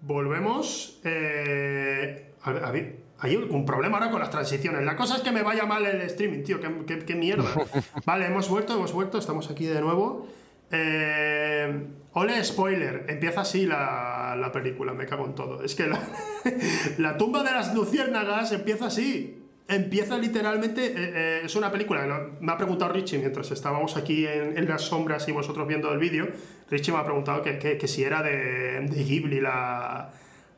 Volvemos. 0.00 1.00
Eh, 1.04 2.32
a 2.42 2.52
ver, 2.52 2.64
a 2.64 2.70
ver, 2.70 2.96
hay 3.20 3.36
un 3.36 3.64
problema 3.64 3.96
ahora 3.98 4.10
con 4.10 4.20
las 4.20 4.30
transiciones. 4.30 4.82
La 4.84 4.96
cosa 4.96 5.16
es 5.16 5.22
que 5.22 5.32
me 5.32 5.42
vaya 5.42 5.64
mal 5.64 5.84
el 5.86 6.00
streaming, 6.02 6.42
tío. 6.42 6.60
Qué, 6.60 6.70
qué- 6.86 7.04
qué 7.04 7.14
mierda. 7.14 7.48
Vale, 8.04 8.26
hemos 8.26 8.48
vuelto, 8.48 8.74
hemos 8.74 8.92
vuelto. 8.92 9.18
Estamos 9.18 9.50
aquí 9.50 9.64
de 9.66 9.80
nuevo. 9.80 10.26
Eh, 10.70 11.86
ole, 12.14 12.42
spoiler. 12.44 13.04
Empieza 13.08 13.42
así 13.42 13.66
la, 13.66 14.36
la 14.38 14.50
película. 14.50 14.92
Me 14.94 15.06
cago 15.06 15.26
en 15.26 15.34
todo. 15.34 15.62
Es 15.62 15.74
que 15.74 15.86
la, 15.86 16.00
la 16.98 17.16
tumba 17.16 17.42
de 17.42 17.50
las 17.52 17.74
luciérnagas 17.74 18.52
empieza 18.52 18.86
así. 18.86 19.40
Empieza 19.66 20.18
literalmente. 20.18 20.86
eh, 20.86 20.92
eh, 20.96 21.40
es 21.44 21.54
una 21.56 21.70
película. 21.72 22.28
Me 22.40 22.52
ha 22.52 22.56
preguntado 22.56 22.92
Richie 22.92 23.18
mientras 23.18 23.50
estábamos 23.50 23.96
aquí 23.96 24.26
en, 24.26 24.56
en 24.58 24.68
las 24.68 24.82
sombras 24.82 25.26
y 25.28 25.32
vosotros 25.32 25.66
viendo 25.66 25.92
el 25.92 25.98
vídeo. 25.98 26.28
Richie 26.70 26.92
me 26.92 26.98
ha 26.98 27.04
preguntado 27.04 27.42
que, 27.42 27.58
que- 27.58 27.78
que 27.78 27.88
si 27.88 28.04
era 28.04 28.22
de, 28.22 28.80
de 28.90 29.04
Ghibli 29.04 29.40
la, 29.40 30.10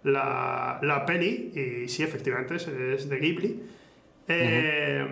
la, 0.02 0.78
la 0.82 1.07
peli. 1.07 1.52
Y 1.84 1.88
sí, 1.88 2.02
efectivamente, 2.02 2.57
es, 2.57 2.66
es 2.68 3.09
de 3.09 3.18
Ghibli. 3.18 3.62
Eh, 4.28 5.07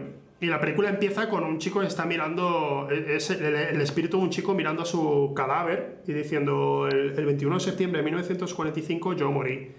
Y 0.45 0.47
la 0.49 0.61
película 0.61 0.91
empieza 0.91 1.29
con 1.31 1.43
un 1.43 1.59
chico 1.59 1.81
que 1.81 1.87
está 1.87 2.05
mirando, 2.05 2.87
es 2.91 3.31
el, 3.31 3.43
el 3.55 3.81
espíritu 3.81 4.19
de 4.19 4.25
un 4.25 4.29
chico 4.31 4.53
mirando 4.53 4.83
a 4.83 4.85
su 4.85 5.33
cadáver 5.35 6.01
y 6.07 6.13
diciendo, 6.13 6.87
el, 6.87 7.19
el 7.19 7.25
21 7.25 7.55
de 7.55 7.61
septiembre 7.61 7.99
de 8.01 8.05
1945 8.05 9.15
yo 9.15 9.31
morí. 9.33 9.73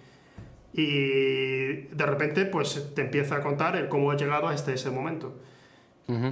Y 0.73 0.85
de 1.95 2.05
repente 2.05 2.45
pues 2.45 2.93
te 2.95 3.01
empieza 3.03 3.35
a 3.35 3.41
contar 3.41 3.75
el 3.75 3.87
cómo 3.87 4.09
ha 4.09 4.17
llegado 4.17 4.47
hasta 4.47 4.73
ese 4.73 4.89
momento. 4.89 5.39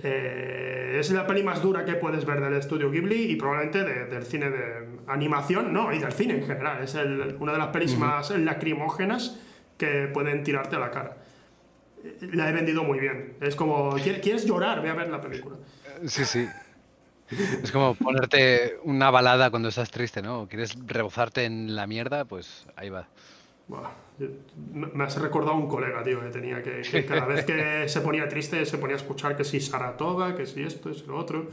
Eh, 0.04 0.98
es 1.00 1.12
la 1.12 1.28
peli 1.28 1.44
más 1.44 1.62
dura 1.62 1.86
que 1.86 1.94
puedes 1.94 2.26
ver 2.26 2.42
del 2.42 2.54
estudio 2.56 2.90
Ghibli 2.90 3.32
y 3.32 3.36
probablemente 3.36 3.84
de- 3.84 4.06
del 4.06 4.24
cine 4.24 4.50
de 4.50 4.88
animación, 5.08 5.72
no, 5.74 5.94
y 5.94 6.00
del 6.00 6.12
cine 6.12 6.36
en 6.36 6.44
general. 6.44 6.84
Es 6.84 6.96
el- 6.96 7.36
una 7.40 7.52
de 7.52 7.58
las 7.60 7.68
pelis 7.68 7.98
más 7.98 8.32
lacrimógenas 8.32 9.40
que 9.78 10.10
pueden 10.14 10.44
tirarte 10.44 10.76
a 10.76 10.80
la 10.80 10.90
cara. 10.92 11.18
La 12.34 12.50
he 12.50 12.54
vendido 12.54 12.84
muy 12.84 13.00
bien. 13.00 13.36
Es 13.42 13.56
como, 13.56 13.96
¿quieres, 13.96 14.46
llorar? 14.46 14.82
Ve 14.82 14.90
a 14.90 14.94
ver 14.94 15.10
la 15.10 15.22
película. 15.22 15.56
Sí, 16.06 16.26
sí. 16.26 16.48
Es 17.64 17.72
como 17.72 17.96
ponerte 17.96 18.78
una 18.84 19.10
balada 19.10 19.50
cuando 19.50 19.70
estás 19.70 19.90
triste, 19.90 20.22
¿no? 20.22 20.48
¿Quieres 20.48 20.76
rebozarte 20.86 21.46
en 21.46 21.76
la 21.76 21.88
mierda? 21.88 22.26
Pues 22.26 22.66
ahí 22.76 22.90
va. 22.90 23.08
Buah, 23.68 23.90
me 24.74 25.04
has 25.06 25.20
recordado 25.20 25.54
a 25.54 25.58
un 25.58 25.68
colega, 25.70 26.04
tío, 26.04 26.20
que 26.20 26.28
tenía 26.30 26.62
que, 26.62 26.82
que 26.82 27.06
cada 27.06 27.26
vez 27.26 27.46
que 27.46 27.88
se 27.88 28.02
ponía 28.02 28.28
triste 28.28 28.66
se 28.66 28.78
ponía 28.78 28.98
a 28.98 29.00
escuchar 29.00 29.38
que 29.38 29.46
si 29.46 29.62
Saratoga, 29.62 30.36
que 30.36 30.46
si 30.46 30.62
esto, 30.64 30.90
es 30.90 31.08
lo 31.08 31.18
otro. 31.18 31.48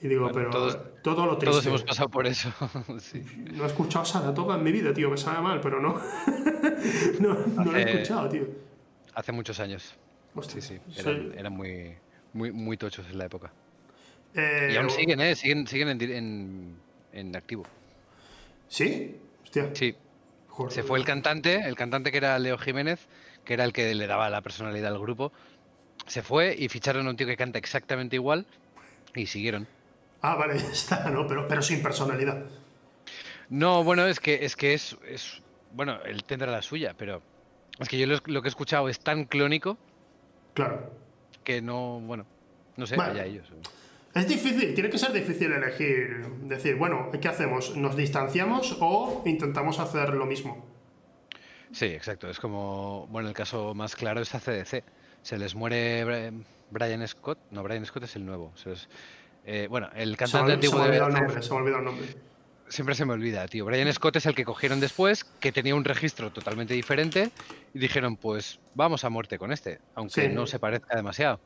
Y 0.00 0.08
digo, 0.08 0.22
Bueno, 0.22 0.34
pero 0.34 0.50
todos- 0.50 0.78
todo 1.02 1.26
lo 1.26 1.36
Todos 1.36 1.54
triste. 1.56 1.68
hemos 1.68 1.82
pasado 1.82 2.08
por 2.08 2.26
eso. 2.26 2.50
sí. 3.00 3.22
No 3.52 3.64
he 3.64 3.66
escuchado 3.66 4.04
Saratoga 4.04 4.54
en 4.54 4.62
mi 4.62 4.70
vida, 4.72 4.94
tío, 4.94 5.10
me 5.10 5.16
sabe 5.18 5.40
mal, 5.42 5.60
pero 5.60 5.80
no. 5.80 6.00
no, 7.20 7.34
no 7.34 7.64
lo 7.64 7.76
he 7.76 7.82
escuchado, 7.82 8.28
tío. 8.28 8.44
Hace 9.14 9.32
muchos 9.32 9.60
años. 9.60 9.94
Hostia, 10.34 10.60
Sí, 10.60 10.78
sí. 10.92 11.02
soy- 11.02 11.32
Eran, 11.36 11.52
muy, 11.52 11.94
muy, 12.32 12.52
muy 12.52 12.76
tochos 12.76 13.06
en 13.10 13.18
la 13.18 13.24
época. 13.26 13.52
Eh, 14.34 14.70
Y 14.72 14.76
aún 14.76 14.90
siguen, 14.90 15.20
¿eh? 15.20 15.34
Siguen, 15.34 15.66
siguen 15.66 15.88
en, 15.88 16.02
en, 16.02 16.76
en 17.12 17.36
activo. 17.36 17.64
¿Sí? 18.68 19.16
Hostia. 19.42 19.70
Sí. 19.74 19.96
joder. 20.48 20.72
Se 20.72 20.82
fue 20.84 20.98
el 20.98 21.04
cantante, 21.04 21.56
el 21.66 21.74
cantante 21.74 22.10
que 22.12 22.18
era 22.18 22.38
Leo 22.38 22.56
Jiménez, 22.58 23.08
que 23.44 23.54
era 23.54 23.64
el 23.64 23.72
que 23.72 23.94
le 23.94 24.06
daba 24.06 24.30
la 24.30 24.40
personalidad 24.42 24.92
al 24.92 25.00
grupo. 25.00 25.32
Se 26.06 26.22
fue 26.22 26.54
y 26.56 26.68
ficharon 26.68 27.06
a 27.06 27.10
un 27.10 27.16
tío 27.16 27.26
que 27.26 27.36
canta 27.36 27.58
exactamente 27.58 28.16
igual 28.16 28.46
y 29.14 29.26
siguieron. 29.26 29.66
Ah, 30.22 30.36
vale, 30.36 30.58
ya 30.58 30.68
está, 30.70 31.10
¿no? 31.10 31.26
Pero, 31.26 31.48
pero 31.48 31.62
sin 31.62 31.82
personalidad. 31.82 32.44
No, 33.48 33.82
bueno, 33.82 34.06
es 34.06 34.20
que 34.20 34.44
es 34.44 34.54
que 34.54 34.74
es, 34.74 34.96
es- 35.08 35.42
bueno, 35.72 36.00
él 36.04 36.22
tendrá 36.24 36.50
la 36.52 36.62
suya, 36.62 36.94
pero 36.96 37.22
es 37.80 37.88
que 37.88 37.98
yo 37.98 38.06
lo, 38.06 38.18
lo 38.26 38.42
que 38.42 38.48
he 38.48 38.50
escuchado 38.50 38.88
es 38.88 39.00
tan 39.00 39.24
clónico 39.24 39.76
Claro. 40.54 40.90
que 41.44 41.62
no, 41.62 42.00
bueno, 42.00 42.26
no 42.76 42.86
sé, 42.86 42.96
Bueno. 42.96 43.12
allá 43.12 43.24
ellos. 43.24 43.48
Es 44.14 44.26
difícil, 44.26 44.74
tiene 44.74 44.90
que 44.90 44.98
ser 44.98 45.12
difícil 45.12 45.52
elegir, 45.52 46.24
decir, 46.42 46.74
bueno, 46.76 47.10
¿qué 47.20 47.28
hacemos? 47.28 47.76
¿Nos 47.76 47.94
distanciamos 47.96 48.76
o 48.80 49.22
intentamos 49.24 49.78
hacer 49.78 50.14
lo 50.14 50.26
mismo? 50.26 50.66
Sí, 51.72 51.84
exacto. 51.86 52.28
Es 52.28 52.40
como, 52.40 53.06
bueno, 53.10 53.28
el 53.28 53.34
caso 53.34 53.74
más 53.74 53.94
claro 53.94 54.20
es 54.20 54.34
ACDC. 54.34 54.82
Se 55.22 55.38
les 55.38 55.54
muere 55.54 56.32
Brian 56.70 57.06
Scott. 57.06 57.38
No, 57.52 57.62
Brian 57.62 57.86
Scott 57.86 58.02
es 58.04 58.16
el 58.16 58.26
nuevo. 58.26 58.50
se 58.56 58.70
les- 58.70 58.88
eh, 59.46 59.68
bueno, 59.70 59.88
el 59.94 60.16
cantante 60.16 60.52
antiguo 60.54 60.80
de 60.80 60.86
olvidado 60.88 61.08
el 61.08 61.14
ACDC 61.14 61.22
nombre, 61.28 61.42
se 61.42 61.50
me 61.50 61.54
ha 61.56 61.58
olvidado 61.60 61.78
el 61.78 61.84
nombre. 61.84 62.06
Siempre 62.70 62.94
se 62.94 63.04
me 63.04 63.12
olvida, 63.12 63.46
tío. 63.48 63.64
Brian 63.66 63.92
Scott 63.92 64.16
es 64.16 64.26
el 64.26 64.34
que 64.34 64.44
cogieron 64.44 64.78
después, 64.80 65.24
que 65.24 65.50
tenía 65.52 65.74
un 65.74 65.84
registro 65.84 66.30
totalmente 66.32 66.72
diferente, 66.72 67.30
y 67.74 67.78
dijeron, 67.80 68.16
pues 68.16 68.60
vamos 68.74 69.04
a 69.04 69.10
muerte 69.10 69.38
con 69.38 69.52
este, 69.52 69.80
aunque 69.96 70.28
Sí. 70.28 70.28
no 70.28 70.46
se 70.46 70.58
parezca 70.60 70.96
demasiado. 70.96 71.40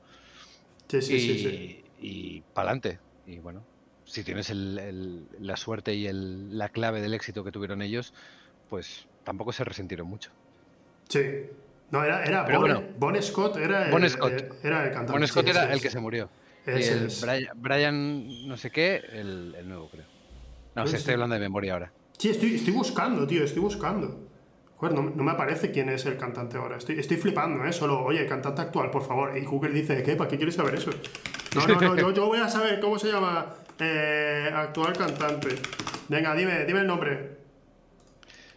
Sí, 0.89 1.01
sí, 1.03 1.14
y 1.16 1.20
sí, 1.20 1.39
sí. 1.39 1.85
y 2.01 2.41
pa'lante. 2.53 2.99
Y 3.27 3.39
bueno, 3.39 3.64
si 4.05 4.22
tienes 4.22 4.51
el- 4.51 4.79
el- 4.79 5.27
la 5.41 5.57
suerte 5.57 5.95
y 5.95 6.07
el- 6.07 6.57
la 6.59 6.68
clave 6.68 7.01
del 7.01 7.14
éxito 7.14 7.43
que 7.43 7.51
tuvieron 7.51 7.81
ellos, 7.81 8.12
pues 8.68 9.07
tampoco 9.25 9.51
se 9.53 9.64
resintieron 9.64 10.07
mucho. 10.07 10.31
Sí. 11.09 11.22
No, 11.91 12.05
era, 12.05 12.22
era 12.25 12.45
Pero 12.45 12.61
Bon, 12.61 12.70
bueno. 12.70 12.89
Bon 12.99 13.22
Scott, 13.22 13.57
era 13.57 13.87
el, 13.87 13.91
Bon 13.93 14.09
Scott. 14.09 14.33
era 14.62 14.83
el 14.85 14.91
cantante. 14.93 15.12
Bon 15.12 15.27
Scott 15.27 15.49
era 15.49 15.72
el 15.72 15.81
que 15.81 15.89
se 15.91 16.01
murió. 16.01 16.29
Brian, 16.66 17.51
Brian 17.57 18.47
no 18.49 18.57
sé 18.59 18.70
qué, 18.70 18.97
el, 19.12 19.55
el 19.59 19.68
nuevo, 19.68 19.89
creo. 19.89 20.05
No, 20.75 20.83
Pues 20.83 20.91
sé, 20.91 20.97
sí. 20.97 21.01
estoy 21.03 21.14
hablando 21.14 21.35
de 21.35 21.41
memoria 21.41 21.72
ahora. 21.75 21.93
Sí, 22.18 22.31
estoy, 22.31 22.55
estoy 22.57 22.72
buscando, 22.72 23.27
tío, 23.27 23.45
estoy 23.45 23.62
buscando. 23.62 24.29
Joder, 24.77 24.95
no, 24.95 25.03
no 25.03 25.22
me 25.22 25.31
aparece 25.33 25.70
quién 25.70 25.89
es 25.89 26.05
el 26.07 26.16
cantante 26.16 26.57
ahora. 26.57 26.77
Estoy, 26.77 26.99
estoy 26.99 27.16
flipando, 27.16 27.64
¿eh? 27.64 27.72
Solo, 27.72 28.03
oye, 28.03 28.27
cantante 28.27 28.61
actual, 28.62 28.91
por 28.91 29.03
favor. 29.07 29.37
Y 29.37 29.45
Google 29.45 29.70
dice, 29.72 30.03
¿qué? 30.03 30.16
¿Para 30.16 30.29
qué 30.29 30.37
quieres 30.37 30.55
saber 30.57 30.75
eso? 30.75 30.91
No, 31.55 31.66
no, 31.66 31.81
no, 31.81 31.97
yo, 31.97 32.11
yo 32.12 32.27
voy 32.27 32.39
a 32.41 32.49
saber 32.49 32.81
cómo 32.81 32.99
se 32.99 33.11
llama 33.12 33.55
eh, 33.79 34.51
actual 34.53 34.93
cantante. 34.97 35.49
Venga, 36.09 36.35
dime, 36.35 36.64
dime 36.64 36.81
el 36.81 36.87
nombre. 36.87 37.39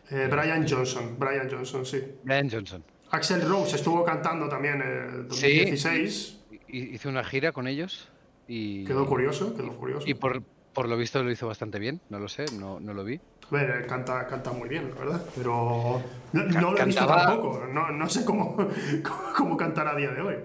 Eh, 0.09 0.27
Brian 0.31 0.65
Johnson, 0.67 1.15
Brian 1.19 1.49
Johnson, 1.51 1.85
sí. 1.85 2.01
Brian 2.23 2.49
Johnson. 2.49 2.83
Axel 3.11 3.47
Rose 3.47 3.75
estuvo 3.75 4.03
cantando 4.03 4.49
también 4.49 4.81
en 4.81 5.27
Sí. 5.31 5.59
2016. 5.59 6.39
Hi- 6.69 6.93
Hice 6.95 7.07
una 7.07 7.23
gira 7.23 7.51
con 7.51 7.67
ellos 7.67 8.09
y, 8.47 8.83
Quedó 8.85 9.05
curioso, 9.05 9.55
quedó 9.55 9.75
curioso. 9.77 10.07
y 10.07 10.13
por, 10.13 10.41
por 10.77 10.87
lo 10.87 10.95
visto 10.95 11.23
lo 11.23 11.31
hizo 11.31 11.47
bastante 11.47 11.79
bien. 11.79 11.99
No 12.09 12.19
lo 12.19 12.29
sé, 12.29 12.45
no, 12.53 12.79
no 12.79 12.93
lo 12.93 13.03
vi. 13.03 13.19
Él 13.51 13.87
canta, 13.87 14.27
canta 14.27 14.51
muy 14.51 14.69
bien, 14.69 14.91
la 14.93 14.95
verdad, 14.99 15.25
pero 15.35 16.03
no, 16.33 16.43
no 16.43 16.71
lo 16.71 16.77
he 16.79 16.85
visto 16.85 17.03
tampoco. 17.07 17.65
No, 17.65 17.89
no 17.89 18.07
sé 18.07 18.23
cómo, 18.23 18.55
cómo, 19.03 19.33
cómo 19.35 19.57
cantar 19.57 19.87
a 19.87 19.95
día 19.95 20.11
de 20.11 20.21
hoy. 20.21 20.35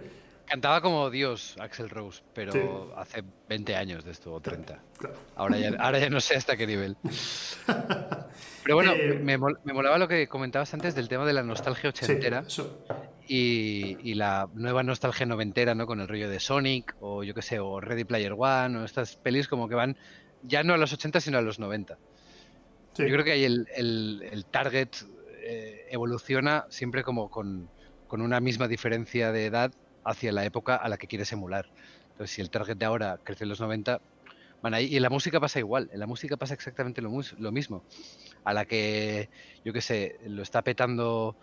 Cantaba 0.47 0.81
como 0.81 1.11
Dios 1.11 1.55
Axel 1.61 1.91
Rose, 1.91 2.23
pero 2.33 2.53
Sí. 2.53 2.61
hace 2.97 3.23
20 3.51 3.77
años 3.77 4.05
de 4.05 4.13
esto, 4.13 4.33
o 4.33 4.41
30. 4.41 4.79
Claro. 4.99 5.17
Ahora 5.37 5.59
ya, 5.59 5.71
ahora 5.79 5.99
ya 5.99 6.09
no 6.09 6.21
sé 6.21 6.35
hasta 6.37 6.57
qué 6.57 6.67
nivel. 6.67 6.97
Pero 8.65 8.77
bueno, 8.77 8.93
Eh, 8.93 9.19
me, 9.21 9.37
me 9.39 9.73
molaba 9.73 9.99
lo 9.99 10.07
que 10.09 10.29
comentabas 10.29 10.73
antes 10.73 10.95
del 10.95 11.09
tema 11.09 11.27
de 11.27 11.33
la 11.33 11.43
nostalgia 11.43 11.91
ochentera 11.91 12.45
y, 13.27 13.97
y 14.09 14.15
la 14.15 14.49
nueva 14.55 14.83
nostalgia 14.85 15.27
noventera, 15.27 15.75
¿no? 15.75 15.85
Con 15.87 16.01
el 16.01 16.07
rollo 16.09 16.29
de 16.31 16.39
Sonic 16.39 16.95
o 17.01 17.25
yo 17.25 17.35
qué 17.35 17.43
sé, 17.43 17.59
o 17.59 17.81
Ready 17.81 18.05
Player 18.05 18.35
One 18.37 18.79
o 18.79 18.85
estas 18.85 19.17
pelis 19.17 19.49
como 19.49 19.69
que 19.69 19.75
van 19.75 19.97
ya 20.43 20.63
no 20.65 20.75
a 20.75 20.79
los 20.79 20.93
80 20.93 21.21
sino 21.21 21.39
a 21.39 21.43
los 21.43 21.59
90. 21.59 22.01
Sí. 22.95 23.05
Yo 23.05 23.13
creo 23.15 23.25
que 23.25 23.33
ahí 23.33 23.45
el, 23.45 23.67
el- 23.77 24.23
el 24.31 24.47
target 24.47 24.91
eh, 25.45 25.87
evoluciona 25.91 26.67
siempre 26.71 27.03
como 27.03 27.31
con, 27.31 27.73
con 28.07 28.21
una 28.23 28.41
misma 28.41 28.69
diferencia 28.69 29.33
de 29.33 29.47
edad 29.47 29.73
hacia 30.05 30.33
la 30.33 30.45
época 30.45 30.77
a 30.77 30.89
la 30.89 30.99
que 30.99 31.07
quieres 31.09 31.33
emular. 31.33 31.67
Entonces, 32.11 32.35
si 32.35 32.41
el 32.43 32.51
target 32.51 32.77
de 32.77 32.85
ahora 32.87 33.19
crece 33.25 33.45
en 33.45 33.51
los 33.51 33.61
90, 33.61 34.01
van 34.63 34.75
ahí. 34.75 34.87
Y 34.87 34.97
en 34.97 35.03
la 35.03 35.11
música 35.11 35.41
pasa 35.41 35.59
igual. 35.61 35.89
En 35.93 36.01
la 36.01 36.07
música 36.07 36.37
pasa 36.37 36.55
exactamente 36.55 37.03
lo, 37.03 37.11
lo 37.39 37.53
mismo. 37.53 37.87
A 38.45 38.55
la 38.55 38.67
que, 38.67 39.31
yo 39.65 39.73
qué 39.73 39.81
sé, 39.83 40.17
lo 40.23 40.43
está 40.43 40.63
petando. 40.63 41.39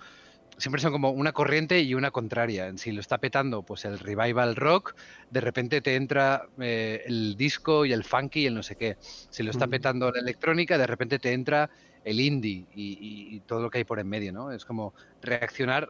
Siempre 0.59 0.81
son 0.81 0.91
como 0.91 1.11
una 1.11 1.31
corriente 1.33 1.81
y 1.81 1.93
una 1.95 2.11
contraria. 2.11 2.71
Si 2.77 2.91
lo 2.91 3.01
está 3.01 3.17
petando, 3.19 3.63
pues 3.63 3.85
el 3.85 3.99
revival 3.99 4.55
rock, 4.55 4.93
de 5.29 5.41
repente 5.41 5.81
te 5.81 5.95
entra 5.95 6.43
eh, 6.61 7.01
el 7.05 7.35
disco 7.37 7.85
y 7.85 7.93
el 7.93 8.03
funky 8.03 8.41
y 8.41 8.45
el 8.47 8.55
no 8.55 8.63
sé 8.63 8.75
qué. 8.75 8.97
Si 9.01 9.43
lo 9.43 9.51
está 9.51 9.67
petando 9.67 10.11
la 10.11 10.19
electrónica, 10.19 10.77
de 10.77 10.87
repente 10.87 11.19
te 11.19 11.33
entra 11.33 11.69
el 12.03 12.19
indie 12.19 12.67
y, 12.71 12.93
y- 13.33 13.35
y 13.37 13.41
todo 13.41 13.61
lo 13.61 13.69
que 13.69 13.79
hay 13.79 13.83
por 13.85 13.99
en 13.99 14.07
medio, 14.09 14.33
¿no? 14.33 14.51
Es 14.51 14.65
como 14.65 14.93
reaccionar, 15.21 15.89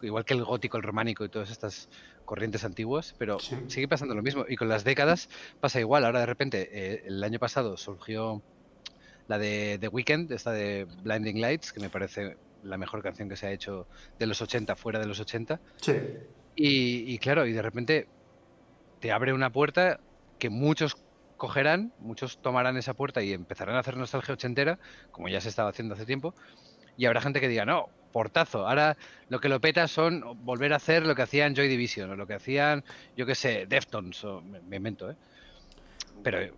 igual 0.00 0.24
que 0.24 0.34
el 0.34 0.44
gótico, 0.44 0.76
el 0.76 0.82
románico 0.82 1.24
y 1.24 1.28
todas 1.30 1.50
estas 1.50 1.88
corrientes 2.24 2.64
antiguas, 2.64 3.14
pero 3.18 3.46
Sí. 3.48 3.56
sigue 3.66 3.88
pasando 3.88 4.14
lo 4.14 4.22
mismo. 4.22 4.44
Y 4.48 4.56
con 4.56 4.68
las 4.68 4.84
décadas 4.84 5.28
pasa 5.60 5.80
igual. 5.80 6.04
Ahora 6.04 6.20
de 6.20 6.26
repente, 6.26 6.68
eh, 6.94 7.02
el 7.06 7.22
año 7.24 7.38
pasado 7.38 7.76
surgió 7.76 8.44
la 9.26 9.38
de 9.38 9.78
The 9.80 9.88
Weeknd, 9.88 10.32
esta 10.32 10.52
de 10.52 10.86
Blinding 10.88 11.40
Lights, 11.40 11.72
que 11.72 11.80
me 11.80 11.90
parece 11.90 12.36
la 12.62 12.78
mejor 12.78 13.02
canción 13.02 13.28
que 13.28 13.36
se 13.36 13.46
ha 13.46 13.50
hecho 13.50 13.86
de 14.18 14.26
los 14.26 14.40
80 14.40 14.76
fuera 14.76 14.98
de 14.98 15.06
los 15.06 15.20
80. 15.20 15.60
Sí. 15.76 15.92
Y, 16.54 17.12
y 17.12 17.18
claro, 17.18 17.46
y 17.46 17.52
de 17.52 17.62
repente 17.62 18.08
te 19.00 19.12
abre 19.12 19.32
una 19.32 19.50
puerta 19.50 20.00
que 20.38 20.50
muchos 20.50 20.96
cogerán, 21.36 21.92
muchos 21.98 22.38
tomarán 22.40 22.76
esa 22.76 22.94
puerta 22.94 23.20
y 23.22 23.32
empezarán 23.32 23.74
a 23.74 23.80
hacer 23.80 23.96
nostalgia 23.96 24.34
ochentera, 24.34 24.78
como 25.10 25.28
ya 25.28 25.40
se 25.40 25.48
estaba 25.48 25.70
haciendo 25.70 25.94
hace 25.94 26.06
tiempo, 26.06 26.34
y 26.96 27.06
habrá 27.06 27.20
gente 27.20 27.40
que 27.40 27.48
diga, 27.48 27.64
no, 27.64 27.88
portazo, 28.12 28.68
ahora 28.68 28.96
lo 29.28 29.40
que 29.40 29.48
lo 29.48 29.60
peta 29.60 29.88
son 29.88 30.44
volver 30.44 30.72
a 30.72 30.76
hacer 30.76 31.04
lo 31.04 31.16
que 31.16 31.22
hacían 31.22 31.56
Joy 31.56 31.66
Division, 31.66 32.10
o 32.10 32.16
lo 32.16 32.28
que 32.28 32.34
hacían, 32.34 32.84
yo 33.16 33.26
qué 33.26 33.34
sé, 33.34 33.66
Deftones, 33.66 34.22
o 34.24 34.40
me, 34.40 34.60
me 34.60 34.76
invento, 34.76 35.10
¿eh? 35.10 35.16
Pero, 36.22 36.54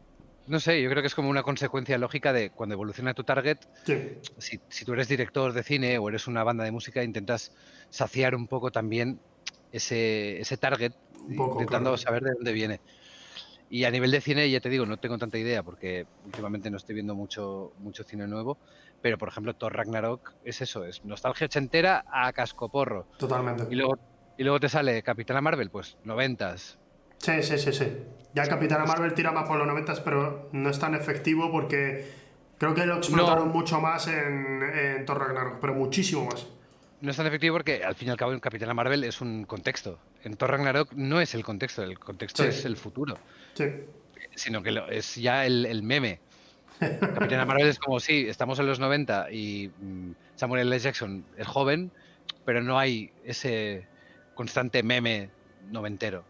no 0.47 0.61
sé, 0.61 0.83
yo 0.83 0.91
creo 0.91 1.03
que 1.03 1.07
es 1.07 1.15
como 1.15 1.31
una 1.31 1.43
consecuencia 1.43 1.99
lógica 1.99 2.33
de 2.33 2.51
cuando 2.51 2.75
evoluciona 2.75 3.15
tu 3.15 3.25
target, 3.25 3.59
Sí. 3.85 4.19
si, 4.39 4.61
si 4.69 4.85
tú 4.85 4.93
eres 4.93 5.09
director 5.09 5.53
de 5.53 5.63
cine 5.63 5.99
o 5.99 6.09
eres 6.09 6.27
una 6.27 6.45
banda 6.45 6.65
de 6.65 6.73
música, 6.73 7.03
intentas 7.03 7.53
saciar 7.91 8.35
un 8.35 8.47
poco 8.47 8.71
también 8.71 9.21
ese, 9.73 10.41
ese 10.41 10.57
target, 10.57 10.93
poco, 11.37 11.53
intentando 11.53 11.91
claro. 11.91 11.97
saber 11.97 12.23
de 12.23 12.33
dónde 12.35 12.53
viene. 12.53 12.81
Y 13.71 13.85
a 13.85 13.91
nivel 13.91 14.11
de 14.11 14.21
cine, 14.21 14.49
ya 14.51 14.61
te 14.61 14.69
digo, 14.69 14.87
no 14.87 14.99
tengo 14.99 15.19
tanta 15.19 15.39
idea 15.39 15.63
porque 15.63 16.07
últimamente 16.25 16.71
no 16.71 16.77
estoy 16.77 16.95
viendo 16.95 17.15
mucho, 17.15 17.73
mucho 17.79 18.05
cine 18.05 18.27
nuevo, 18.29 18.59
pero 19.01 19.19
por 19.19 19.29
ejemplo, 19.29 19.55
Thor 19.55 19.75
Ragnarok 19.75 20.35
es 20.45 20.61
eso, 20.61 20.85
es 20.85 21.05
nostalgia 21.05 21.47
ochentera 21.47 22.05
a 22.13 22.33
cascoporro. 22.33 23.07
Totalmente. 23.19 23.67
Y 23.71 23.75
luego, 23.75 23.99
y 24.37 24.45
luego 24.45 24.61
te 24.61 24.69
sale 24.69 25.03
Capitana 25.03 25.41
Marvel, 25.41 25.71
pues 25.71 25.97
noventas. 26.05 26.79
Sí, 27.25 27.43
sí, 27.43 27.57
sí, 27.59 27.73
sí. 27.73 27.87
Ya 28.35 28.43
el 28.43 28.49
Capitana 28.49 28.85
Marvel 28.85 29.15
tira 29.15 29.33
más 29.33 29.49
por 29.49 29.57
los 29.59 29.67
90, 29.67 30.05
pero 30.05 30.49
no 30.53 30.69
es 30.69 30.79
tan 30.79 30.95
efectivo 30.95 31.51
porque 31.51 32.07
creo 32.59 32.75
que 32.75 32.85
lo 32.85 32.97
explotaron 32.99 33.49
mucho 33.49 33.81
más 33.81 34.09
en, 34.09 34.63
en 34.63 35.07
Thor 35.07 35.21
Ragnarok, 35.21 35.59
pero 35.61 35.73
muchísimo 35.75 36.27
más. 36.27 36.47
No 37.01 37.11
es 37.11 37.17
tan 37.17 37.27
efectivo 37.27 37.55
porque 37.57 37.83
al 37.83 37.95
fin 37.95 38.09
y 38.09 38.11
al 38.11 38.17
cabo 38.19 38.33
en 38.33 38.41
Capitana 38.41 38.75
Marvel 38.75 39.05
es 39.05 39.21
un 39.23 39.45
contexto. 39.45 39.99
En 40.23 40.37
Thor 40.37 40.51
Ragnarok 40.51 40.93
no 40.93 41.21
es 41.21 41.35
el 41.35 41.45
contexto, 41.45 41.83
el 41.83 41.99
contexto 41.99 42.43
Sí. 42.43 42.49
es 42.51 42.65
el 42.67 42.77
futuro. 42.77 43.17
Sí. 43.55 43.65
sino 44.35 44.63
que 44.63 44.73
lo- 44.73 44.89
es 44.89 45.15
ya 45.15 45.47
el, 45.47 45.65
el 45.65 45.83
meme. 45.85 46.19
Capitana 46.81 47.47
Marvel 47.47 47.69
es 47.69 47.79
como, 47.79 48.01
sí, 48.01 48.27
estamos 48.29 48.59
en 48.59 48.67
los 48.67 48.81
90 48.81 49.31
y 49.31 49.71
mm, 49.81 50.11
Samuel 50.35 50.63
L. 50.67 50.79
Jackson 50.79 51.25
es 51.39 51.47
joven, 51.47 51.91
pero 52.45 52.61
no 52.61 52.79
hay 52.79 53.13
ese 53.25 53.87
constante 54.35 54.83
meme 54.83 55.31
noventero. 55.71 56.25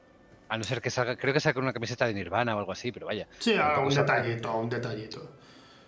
A 0.48 0.58
no 0.58 0.64
ser 0.64 0.80
que 0.82 0.90
salga, 0.90 1.16
creo 1.16 1.32
que 1.32 1.40
saca 1.40 1.58
una 1.58 1.72
camiseta 1.72 2.06
de 2.06 2.14
Nirvana 2.14 2.54
o 2.54 2.58
algo 2.58 2.72
así, 2.72 2.92
pero 2.92 3.06
vaya. 3.06 3.26
Sí, 3.38 3.54
saca- 3.54 3.84
detallito, 3.88 4.54
un 4.56 4.68
detallito. 4.68 5.30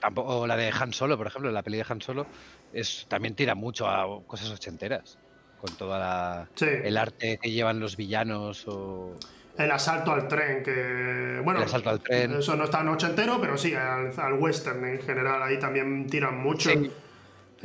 Tampoco, 0.00 0.40
o 0.40 0.46
la 0.46 0.56
de 0.56 0.72
Han 0.78 0.92
Solo, 0.92 1.16
por 1.16 1.26
ejemplo, 1.26 1.50
la 1.50 1.62
peli 1.62 1.78
de 1.78 1.84
Han 1.88 2.00
Solo, 2.00 2.26
es, 2.72 3.06
también 3.08 3.34
tira 3.34 3.54
mucho 3.54 3.86
a 3.88 4.06
cosas 4.26 4.50
ochenteras. 4.50 5.18
Con 5.60 5.74
toda 5.76 5.98
la, 5.98 6.48
Sí. 6.54 6.66
el 6.68 6.96
arte 6.98 7.38
que 7.40 7.50
llevan 7.50 7.80
los 7.80 7.96
villanos 7.96 8.64
o... 8.68 9.14
El 9.56 9.70
asalto 9.70 10.12
al 10.12 10.28
tren, 10.28 10.62
que. 10.62 11.40
Bueno, 11.42 11.60
El 11.60 11.64
asalto 11.64 11.88
al 11.88 12.00
tren. 12.00 12.34
Eso 12.34 12.54
no 12.56 12.64
está 12.64 12.82
en 12.82 12.88
ochentero, 12.88 13.40
pero 13.40 13.56
sí, 13.56 13.74
al, 13.74 14.12
al 14.18 14.34
western 14.34 14.84
en 14.84 15.00
general, 15.00 15.42
ahí 15.42 15.58
también 15.58 16.06
tiran 16.08 16.36
mucho. 16.36 16.68
Sí, 16.68 16.90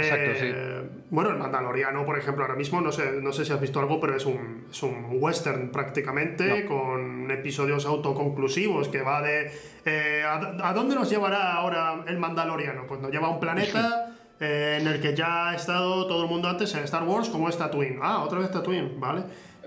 exacto, 0.02 0.32
Eh, 0.46 0.82
Bueno, 1.10 1.30
el 1.32 1.38
Mandaloriano, 1.38 2.06
por 2.06 2.18
ejemplo, 2.18 2.44
ahora 2.44 2.56
mismo, 2.56 2.80
no 2.82 2.92
sé, 2.92 3.12
no 3.22 3.32
sé 3.34 3.44
si 3.46 3.52
has 3.52 3.60
visto 3.60 3.80
algo, 3.80 4.00
pero 4.00 4.16
es 4.16 4.26
un, 4.26 4.68
es 4.72 4.82
un 4.84 5.08
western 5.12 5.72
prácticamente, 5.72 6.64
No. 6.64 6.68
con 6.70 7.30
episodios 7.32 7.86
autoconclusivos 7.86 8.88
que 8.88 9.02
va 9.02 9.22
de. 9.22 9.52
eh, 9.86 10.24
¿a, 10.26 10.70
a 10.70 10.74
dónde 10.74 10.96
nos 10.96 11.10
llevará 11.10 11.54
ahora 11.54 12.04
el 12.08 12.18
Mandaloriano? 12.18 12.86
Pues 12.88 13.02
nos 13.02 13.12
lleva 13.12 13.28
a 13.28 13.32
un 13.32 13.40
planeta. 13.40 14.08
eh, 14.44 14.80
en 14.82 14.88
el 14.88 15.00
que 15.00 15.16
ya 15.16 15.50
ha 15.50 15.56
estado 15.56 16.08
todo 16.08 16.24
el 16.24 16.28
mundo 16.30 16.48
antes 16.50 16.74
en 16.74 16.84
Star 16.86 17.04
Wars, 17.04 17.30
como 17.30 17.48
es 17.48 17.58
Tatooine. 17.60 18.00
Ah, 18.02 18.24
otra 18.24 18.40
vez 18.40 18.50
Tatooine, 18.50 19.00
¿vale? 19.00 19.22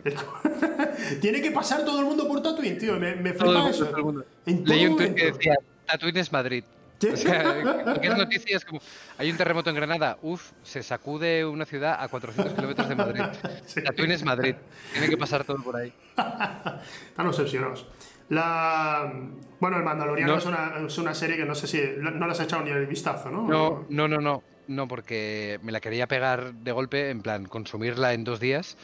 Tiene 1.21 1.41
que 1.41 1.51
pasar 1.51 1.85
todo 1.85 2.01
el 2.01 2.07
mundo 2.07 2.27
por 2.27 2.43
Tatooine, 2.43 2.77
tío. 2.79 2.99
Me, 2.99 3.15
me 3.15 3.33
mundo, 3.33 3.69
eso. 3.69 3.85
todo 3.87 3.97
el 3.99 4.05
mundo. 4.05 4.25
En 4.47 4.65
todo 4.65 4.75
Leí 4.75 4.87
un 4.87 4.97
tweet 4.97 5.15
que 5.15 5.27
decía, 5.27 5.55
Tatooine 5.87 6.19
es 6.19 6.33
Madrid. 6.33 6.65
O 7.13 7.17
sea, 7.17 7.61
cualquier 7.85 8.17
noticia 8.17 8.57
es 8.57 8.65
como, 8.65 8.81
hay 9.19 9.31
un 9.31 9.37
terremoto 9.37 9.71
en 9.71 9.77
Granada, 9.77 10.19
uf, 10.23 10.53
se 10.63 10.83
sacude 10.83 11.45
una 11.45 11.67
ciudad 11.67 11.97
a 12.01 12.09
400 12.09 12.55
kilómetros 12.55 12.89
de 12.89 12.95
Madrid. 12.95 13.23
Sí. 13.67 13.83
Tatooine 13.83 14.13
es 14.13 14.25
Madrid, 14.25 14.55
tiene 14.93 15.09
que 15.09 15.17
pasar 15.17 15.45
todo 15.45 15.63
por 15.63 15.77
ahí. 15.77 15.93
Están 17.09 17.27
obsesionados. 17.27 17.87
La... 18.29 19.13
Bueno, 19.61 19.77
el 19.77 19.83
Mandaloriano 19.83 20.33
No. 20.33 20.39
es, 20.39 20.47
una, 20.47 20.75
es 20.87 20.99
una 20.99 21.15
serie 21.15 21.37
que 21.37 21.45
no 21.45 21.55
sé 21.55 21.67
si... 21.67 21.81
No 21.99 22.27
le 22.27 22.33
has 22.33 22.41
echado 22.41 22.63
ni 22.63 22.71
el 22.71 22.87
vistazo, 22.87 23.31
¿no? 23.31 23.47
No, 23.47 23.87
no, 23.89 24.09
no, 24.09 24.19
no, 24.21 24.43
no, 24.67 24.89
porque 24.89 25.59
me 25.63 25.73
la 25.73 25.81
quería 25.81 26.07
pegar 26.07 26.55
de 26.55 26.73
golpe, 26.73 27.11
en 27.11 27.21
plan, 27.23 27.45
consumirla 27.47 28.13
en 28.15 28.25
dos 28.25 28.41
días, 28.41 28.77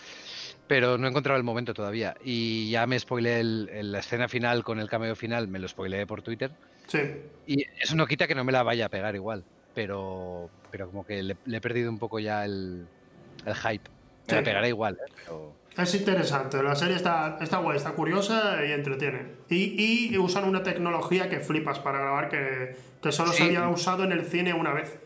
pero 0.66 0.98
no 0.98 1.06
he 1.06 1.10
encontrado 1.10 1.38
el 1.38 1.44
momento 1.44 1.72
todavía. 1.74 2.14
Y 2.22 2.70
ya 2.70 2.86
me 2.86 2.98
spoileé 2.98 3.40
el- 3.40 3.70
el- 3.72 3.92
la 3.92 4.00
escena 4.00 4.28
final 4.28 4.62
con 4.64 4.78
el 4.78 4.88
cameo 4.88 5.16
final, 5.16 5.48
me 5.48 5.58
lo 5.58 5.68
spoileé 5.68 6.06
por 6.06 6.22
Twitter. 6.22 6.50
Sí. 6.90 6.98
Y 7.46 7.64
eso 7.80 7.94
no 7.94 8.06
quita 8.06 8.26
que 8.26 8.34
no 8.34 8.42
me 8.44 8.52
la 8.52 8.62
vaya 8.62 8.86
a 8.86 8.88
pegar 8.88 9.14
igual, 9.14 9.44
pero, 9.74 10.50
pero 10.70 10.86
como 10.88 11.06
que 11.06 11.22
le, 11.22 11.36
le 11.46 11.56
he 11.56 11.60
perdido 11.60 11.90
un 11.90 11.98
poco 11.98 12.18
ya 12.18 12.44
el, 12.44 12.86
el 13.46 13.54
hype. 13.54 13.88
Me 14.28 14.34
la 14.34 14.38
Sí. 14.40 14.44
pegaré 14.44 14.68
igual, 14.68 14.94
¿eh? 14.94 15.12
pero 15.16 15.52
Es 15.78 15.94
interesante. 15.94 16.62
La 16.62 16.74
serie 16.74 16.96
está, 16.96 17.38
está 17.40 17.58
guay, 17.58 17.76
está 17.76 17.92
curiosa 17.92 18.64
y 18.66 18.72
entretiene. 18.72 19.26
Y, 19.48 20.12
y 20.12 20.18
usan 20.18 20.44
una 20.48 20.62
tecnología 20.62 21.28
que 21.28 21.40
flipas 21.40 21.78
para 21.78 22.00
grabar 22.00 22.28
que, 22.28 22.76
que 23.02 23.12
solo 23.12 23.32
se 23.32 23.44
había 23.44 23.68
usado 23.68 24.04
en 24.04 24.12
el 24.12 24.24
cine 24.24 24.52
una 24.52 24.72
vez. 24.72 24.98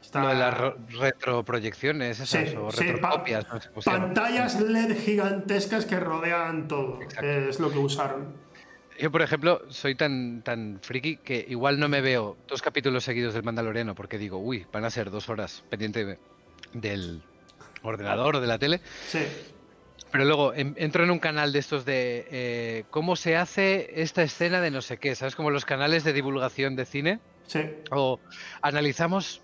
Está- 0.00 0.20
lo 0.22 0.28
de 0.28 0.34
las 0.34 0.58
ro- 0.58 0.76
retroproyecciones 0.98 2.20
esas, 2.20 2.48
Sí, 2.50 2.56
o 2.56 2.70
retrocopias, 2.70 3.44
pa- 3.44 3.54
no 3.54 3.60
sé. 3.60 3.90
Pantallas 3.90 4.60
LED 4.60 4.96
gigantescas 4.98 5.86
que 5.86 5.98
rodean 6.00 6.66
todo. 6.68 7.00
Exacto. 7.02 7.26
Es 7.26 7.60
lo 7.60 7.70
que 7.70 7.78
usaron. 7.78 8.34
Yo, 9.00 9.10
por 9.10 9.22
ejemplo, 9.22 9.62
soy 9.70 9.94
tan, 9.94 10.42
tan 10.42 10.78
friki 10.82 11.16
que 11.16 11.44
igual 11.48 11.78
no 11.80 11.88
me 11.88 12.00
veo 12.00 12.36
dos 12.48 12.62
capítulos 12.62 13.04
seguidos 13.04 13.34
del 13.34 13.42
Mandaloriano 13.42 13.94
porque 13.94 14.18
digo, 14.18 14.38
uy, 14.38 14.66
van 14.72 14.84
a 14.84 14.90
ser 14.90 15.10
dos 15.10 15.28
horas 15.28 15.64
pendiente 15.70 16.04
de- 16.04 16.18
del 16.72 17.22
ordenador 17.82 18.36
o 18.36 18.40
de 18.40 18.46
la 18.46 18.58
tele. 18.58 18.80
Sí. 19.08 19.20
Pero 20.10 20.24
luego 20.24 20.54
en- 20.54 20.74
entro 20.78 21.04
en 21.04 21.10
un 21.10 21.18
canal 21.18 21.52
de 21.52 21.58
estos 21.58 21.84
de 21.84 22.26
eh, 22.30 22.84
cómo 22.90 23.16
se 23.16 23.36
hace 23.36 24.02
esta 24.02 24.22
escena 24.22 24.60
de 24.60 24.70
no 24.70 24.82
sé 24.82 24.98
qué, 24.98 25.14
¿sabes? 25.14 25.34
Como 25.36 25.50
los 25.50 25.64
canales 25.64 26.04
de 26.04 26.12
divulgación 26.12 26.76
de 26.76 26.84
cine. 26.84 27.18
Sí. 27.46 27.60
O 27.90 28.20
analizamos 28.60 29.41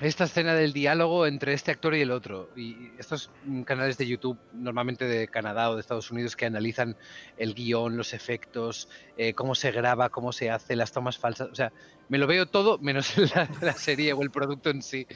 esta 0.00 0.24
escena 0.24 0.54
del 0.54 0.72
diálogo 0.72 1.26
entre 1.26 1.52
este 1.52 1.70
actor 1.70 1.94
y 1.94 2.00
el 2.00 2.10
otro. 2.10 2.48
Y 2.56 2.90
estos 2.98 3.30
canales 3.64 3.98
de 3.98 4.06
YouTube, 4.06 4.38
normalmente 4.52 5.04
de 5.04 5.28
Canadá 5.28 5.70
o 5.70 5.74
de 5.74 5.80
Estados 5.80 6.10
Unidos, 6.10 6.36
que 6.36 6.46
analizan 6.46 6.96
el 7.36 7.54
guion, 7.54 7.96
los 7.96 8.14
efectos, 8.14 8.88
eh, 9.18 9.34
cómo 9.34 9.54
se 9.54 9.70
graba, 9.70 10.08
cómo 10.08 10.32
se 10.32 10.50
hace, 10.50 10.74
las 10.74 10.92
tomas 10.92 11.18
falsas. 11.18 11.48
O 11.50 11.54
sea, 11.54 11.72
me 12.08 12.18
lo 12.18 12.26
veo 12.26 12.46
todo 12.46 12.78
menos 12.78 13.16
la, 13.34 13.48
la 13.60 13.74
serie 13.74 14.12
o 14.12 14.22
el 14.22 14.30
producto 14.30 14.70
en 14.70 14.82
sí. 14.82 15.06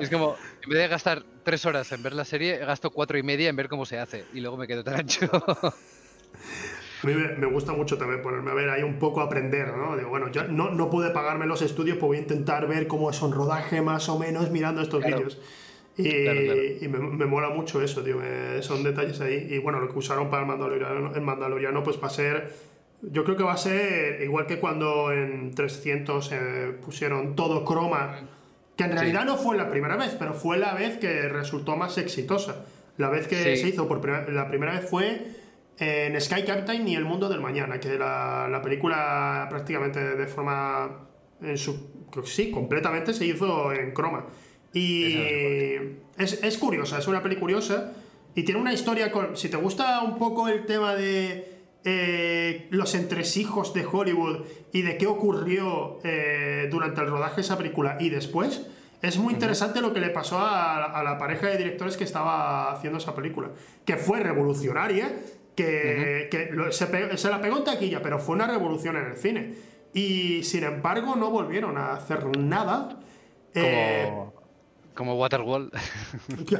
Es 0.00 0.10
como, 0.10 0.36
en 0.62 0.70
vez 0.70 0.78
de 0.78 0.88
gastar 0.88 1.22
tres 1.44 1.64
horas 1.66 1.90
en 1.92 2.02
ver 2.02 2.12
la 2.14 2.24
serie, 2.24 2.58
gasto 2.58 2.90
cuatro 2.90 3.18
y 3.18 3.22
media 3.22 3.48
en 3.48 3.56
ver 3.56 3.68
cómo 3.68 3.86
se 3.86 3.98
hace. 3.98 4.24
Y 4.34 4.40
luego 4.40 4.56
me 4.56 4.66
quedo 4.66 4.84
tan 4.84 4.94
ancho. 4.94 5.28
A 7.02 7.06
mí 7.06 7.14
me, 7.14 7.34
me 7.36 7.46
gusta 7.46 7.72
mucho 7.72 7.98
también 7.98 8.22
ponerme 8.22 8.50
a 8.50 8.54
ver 8.54 8.70
ahí 8.70 8.82
un 8.82 8.98
poco 8.98 9.20
a 9.20 9.24
aprender, 9.24 9.76
¿no? 9.76 9.96
Digo, 9.96 10.08
bueno, 10.10 10.30
yo 10.30 10.44
no, 10.44 10.70
no 10.70 10.88
pude 10.88 11.10
pagarme 11.10 11.46
los 11.46 11.60
estudios, 11.62 11.96
pues 11.98 12.06
voy 12.08 12.16
a 12.18 12.20
intentar 12.20 12.68
ver 12.68 12.86
cómo 12.86 13.10
es 13.10 13.20
un 13.22 13.32
rodaje 13.32 13.82
más 13.82 14.08
o 14.08 14.18
menos 14.18 14.50
mirando 14.50 14.80
estos 14.82 15.00
Claro. 15.00 15.16
vídeos. 15.18 15.40
Y, 15.96 16.22
Claro, 16.24 16.40
claro. 16.44 16.60
y 16.80 16.88
me, 16.88 16.98
me 16.98 17.26
mola 17.26 17.50
mucho 17.50 17.82
eso, 17.82 18.02
tío. 18.02 18.16
me- 18.18 18.62
son 18.62 18.82
detalles 18.84 19.20
ahí. 19.20 19.48
Y 19.50 19.58
bueno, 19.58 19.80
lo 19.80 19.88
que 19.92 19.98
usaron 19.98 20.30
para 20.30 20.42
el 20.42 20.48
Mandaloriano, 20.48 21.14
el 21.14 21.20
Mandaloriano 21.22 21.82
pues 21.82 22.00
va 22.02 22.06
a 22.06 22.10
ser. 22.10 22.54
Yo 23.02 23.24
creo 23.24 23.36
que 23.36 23.42
va 23.42 23.54
a 23.54 23.58
ser 23.58 24.22
igual 24.22 24.46
que 24.46 24.60
cuando 24.60 25.10
en 25.12 25.52
300 25.54 26.30
eh, 26.32 26.72
pusieron 26.84 27.34
todo 27.34 27.64
croma, 27.64 28.20
que 28.76 28.84
en 28.84 28.92
realidad 28.92 29.24
no 29.24 29.36
fue 29.36 29.56
la 29.56 29.68
primera 29.68 29.96
vez, 29.96 30.14
pero 30.18 30.34
fue 30.34 30.56
la 30.56 30.72
vez 30.74 30.98
que 30.98 31.28
resultó 31.28 31.76
más 31.76 31.98
exitosa. 31.98 32.64
La 32.96 33.08
vez 33.10 33.26
que 33.26 33.56
Sí. 33.56 33.62
se 33.62 33.68
hizo 33.70 33.88
por 33.88 34.08
la 34.30 34.46
primera 34.48 34.72
vez 34.78 34.88
fue 34.88 35.26
en 35.82 36.20
Sky 36.20 36.44
Captain 36.44 36.86
y 36.86 36.94
El 36.94 37.04
Mundo 37.04 37.28
del 37.28 37.40
Mañana, 37.40 37.80
que 37.80 37.98
la, 37.98 38.48
la 38.48 38.62
película 38.62 39.46
prácticamente 39.50 39.98
de 40.00 40.26
forma. 40.26 41.08
En 41.40 41.58
su, 41.58 42.06
creo 42.10 42.22
que 42.22 42.30
sí, 42.30 42.52
completamente 42.52 43.12
se 43.12 43.26
hizo 43.26 43.72
en 43.72 43.92
croma. 43.92 44.26
Y 44.72 45.16
es, 46.16 46.42
es 46.42 46.56
curiosa, 46.56 46.98
es 46.98 47.08
una 47.08 47.22
peli 47.22 47.36
curiosa 47.36 47.92
y 48.34 48.44
tiene 48.44 48.60
una 48.60 48.72
historia 48.72 49.10
con. 49.10 49.36
Si 49.36 49.48
te 49.48 49.56
gusta 49.56 50.02
un 50.02 50.18
poco 50.18 50.48
el 50.48 50.64
tema 50.66 50.94
de 50.94 51.58
eh, 51.84 52.68
los 52.70 52.94
entresijos 52.94 53.74
de 53.74 53.84
Hollywood 53.84 54.46
y 54.72 54.82
de 54.82 54.96
qué 54.96 55.06
ocurrió 55.06 55.98
eh, 56.04 56.68
durante 56.70 57.00
el 57.00 57.08
rodaje 57.08 57.36
de 57.36 57.40
esa 57.42 57.58
película 57.58 57.96
y 57.98 58.08
después, 58.08 58.66
es 59.02 59.18
muy 59.18 59.34
interesante 59.34 59.80
lo 59.80 59.92
que 59.92 60.00
le 60.00 60.10
pasó 60.10 60.38
a, 60.38 60.84
a 60.84 61.02
la 61.02 61.18
pareja 61.18 61.48
de 61.48 61.58
directores 61.58 61.96
que 61.96 62.04
estaba 62.04 62.70
haciendo 62.70 62.98
esa 62.98 63.16
película, 63.16 63.50
que 63.84 63.96
fue 63.96 64.20
revolucionaria, 64.20 65.12
que, 65.56 66.28
que 66.30 66.48
lo- 66.52 66.70
se, 66.72 66.86
la 67.30 67.40
pegó 67.40 67.58
en 67.58 67.64
taquilla, 67.64 68.00
pero 68.02 68.18
fue 68.18 68.34
una 68.36 68.46
revolución 68.46 68.96
en 68.96 69.06
el 69.06 69.16
cine. 69.16 69.54
Y 69.94 70.42
sin 70.44 70.64
embargo, 70.64 71.16
no 71.16 71.30
volvieron 71.30 71.76
a 71.76 71.92
hacer 71.94 72.36
nada. 72.38 72.98
Eh, 73.54 74.06
Como, 74.08 74.34
como 74.94 75.14
Waterwall. 75.16 75.70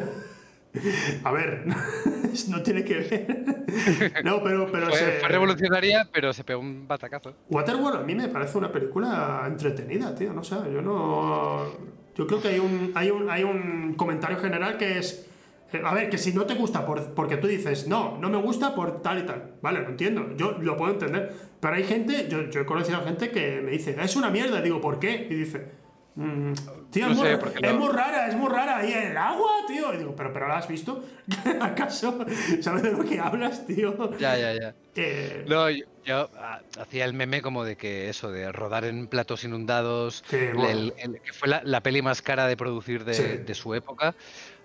a 1.25 1.33
ver, 1.33 1.65
no 2.49 2.63
tiene 2.63 2.85
que 2.85 2.95
ver. 2.99 3.63
No, 4.25 4.43
pero, 4.43 4.71
pero 4.71 4.89
Fue, 4.89 4.99
se- 4.99 5.13
fue 5.21 5.29
revolucionaria, 5.29 6.09
pero 6.13 6.33
se 6.33 6.45
pegó 6.45 6.61
un 6.61 6.87
batacazo. 6.87 7.35
Waterworld 7.49 8.01
a 8.01 8.05
mí 8.05 8.15
me 8.15 8.29
parece 8.29 8.59
una 8.59 8.71
película 8.71 9.45
entretenida, 9.47 10.15
tío. 10.15 10.33
No 10.33 10.45
sé, 10.45 10.57
yo 10.73 10.83
no. 10.83 11.67
Yo 12.15 12.27
creo 12.27 12.41
que 12.43 12.49
hay 12.49 12.59
un, 12.59 12.93
hay 12.95 13.11
un, 13.11 13.31
hay 13.31 13.43
un 13.45 13.95
comentario 13.95 14.37
general 14.39 14.77
que 14.77 14.99
es. 14.99 15.27
Eh, 15.73 15.83
A 15.85 15.95
ver, 15.95 16.11
que 16.11 16.19
si 16.19 16.33
no 16.33 16.45
te 16.47 16.55
gusta 16.55 16.85
por, 16.87 17.15
porque 17.15 17.37
tú 17.37 17.47
dices, 17.47 17.87
no, 17.87 18.19
no 18.19 18.29
me 18.31 18.39
gusta 18.39 18.75
por 18.75 19.03
tal 19.03 19.19
y 19.21 19.23
tal. 19.27 19.55
Vale, 19.63 19.81
lo 19.81 19.89
entiendo, 19.89 20.35
yo 20.37 20.53
lo 20.61 20.77
puedo 20.77 20.93
entender. 20.93 21.33
Pero 21.61 21.75
hay 21.75 21.85
gente, 21.85 22.27
yo, 22.29 22.51
yo 22.51 22.61
he 22.61 22.67
conocido 22.67 22.99
a 22.99 23.03
gente 23.05 23.31
que 23.31 23.61
me 23.61 23.71
dice, 23.73 23.97
es 24.01 24.17
una 24.17 24.31
mierda. 24.31 24.61
Digo, 24.61 24.81
¿por 24.81 24.99
qué? 24.99 25.27
Y 25.31 25.35
dice, 25.35 25.67
"Mm, 26.17 26.53
tío, 26.91 27.07
No 27.07 27.13
es, 27.13 27.19
sé, 27.19 27.37
muy, 27.37 27.53
es 27.63 27.73
lo- 27.73 27.79
muy 27.79 27.89
rara, 27.89 28.29
es 28.29 28.35
muy 28.37 28.49
rara. 28.51 28.85
en 28.87 29.11
el 29.13 29.17
agua, 29.17 29.51
tío. 29.67 29.95
Y 29.95 29.99
digo, 29.99 30.15
¿pero, 30.17 30.33
pero 30.33 30.49
la 30.49 30.59
has 30.59 30.69
visto? 30.69 31.03
¿Acaso 31.61 32.19
sabes 32.61 32.83
de 32.83 32.93
lo 32.93 33.05
que 33.05 33.19
hablas, 33.21 33.67
tío? 33.67 34.11
Ya, 34.19 34.37
ya, 34.37 34.53
ya. 34.55 34.75
Eh, 34.97 35.45
No, 35.49 35.71
yo, 35.71 35.87
yo, 36.05 36.29
ah, 36.37 36.61
hacía 36.79 37.05
el 37.07 37.15
meme 37.15 37.41
como 37.41 37.65
de 37.65 37.77
que 37.77 38.11
eso, 38.11 38.31
de 38.31 38.53
rodar 38.53 38.85
en 38.85 39.07
platos 39.07 39.45
inundados, 39.45 40.23
Sí, 40.29 40.37
el- 40.37 40.55
bueno. 40.55 40.93
el- 40.99 41.21
que 41.23 41.33
fue 41.33 41.49
la, 41.49 41.63
la 41.65 41.81
peli 41.81 42.03
más 42.03 42.21
cara 42.21 42.47
de 42.47 42.57
producir 42.59 43.05
de, 43.05 43.15
Sí. 43.15 43.23
de 43.47 43.55
su 43.55 43.75
época 43.75 44.15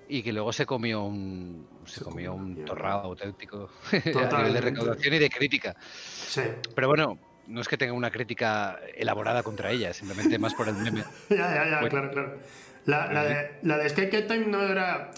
y 0.09 0.23
que 0.23 0.31
luego 0.33 0.53
se 0.53 0.65
comió 0.65 1.03
un 1.03 1.67
se, 1.85 1.99
Se 1.99 2.03
comió 2.03 2.31
comió 2.31 2.45
un 2.45 2.65
torrado 2.65 3.01
auténtico 3.01 3.69
a 3.91 4.37
nivel 4.37 4.53
de 4.53 4.61
recaudación 4.61 5.13
y 5.13 5.19
de 5.19 5.29
crítica. 5.29 5.75
sí. 6.27 6.41
Pero 6.75 6.87
bueno, 6.87 7.17
no 7.47 7.61
es 7.61 7.67
que 7.67 7.77
tenga 7.77 7.93
una 7.93 8.11
crítica 8.11 8.79
elaborada 8.95 9.41
contra 9.43 9.71
ella, 9.71 9.93
simplemente 9.93 10.37
más 10.37 10.53
por 10.53 10.67
el 10.67 10.75
meme. 10.75 11.03
Ya, 11.29 11.37
ya, 11.37 11.69
ya, 11.69 11.79
Bueno. 11.79 11.89
claro, 11.89 12.11
claro. 12.11 12.37
La, 12.85 13.11
la 13.11 13.23
de, 13.23 13.51
la 13.63 13.77
de 13.77 13.89
Sky 13.89 14.09
Cat 14.09 14.27
Time 14.27 14.47
no 14.47 14.61
era. 14.63 15.11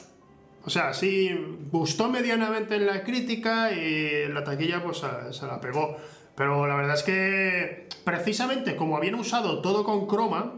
O 0.66 0.70
sea, 0.70 0.94
sí 0.94 1.30
gustó 1.72 2.10
medianamente 2.10 2.76
en 2.76 2.86
la 2.86 3.04
crítica 3.04 3.72
y 3.72 4.24
en 4.26 4.34
la 4.34 4.44
taquilla 4.44 4.84
pues 4.84 4.98
se, 4.98 5.34
se 5.34 5.46
la 5.46 5.60
pegó. 5.62 5.98
Pero 6.36 6.68
la 6.68 6.76
verdad 6.76 6.96
es 6.96 7.04
que 7.04 7.88
precisamente 8.04 8.76
como 8.76 8.98
habían 8.98 9.16
usado 9.16 9.62
todo 9.62 9.84
con 9.84 10.08
croma, 10.08 10.54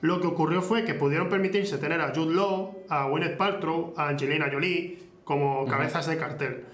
Lo 0.00 0.20
que 0.20 0.26
ocurrió 0.26 0.62
fue 0.62 0.84
que 0.84 0.94
pudieron 0.94 1.28
permitirse 1.28 1.78
tener 1.78 2.00
a 2.00 2.14
Jude 2.14 2.34
Law, 2.34 2.84
a 2.88 3.04
Gwyneth 3.08 3.36
Paltrow, 3.36 3.94
a 3.96 4.08
Angelina 4.08 4.48
Jolie 4.50 4.98
como 5.24 5.66
cabezas 5.66 6.06
de 6.06 6.16
cartel. 6.16 6.64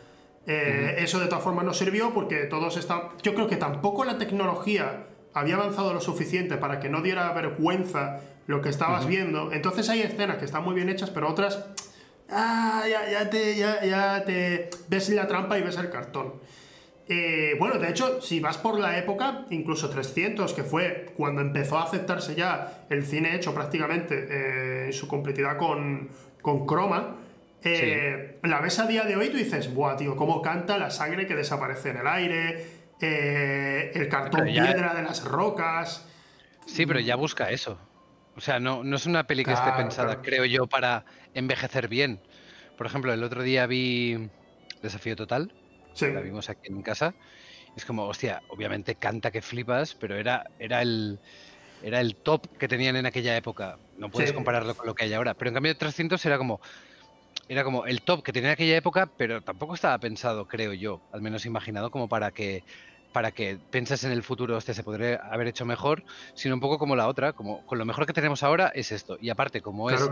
Eh, 0.46 0.96
eso 0.98 1.20
de 1.20 1.26
todas 1.26 1.44
formas 1.44 1.64
no 1.64 1.74
sirvió 1.74 2.14
porque 2.14 2.44
todos 2.44 2.76
estaban... 2.76 3.10
Yo 3.22 3.34
creo 3.34 3.48
que 3.48 3.56
tampoco 3.56 4.05
la 4.05 4.16
tecnología 4.16 5.06
había 5.34 5.56
avanzado 5.56 5.92
lo 5.92 6.00
suficiente 6.00 6.56
para 6.56 6.80
que 6.80 6.88
no 6.88 7.02
diera 7.02 7.30
vergüenza 7.32 8.20
lo 8.46 8.62
que 8.62 8.70
estabas 8.70 9.06
viendo. 9.06 9.52
Entonces 9.52 9.88
hay 9.90 10.00
escenas 10.00 10.38
que 10.38 10.46
están 10.46 10.64
muy 10.64 10.74
bien 10.74 10.88
hechas, 10.88 11.10
pero 11.10 11.28
otras... 11.28 11.66
Ah, 12.30 12.84
ya, 12.88 13.10
ya, 13.10 13.30
te, 13.30 13.56
ya, 13.56 13.84
ya 13.84 14.24
te 14.24 14.70
ves 14.88 15.09
la 15.10 15.26
trampa 15.26 15.59
y 15.59 15.62
ves 15.62 15.76
el 15.78 15.90
cartón. 15.90 16.34
Eh, 17.10 17.56
bueno, 17.59 17.78
de 17.78 17.89
hecho, 17.89 18.20
si 18.20 18.39
vas 18.39 18.59
por 18.59 18.78
la 18.78 18.98
época, 18.98 19.47
incluso 19.48 19.89
300, 19.89 20.52
que 20.52 20.62
fue 20.62 21.06
cuando 21.16 21.40
empezó 21.40 21.78
a 21.78 21.85
aceptarse 21.85 22.35
ya 22.35 22.85
el 22.90 23.05
cine 23.06 23.35
hecho 23.35 23.55
prácticamente 23.55 24.26
eh, 24.30 24.86
en 24.86 24.93
su 24.93 25.09
completidad 25.09 25.56
con, 25.56 26.10
con 26.43 26.66
croma, 26.66 27.16
eh, 27.64 28.39
la 28.43 28.60
ves 28.60 28.78
a 28.78 28.86
día 28.86 29.05
de 29.05 29.16
hoy 29.16 29.26
y 29.26 29.30
tú 29.30 29.39
dices, 29.39 29.72
buah, 29.72 29.97
tío, 29.97 30.16
cómo 30.16 30.43
canta 30.43 30.76
la 30.76 30.90
sangre 30.90 31.26
que 31.26 31.35
desaparece 31.35 31.90
en 31.90 31.97
el 31.97 32.06
aire, 32.06 32.66
el 33.01 34.09
cartón 34.09 34.44
piedra 34.44 34.93
de 34.93 35.02
las 35.02 35.24
rocas. 35.24 36.06
Sí, 36.66 36.85
pero 36.85 37.01
ya 37.01 37.16
busca 37.16 37.51
eso. 37.51 37.78
O 38.36 38.40
sea, 38.40 38.60
no, 38.60 38.85
no 38.85 38.97
es 38.97 39.06
una 39.06 39.26
peli 39.26 39.44
que 39.44 39.52
esté 39.52 39.72
pensada, 39.72 40.20
creo 40.20 40.44
yo, 40.44 40.66
para 40.66 41.05
envejecer 41.32 41.89
bien. 41.89 42.20
Por 42.76 42.86
ejemplo, 42.86 43.12
el 43.12 43.24
otro 43.24 43.43
día 43.43 43.66
vi 43.66 44.28
Desafío 44.82 45.16
Total 45.16 45.51
la 46.01 46.20
vimos 46.20 46.48
aquí 46.48 46.69
en 46.70 46.82
casa. 46.82 47.15
Es 47.77 47.85
como, 47.85 48.06
hostia, 48.06 48.43
obviamente 48.48 48.97
canta 48.97 49.31
que 49.31 49.43
flipas, 49.43 49.94
pero 49.94 50.16
era, 50.16 50.44
era 50.59 50.82
el 50.82 51.19
era 51.82 52.01
el 52.01 52.16
top 52.16 52.47
que 52.59 52.66
tenían 52.66 52.97
en 52.97 53.06
aquella 53.06 53.36
época. 53.36 53.78
No 53.98 54.10
puedes 54.10 54.32
compararlo 54.32 54.74
con 54.74 54.86
lo 54.86 54.94
que 54.94 55.05
hay 55.05 55.12
ahora. 55.12 55.35
Pero 55.35 55.51
en 55.51 55.55
cambio 55.55 55.77
300 55.77 56.24
era 56.27 56.39
como 56.39 56.60
era 57.48 57.65
como 57.65 57.86
el 57.86 58.02
top 58.02 58.23
que 58.23 58.32
tenía 58.32 58.51
en 58.51 58.55
aquella 58.55 58.77
época, 58.77 59.10
pero 59.16 59.40
tampoco 59.40 59.74
estaba 59.74 59.97
pensado, 59.98 60.47
creo 60.47 60.73
yo, 60.74 61.01
al 61.12 61.23
menos 61.23 61.47
imaginado 61.47 61.90
como 61.90 62.09
para 62.09 62.31
que 62.31 62.62
para 63.12 63.32
que 63.32 63.59
pienses 63.70 64.05
en 64.05 64.12
el 64.12 64.23
futuro, 64.23 64.56
hostia, 64.56 64.74
se 64.74 64.82
podría 64.82 65.16
haber 65.16 65.47
hecho 65.47 65.65
mejor, 65.65 66.05
sino 66.35 66.55
un 66.55 66.60
poco 66.60 66.78
como 66.78 66.94
la 66.94 67.09
otra, 67.09 67.32
como 67.32 67.65
con 67.65 67.78
lo 67.78 67.86
mejor 67.86 68.06
que 68.06 68.12
tenemos 68.12 68.43
ahora 68.43 68.70
es 68.74 68.93
esto. 68.93 69.16
Y 69.20 69.31
aparte, 69.31 69.62
como 69.62 69.90
es 69.90 70.06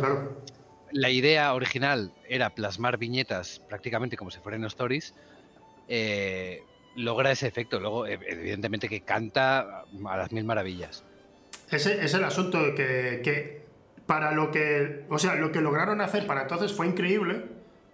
la 0.92 1.10
idea 1.10 1.52
original 1.52 2.12
era 2.28 2.50
plasmar 2.50 2.96
viñetas 2.96 3.60
prácticamente 3.68 4.16
como 4.16 4.30
si 4.30 4.38
fueran 4.38 4.64
stories, 4.64 5.14
eh, 5.88 6.62
logra 6.96 7.30
ese 7.30 7.46
efecto. 7.46 7.80
Luego, 7.80 8.06
evidentemente, 8.06 8.88
que 8.88 9.02
canta 9.02 9.84
a 10.04 10.16
las 10.16 10.32
mil 10.32 10.44
maravillas. 10.44 11.04
Ese 11.70 12.04
es 12.04 12.14
el 12.14 12.24
asunto 12.24 12.58
que, 12.74 13.20
que, 13.24 13.66
para 14.06 14.32
lo 14.32 14.50
que, 14.50 15.04
o 15.08 15.18
sea, 15.18 15.34
lo 15.34 15.52
que 15.52 15.60
lograron 15.60 16.00
hacer 16.00 16.26
para 16.26 16.42
entonces 16.42 16.72
fue 16.72 16.86
increíble, 16.86 17.44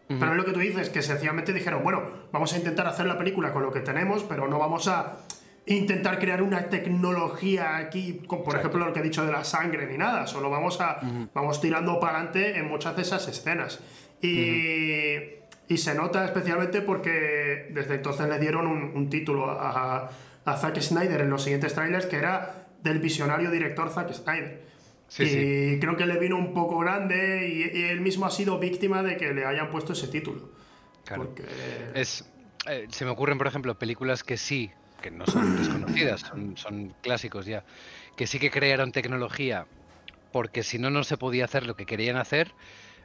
pero 0.09 0.33
es 0.33 0.37
lo 0.37 0.45
que 0.45 0.53
tú 0.53 0.61
dices, 0.61 0.91
que 0.91 1.01
sencillamente 1.01 1.55
dijeron, 1.55 1.83
bueno, 1.83 2.03
vamos 2.33 2.53
a 2.53 2.59
intentar 2.59 2.87
hacer 2.87 3.07
la 3.07 3.17
película 3.17 3.51
con 3.55 3.63
lo 3.63 3.73
que 3.73 3.81
tenemos, 3.81 4.23
pero 4.25 4.47
no 4.47 4.59
vamos 4.59 4.87
a 4.87 5.17
intentar 5.65 6.19
crear 6.19 6.43
una 6.43 6.69
tecnología 6.69 7.77
aquí, 7.77 8.21
por 8.29 8.57
ejemplo 8.57 8.85
lo 8.85 8.93
que 8.93 9.01
he 9.01 9.03
dicho 9.03 9.25
de 9.25 9.33
la 9.33 9.43
sangre 9.43 9.87
ni 9.87 9.97
nada, 9.97 10.27
solo 10.27 10.51
vamos 10.51 10.83
a, 10.83 11.01
vamos 11.33 11.63
tirando 11.63 11.99
para 11.99 12.19
adelante 12.19 12.59
en 12.59 12.69
muchas 12.69 12.95
de 12.95 13.03
esas 13.03 13.27
escenas. 13.27 13.81
Y 14.21 15.42
y 15.69 15.77
se 15.79 15.95
nota 15.95 16.25
especialmente 16.25 16.83
porque 16.83 17.69
desde 17.71 17.95
entonces 17.97 18.29
le 18.29 18.39
dieron 18.39 18.67
un, 18.67 19.11
título 19.11 19.51
a, 19.51 20.11
Zack 20.45 20.81
Snyder 20.81 21.21
en 21.21 21.31
los 21.31 21.43
siguientes 21.43 21.75
trailers 21.75 22.07
que 22.07 22.17
era 22.17 22.67
del 22.83 22.99
visionario 22.99 23.51
director 23.51 23.91
Zack 23.91 24.13
Snyder. 24.13 24.63
y 25.19 25.79
creo 25.79 25.97
que 25.97 26.07
le 26.07 26.19
vino 26.19 26.37
un 26.37 26.53
poco 26.53 26.79
grande 26.79 27.49
y, 27.49 27.83
él 27.85 28.01
mismo 28.01 28.27
ha 28.27 28.31
sido 28.31 28.59
víctima 28.59 29.03
de 29.03 29.17
que 29.17 29.33
le 29.33 29.45
hayan 29.45 29.71
puesto 29.71 29.93
ese 29.93 30.09
título. 30.09 30.51
Claro. 31.05 31.35
Es, 31.95 32.25
eh, 32.69 32.87
se 32.91 33.05
me 33.05 33.11
ocurren, 33.11 33.39
por 33.39 33.47
ejemplo, 33.47 33.79
películas 33.79 34.25
que 34.25 34.37
sí, 34.37 34.71
que 35.01 35.11
no 35.11 35.27
son 35.27 35.57
desconocidas, 35.59 36.21
son, 36.21 36.57
son 36.57 36.95
clásicos 37.03 37.47
ya, 37.47 37.65
que 38.17 38.27
sí 38.27 38.39
que 38.39 38.51
crearon 38.51 38.93
tecnología 38.93 39.67
porque 40.33 40.63
si 40.63 40.79
no, 40.79 40.91
no 40.91 41.05
se 41.05 41.17
podía 41.17 41.45
hacer 41.45 41.67
lo 41.67 41.77
que 41.77 41.87
querían 41.87 42.17
hacer. 42.17 42.53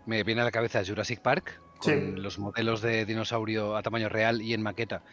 Me 0.05 0.23
viene 0.23 0.41
a 0.41 0.45
la 0.45 0.51
cabeza 0.51 0.83
Jurassic 0.85 1.19
Park, 1.19 1.59
con 1.79 2.21
los 2.21 2.39
modelos 2.39 2.81
de 2.81 3.05
dinosaurio 3.05 3.75
a 3.75 3.83
tamaño 3.83 4.09
real 4.09 4.41
y 4.41 4.53
en 4.53 4.61
maqueta. 4.61 5.03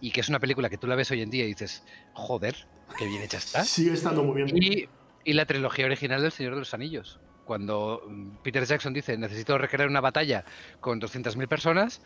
Y 0.00 0.10
que 0.10 0.20
es 0.20 0.28
una 0.28 0.38
película 0.38 0.68
que 0.68 0.78
tú 0.78 0.86
la 0.86 0.94
ves 0.94 1.10
hoy 1.10 1.22
en 1.22 1.30
día 1.30 1.44
y 1.44 1.48
dices, 1.48 1.82
joder, 2.12 2.54
qué 2.96 3.06
bien 3.06 3.22
hecha 3.22 3.38
está. 3.38 3.64
Sigue 3.64 3.92
estando 3.92 4.22
muy 4.22 4.42
bien. 4.42 4.56
Y, 4.56 4.88
y 5.24 5.32
la 5.32 5.46
trilogía 5.46 5.86
original 5.86 6.22
del 6.22 6.32
Señor 6.32 6.54
de 6.54 6.60
los 6.60 6.74
Anillos. 6.74 7.18
Cuando 7.44 8.02
mm, 8.06 8.42
Peter 8.42 8.64
Jackson 8.64 8.92
dice, 8.92 9.16
necesito 9.16 9.58
recrear 9.58 9.88
una 9.88 10.00
batalla 10.00 10.44
con 10.80 11.00
200.000 11.00 11.48
personas, 11.48 12.00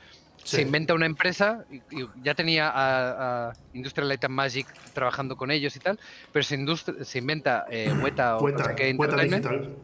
se 0.45 0.63
inventa 0.63 0.95
una 0.95 1.07
empresa, 1.07 1.65
y, 1.71 1.81
ya 2.23 2.35
tenía 2.35 2.73
a, 2.75 3.53
Industrial 3.75 4.09
Light 4.09 4.25
and 4.25 4.35
Magic 4.35 4.67
trabajando 4.93 5.37
con 5.37 5.51
ellos 5.51 5.77
y 5.77 5.81
tal, 5.81 5.99
pero 6.33 6.43
se, 6.43 7.05
se 7.05 7.19
inventa 7.19 7.67
eh, 7.71 7.93
Weta 8.03 8.39
o 8.39 8.43
Weta, 8.43 8.73
Digital 8.73 9.77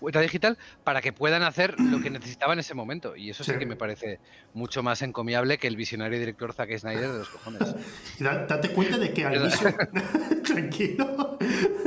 digital 0.00 0.58
para 0.84 1.00
que 1.00 1.12
puedan 1.12 1.42
hacer 1.42 1.78
lo 1.78 2.00
que 2.00 2.10
necesitaban 2.10 2.54
en 2.54 2.60
ese 2.60 2.74
momento. 2.74 3.16
Y 3.16 3.30
eso 3.30 3.44
sí, 3.44 3.52
que 3.58 3.66
me 3.66 3.76
parece 3.76 4.18
mucho 4.54 4.82
más 4.82 5.02
encomiable 5.02 5.58
que 5.58 5.66
el 5.66 5.76
visionario 5.76 6.18
director 6.18 6.52
Zack 6.52 6.76
Snyder 6.78 7.12
de 7.12 7.18
los 7.18 7.28
cojones. 7.28 7.74
date 8.18 8.70
cuenta 8.70 8.98
de 8.98 9.12
que 9.12 9.24
al 9.24 9.44
mismo 9.44 9.70
tranquilo, 10.44 11.38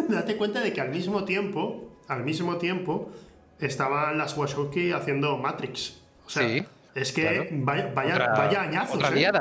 date 0.10 0.38
cuenta 0.38 0.62
de 0.62 0.74
que 0.74 0.82
al 0.82 0.90
mismo 0.90 1.26
tiempo, 1.26 1.92
al 2.08 2.24
mismo 2.24 2.58
tiempo, 2.58 3.12
estaban 3.60 4.18
las 4.18 4.38
Wachowski 4.38 4.92
haciendo 4.92 5.38
Matrix. 5.38 6.00
O 6.26 6.30
sea, 6.30 6.66
es 6.96 7.12
que 7.12 7.50
vaya, 7.52 7.92
vaya, 7.94 8.62
añazos. 8.62 9.02
¿eh? 9.16 9.32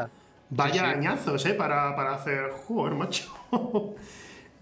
Vaya 0.50 0.90
añazos, 0.90 1.46
¿eh? 1.46 1.54
Para, 1.54 1.94
para 1.96 2.14
hacer. 2.14 2.50
Joder, 2.66 2.94
macho. 2.94 3.32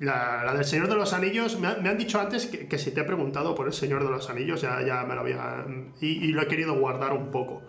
La, 0.00 0.54
del 0.54 0.64
Señor 0.64 0.88
de 0.88 0.94
los 0.94 1.12
Anillos, 1.12 1.58
me, 1.58 1.68
han 1.68 1.98
dicho 1.98 2.18
antes 2.18 2.46
que, 2.46 2.78
si 2.78 2.90
te 2.90 3.02
he 3.02 3.04
preguntado 3.04 3.54
por 3.54 3.66
el 3.66 3.74
Señor 3.74 4.02
de 4.02 4.10
los 4.10 4.30
Anillos, 4.30 4.62
ya, 4.62 4.80
ya 4.82 5.04
me 5.04 5.14
lo 5.14 5.20
había. 5.20 5.64
Y, 6.00 6.28
lo 6.28 6.40
he 6.40 6.48
querido 6.48 6.74
guardar 6.74 7.12
un 7.12 7.30
poco. 7.30 7.62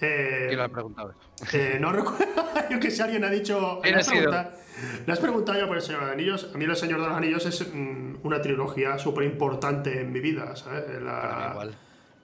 Eh, 0.00 0.46
¿Quién 0.48 0.58
lo 0.58 0.64
ha 0.64 0.68
preguntado? 0.68 1.14
Eh, 1.52 1.78
no 1.80 1.92
recuerdo. 1.92 2.26
Yo 2.70 2.80
que 2.80 2.90
si 2.90 3.00
alguien 3.00 3.22
ha 3.22 3.30
dicho. 3.30 3.80
Le 3.84 3.94
has, 3.94 4.12
le 4.12 5.12
has 5.12 5.20
preguntado 5.20 5.58
ya 5.58 5.68
por 5.68 5.76
el 5.76 5.82
Señor 5.82 6.00
de 6.00 6.06
los 6.06 6.14
Anillos. 6.14 6.50
A 6.52 6.58
mí, 6.58 6.64
el 6.64 6.76
Señor 6.76 7.00
de 7.00 7.06
los 7.06 7.16
Anillos 7.16 7.46
es 7.46 7.72
mm, 7.72 8.16
una 8.24 8.42
trilogía 8.42 8.98
súper 8.98 9.24
importante 9.24 10.00
en 10.00 10.12
mi 10.12 10.18
vida, 10.18 10.56
¿sabes? 10.56 10.84
igual. 10.90 11.76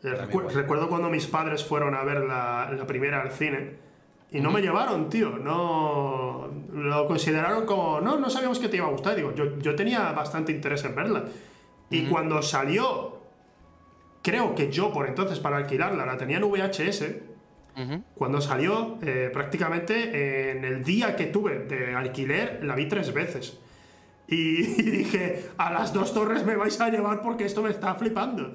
Eh, 0.02 0.14
recuerdo 0.52 0.88
cuando 0.88 1.08
mis 1.10 1.28
padres 1.28 1.64
fueron 1.64 1.94
a 1.94 2.02
ver 2.02 2.18
la, 2.22 2.70
la 2.76 2.86
primera 2.86 3.22
al 3.22 3.30
cine 3.30 3.83
y 4.30 4.40
no 4.40 4.50
me 4.50 4.60
llevaron, 4.60 5.08
tío. 5.08 5.38
No. 5.38 6.48
Lo 6.72 7.06
consideraron 7.06 7.66
como. 7.66 8.00
No, 8.00 8.18
no 8.18 8.28
sabíamos 8.28 8.58
que 8.58 8.68
te 8.68 8.76
iba 8.76 8.86
a 8.86 8.90
gustar. 8.90 9.14
Digo, 9.14 9.34
yo, 9.34 9.58
yo 9.58 9.74
tenía 9.74 10.12
bastante 10.12 10.52
interés 10.52 10.84
en 10.84 10.94
verla. 10.94 11.24
Y 11.90 12.06
cuando 12.06 12.42
salió. 12.42 13.22
Creo 14.22 14.54
que 14.54 14.72
yo, 14.72 14.90
por 14.90 15.06
entonces, 15.06 15.38
para 15.38 15.58
alquilarla, 15.58 16.06
la 16.06 16.16
tenía 16.16 16.38
en 16.38 16.50
VHS. 16.50 17.04
Cuando 18.14 18.40
salió, 18.40 18.98
eh, 19.02 19.30
prácticamente 19.32 20.50
en 20.52 20.64
el 20.64 20.82
día 20.82 21.16
que 21.16 21.26
tuve 21.26 21.58
de 21.58 21.94
alquiler, 21.94 22.60
la 22.62 22.74
vi 22.74 22.86
tres 22.86 23.12
veces. 23.12 23.58
Y, 24.28 24.60
y 24.80 24.90
dije, 24.90 25.50
a 25.58 25.72
las 25.72 25.92
dos 25.92 26.14
torres 26.14 26.44
me 26.46 26.56
vais 26.56 26.80
a 26.80 26.88
llevar 26.88 27.20
porque 27.20 27.44
esto 27.44 27.62
me 27.62 27.70
está 27.70 27.94
flipando. 27.96 28.54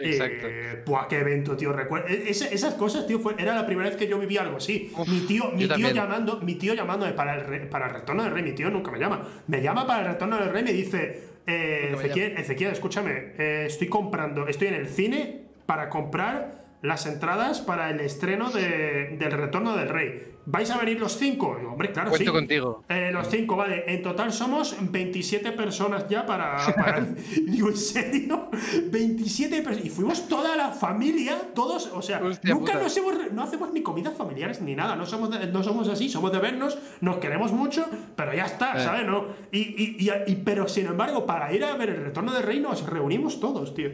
Exacto. 0.00 0.46
Eh, 0.48 0.84
qué 1.08 1.18
evento, 1.18 1.56
tío. 1.56 1.72
Recuerdo. 1.72 2.08
E-, 2.08 2.28
esas 2.28 2.74
cosas, 2.74 3.06
tío, 3.06 3.18
fue, 3.18 3.34
era 3.38 3.54
la 3.54 3.66
primera 3.66 3.88
vez 3.88 3.98
que 3.98 4.06
yo 4.06 4.18
viví 4.18 4.36
algo 4.36 4.58
así. 4.58 4.92
mi 5.06 5.20
tío, 5.20 5.50
mi 5.52 5.68
tío 5.68 5.90
llamando, 5.90 6.40
mi 6.40 6.56
tío 6.56 6.74
llamándome 6.74 7.12
para 7.12 7.36
el, 7.36 7.68
para 7.68 7.86
el 7.88 7.94
retorno 7.94 8.24
del 8.24 8.32
rey. 8.32 8.42
Mi 8.42 8.52
tío 8.52 8.70
nunca 8.70 8.90
me 8.90 8.98
llama. 8.98 9.22
Me 9.46 9.62
llama 9.62 9.86
para 9.86 10.00
el 10.00 10.06
retorno 10.12 10.38
del 10.38 10.50
rey 10.50 10.62
y 10.62 10.64
me 10.64 10.72
dice: 10.72 11.36
eh, 11.46 11.92
Ezequiel, 11.94 12.36
Ezequiel, 12.36 12.72
escúchame, 12.72 13.32
eh, 13.38 13.64
estoy 13.66 13.88
comprando, 13.88 14.48
estoy 14.48 14.68
en 14.68 14.74
el 14.74 14.88
cine 14.88 15.42
para 15.64 15.88
comprar 15.88 16.66
las 16.82 17.06
entradas 17.06 17.60
para 17.60 17.90
el 17.90 18.00
estreno 18.00 18.50
de, 18.50 19.16
del 19.18 19.32
Retorno 19.32 19.76
del 19.76 19.88
Rey. 19.88 20.36
¿Vais 20.48 20.70
a 20.70 20.78
venir 20.78 21.00
los 21.00 21.16
cinco? 21.16 21.58
hombre, 21.68 21.90
claro, 21.90 22.10
Cuento 22.10 22.32
contigo. 22.32 22.84
Eh, 22.88 23.10
los 23.12 23.28
cinco, 23.28 23.56
vale. 23.56 23.84
En 23.88 24.02
total 24.02 24.32
somos 24.32 24.76
27 24.80 25.50
personas 25.52 26.08
ya 26.08 26.24
para... 26.24 26.56
para 26.76 27.00
digo, 27.46 27.68
¿en 27.68 27.76
serio? 27.76 28.45
27 28.90 29.62
personas. 29.62 29.86
Y 29.86 29.90
fuimos 29.90 30.28
toda 30.28 30.56
la 30.56 30.70
familia, 30.70 31.38
todos, 31.54 31.90
o 31.92 32.02
sea, 32.02 32.20
nunca 32.44 32.74
nos 32.74 32.96
hemos, 32.96 33.14
no 33.32 33.42
hacemos 33.42 33.72
ni 33.72 33.82
comidas 33.82 34.14
familiares 34.14 34.60
ni 34.60 34.74
nada. 34.74 34.96
No 34.96 35.06
somos, 35.06 35.30
no 35.30 35.62
somos 35.62 35.88
así, 35.88 36.08
somos 36.08 36.32
de 36.32 36.38
vernos, 36.38 36.78
nos 37.00 37.16
queremos 37.18 37.52
mucho, 37.52 37.86
pero 38.14 38.34
ya 38.34 38.46
está, 38.46 38.78
eh. 38.78 38.84
¿sabes? 38.84 39.06
¿No? 39.06 39.26
Y, 39.52 39.58
y, 39.58 40.10
y, 40.26 40.34
pero 40.36 40.68
sin 40.68 40.86
embargo, 40.86 41.26
para 41.26 41.52
ir 41.52 41.64
a 41.64 41.74
ver 41.76 41.90
el 41.90 42.04
Retorno 42.04 42.32
del 42.32 42.42
Rey 42.42 42.60
nos 42.60 42.84
reunimos 42.86 43.40
todos, 43.40 43.74
tío 43.74 43.90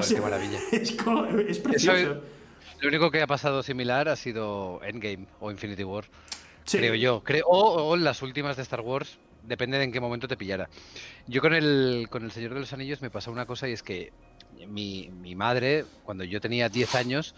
qué 0.00 0.20
maravilla. 0.20 0.58
Es, 0.72 1.58
precioso. 1.58 2.22
lo 2.80 2.88
único 2.88 3.10
que 3.10 3.22
ha 3.22 3.26
pasado 3.26 3.62
similar 3.62 4.08
ha 4.08 4.16
sido 4.16 4.80
Endgame 4.84 5.26
o 5.40 5.50
Infinity 5.50 5.84
War. 5.84 6.04
Creo 6.70 6.94
yo. 6.94 7.22
Creo, 7.24 7.44
o, 7.46 7.96
las 7.96 8.22
últimas 8.22 8.56
de 8.56 8.62
Star 8.62 8.80
Wars, 8.80 9.18
depende 9.46 9.78
de 9.78 9.84
en 9.84 9.92
qué 9.92 10.00
momento 10.00 10.28
te 10.28 10.36
pillara. 10.36 10.68
Yo 11.26 11.40
con 11.40 11.54
el, 11.54 12.06
con 12.10 12.24
el 12.24 12.32
Señor 12.32 12.54
de 12.54 12.60
los 12.60 12.72
Anillos 12.72 13.02
me 13.02 13.10
pasó 13.10 13.30
una 13.30 13.46
cosa 13.46 13.68
y 13.68 13.72
es 13.72 13.82
que 13.82 14.12
mi, 14.68 15.10
mi 15.20 15.34
madre, 15.34 15.84
cuando 16.04 16.24
yo 16.24 16.40
tenía 16.40 16.68
10 16.68 16.94
años, 16.94 17.34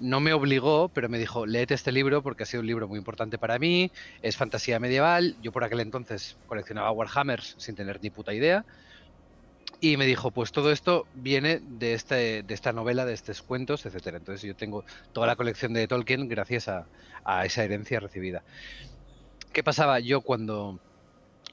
no 0.00 0.20
me 0.20 0.32
obligó, 0.32 0.88
pero 0.88 1.08
me 1.08 1.18
dijo, 1.18 1.46
léete 1.46 1.74
este 1.74 1.92
libro 1.92 2.22
porque 2.22 2.42
ha 2.42 2.46
sido 2.46 2.60
un 2.60 2.66
libro 2.66 2.88
muy 2.88 2.98
importante 2.98 3.38
para 3.38 3.58
mí, 3.58 3.90
es 4.22 4.36
fantasía 4.36 4.80
medieval, 4.80 5.36
yo 5.42 5.52
por 5.52 5.64
aquel 5.64 5.80
entonces 5.80 6.36
coleccionaba 6.48 6.90
Warhammers 6.90 7.54
sin 7.58 7.76
tener 7.76 8.00
ni 8.02 8.10
puta 8.10 8.34
idea, 8.34 8.64
y 9.80 9.96
me 9.96 10.06
dijo, 10.06 10.30
pues 10.30 10.52
todo 10.52 10.70
esto 10.70 11.06
viene 11.14 11.60
de, 11.60 11.94
este, 11.94 12.42
de 12.44 12.54
esta 12.54 12.72
novela, 12.72 13.04
de 13.04 13.14
estos 13.14 13.42
cuentos, 13.42 13.84
etcétera. 13.84 14.18
Entonces 14.18 14.42
yo 14.42 14.54
tengo 14.54 14.84
toda 15.12 15.26
la 15.26 15.34
colección 15.34 15.72
de 15.72 15.88
Tolkien 15.88 16.28
gracias 16.28 16.68
a, 16.68 16.86
a 17.24 17.44
esa 17.44 17.64
herencia 17.64 17.98
recibida. 17.98 18.44
¿Qué 19.52 19.64
pasaba 19.64 19.98
yo 19.98 20.20
cuando, 20.20 20.78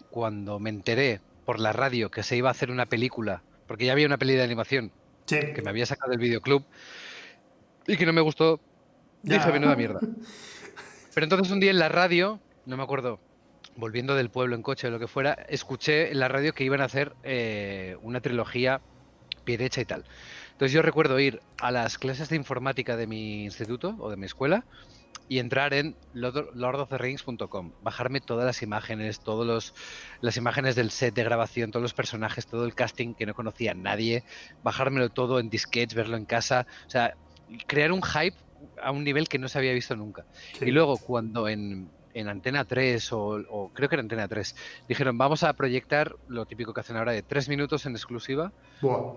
cuando 0.09 0.59
me 0.59 0.69
enteré 0.69 1.21
por 1.45 1.59
la 1.59 1.73
radio 1.73 2.11
que 2.11 2.23
se 2.23 2.37
iba 2.37 2.49
a 2.49 2.51
hacer 2.51 2.71
una 2.71 2.85
película? 2.85 3.43
Porque 3.67 3.85
ya 3.85 3.93
había 3.93 4.07
una 4.07 4.17
peli 4.17 4.35
de 4.35 4.43
animación 4.43 4.91
que 5.25 5.61
me 5.63 5.69
había 5.69 5.85
sacado 5.85 6.11
del 6.11 6.19
videoclub 6.19 6.63
y 7.87 7.97
que 7.97 8.05
no 8.05 8.13
me 8.13 8.21
gustó. 8.21 8.59
Dije, 9.21 9.51
menuda 9.51 9.75
mierda. 9.75 9.99
Pero 11.13 11.25
entonces 11.25 11.51
un 11.51 11.59
día 11.59 11.71
en 11.71 11.79
la 11.79 11.89
radio, 11.89 12.39
no 12.65 12.77
me 12.77 12.83
acuerdo, 12.83 13.19
volviendo 13.75 14.15
del 14.15 14.29
pueblo 14.29 14.55
en 14.55 14.61
coche 14.61 14.87
o 14.87 14.91
lo 14.91 14.99
que 14.99 15.07
fuera, 15.07 15.33
escuché 15.49 16.11
en 16.11 16.19
la 16.19 16.27
radio 16.27 16.53
que 16.53 16.63
iban 16.63 16.81
a 16.81 16.85
hacer 16.85 17.13
eh, 17.23 17.97
una 18.01 18.21
trilogía 18.21 18.81
pie 19.43 19.57
derecha 19.57 19.81
y 19.81 19.85
tal. 19.85 20.05
Entonces 20.51 20.73
yo 20.73 20.81
recuerdo 20.81 21.19
ir 21.19 21.41
a 21.59 21.71
las 21.71 21.97
clases 21.97 22.29
de 22.29 22.35
informática 22.35 22.97
de 22.97 23.07
mi 23.07 23.43
instituto 23.43 23.95
o 23.99 24.09
de 24.09 24.17
mi 24.17 24.25
escuela 24.25 24.65
y 25.29 25.37
entrar 25.37 25.75
en 25.75 25.95
lordoftherings.com, 26.11 27.73
bajarme 27.81 28.19
todas 28.19 28.45
las 28.45 28.63
imágenes, 28.63 29.19
todas 29.19 29.73
las 30.21 30.37
imágenes 30.37 30.75
del 30.75 30.89
set 30.89 31.13
de 31.13 31.23
grabación, 31.23 31.69
todos 31.69 31.83
los 31.83 31.93
personajes, 31.93 32.47
todo 32.47 32.65
el 32.65 32.73
casting 32.73 33.13
que 33.13 33.27
no 33.27 33.35
conocía 33.35 33.75
nadie, 33.75 34.23
bajármelo 34.63 35.09
todo 35.09 35.39
en 35.39 35.51
disquetes, 35.51 35.93
verlo 35.93 36.17
en 36.17 36.25
casa, 36.25 36.65
o 36.87 36.89
sea, 36.89 37.13
crear 37.67 37.91
un 37.91 38.01
hype 38.01 38.35
a 38.81 38.91
un 38.91 39.03
nivel 39.03 39.29
que 39.29 39.37
no 39.37 39.47
se 39.47 39.59
había 39.59 39.71
visto 39.73 39.95
nunca. 39.95 40.25
Y 40.59 40.71
luego 40.71 40.97
cuando 40.97 41.47
en, 41.47 41.91
en 42.13 42.27
Antena 42.27 42.65
3 42.65 43.09
o, 43.13 43.71
creo 43.73 43.89
que 43.89 43.95
era 43.95 44.01
Antena 44.01 44.27
3 44.27 44.55
dijeron 44.87 45.17
vamos 45.17 45.43
a 45.43 45.53
proyectar 45.53 46.15
lo 46.27 46.45
típico 46.45 46.73
que 46.73 46.81
hacen 46.81 46.97
ahora 46.97 47.11
de 47.11 47.21
tres 47.21 47.49
minutos 47.49 47.85
en 47.85 47.93
exclusiva 47.93 48.51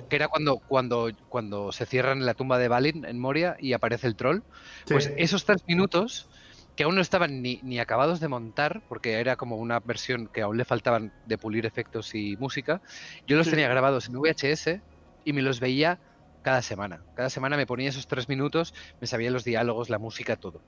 que 0.09 0.17
era 0.17 0.29
cuando 0.29 0.59
cuando 0.59 1.11
cuando 1.29 1.73
se 1.73 1.87
cierran 1.87 2.27
la 2.27 2.35
tumba 2.35 2.59
de 2.59 2.69
Balin 2.69 3.05
en 3.05 3.19
Moria 3.19 3.57
y 3.59 3.73
aparece 3.73 4.07
el 4.07 4.17
troll. 4.17 4.41
Pues 4.87 5.13
esos 5.17 5.45
tres 5.45 5.65
minutos 5.67 6.29
que 6.77 6.85
aún 6.85 6.95
no 6.95 7.01
estaban 7.01 7.43
ni, 7.43 7.61
ni, 7.63 7.79
acabados 7.79 8.21
de 8.21 8.29
montar 8.29 8.83
porque 8.89 9.21
era 9.21 9.37
como 9.37 9.57
una 9.57 9.81
versión 9.81 10.27
que 10.27 10.43
aún 10.43 10.57
le 10.57 10.65
faltaban 10.65 11.13
de 11.27 11.39
pulir 11.39 11.67
efectos 11.67 12.15
y 12.15 12.37
música 12.39 12.81
yo 13.27 13.37
los 13.37 13.49
tenía 13.51 13.69
grabados 13.69 14.09
en 14.09 14.15
VHS 14.15 14.81
y 15.25 15.33
me 15.33 15.43
los 15.43 15.61
veía 15.61 15.99
cada 16.43 16.63
semana. 16.63 17.03
Cada 17.15 17.31
semana 17.31 17.57
me 17.57 17.67
ponía 17.67 17.91
esos 17.91 18.07
tres 18.07 18.29
minutos 18.29 18.75
me 19.01 19.07
sabía 19.07 19.31
los 19.31 19.45
diálogos 19.45 19.91
la 19.91 19.99
música 19.99 20.37
todo 20.37 20.61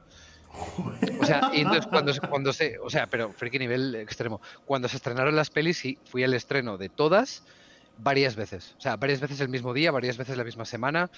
o 1.20 1.26
sea, 1.26 1.50
y 1.52 1.60
entonces 1.60 1.86
cuando, 1.86 2.12
cuando 2.28 2.52
se. 2.52 2.78
O 2.78 2.90
sea, 2.90 3.06
pero 3.06 3.32
friki 3.32 3.58
nivel 3.58 3.94
extremo. 3.96 4.40
Cuando 4.64 4.88
se 4.88 4.96
estrenaron 4.96 5.34
las 5.34 5.50
pelis, 5.50 5.84
y 5.84 5.98
fui 6.04 6.22
al 6.22 6.34
estreno 6.34 6.78
de 6.78 6.88
todas 6.88 7.42
varias 7.98 8.36
veces. 8.36 8.74
O 8.78 8.80
sea, 8.80 8.96
varias 8.96 9.20
veces 9.20 9.40
el 9.40 9.48
mismo 9.48 9.72
día, 9.74 9.90
varias 9.90 10.16
veces 10.16 10.36
la 10.36 10.44
misma 10.44 10.64
semana. 10.64 11.10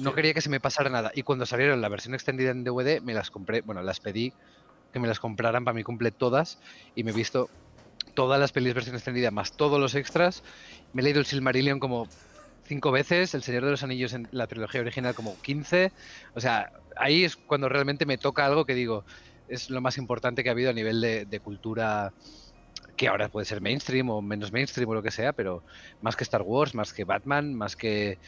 No 0.00 0.14
quería 0.14 0.34
que 0.34 0.40
se 0.40 0.48
me 0.48 0.60
pasara 0.60 0.90
nada. 0.90 1.12
Y 1.14 1.22
cuando 1.22 1.46
salieron 1.46 1.80
la 1.80 1.88
versión 1.88 2.14
extendida 2.14 2.50
en 2.50 2.64
DVD, 2.64 3.00
me 3.00 3.14
las 3.14 3.30
compré. 3.30 3.62
Bueno, 3.62 3.82
las 3.82 4.00
pedí 4.00 4.32
que 4.92 4.98
me 4.98 5.06
las 5.06 5.20
compraran 5.20 5.64
para 5.64 5.74
mi 5.74 5.84
cumple 5.84 6.10
todas. 6.10 6.58
Y 6.94 7.04
me 7.04 7.12
he 7.12 7.14
visto 7.14 7.48
todas 8.14 8.40
las 8.40 8.52
pelis 8.52 8.74
versión 8.74 8.96
extendida 8.96 9.30
más 9.30 9.52
todos 9.52 9.78
los 9.78 9.94
extras. 9.94 10.42
Me 10.92 11.02
he 11.02 11.04
leído 11.04 11.20
el 11.20 11.26
Silmarillion 11.26 11.78
como 11.78 12.08
cinco 12.70 12.92
veces, 12.92 13.34
El 13.34 13.42
Señor 13.42 13.64
de 13.64 13.72
los 13.72 13.82
Anillos 13.82 14.12
en 14.12 14.28
la 14.30 14.46
trilogía 14.46 14.80
original 14.80 15.12
como 15.12 15.36
15. 15.42 15.90
O 16.36 16.40
sea, 16.40 16.70
ahí 16.96 17.24
es 17.24 17.34
cuando 17.34 17.68
realmente 17.68 18.06
me 18.06 18.16
toca 18.16 18.46
algo 18.46 18.64
que 18.64 18.76
digo, 18.76 19.04
es 19.48 19.70
lo 19.70 19.80
más 19.80 19.98
importante 19.98 20.44
que 20.44 20.50
ha 20.50 20.52
habido 20.52 20.70
a 20.70 20.72
nivel 20.72 21.00
de, 21.00 21.40
cultura 21.40 22.12
que 22.96 23.08
ahora 23.08 23.28
puede 23.28 23.44
ser 23.44 23.60
mainstream 23.60 24.08
o 24.10 24.22
menos 24.22 24.52
mainstream 24.52 24.88
o 24.88 24.94
lo 24.94 25.02
que 25.02 25.10
sea, 25.10 25.32
pero 25.32 25.64
más 26.00 26.14
que 26.14 26.22
Star 26.22 26.42
Wars, 26.42 26.76
más 26.76 26.92
que 26.92 27.02
Batman, 27.02 27.54
más 27.54 27.74
que 27.74 28.18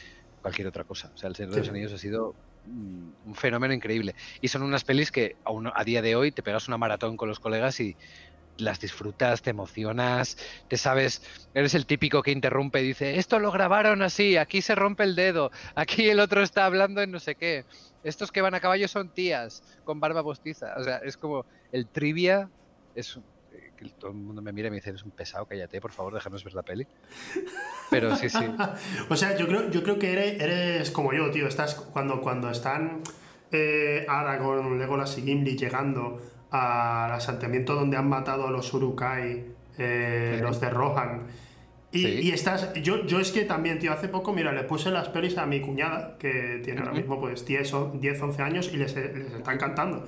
cualquier 0.40 0.66
otra 0.66 0.82
cosa. 0.82 1.12
O 1.14 1.16
sea, 1.16 1.28
El 1.28 1.36
Señor 1.36 1.52
de 1.52 1.58
los 1.60 1.68
Anillos 1.68 1.92
ha 1.92 1.98
sido 1.98 2.34
un 2.66 3.34
fenómeno 3.34 3.72
increíble. 3.74 4.16
Y 4.40 4.48
son 4.48 4.62
unas 4.62 4.82
pelis 4.82 5.12
que 5.12 5.36
aún 5.44 5.70
a 5.72 5.84
día 5.84 6.02
de 6.02 6.16
hoy 6.16 6.32
te 6.32 6.42
pegas 6.42 6.66
una 6.66 6.78
maratón 6.78 7.16
con 7.16 7.28
los 7.28 7.38
colegas 7.38 7.78
y 7.78 7.96
las 8.62 8.80
disfrutas, 8.80 9.42
te 9.42 9.50
emocionas, 9.50 10.36
te 10.68 10.76
sabes, 10.76 11.22
eres 11.54 11.74
el 11.74 11.86
típico 11.86 12.22
que 12.22 12.30
interrumpe 12.30 12.80
y 12.82 12.88
dice, 12.88 13.18
esto 13.18 13.38
lo 13.38 13.50
grabaron 13.52 14.02
así, 14.02 14.36
aquí 14.36 14.62
se 14.62 14.74
rompe 14.74 15.04
el 15.04 15.14
dedo, 15.14 15.50
aquí 15.74 16.08
el 16.08 16.20
otro 16.20 16.42
está 16.42 16.64
hablando 16.64 17.02
en 17.02 17.10
no 17.10 17.20
sé 17.20 17.34
qué, 17.34 17.64
estos 18.04 18.32
que 18.32 18.40
van 18.40 18.54
a 18.54 18.60
caballo 18.60 18.88
son 18.88 19.08
tías 19.08 19.62
con 19.84 20.00
barba 20.00 20.22
postiza, 20.22 20.74
o 20.76 20.84
sea, 20.84 20.98
es 20.98 21.16
como 21.16 21.44
el 21.70 21.86
trivia, 21.88 22.48
es 22.94 23.18
que 23.76 23.88
todo 23.98 24.10
el 24.10 24.16
mundo 24.16 24.40
me 24.42 24.52
mira 24.52 24.68
y 24.68 24.70
me 24.70 24.76
dice, 24.76 24.90
eres 24.90 25.02
un 25.02 25.10
pesado, 25.10 25.46
cállate, 25.46 25.80
por 25.80 25.92
favor, 25.92 26.14
déjanos 26.14 26.44
ver 26.44 26.54
la 26.54 26.62
peli. 26.62 26.86
Pero 27.90 28.14
sí, 28.16 28.28
sí. 28.28 28.38
o 29.08 29.16
sea, 29.16 29.36
yo 29.36 29.46
creo, 29.46 29.70
yo 29.70 29.82
creo 29.82 29.98
que 29.98 30.12
eres, 30.12 30.90
como 30.90 31.12
yo, 31.12 31.30
tío, 31.30 31.48
estás 31.48 31.74
cuando, 31.74 32.20
cuando 32.20 32.50
están 32.50 33.02
eh, 33.50 34.06
Legolas 34.78 35.18
y 35.18 35.22
Gimli 35.22 35.56
llegando 35.56 36.20
al 36.52 37.12
asentamiento 37.12 37.74
donde 37.74 37.96
han 37.96 38.08
matado 38.08 38.46
a 38.46 38.50
los 38.50 38.72
Urukai, 38.72 39.44
eh, 39.78 40.38
los 40.42 40.60
de 40.60 40.70
Rohan. 40.70 41.22
Y, 41.90 42.30
estás, 42.30 42.72
yo, 42.74 43.04
yo 43.04 43.20
es 43.20 43.32
que 43.32 43.44
también, 43.44 43.78
tío, 43.78 43.92
hace 43.92 44.08
poco, 44.08 44.32
mira, 44.32 44.50
le 44.52 44.64
puse 44.64 44.90
las 44.90 45.10
pelis 45.10 45.36
a 45.36 45.44
mi 45.44 45.60
cuñada, 45.60 46.16
que 46.18 46.60
tiene 46.64 46.80
ahora 46.80 46.92
mismo 46.92 47.20
pues 47.20 47.44
10, 47.44 47.74
10 48.00 48.22
11 48.22 48.42
años, 48.42 48.70
y 48.72 48.78
les, 48.78 48.96
les 48.96 49.32
está 49.34 49.52
encantando. 49.52 50.06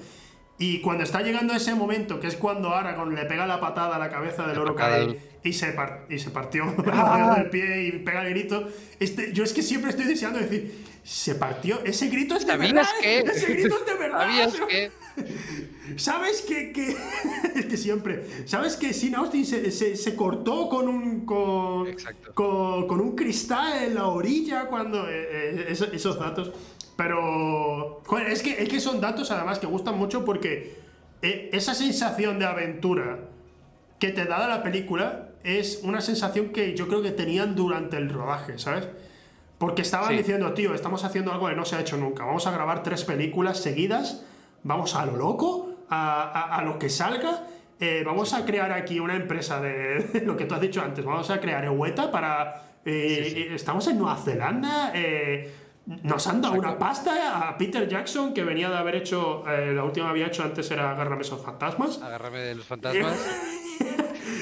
Y 0.56 0.80
cuando 0.80 1.02
está 1.02 1.20
llegando 1.20 1.52
ese 1.52 1.74
momento, 1.74 2.20
que 2.20 2.28
es 2.28 2.36
cuando 2.36 2.74
Aragorn 2.74 3.14
le 3.14 3.24
pega 3.24 3.44
la 3.44 3.60
patada 3.60 3.96
a 3.96 3.98
la 3.98 4.08
cabeza 4.08 4.46
del 4.46 4.58
Urukai 4.58 5.18
y 5.42 5.52
se, 5.52 5.74
y 6.08 6.18
se 6.18 6.30
partió 6.30 6.64
el 7.36 7.50
pie 7.50 7.82
y 7.86 7.92
pega 7.98 8.26
el 8.26 8.30
grito, 8.30 8.68
este, 9.00 9.32
yo 9.32 9.44
es 9.44 9.52
que 9.52 9.62
siempre 9.62 9.90
estoy 9.90 10.06
deseando 10.06 10.38
decir, 10.38 10.72
se 11.04 11.34
partió, 11.36 11.84
ese 11.84 12.08
grito 12.08 12.34
es 12.34 12.46
de 12.46 12.56
verdad, 12.56 12.86
ese 13.02 13.52
grito 13.52 13.76
es 13.78 13.86
de 13.86 13.94
verdad. 13.94 14.20
¿Sabías 14.20 14.54
que 14.68 14.90
¿Sabes 15.96 16.42
que, 16.42 16.72
que, 16.72 16.96
que 17.68 17.76
siempre? 17.76 18.24
¿Sabes 18.46 18.76
que 18.76 18.92
Sin 18.92 19.14
Austin 19.14 19.44
se, 19.44 19.70
se, 19.70 20.16
cortó 20.16 20.68
con 20.68 20.88
un 20.88 21.26
con, 21.26 21.94
con, 22.34 23.00
un 23.00 23.14
cristal 23.14 23.84
en 23.84 23.94
la 23.94 24.06
orilla 24.06 24.66
cuando 24.66 25.08
eh, 25.08 25.68
eh, 25.68 25.76
esos, 25.92 26.18
datos? 26.18 26.52
Pero 26.96 28.02
es 28.26 28.42
que, 28.42 28.62
es 28.62 28.68
que 28.68 28.80
son 28.80 29.00
datos 29.00 29.30
además 29.30 29.58
que 29.58 29.66
gustan 29.66 29.98
mucho 29.98 30.24
porque 30.24 30.76
eh, 31.22 31.50
esa 31.52 31.74
sensación 31.74 32.38
de 32.38 32.46
aventura 32.46 33.18
que 33.98 34.08
te 34.08 34.24
da 34.24 34.48
la 34.48 34.62
película 34.62 35.30
es 35.44 35.80
una 35.82 36.00
sensación 36.00 36.48
que 36.48 36.74
yo 36.74 36.88
creo 36.88 37.02
que 37.02 37.10
tenían 37.10 37.54
durante 37.54 37.98
el 37.98 38.08
rodaje, 38.08 38.58
¿sabes? 38.58 38.88
Porque 39.58 39.82
estaban 39.82 40.16
diciendo, 40.16 40.52
tío, 40.52 40.74
estamos 40.74 41.04
haciendo 41.04 41.32
algo 41.32 41.48
que 41.48 41.54
no 41.54 41.64
se 41.64 41.76
ha 41.76 41.80
hecho 41.80 41.96
nunca. 41.96 42.24
Vamos 42.24 42.46
a 42.46 42.50
grabar 42.50 42.82
tres 42.82 43.04
películas 43.04 43.58
seguidas, 43.58 44.24
vamos 44.62 44.94
a 44.94 45.06
lo 45.06 45.16
loco 45.16 45.74
a, 45.88 46.62
lo 46.64 46.78
que 46.78 46.88
salga. 46.88 47.46
Eh, 47.78 48.02
vamos 48.04 48.32
a 48.34 48.44
crear 48.44 48.72
aquí 48.72 49.00
una 49.00 49.16
empresa 49.16 49.60
de, 49.62 50.22
lo 50.24 50.36
que 50.36 50.44
tú 50.44 50.54
has 50.54 50.60
dicho 50.60 50.82
antes. 50.82 51.04
Vamos 51.04 51.30
a 51.30 51.40
crear 51.40 51.64
Ehueta 51.64 52.10
para. 52.10 52.62
Eh, 52.84 53.50
estamos 53.54 53.86
en 53.88 53.98
Nueva 53.98 54.16
Zelanda. 54.16 54.90
Eh, 54.94 55.52
nos 55.86 56.26
han 56.26 56.40
dado 56.40 56.54
una 56.54 56.78
pasta 56.78 57.48
a 57.48 57.58
Peter 57.58 57.86
Jackson, 57.88 58.32
que 58.32 58.42
venía 58.42 58.70
de 58.70 58.76
haber 58.76 58.96
hecho. 58.96 59.44
la 59.46 59.84
última 59.84 60.10
había 60.10 60.26
hecho 60.26 60.42
antes 60.42 60.70
era 60.70 60.90
Agárrame 60.90 61.22
esos 61.22 61.42
fantasmas. 61.42 62.00
Agárrame 62.02 62.38
de 62.38 62.54
los 62.54 62.66
fantasmas. 62.66 63.14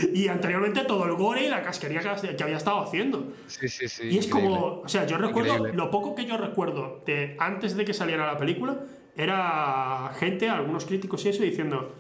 y 0.15 0.29
anteriormente 0.29 0.85
todo 0.85 1.05
el 1.05 1.15
gore 1.15 1.47
y 1.47 1.49
la 1.49 1.63
casquería 1.63 2.01
que, 2.01 2.43
había 2.43 2.57
estado 2.57 2.81
haciendo. 2.81 3.33
Sí, 3.47 3.69
sí, 3.69 3.89
sí. 3.89 4.09
Y 4.11 4.19
es 4.19 4.27
como. 4.27 4.83
O 4.85 4.89
sea, 4.89 5.07
yo 5.07 5.19
recuerdo. 5.19 5.67
Lo 5.69 5.91
poco 5.91 6.15
que 6.15 6.25
yo 6.25 6.37
recuerdo 6.37 7.03
de 7.07 7.37
antes 7.39 7.77
de 7.77 7.85
que 7.85 7.95
saliera 7.95 8.27
la 8.27 8.37
película 8.37 8.81
era 9.17 10.13
gente, 10.19 10.49
algunos 10.49 10.85
críticos 10.87 11.25
y 11.27 11.29
eso, 11.29 11.43
diciendo, 11.43 11.95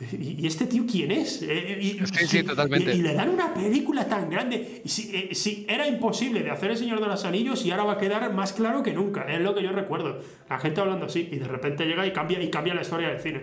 ¿y 0.00 0.46
este 0.46 0.66
tío 0.66 0.84
quién 0.90 1.10
es? 1.10 1.42
Eh, 1.42 1.78
y, 1.80 2.06
sí, 2.26 2.42
totalmente. 2.42 2.94
Y, 2.94 3.02
le 3.02 3.14
dan 3.14 3.30
una 3.30 3.54
película 3.54 4.06
tan 4.06 4.28
grande. 4.28 4.82
Y 4.84 4.88
si, 4.88 5.14
eh, 5.14 5.66
era 5.68 5.86
imposible 5.86 6.42
de 6.42 6.50
hacer 6.50 6.70
El 6.70 6.76
Señor 6.76 7.00
de 7.00 7.06
los 7.06 7.24
Anillos 7.24 7.64
y 7.64 7.70
ahora 7.70 7.84
va 7.84 7.92
a 7.94 7.98
quedar 7.98 8.32
más 8.34 8.52
claro 8.52 8.82
que 8.82 8.92
nunca. 8.92 9.22
Es 9.22 9.40
lo 9.40 9.54
que 9.54 9.62
yo 9.62 9.72
recuerdo. 9.72 10.20
La 10.48 10.58
gente 10.58 10.80
hablando 10.80 11.06
así 11.06 11.28
y 11.30 11.36
de 11.36 11.48
repente 11.48 11.86
llega 11.86 12.06
y 12.06 12.12
cambia, 12.12 12.42
y 12.42 12.50
cambia 12.50 12.74
la 12.74 12.82
historia 12.82 13.08
del 13.08 13.20
cine. 13.20 13.42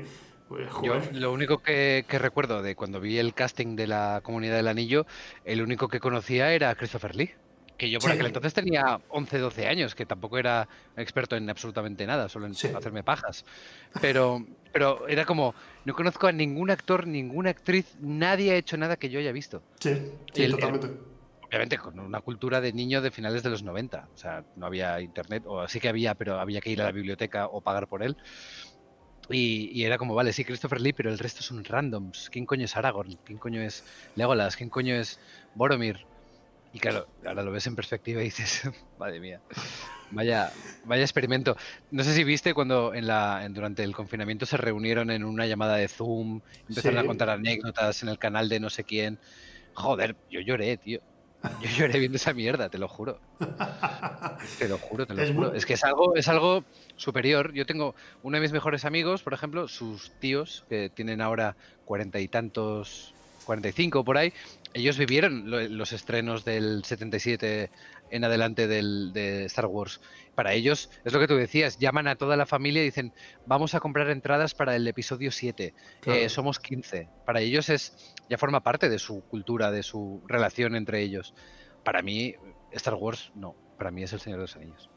Pues, 0.49 0.69
yo 0.84 0.99
lo 1.13 1.31
único 1.31 1.59
que, 1.59 2.03
que, 2.07 2.19
recuerdo 2.19 2.61
de 2.61 2.76
cuando 2.76 2.99
vi 2.99 3.17
el 3.19 3.34
casting 3.34 3.76
de 3.76 3.88
la 3.88 4.19
Comunidad 4.23 4.57
del 4.57 4.67
Anillo, 4.67 5.05
el 5.45 5.61
único 5.61 5.88
que 5.88 5.99
conocía 5.99 6.51
era 6.53 6.76
Christopher 6.76 7.15
Lee 7.15 7.31
que 7.80 7.89
yo 7.89 7.99
por 7.99 8.11
aquel 8.11 8.27
entonces 8.27 8.53
tenía 8.53 8.99
11, 9.07 9.39
12 9.39 9.65
años, 9.65 9.95
que 9.95 10.05
tampoco 10.05 10.38
era 10.38 10.67
experto 10.97 11.38
en 11.38 11.49
absolutamente 11.49 12.05
nada, 12.05 12.27
solo 12.27 12.45
en 12.45 12.51
hacerme 12.51 13.03
pajas. 13.03 13.45
Pero, 14.01 14.45
pero 14.73 15.07
era 15.07 15.26
como, 15.26 15.55
no 15.85 15.95
conozco 15.95 16.27
a 16.27 16.31
ningún 16.34 16.69
actor, 16.69 17.07
ninguna 17.07 17.51
actriz, 17.51 17.95
nadie 17.99 18.51
ha 18.51 18.55
hecho 18.55 18.77
nada 18.77 18.97
que 18.97 19.09
yo 19.09 19.19
haya 19.19 19.31
visto. 19.31 19.63
Sí, 19.80 19.95
totalmente. 20.51 20.89
obviamente 21.41 21.77
con 21.77 21.97
una 21.99 22.19
cultura 22.19 22.59
de 22.59 22.73
niño 22.73 23.01
de 23.01 23.11
finales 23.11 23.43
de 23.43 23.49
los 23.49 23.63
90. 23.63 24.09
O 24.13 24.17
sea, 24.17 24.43
no 24.57 24.65
había 24.65 24.99
internet, 24.99 25.43
o 25.45 25.65
sí 25.69 25.80
que 25.80 25.88
había, 25.88 26.15
pero 26.15 26.38
había 26.38 26.59
que 26.59 26.71
ir 26.71 26.81
a 26.81 26.85
la 26.85 26.91
biblioteca 26.91 27.47
o 27.47 27.61
pagar 27.61 27.88
por 27.88 28.03
él. 28.03 28.17
Y, 29.30 29.84
era 29.84 29.97
como, 29.97 30.15
vale, 30.15 30.34
sí, 30.34 30.43
Christopher 30.43 30.81
Lee, 30.81 30.93
pero 30.93 31.10
el 31.10 31.19
resto 31.19 31.43
son 31.43 31.64
randoms. 31.64 32.30
¿Quién 32.31 32.45
coño 32.45 32.65
es 32.65 32.76
Aragorn? 32.76 33.18
¿Quién 33.23 33.38
coño 33.38 33.61
es 33.61 33.84
Legolas? 34.15 34.56
¿Quién 34.56 34.69
coño 34.69 34.95
es 34.95 35.19
Boromir? 35.56 36.06
Y 36.73 36.80
claro, 36.80 37.07
ahora 37.26 37.43
lo 37.43 37.51
ves 37.51 37.65
en 37.68 37.76
perspectiva 37.76 38.22
y 38.22 38.26
dices, 38.26 38.64
madre 38.99 39.19
mía, 39.19 39.41
vaya, 40.11 40.51
vaya 40.85 41.01
experimento. 41.01 41.57
No 41.91 42.03
sé 42.03 42.14
si 42.14 42.23
viste 42.23 42.53
cuando 42.53 42.93
en 42.93 43.07
la, 43.07 43.47
durante 43.49 43.84
el 43.84 43.95
confinamiento 43.95 44.45
se 44.45 44.57
reunieron 44.57 45.10
en 45.10 45.23
una 45.23 45.47
llamada 45.47 45.76
de 45.76 45.88
Zoom, 45.88 46.41
empezaron 46.68 46.99
a 46.99 47.06
contar 47.06 47.30
anécdotas 47.30 48.03
en 48.03 48.10
el 48.10 48.19
canal 48.19 48.49
de 48.49 48.60
no 48.60 48.69
sé 48.69 48.84
quién. 48.84 49.19
Joder, 49.73 50.15
yo 50.30 50.41
lloré, 50.41 50.77
tío. 50.77 51.01
Yo 51.61 51.70
lloré 51.70 51.99
viendo 51.99 52.18
esa 52.18 52.34
mierda, 52.34 52.70
te 52.70 52.78
lo 52.78 52.88
juro. 52.88 53.20
Te 54.57 54.68
lo 54.68 54.78
juro, 54.78 55.06
te 55.06 55.14
lo 55.14 55.24
es 55.24 55.32
juro. 55.32 55.53
Es 55.53 55.66
que 55.66 55.74
es 55.74 55.84
algo, 55.84 56.16
es 56.16 56.28
algo 56.28 56.66
superior. 56.98 57.53
Yo 57.53 57.66
tengo 57.66 57.95
uno 58.24 58.38
de 58.38 58.41
mis 58.41 58.52
mejores 58.52 58.86
amigos, 58.86 59.24
por 59.24 59.34
ejemplo, 59.34 59.68
sus 59.68 60.11
tíos, 60.20 60.66
que 60.70 60.90
tienen 60.90 61.22
ahora 61.22 61.56
cuarenta 61.86 62.20
y 62.20 62.28
tantos, 62.28 63.14
45 63.45 64.03
por 64.03 64.18
ahí, 64.18 64.32
ellos 64.76 64.98
vivieron 64.99 65.49
los 65.76 65.91
estrenos 65.91 66.45
del 66.45 66.84
77 66.84 67.72
en 68.11 68.24
adelante 68.24 68.68
del, 68.68 69.11
de 69.11 69.45
Star 69.45 69.66
Wars. 69.66 69.99
Para 70.40 70.53
ellos, 70.53 70.90
es 71.03 71.11
lo 71.11 71.20
que 71.20 71.28
tú 71.28 71.36
decías, 71.36 71.80
llaman 71.80 72.07
a 72.07 72.16
toda 72.16 72.38
la 72.38 72.45
familia 72.45 72.82
y 72.82 72.86
dicen, 72.86 73.11
vamos 73.45 73.76
a 73.76 73.82
comprar 73.82 74.10
entradas 74.10 74.56
para 74.56 74.74
el 74.74 74.88
episodio 74.88 75.32
7, 75.32 75.74
eh, 76.06 76.30
somos 76.30 76.60
15. 76.61 77.10
Para 77.26 77.41
ellos 77.41 77.68
es 77.68 78.16
ya 78.30 78.38
forma 78.38 78.64
parte 78.64 78.88
de 78.88 78.99
su 78.99 79.22
cultura, 79.26 79.70
de 79.70 79.84
su 79.84 80.24
relación 80.28 80.78
entre 80.78 81.02
ellos. 81.02 81.36
Para 81.84 82.02
mí, 82.02 82.36
Star 82.72 82.94
Wars 82.94 83.34
no, 83.36 83.53
para 83.78 83.91
mí 83.91 84.02
es 84.02 84.14
el 84.14 84.22
Señor 84.22 84.40
de 84.40 84.44
los 84.44 84.56
Anillos. 84.56 84.90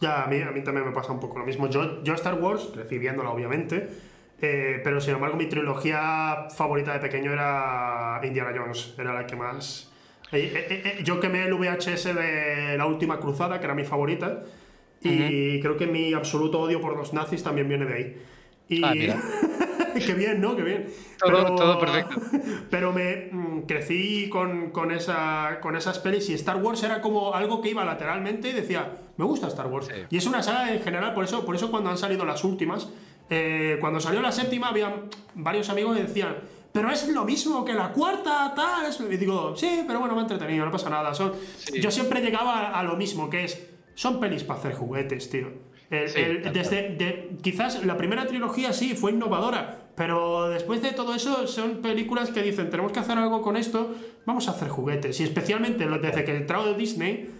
Ya, 0.00 0.22
a 0.22 0.28
mí, 0.28 0.40
a 0.40 0.52
mí 0.52 0.62
también 0.62 0.86
me 0.86 0.92
pasa 0.92 1.10
un 1.10 1.18
poco 1.18 1.36
lo 1.36 1.44
mismo. 1.44 1.68
Yo, 1.68 2.04
yo 2.04 2.14
Star 2.14 2.34
Wars, 2.34 2.70
recibiéndola 2.72 3.30
obviamente, 3.30 3.88
eh, 4.40 4.80
pero 4.84 5.00
sin 5.00 5.14
embargo 5.14 5.36
mi 5.36 5.48
trilogía 5.48 6.46
favorita 6.54 6.92
de 6.92 7.00
pequeño 7.00 7.32
era 7.32 8.20
Indiana 8.22 8.52
Jones, 8.56 8.94
era 8.96 9.12
la 9.12 9.26
que 9.26 9.34
más... 9.34 9.90
Eh, 10.30 10.52
eh, 10.54 11.02
yo 11.02 11.18
quemé 11.18 11.42
el 11.44 11.54
VHS 11.54 12.14
de 12.14 12.76
La 12.78 12.86
Última 12.86 13.18
Cruzada, 13.18 13.58
que 13.58 13.64
era 13.64 13.74
mi 13.74 13.84
favorita, 13.84 14.44
y 15.06 15.60
creo 15.60 15.76
que 15.76 15.86
mi 15.86 16.12
absoluto 16.12 16.60
odio 16.60 16.80
por 16.80 16.96
los 16.96 17.12
nazis 17.12 17.42
también 17.42 17.68
viene 17.68 17.86
de 17.86 17.94
ahí. 17.94 18.16
Y... 18.68 18.82
Ah, 18.84 18.94
Qué 20.04 20.14
bien, 20.14 20.40
¿no? 20.40 20.56
Qué 20.56 20.62
bien. 20.62 20.86
Todo, 21.18 21.78
perfecto. 21.78 22.20
Pero 22.70 22.92
me 22.92 23.28
mm, 23.32 23.62
crecí 23.62 24.28
con, 24.28 24.70
con, 24.70 24.90
esa, 24.90 25.58
con 25.62 25.76
esas 25.76 25.98
pelis 25.98 26.28
y 26.28 26.34
Star 26.34 26.56
Wars 26.56 26.82
era 26.82 27.00
como 27.00 27.34
algo 27.34 27.62
que 27.62 27.70
iba 27.70 27.84
lateralmente 27.84 28.50
y 28.50 28.52
decía, 28.52 28.98
me 29.16 29.24
gusta 29.24 29.48
Star 29.48 29.68
Wars. 29.68 29.88
Y 30.10 30.16
es 30.16 30.26
una 30.26 30.42
saga 30.42 30.72
en 30.72 30.82
general, 30.82 31.14
por 31.14 31.24
eso, 31.24 31.44
por 31.46 31.54
eso 31.54 31.70
cuando 31.70 31.90
han 31.90 31.98
salido 31.98 32.24
las 32.24 32.44
últimas, 32.44 32.90
eh, 33.30 33.78
cuando 33.80 34.00
salió 34.00 34.20
la 34.20 34.32
séptima, 34.32 34.68
había 34.68 34.94
varios 35.34 35.68
amigos 35.70 35.96
que 35.96 36.02
decían, 36.02 36.36
pero 36.72 36.90
es 36.90 37.08
lo 37.08 37.24
mismo 37.24 37.64
que 37.64 37.72
la 37.72 37.90
cuarta, 37.92 38.52
tal. 38.54 38.92
Y 39.10 39.16
digo, 39.16 39.56
sí, 39.56 39.84
pero 39.86 39.98
bueno, 39.98 40.14
me 40.14 40.20
ha 40.20 40.22
entretenido, 40.24 40.64
no 40.64 40.70
pasa 40.70 40.90
nada. 40.90 41.14
Son... 41.14 41.32
Yo 41.80 41.90
siempre 41.90 42.20
llegaba 42.20 42.78
a, 42.78 42.82
lo 42.82 42.96
mismo, 42.96 43.30
que 43.30 43.44
es, 43.44 43.58
son 43.96 44.20
pelis 44.20 44.44
para 44.44 44.60
hacer 44.60 44.74
juguetes, 44.74 45.28
tío. 45.28 45.48
desde, 45.90 47.30
quizás 47.42 47.84
la 47.84 47.96
primera 47.96 48.26
trilogía 48.26 48.72
sí 48.72 48.94
fue 48.94 49.12
innovadora, 49.12 49.88
pero 49.96 50.48
después 50.48 50.82
de 50.82 50.92
todo 50.92 51.14
eso 51.14 51.46
son 51.46 51.80
películas 51.82 52.30
que 52.30 52.42
dicen, 52.42 52.70
tenemos 52.70 52.92
que 52.92 53.00
hacer 53.00 53.18
algo 53.18 53.42
con 53.42 53.56
esto, 53.56 53.94
vamos 54.26 54.48
a 54.48 54.52
hacer 54.52 54.68
juguetes. 54.68 55.18
Y 55.18 55.24
especialmente 55.24 55.88
desde 55.88 56.24
que 56.24 56.36
entrado 56.36 56.66
de 56.66 56.74
Disney, 56.74 57.30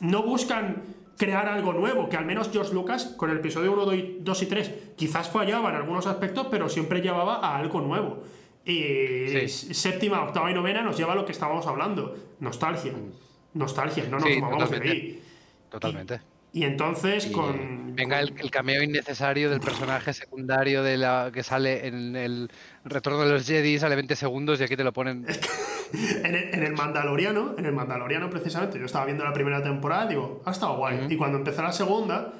no 0.00 0.22
buscan 0.22 0.82
crear 1.16 1.48
algo 1.48 1.72
nuevo, 1.72 2.08
que 2.08 2.16
al 2.16 2.24
menos 2.24 2.50
George 2.52 2.72
Lucas 2.72 3.06
con 3.16 3.30
el 3.30 3.38
episodio 3.38 3.72
1, 3.72 4.20
2 4.20 4.42
y 4.42 4.46
3 4.46 4.74
quizás 4.96 5.28
fallaba 5.30 5.70
en 5.70 5.76
algunos 5.76 6.06
aspectos, 6.06 6.46
pero 6.50 6.68
siempre 6.68 7.00
llevaba 7.00 7.36
a 7.36 7.58
algo 7.58 7.80
nuevo. 7.80 8.22
Y 8.64 9.48
séptima, 9.48 10.22
octava 10.22 10.50
y 10.50 10.54
novena 10.54 10.82
nos 10.82 10.96
lleva 10.96 11.12
a 11.12 11.16
lo 11.16 11.24
que 11.24 11.32
estábamos 11.32 11.66
hablando, 11.66 12.16
nostalgia. 12.40 12.92
Nostalgia, 13.52 14.04
no 14.08 14.18
nos 14.18 14.40
vamos 14.40 14.70
de 14.70 14.90
ahí. 14.90 15.23
Totalmente. 15.74 16.20
Y 16.52 16.62
entonces 16.62 17.26
con... 17.26 17.96
Venga, 17.96 18.20
El, 18.20 18.48
cameo 18.52 18.80
innecesario 18.80 19.50
del 19.50 19.58
personaje 19.58 20.12
secundario 20.12 20.84
de 20.84 20.96
la 20.96 21.30
que 21.34 21.42
sale 21.42 21.88
en 21.88 22.14
el 22.14 22.48
Retorno 22.84 23.24
de 23.24 23.32
los 23.32 23.44
Jedi, 23.44 23.76
sale 23.80 23.96
20 23.96 24.14
segundos 24.14 24.60
y 24.60 24.62
aquí 24.62 24.76
te 24.76 24.84
lo 24.84 24.92
ponen... 24.92 25.26
en, 26.22 26.62
el, 26.62 26.72
Mandaloriano, 26.74 27.56
en 27.58 27.66
el 27.66 27.72
Mandaloriano 27.72 28.30
precisamente, 28.30 28.78
yo 28.78 28.86
estaba 28.86 29.04
viendo 29.04 29.24
la 29.24 29.32
primera 29.32 29.64
temporada 29.64 30.04
y 30.04 30.08
digo, 30.10 30.42
ha 30.44 30.52
estado 30.52 30.76
guay. 30.76 31.08
Y 31.10 31.16
cuando 31.16 31.38
empezó 31.38 31.60
la 31.60 31.72
segunda, 31.72 32.32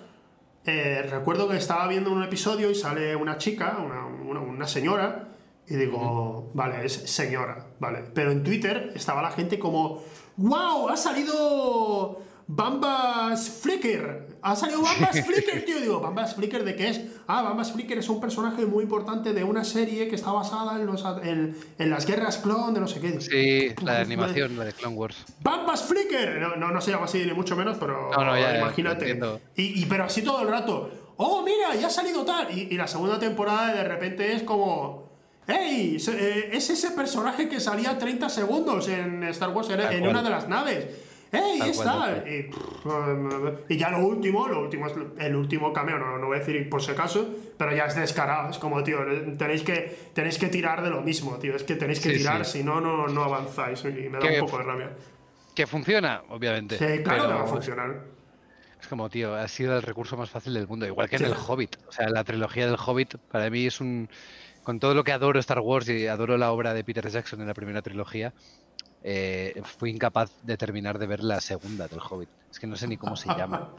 eh, 0.64 1.04
recuerdo 1.10 1.48
que 1.48 1.56
estaba 1.56 1.88
viendo 1.88 2.12
un 2.12 2.22
episodio 2.22 2.70
y 2.70 2.76
sale 2.76 3.16
una 3.16 3.36
chica, 3.36 3.78
una, 3.84 4.06
una, 4.06 4.66
señora, 4.68 5.30
y 5.66 5.74
digo, 5.74 6.52
vale, 6.54 6.86
es 6.86 6.92
señora, 6.92 7.66
vale. 7.80 8.04
Pero 8.14 8.30
en 8.30 8.44
Twitter 8.44 8.92
estaba 8.94 9.22
la 9.22 9.32
gente 9.32 9.58
como, 9.58 10.04
wow, 10.36 10.88
ha 10.88 10.96
salido 10.96 12.22
Bambas 12.46 13.48
Flicker. 13.62 14.36
Ha 14.42 14.54
salido 14.54 14.82
Bambas 14.82 15.20
Flicker, 15.26 15.64
tío. 15.64 15.80
Digo, 15.80 16.00
¿Bambas 16.00 16.34
Flicker 16.34 16.64
de 16.64 16.76
qué 16.76 16.88
es? 16.88 17.00
Ah, 17.26 17.42
Bambas 17.42 17.72
Flicker 17.72 17.98
es 17.98 18.08
un 18.08 18.20
personaje 18.20 18.66
muy 18.66 18.84
importante 18.84 19.32
de 19.32 19.44
una 19.44 19.64
serie 19.64 20.08
que 20.08 20.14
está 20.14 20.32
basada 20.32 20.78
en, 20.78 20.86
los, 20.86 21.04
en, 21.22 21.56
las 21.78 22.06
guerras 22.06 22.38
clon 22.38 22.74
de 22.74 22.80
no 22.80 22.86
sé 22.86 23.00
qué. 23.00 23.20
Sí, 23.20 23.74
la 23.82 23.94
de 23.94 24.00
animación, 24.02 24.58
la 24.58 24.64
de 24.64 24.72
Clone 24.72 24.96
Wars. 24.96 25.24
¡Bambas 25.42 25.84
Flicker! 25.84 26.40
No, 26.58 26.70
no, 26.70 26.80
se 26.80 26.90
llama 26.90 27.06
así 27.06 27.24
ni 27.24 27.32
mucho 27.32 27.56
menos, 27.56 27.78
pero 27.78 28.10
imagínate. 28.12 29.18
y, 29.56 29.84
pero 29.86 30.04
así 30.04 30.22
todo 30.22 30.42
el 30.42 30.48
rato. 30.48 30.90
¡Oh, 31.16 31.42
mira! 31.42 31.74
Ya 31.80 31.86
ha 31.86 31.90
salido 31.90 32.24
tal. 32.24 32.50
Y, 32.56 32.76
la 32.76 32.86
segunda 32.86 33.18
temporada 33.18 33.72
de 33.72 33.84
repente 33.84 34.32
es 34.32 34.42
como. 34.42 35.04
¡Ey! 35.46 35.96
Eh, 35.96 36.50
es 36.52 36.70
ese 36.70 36.90
personaje 36.92 37.48
que 37.48 37.60
salía 37.60 37.98
30 37.98 38.30
segundos 38.30 38.88
en 38.88 39.22
Star 39.24 39.50
Wars 39.50 39.68
en 39.70 40.06
una 40.06 40.22
de 40.22 40.30
las 40.30 40.48
naves. 40.48 40.86
¡Ey! 41.34 41.70
está! 41.70 42.24
Y, 43.68 43.76
ya 43.76 43.90
lo 43.90 44.06
último, 44.06 44.48
lo 44.48 44.60
último 44.60 44.86
es 44.86 44.94
el 45.18 45.36
último 45.36 45.72
cameo, 45.72 45.98
no, 45.98 46.18
no 46.18 46.26
voy 46.26 46.36
a 46.36 46.40
decir 46.40 46.68
por 46.68 46.82
si 46.82 46.92
acaso, 46.92 47.28
pero 47.56 47.74
ya 47.74 47.86
es 47.86 47.94
descarado. 47.94 48.50
Es 48.50 48.58
como, 48.58 48.82
tío, 48.82 48.98
tenéis 49.36 49.62
que, 49.62 50.10
tenéis 50.12 50.38
que 50.38 50.48
tirar 50.48 50.82
de 50.82 50.90
lo 50.90 51.02
mismo, 51.02 51.38
tío. 51.38 51.56
Es 51.56 51.64
que 51.64 51.76
tenéis 51.76 52.00
que 52.00 52.10
tirar, 52.10 52.44
si 52.44 52.62
no, 52.62 52.80
no, 52.80 53.08
no 53.08 53.24
avanzáis. 53.24 53.84
Y 53.84 54.08
me 54.08 54.18
da 54.18 54.26
un 54.26 54.40
poco 54.40 54.58
de 54.58 54.64
rabia. 54.64 54.90
Que 55.54 55.66
funciona, 55.66 56.22
obviamente. 56.30 56.76
Sí, 56.78 57.02
claro 57.02 57.28
que 57.28 57.34
va 57.34 57.42
a 57.42 57.46
funcionar. 57.46 58.14
Es 58.80 58.88
como, 58.88 59.08
tío, 59.08 59.34
ha 59.34 59.48
sido 59.48 59.76
el 59.76 59.82
recurso 59.82 60.16
más 60.16 60.28
fácil 60.28 60.52
del 60.52 60.66
mundo. 60.66 60.86
Igual 60.86 61.08
que 61.08 61.16
en 61.16 61.24
el 61.24 61.34
Hobbit. 61.34 61.76
O 61.88 61.92
sea, 61.92 62.08
la 62.08 62.24
trilogía 62.24 62.66
del 62.66 62.76
Hobbit 62.76 63.16
para 63.30 63.48
mí 63.48 63.66
es 63.66 63.80
un. 63.80 64.10
Con 64.62 64.80
todo 64.80 64.94
lo 64.94 65.04
que 65.04 65.12
adoro 65.12 65.38
Star 65.40 65.60
Wars 65.60 65.88
y 65.88 66.06
adoro 66.06 66.36
la 66.38 66.50
obra 66.50 66.74
de 66.74 66.84
Peter 66.84 67.06
Jackson 67.08 67.40
en 67.40 67.46
la 67.46 67.54
primera 67.54 67.82
trilogía, 67.82 68.32
eh, 69.04 69.60
fui 69.78 69.90
incapaz 69.90 70.30
de 70.42 70.56
terminar 70.56 70.98
de 70.98 71.06
ver 71.06 71.22
la 71.22 71.40
segunda 71.40 71.86
del 71.86 72.00
Hobbit. 72.00 72.30
Es 72.50 72.58
que 72.58 72.66
no 72.66 72.74
sé 72.74 72.88
ni 72.88 72.96
cómo 72.96 73.16
se 73.16 73.28
llama. 73.28 73.70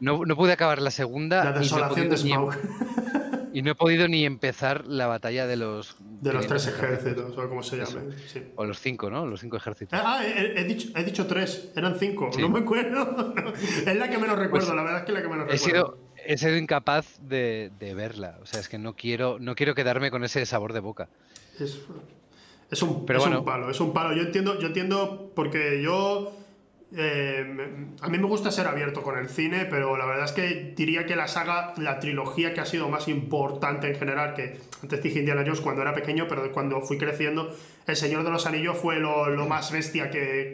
No, 0.00 0.18
pude 0.36 0.52
acabar 0.52 0.82
la 0.82 0.90
segunda. 0.90 1.44
La 1.44 1.52
desolación 1.52 2.10
de 2.10 2.16
Smaug. 2.16 2.52
Em- 2.52 2.58
y 3.54 3.62
no 3.62 3.70
he 3.70 3.74
podido 3.76 4.08
ni 4.08 4.26
empezar 4.26 4.86
la 4.86 5.06
batalla 5.06 5.46
de 5.46 5.56
los. 5.56 5.96
De 6.00 6.32
los 6.32 6.46
tres 6.48 6.66
ejércitos, 6.66 7.38
o 7.38 7.48
como 7.48 7.62
se 7.62 7.76
llame. 7.76 8.14
O 8.56 8.64
los 8.64 8.80
cinco, 8.80 9.08
¿no? 9.08 9.24
Los 9.24 9.40
cinco 9.40 9.56
ejércitos. 9.56 9.98
Ah, 10.02 10.22
he, 10.24 10.64
dicho, 10.64 11.26
tres, 11.26 11.70
eran 11.76 11.96
cinco, 11.96 12.28
no 12.36 12.48
me 12.48 12.58
acuerdo. 12.58 13.32
es 13.86 13.96
la 13.96 14.10
que 14.10 14.18
menos 14.18 14.36
recuerdo, 14.36 14.66
pues 14.66 14.76
la 14.76 14.82
verdad 14.82 14.98
es 14.98 15.04
que 15.04 15.12
es 15.12 15.14
la 15.14 15.22
que 15.22 15.28
menos 15.28 15.48
he 15.48 15.52
recuerdo. 15.52 15.86
Sido, 15.86 15.98
he 16.26 16.36
sido 16.36 16.56
incapaz 16.56 17.18
de, 17.22 17.70
verla. 17.78 18.38
O 18.42 18.46
sea, 18.46 18.58
es 18.58 18.68
que 18.68 18.78
no 18.78 18.94
quiero, 18.96 19.38
no 19.38 19.54
quiero 19.54 19.76
quedarme 19.76 20.10
con 20.10 20.24
ese 20.24 20.44
sabor 20.44 20.72
de 20.72 20.80
boca. 20.80 21.08
Es, 21.60 21.78
es 22.74 22.82
un, 22.82 23.06
palo, 23.06 23.70
es 23.70 23.80
un 23.80 23.92
palo. 23.92 24.14
Yo 24.14 24.22
entiendo, 24.22 24.58
yo 24.60 24.66
entiendo 24.66 25.32
porque 25.34 25.80
yo. 25.82 26.32
Eh, 26.96 27.56
a 28.02 28.08
mí 28.08 28.18
me 28.18 28.26
gusta 28.26 28.52
ser 28.52 28.68
abierto 28.68 29.02
con 29.02 29.18
el 29.18 29.28
cine, 29.28 29.66
pero 29.68 29.96
la 29.96 30.06
verdad 30.06 30.26
es 30.26 30.32
que 30.32 30.74
diría 30.76 31.06
que 31.06 31.16
la 31.16 31.26
saga, 31.26 31.74
la 31.78 31.98
trilogía 31.98 32.54
que 32.54 32.60
ha 32.60 32.66
sido 32.66 32.88
más 32.88 33.08
importante 33.08 33.88
en 33.88 33.96
general, 33.96 34.34
que 34.34 34.58
antes 34.80 35.02
dije 35.02 35.18
Indiana 35.18 35.42
Jones 35.44 35.60
cuando 35.60 35.82
era 35.82 35.92
pequeño, 35.92 36.26
pero 36.28 36.52
cuando 36.52 36.80
fui 36.82 36.96
creciendo, 36.96 37.52
El 37.86 37.96
Señor 37.96 38.22
de 38.22 38.30
los 38.30 38.46
Anillos 38.46 38.78
fue 38.78 39.00
lo, 39.00 39.46
más 39.48 39.72
bestia 39.72 40.08
que, 40.10 40.52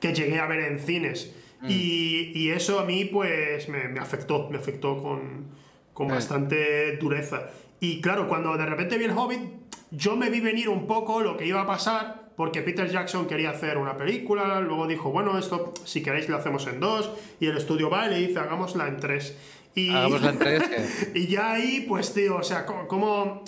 que, 0.00 0.12
llegué 0.14 0.40
a 0.40 0.46
ver 0.46 0.60
en 0.60 0.80
cines. 0.80 1.32
Mm. 1.60 1.66
Y, 1.68 2.50
eso 2.50 2.80
a 2.80 2.84
mí, 2.84 3.04
pues, 3.04 3.68
me, 3.68 4.00
afectó, 4.00 4.48
me 4.50 4.58
afectó 4.58 5.00
con, 5.00 5.46
con 5.92 6.08
bastante 6.08 6.96
dureza. 6.96 7.50
Y 7.78 8.00
claro, 8.00 8.26
cuando 8.26 8.56
de 8.56 8.66
repente 8.66 8.98
vi 8.98 9.04
el 9.04 9.12
Hobbit, 9.12 9.65
yo 9.90 10.16
me 10.16 10.30
vi 10.30 10.40
venir 10.40 10.68
un 10.68 10.86
poco 10.86 11.20
lo 11.20 11.36
que 11.36 11.46
iba 11.46 11.60
a 11.60 11.66
pasar, 11.66 12.26
porque 12.36 12.62
Peter 12.62 12.88
Jackson 12.88 13.26
quería 13.26 13.50
hacer 13.50 13.78
una 13.78 13.96
película, 13.96 14.60
luego 14.60 14.86
dijo, 14.86 15.10
bueno, 15.10 15.38
esto 15.38 15.72
si 15.84 16.02
queréis 16.02 16.28
lo 16.28 16.36
hacemos 16.36 16.66
en 16.66 16.80
dos, 16.80 17.10
y 17.40 17.46
el 17.46 17.56
estudio 17.56 17.88
va 17.88 18.06
y 18.06 18.10
le 18.10 18.26
dice, 18.26 18.38
hagámosla 18.38 18.88
en 18.88 18.98
tres. 18.98 19.36
Y, 19.74 19.90
hagámosla 19.90 20.30
en 20.30 20.38
tres. 20.38 21.10
y 21.14 21.26
ya 21.26 21.52
ahí, 21.52 21.84
pues 21.88 22.12
tío, 22.12 22.36
o 22.36 22.42
sea, 22.42 22.66
como, 22.66 23.42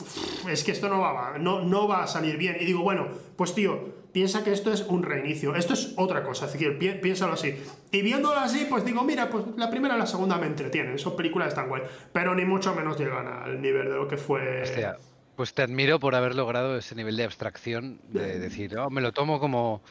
es 0.49 0.65
que 0.65 0.73
esto 0.73 0.89
no 0.89 1.01
va, 1.01 1.37
no, 1.39 1.63
no 1.63 1.89
va 1.89 2.05
a 2.05 2.07
salir 2.07 2.37
bien. 2.37 2.57
Y 2.61 2.65
digo, 2.65 2.83
bueno, 2.83 3.09
pues 3.37 3.55
tío, 3.55 3.99
piensa 4.13 4.43
que 4.43 4.53
esto 4.53 4.73
es 4.73 4.83
un 4.83 5.03
reinicio. 5.03 5.55
Esto 5.55 5.75
es 5.75 5.95
otra 5.97 6.23
cosa, 6.23 6.47
así 6.47 6.59
que 6.59 6.71
piénsalo 6.71 7.35
así. 7.35 7.55
Y 7.91 8.03
viéndolo 8.03 8.39
así, 8.39 8.67
pues 8.69 8.85
digo, 8.85 9.05
mira, 9.05 9.29
pues 9.29 9.45
la 9.57 9.71
primera 9.71 9.97
y 9.97 9.99
la 9.99 10.07
segunda 10.07 10.39
me 10.39 10.47
entretienen, 10.47 10.99
son 10.99 11.17
películas 11.17 11.49
están 11.49 11.69
guay, 11.69 11.83
pero 12.13 12.35
ni 12.35 12.45
mucho 12.45 12.75
menos 12.75 12.99
llegan 12.99 13.27
al 13.27 13.61
nivel 13.61 13.89
de 13.89 13.95
lo 13.97 14.09
que 14.09 14.17
fue... 14.17 14.63
Hostia, 14.63 14.97
pues 15.39 15.55
te 15.55 15.63
admiro 15.63 16.01
por 16.01 16.17
haber 16.17 16.35
logrado 16.35 16.77
ese 16.77 16.97
nivel 16.97 17.17
de 17.17 17.23
abstracción, 17.23 18.01
de 18.09 18.41
decir, 18.41 18.77
oh, 18.77 18.91
me 18.91 19.01
lo 19.01 19.13
tomo 19.13 19.39
como... 19.39 19.83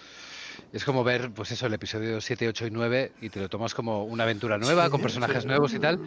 Es 0.74 0.84
como 0.84 1.06
ver, 1.06 1.32
pues 1.32 1.52
eso, 1.52 1.68
el 1.68 1.74
episodio 1.74 2.20
7, 2.20 2.50
8 2.50 2.68
y 2.68 2.72
9 2.72 3.12
y 3.22 3.30
te 3.30 3.40
lo 3.40 3.48
tomas 3.48 3.74
como 3.74 4.04
una 4.04 4.24
aventura 4.24 4.58
nueva, 4.58 4.90
con 4.90 5.02
personajes 5.02 5.46
nuevos 5.46 5.74
y 5.74 5.80
tal. 5.80 6.02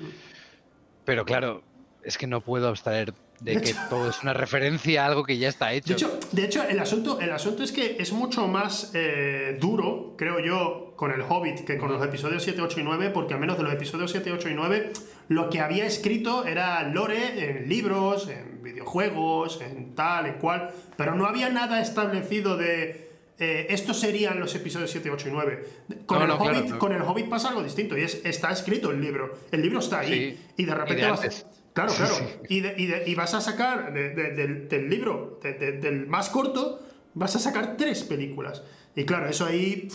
Pero 1.07 1.25
claro, 1.25 1.63
es 2.05 2.19
que 2.19 2.27
no 2.27 2.43
puedo 2.43 2.69
abstraer 2.69 3.15
de, 3.41 3.63
que 3.63 3.75
todo 3.89 4.11
es 4.11 4.23
una 4.23 4.35
referencia 4.35 5.05
a 5.05 5.07
algo 5.07 5.25
que 5.25 5.39
ya 5.39 5.49
está 5.49 5.73
hecho. 5.73 5.97
De 6.33 6.45
hecho, 6.45 6.63
el, 6.65 6.79
asunto, 6.79 7.19
el 7.19 7.33
asunto 7.33 7.63
es 7.63 7.73
que 7.73 7.97
es 7.99 8.13
mucho 8.13 8.47
más 8.47 8.91
eh, 8.93 9.57
duro, 9.59 10.17
creo 10.19 10.39
yo, 10.41 10.93
con 10.97 11.13
el 11.13 11.23
Hobbit 11.23 11.65
que 11.65 11.79
con 11.79 11.91
los 11.91 12.05
episodios 12.05 12.43
7, 12.43 12.61
8 12.61 12.81
y 12.81 12.83
9, 12.83 13.09
porque 13.09 13.33
al 13.33 13.41
menos 13.41 13.57
de 13.57 13.63
los 13.63 13.73
episodios 13.73 14.11
7, 14.11 14.33
8 14.33 14.51
y 14.51 14.55
9, 14.55 14.93
lo 15.31 15.49
que 15.49 15.61
había 15.61 15.87
escrito 15.87 16.45
era 16.45 16.83
lore 16.83 17.49
en 17.49 17.69
libros, 17.69 18.29
en 18.29 18.65
videojuegos, 18.65 19.61
en 19.61 19.95
tal, 19.95 20.27
en 20.27 20.35
cual, 20.35 20.73
pero 20.97 21.15
no 21.15 21.25
había 21.27 21.49
nada 21.49 21.81
establecido 21.81 22.57
de... 22.57 23.09
Eh, 23.39 23.69
estos 23.71 24.01
serían 24.01 24.41
los 24.41 24.53
episodios 24.57 24.91
7, 24.91 25.09
8 25.09 25.29
y 25.29 25.31
9. 25.31 25.65
Con, 26.05 26.23
el, 26.23 26.31
Hobbit, 26.33 26.79
con 26.79 26.93
el 26.93 27.03
Hobbit 27.03 27.29
pasa 27.29 27.51
algo 27.51 27.63
distinto, 27.63 27.97
y 27.97 28.03
es, 28.03 28.21
está 28.25 28.51
escrito 28.51 28.91
el 28.91 29.01
libro. 29.01 29.39
El 29.53 29.63
libro 29.63 29.79
está 29.79 30.01
ahí, 30.01 30.37
y 30.57 30.65
de 30.65 30.75
repente 30.75 31.09
vas, 31.09 31.47
Claro, 31.75 31.93
claro. 31.95 32.15
Y, 32.49 33.15
vas 33.15 33.33
a 33.33 33.41
sacar 33.41 33.93
del, 33.93 34.91
libro, 34.91 35.39
del 35.43 36.09
más 36.09 36.29
corto, 36.29 36.83
vas 37.15 37.37
a 37.37 37.39
sacar 37.39 37.77
tres 37.77 38.03
películas. 38.03 38.65
Y 38.97 39.05
claro, 39.05 39.29
eso 39.29 39.47
ahí. 39.47 39.87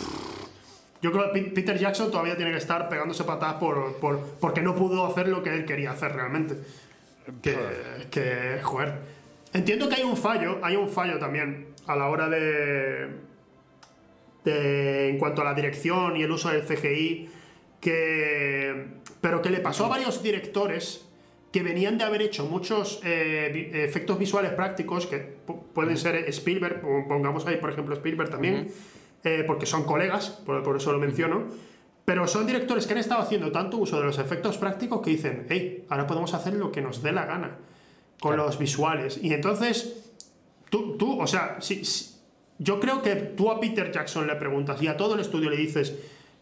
Yo 1.06 1.12
creo 1.12 1.32
que 1.32 1.40
Peter 1.44 1.78
Jackson 1.78 2.10
todavía 2.10 2.36
tiene 2.36 2.50
que 2.50 2.58
estar 2.58 2.90
pegándose 2.90 3.24
patadas 3.26 3.58
por, 3.58 3.96
porque 4.42 4.62
no 4.62 4.74
pudo 4.74 5.06
hacer 5.06 5.28
lo 5.28 5.44
que 5.44 5.54
él 5.54 5.64
quería 5.64 5.92
hacer 5.92 6.14
realmente. 6.14 6.56
Que, 7.44 7.56
que, 8.10 8.60
joder. 8.64 8.94
Entiendo 9.54 9.88
que 9.88 9.98
hay 9.98 10.04
un 10.04 10.18
fallo, 10.18 10.58
hay 10.64 10.76
un 10.76 10.90
fallo 10.90 11.20
también 11.20 11.68
a 11.86 11.96
la 11.96 12.08
hora 12.08 12.28
de, 12.28 13.10
de. 14.46 15.10
En 15.10 15.20
cuanto 15.20 15.44
a 15.44 15.46
la 15.46 15.54
dirección 15.54 16.18
y 16.18 16.24
el 16.24 16.32
uso 16.32 16.50
del 16.50 16.64
CGI, 16.64 17.30
que. 17.80 18.88
Pero 19.22 19.44
que 19.44 19.52
le 19.52 19.60
pasó 19.60 19.86
a 19.86 19.90
varios 19.90 20.24
directores 20.24 21.08
que 21.52 21.62
venían 21.62 22.00
de 22.00 22.04
haber 22.04 22.24
hecho 22.24 22.48
muchos 22.48 23.00
eh, 23.04 23.70
efectos 23.76 24.18
visuales 24.18 24.54
prácticos, 24.54 25.06
que 25.06 25.20
pueden 25.76 25.98
ser 25.98 26.16
Spielberg, 26.30 26.82
pongamos 27.08 27.46
ahí 27.46 27.58
por 27.58 27.70
ejemplo 27.70 27.94
Spielberg 27.94 28.32
también, 28.32 28.70
eh, 29.26 29.44
porque 29.46 29.66
son 29.66 29.84
colegas, 29.84 30.30
por, 30.46 30.78
eso 30.78 30.94
lo 30.94 31.00
menciono, 31.00 31.44
pero 32.06 32.28
son 32.28 32.48
directores 32.48 32.88
que 32.88 32.94
han 32.94 33.00
estado 33.00 33.22
haciendo 33.22 33.52
tanto 33.52 33.78
uso 33.78 34.00
de 34.00 34.06
los 34.06 34.20
efectos 34.20 34.58
prácticos 34.58 35.02
que 35.02 35.10
dicen, 35.10 35.46
hey, 35.50 35.86
ahora 35.90 36.08
podemos 36.08 36.34
hacer 36.34 36.54
lo 36.54 36.72
que 36.72 36.82
nos 36.82 37.02
dé 37.02 37.12
la 37.12 37.26
gana 37.26 37.58
con 38.20 38.38
los 38.38 38.58
visuales. 38.58 39.20
Y 39.22 39.34
entonces, 39.34 40.12
tú, 40.70 40.96
tú 40.98 41.20
o 41.20 41.28
sea, 41.28 41.58
si, 41.60 41.82
yo 42.60 42.80
creo 42.80 43.02
que 43.02 43.16
tú 43.16 43.52
a 43.52 43.60
Peter 43.60 43.92
Jackson 43.92 44.28
le 44.28 44.36
preguntas 44.36 44.82
y 44.82 44.88
a 44.88 44.96
todo 44.96 45.16
el 45.16 45.20
estudio 45.20 45.50
le 45.50 45.58
dices, 45.58 45.94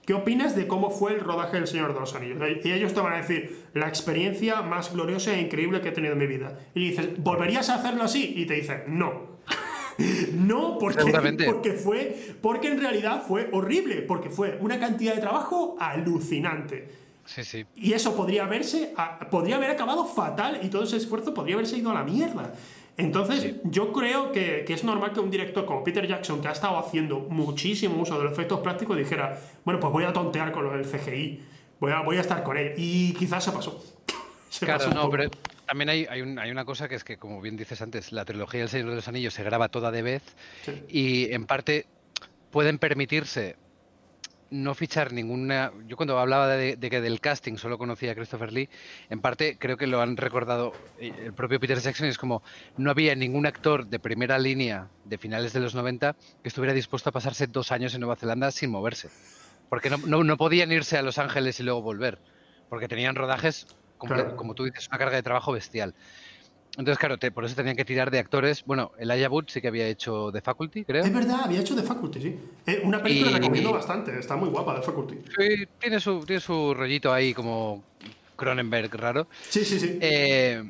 ¿Qué 0.06 0.14
opinas 0.14 0.54
de 0.56 0.68
cómo 0.68 0.90
fue 0.90 1.14
el 1.14 1.22
rodaje 1.22 1.56
del 1.56 1.68
Señor 1.68 1.94
de 1.94 2.00
los 2.02 2.14
Anillos? 2.14 2.38
Y 2.64 2.72
ellos 2.72 2.94
te 2.94 3.00
van 3.00 3.14
a 3.14 3.18
decir, 3.18 3.64
la 3.74 3.88
experiencia 3.88 4.62
más 4.62 4.92
gloriosa 4.92 5.34
e 5.34 5.40
increíble 5.40 5.80
que 5.80 5.90
he 5.90 5.92
tenido 5.94 6.14
en 6.14 6.20
mi 6.20 6.28
vida. 6.28 6.60
Y 6.76 6.90
dices, 6.90 7.10
¿volverías 7.20 7.70
a 7.70 7.76
hacerlo 7.76 8.04
así? 8.04 8.34
Y 8.36 8.46
te 8.46 8.56
dicen, 8.56 8.84
no. 8.88 9.33
no, 10.34 10.78
porque, 10.78 11.46
porque 11.46 11.74
fue. 11.74 12.36
Porque 12.42 12.68
en 12.68 12.80
realidad 12.80 13.24
fue 13.28 13.50
horrible. 13.52 14.02
Porque 14.02 14.30
fue 14.30 14.58
una 14.62 14.80
cantidad 14.80 15.16
de 15.16 15.22
trabajo 15.22 15.76
alucinante. 15.80 16.90
Sí, 17.26 17.44
sí. 17.44 17.66
Y 17.76 17.94
eso 17.94 18.16
podría 18.16 18.46
haberse. 18.46 18.94
Podría 19.30 19.56
haber 19.58 19.72
acabado 19.72 20.06
fatal 20.06 20.60
y 20.62 20.68
todo 20.68 20.84
ese 20.84 20.98
esfuerzo 20.98 21.34
podría 21.34 21.56
haberse 21.56 21.78
ido 21.78 21.92
a 21.92 21.94
la 21.94 22.04
mierda. 22.04 22.54
Entonces, 22.96 23.56
yo 23.64 23.92
creo 23.92 24.32
que, 24.32 24.66
es 24.68 24.84
normal 24.84 25.14
que 25.14 25.20
un 25.20 25.32
director 25.32 25.66
como 25.66 25.84
Peter 25.84 26.08
Jackson, 26.08 26.42
que 26.42 26.48
ha 26.48 26.52
estado 26.52 26.78
haciendo 26.78 27.20
muchísimo 27.22 28.00
uso 28.00 28.18
de 28.18 28.26
los 28.26 28.34
efectos 28.34 28.60
prácticos, 28.60 28.96
dijera, 28.98 29.40
bueno, 29.66 29.80
pues 29.80 29.92
voy 29.92 30.04
a 30.04 30.14
tontear 30.14 30.52
con 30.52 30.64
lo 30.64 30.72
del 30.72 30.86
CGI, 30.86 31.42
voy 31.80 31.92
a, 31.92 32.02
voy 32.02 32.18
a 32.18 32.22
estar 32.22 32.44
con 32.44 32.56
él. 32.56 32.74
Y 32.78 33.14
quizás 33.14 33.44
se 33.44 33.52
pasó. 33.52 33.84
claro, 34.60 34.90
no, 34.94 35.10
pero 35.10 35.32
también 35.74 35.90
hay, 35.90 36.06
hay, 36.06 36.52
una 36.52 36.66
cosa 36.66 36.88
que 36.88 36.94
es 36.94 37.04
que, 37.04 37.18
como 37.18 37.42
bien 37.42 37.58
dices 37.58 37.82
antes, 37.82 38.12
la 38.12 38.26
trilogía 38.26 38.60
del 38.60 38.70
Señor 38.70 38.92
de 38.92 38.98
los 38.98 39.08
Anillos 39.08 39.34
se 39.34 39.42
graba 39.42 39.70
toda 39.70 39.90
de 39.90 40.04
vez 40.04 40.22
y 40.88 41.34
en 41.34 41.48
parte 41.48 41.88
pueden 42.52 42.78
permitirse 42.78 43.56
no 44.52 44.76
fichar 44.76 45.14
ninguna. 45.14 45.72
Yo 45.88 45.98
cuando 45.98 46.20
hablaba 46.20 46.48
de, 46.50 46.78
que 46.78 47.02
del 47.02 47.20
casting 47.20 47.58
solo 47.58 47.80
conocía 47.80 48.12
a 48.12 48.16
Christopher 48.16 48.54
Lee, 48.54 48.70
en 49.10 49.20
parte 49.20 49.58
creo 49.58 49.76
que 49.76 49.88
lo 49.88 50.00
han 50.00 50.16
recordado 50.16 50.74
eh, 51.00 51.12
el 51.26 51.34
propio 51.34 51.60
Peter 51.60 51.80
Jackson. 51.80 52.06
Es 52.06 52.20
como 52.20 52.44
no 52.78 52.92
había 52.92 53.16
ningún 53.16 53.48
actor 53.48 53.88
de 53.88 53.98
primera 53.98 54.38
línea 54.38 54.90
de 55.06 55.18
finales 55.18 55.54
de 55.54 55.60
los 55.60 55.74
90 55.74 56.16
que 56.44 56.50
estuviera 56.50 56.76
dispuesto 56.76 57.10
a 57.10 57.12
pasarse 57.12 57.48
dos 57.48 57.72
años 57.72 57.96
en 57.96 58.02
Nueva 58.02 58.16
Zelanda 58.16 58.52
sin 58.52 58.70
moverse. 58.70 59.10
Porque 59.70 59.90
no, 59.90 60.24
no, 60.24 60.38
podían 60.38 60.72
irse 60.72 61.00
a 61.00 61.02
Los 61.02 61.18
Ángeles 61.18 61.60
y 61.60 61.64
luego 61.64 61.82
volver. 61.82 62.20
Porque 62.70 62.88
tenían 62.88 63.16
rodajes, 63.16 63.66
como, 64.08 64.36
como 64.36 64.54
tú 64.56 64.66
dices, 64.66 64.88
una 64.88 64.98
carga 64.98 65.16
de 65.16 65.24
trabajo 65.24 65.52
bestial. 65.52 65.94
Entonces, 66.76 66.98
claro, 66.98 67.18
por 67.34 67.46
eso 67.46 67.56
tenían 67.56 67.76
que 67.76 67.86
tirar 67.86 68.10
de 68.10 68.18
actores. 68.18 68.64
Bueno, 68.66 68.94
el 68.98 69.12
Wood 69.30 69.46
sí 69.48 69.62
que 69.62 69.68
había 69.68 69.88
hecho 69.88 70.32
The 70.32 70.42
Faculty, 70.42 70.86
creo. 70.86 71.04
Es 71.04 71.14
verdad, 71.14 71.42
había 71.44 71.60
hecho 71.60 71.76
The 71.76 71.84
Faculty, 71.84 72.22
sí. 72.22 72.40
Eh, 72.66 72.82
una 72.84 73.02
película 73.02 73.32
que 73.32 73.38
recomiendo 73.38 73.74
bastante, 73.74 74.18
está 74.18 74.36
muy 74.36 74.50
guapa, 74.50 74.76
The 74.76 74.82
Faculty. 74.82 75.20
Sí, 75.38 75.68
tiene 75.80 76.00
su, 76.00 76.26
tiene 76.26 76.40
su 76.40 76.74
rollito 76.74 77.14
ahí 77.14 77.34
como 77.34 77.84
Cronenberg 78.36 78.94
raro. 78.96 79.28
Sí, 79.50 79.64
sí, 79.64 79.80
sí. 79.80 80.00
Eh, 80.02 80.64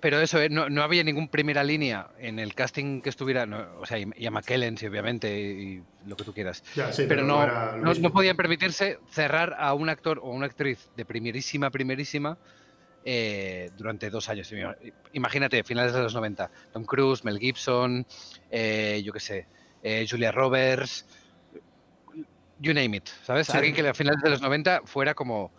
pero 0.00 0.20
eso, 0.20 0.40
eh, 0.40 0.48
no, 0.48 0.82
había 0.82 1.02
ningún 1.02 1.26
primera 1.26 1.64
línea 1.64 2.08
en 2.20 2.38
el 2.38 2.54
casting 2.54 3.00
que 3.00 3.08
estuviera, 3.08 3.44
o 3.80 3.86
sea, 3.86 3.98
y 3.98 4.26
a 4.26 4.30
McKellen, 4.30 4.78
sí, 4.78 4.86
obviamente, 4.86 5.36
y, 5.36 5.82
lo 6.08 6.16
que 6.16 6.24
tú 6.24 6.32
quieras. 6.32 6.62
pero, 6.96 7.24
no, 7.24 7.46
no, 7.76 8.12
podían 8.12 8.36
permitirse 8.36 8.98
cerrar 9.10 9.54
a 9.58 9.74
un 9.74 9.88
actor 9.88 10.18
o 10.22 10.30
una 10.30 10.46
actriz 10.46 10.88
de 10.96 11.04
primerísima, 11.04 11.70
primerísima 11.70 12.38
eh, 13.04 13.70
durante 13.76 14.10
dos 14.10 14.28
años. 14.28 14.52
Imagínate, 15.12 15.62
finales 15.62 15.92
de 15.92 16.02
los 16.02 16.14
90, 16.14 16.50
Tom 16.72 16.84
Cruise, 16.84 17.24
Mel 17.24 17.38
Gibson, 17.38 18.06
eh, 18.50 19.02
yo 19.04 19.12
qué 19.12 19.20
sé, 19.20 19.46
eh, 19.82 20.06
Julia 20.08 20.32
Roberts, 20.32 21.06
you 22.60 22.72
name 22.72 22.96
it, 22.96 23.08
¿sabes? 23.22 23.50
Alguien 23.50 23.74
que 23.74 23.86
a 23.86 23.94
finales 23.94 24.22
de 24.22 24.30
los 24.30 24.40
90 24.40 24.82
fuera 24.84 25.14
como 25.14 25.52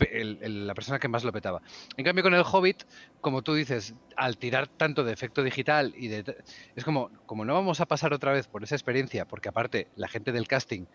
la 0.00 0.74
persona 0.74 0.98
que 0.98 1.08
más 1.08 1.24
lo 1.24 1.32
petaba. 1.32 1.62
En 1.96 2.04
cambio, 2.04 2.22
con 2.22 2.34
el 2.34 2.42
Hobbit, 2.42 2.84
como 3.20 3.42
tú 3.42 3.54
dices, 3.54 3.94
al 4.16 4.38
tirar 4.38 4.68
tanto 4.68 5.04
de 5.04 5.12
efecto 5.12 5.42
digital 5.42 5.94
y 5.96 6.08
de... 6.08 6.36
Es 6.76 6.84
como, 6.84 7.10
como 7.26 7.44
no 7.44 7.54
vamos 7.54 7.80
a 7.80 7.86
pasar 7.86 8.12
otra 8.12 8.32
vez 8.32 8.48
por 8.48 8.62
esa 8.62 8.74
experiencia, 8.74 9.26
porque 9.26 9.48
aparte 9.48 9.88
la 9.96 10.08
gente 10.08 10.32
del 10.32 10.48
casting 10.48 10.86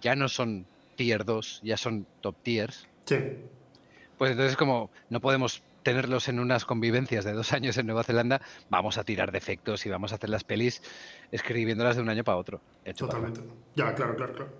ya 0.00 0.14
no 0.14 0.28
son 0.28 0.66
tier 0.96 1.24
2, 1.24 1.60
ya 1.64 1.76
son 1.76 2.06
top 2.20 2.36
tiers. 2.42 2.88
Sí 3.06 3.16
pues 4.22 4.30
entonces 4.30 4.56
como 4.56 4.92
no 5.10 5.18
podemos 5.18 5.64
tenerlos 5.82 6.28
en 6.28 6.38
unas 6.38 6.64
convivencias 6.64 7.24
de 7.24 7.32
dos 7.32 7.52
años 7.52 7.76
en 7.76 7.86
Nueva 7.86 8.04
Zelanda, 8.04 8.40
vamos 8.70 8.96
a 8.96 9.02
tirar 9.02 9.32
defectos 9.32 9.84
y 9.84 9.88
vamos 9.88 10.12
a 10.12 10.14
hacer 10.14 10.30
las 10.30 10.44
pelis 10.44 10.80
escribiéndolas 11.32 11.96
de 11.96 12.02
un 12.02 12.08
año 12.08 12.22
para 12.22 12.38
otro. 12.38 12.60
Totalmente. 12.96 13.40
Ya, 13.74 13.92
claro, 13.96 14.14
claro, 14.14 14.32
claro. 14.32 14.52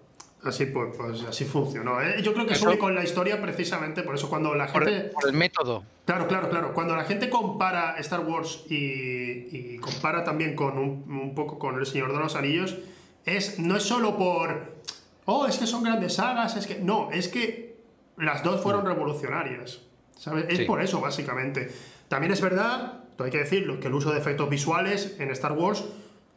Así 0.45 0.67
pues, 0.67 0.97
pues 0.97 1.23
así 1.23 1.45
funcionó. 1.45 2.01
¿eh? 2.03 2.21
Yo 2.23 2.35
creo 2.35 2.47
que 2.47 2.55
es 2.55 2.63
único 2.63 2.89
en 2.89 2.97
la 2.97 3.05
historia 3.05 3.41
precisamente, 3.41 4.03
por 4.03 4.17
eso 4.17 4.29
cuando 4.29 4.55
la 4.55 4.67
gente... 4.67 5.11
Por, 5.13 5.29
el 5.29 5.35
método. 5.35 5.85
Claro, 6.05 6.27
claro, 6.27 6.51
claro. 6.51 6.75
Cuando 6.75 6.97
la 6.97 7.05
gente 7.05 7.31
compara 7.31 7.95
Star 7.99 8.21
Wars 8.21 8.65
y, 8.69 9.77
compara 9.79 10.25
también 10.25 10.57
con 10.57 10.79
un, 10.79 11.05
un, 11.09 11.35
poco 11.35 11.59
con 11.59 11.79
El 11.79 11.87
Señor 11.87 12.13
de 12.13 12.19
los 12.19 12.35
Anillos, 12.35 12.77
es, 13.25 13.61
no 13.61 13.77
es 13.77 13.85
solo 13.85 14.17
por... 14.17 14.73
Oh, 15.27 15.47
es 15.47 15.59
que 15.59 15.67
son 15.69 15.85
grandes 15.85 16.15
sagas, 16.15 16.57
es 16.57 16.67
que... 16.67 16.81
No, 16.81 17.11
es 17.13 17.29
que 17.29 17.77
las 18.17 18.43
dos 18.43 18.61
fueron 18.61 18.85
revolucionarias. 18.85 19.81
¿sabes? 20.19 20.47
Es 20.49 20.61
por 20.67 20.83
eso, 20.83 21.01
básicamente. 21.01 21.71
También 22.09 22.33
es 22.33 22.41
verdad, 22.41 23.03
hay 23.19 23.31
que 23.31 23.39
decirlo, 23.39 23.81
que 23.81 23.89
el 23.89 23.95
uso 23.95 24.13
de 24.13 24.19
efectos 24.19 24.49
visuales 24.51 25.17
en 25.19 25.31
Star 25.31 25.53
Wars 25.53 25.85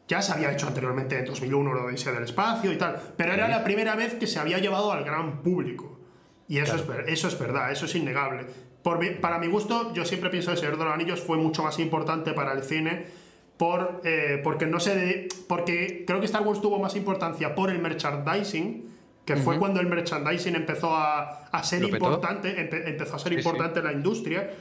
ya 0.07 0.21
se 0.21 0.33
había 0.33 0.51
hecho 0.51 0.67
anteriormente 0.67 1.17
en 1.19 1.25
2001, 1.25 1.73
la 1.73 1.83
Odisea 1.83 2.11
del 2.13 2.23
Espacio 2.23 2.71
y 2.71 2.77
tal, 2.77 3.01
pero 3.17 3.33
era 3.33 3.47
la 3.47 3.63
primera 3.63 3.95
vez 3.95 4.15
que 4.15 4.27
se 4.27 4.39
había 4.39 4.59
llevado 4.59 4.91
al 4.91 5.03
gran 5.03 5.41
público. 5.41 5.99
Y 6.47 6.59
eso, 6.59 6.75
es, 6.75 6.83
eso 7.07 7.27
es 7.27 7.39
verdad, 7.39 7.71
eso 7.71 7.85
es 7.85 7.95
innegable. 7.95 8.45
Por, 8.83 9.19
para 9.19 9.39
mi 9.39 9.47
gusto, 9.47 9.93
yo 9.93 10.05
siempre 10.05 10.29
pienso 10.29 10.51
que 10.51 10.53
El 10.53 10.59
Señor 10.59 10.77
de 10.77 10.85
los 10.85 10.93
Anillos 10.93 11.21
fue 11.21 11.37
mucho 11.37 11.63
más 11.63 11.79
importante 11.79 12.33
para 12.33 12.53
el 12.53 12.61
cine 12.61 13.05
por, 13.57 14.01
eh, 14.03 14.41
porque 14.43 14.67
no 14.67 14.79
sé 14.79 15.27
porque 15.47 16.03
creo 16.05 16.19
que 16.19 16.25
Star 16.25 16.43
Wars 16.43 16.61
tuvo 16.61 16.77
más 16.77 16.95
importancia 16.95 17.55
por 17.55 17.69
el 17.69 17.79
merchandising 17.79 18.95
que 19.25 19.35
fue 19.37 19.57
cuando 19.57 19.79
el 19.79 19.87
merchandising 19.87 20.55
empezó 20.55 20.95
a, 20.95 21.49
ser 21.63 21.83
importante, 21.83 22.59
empezó 22.87 23.15
a 23.15 23.19
ser 23.19 23.33
importante 23.33 23.79
en 23.79 23.85
la 23.85 23.91
industria, 23.91 24.51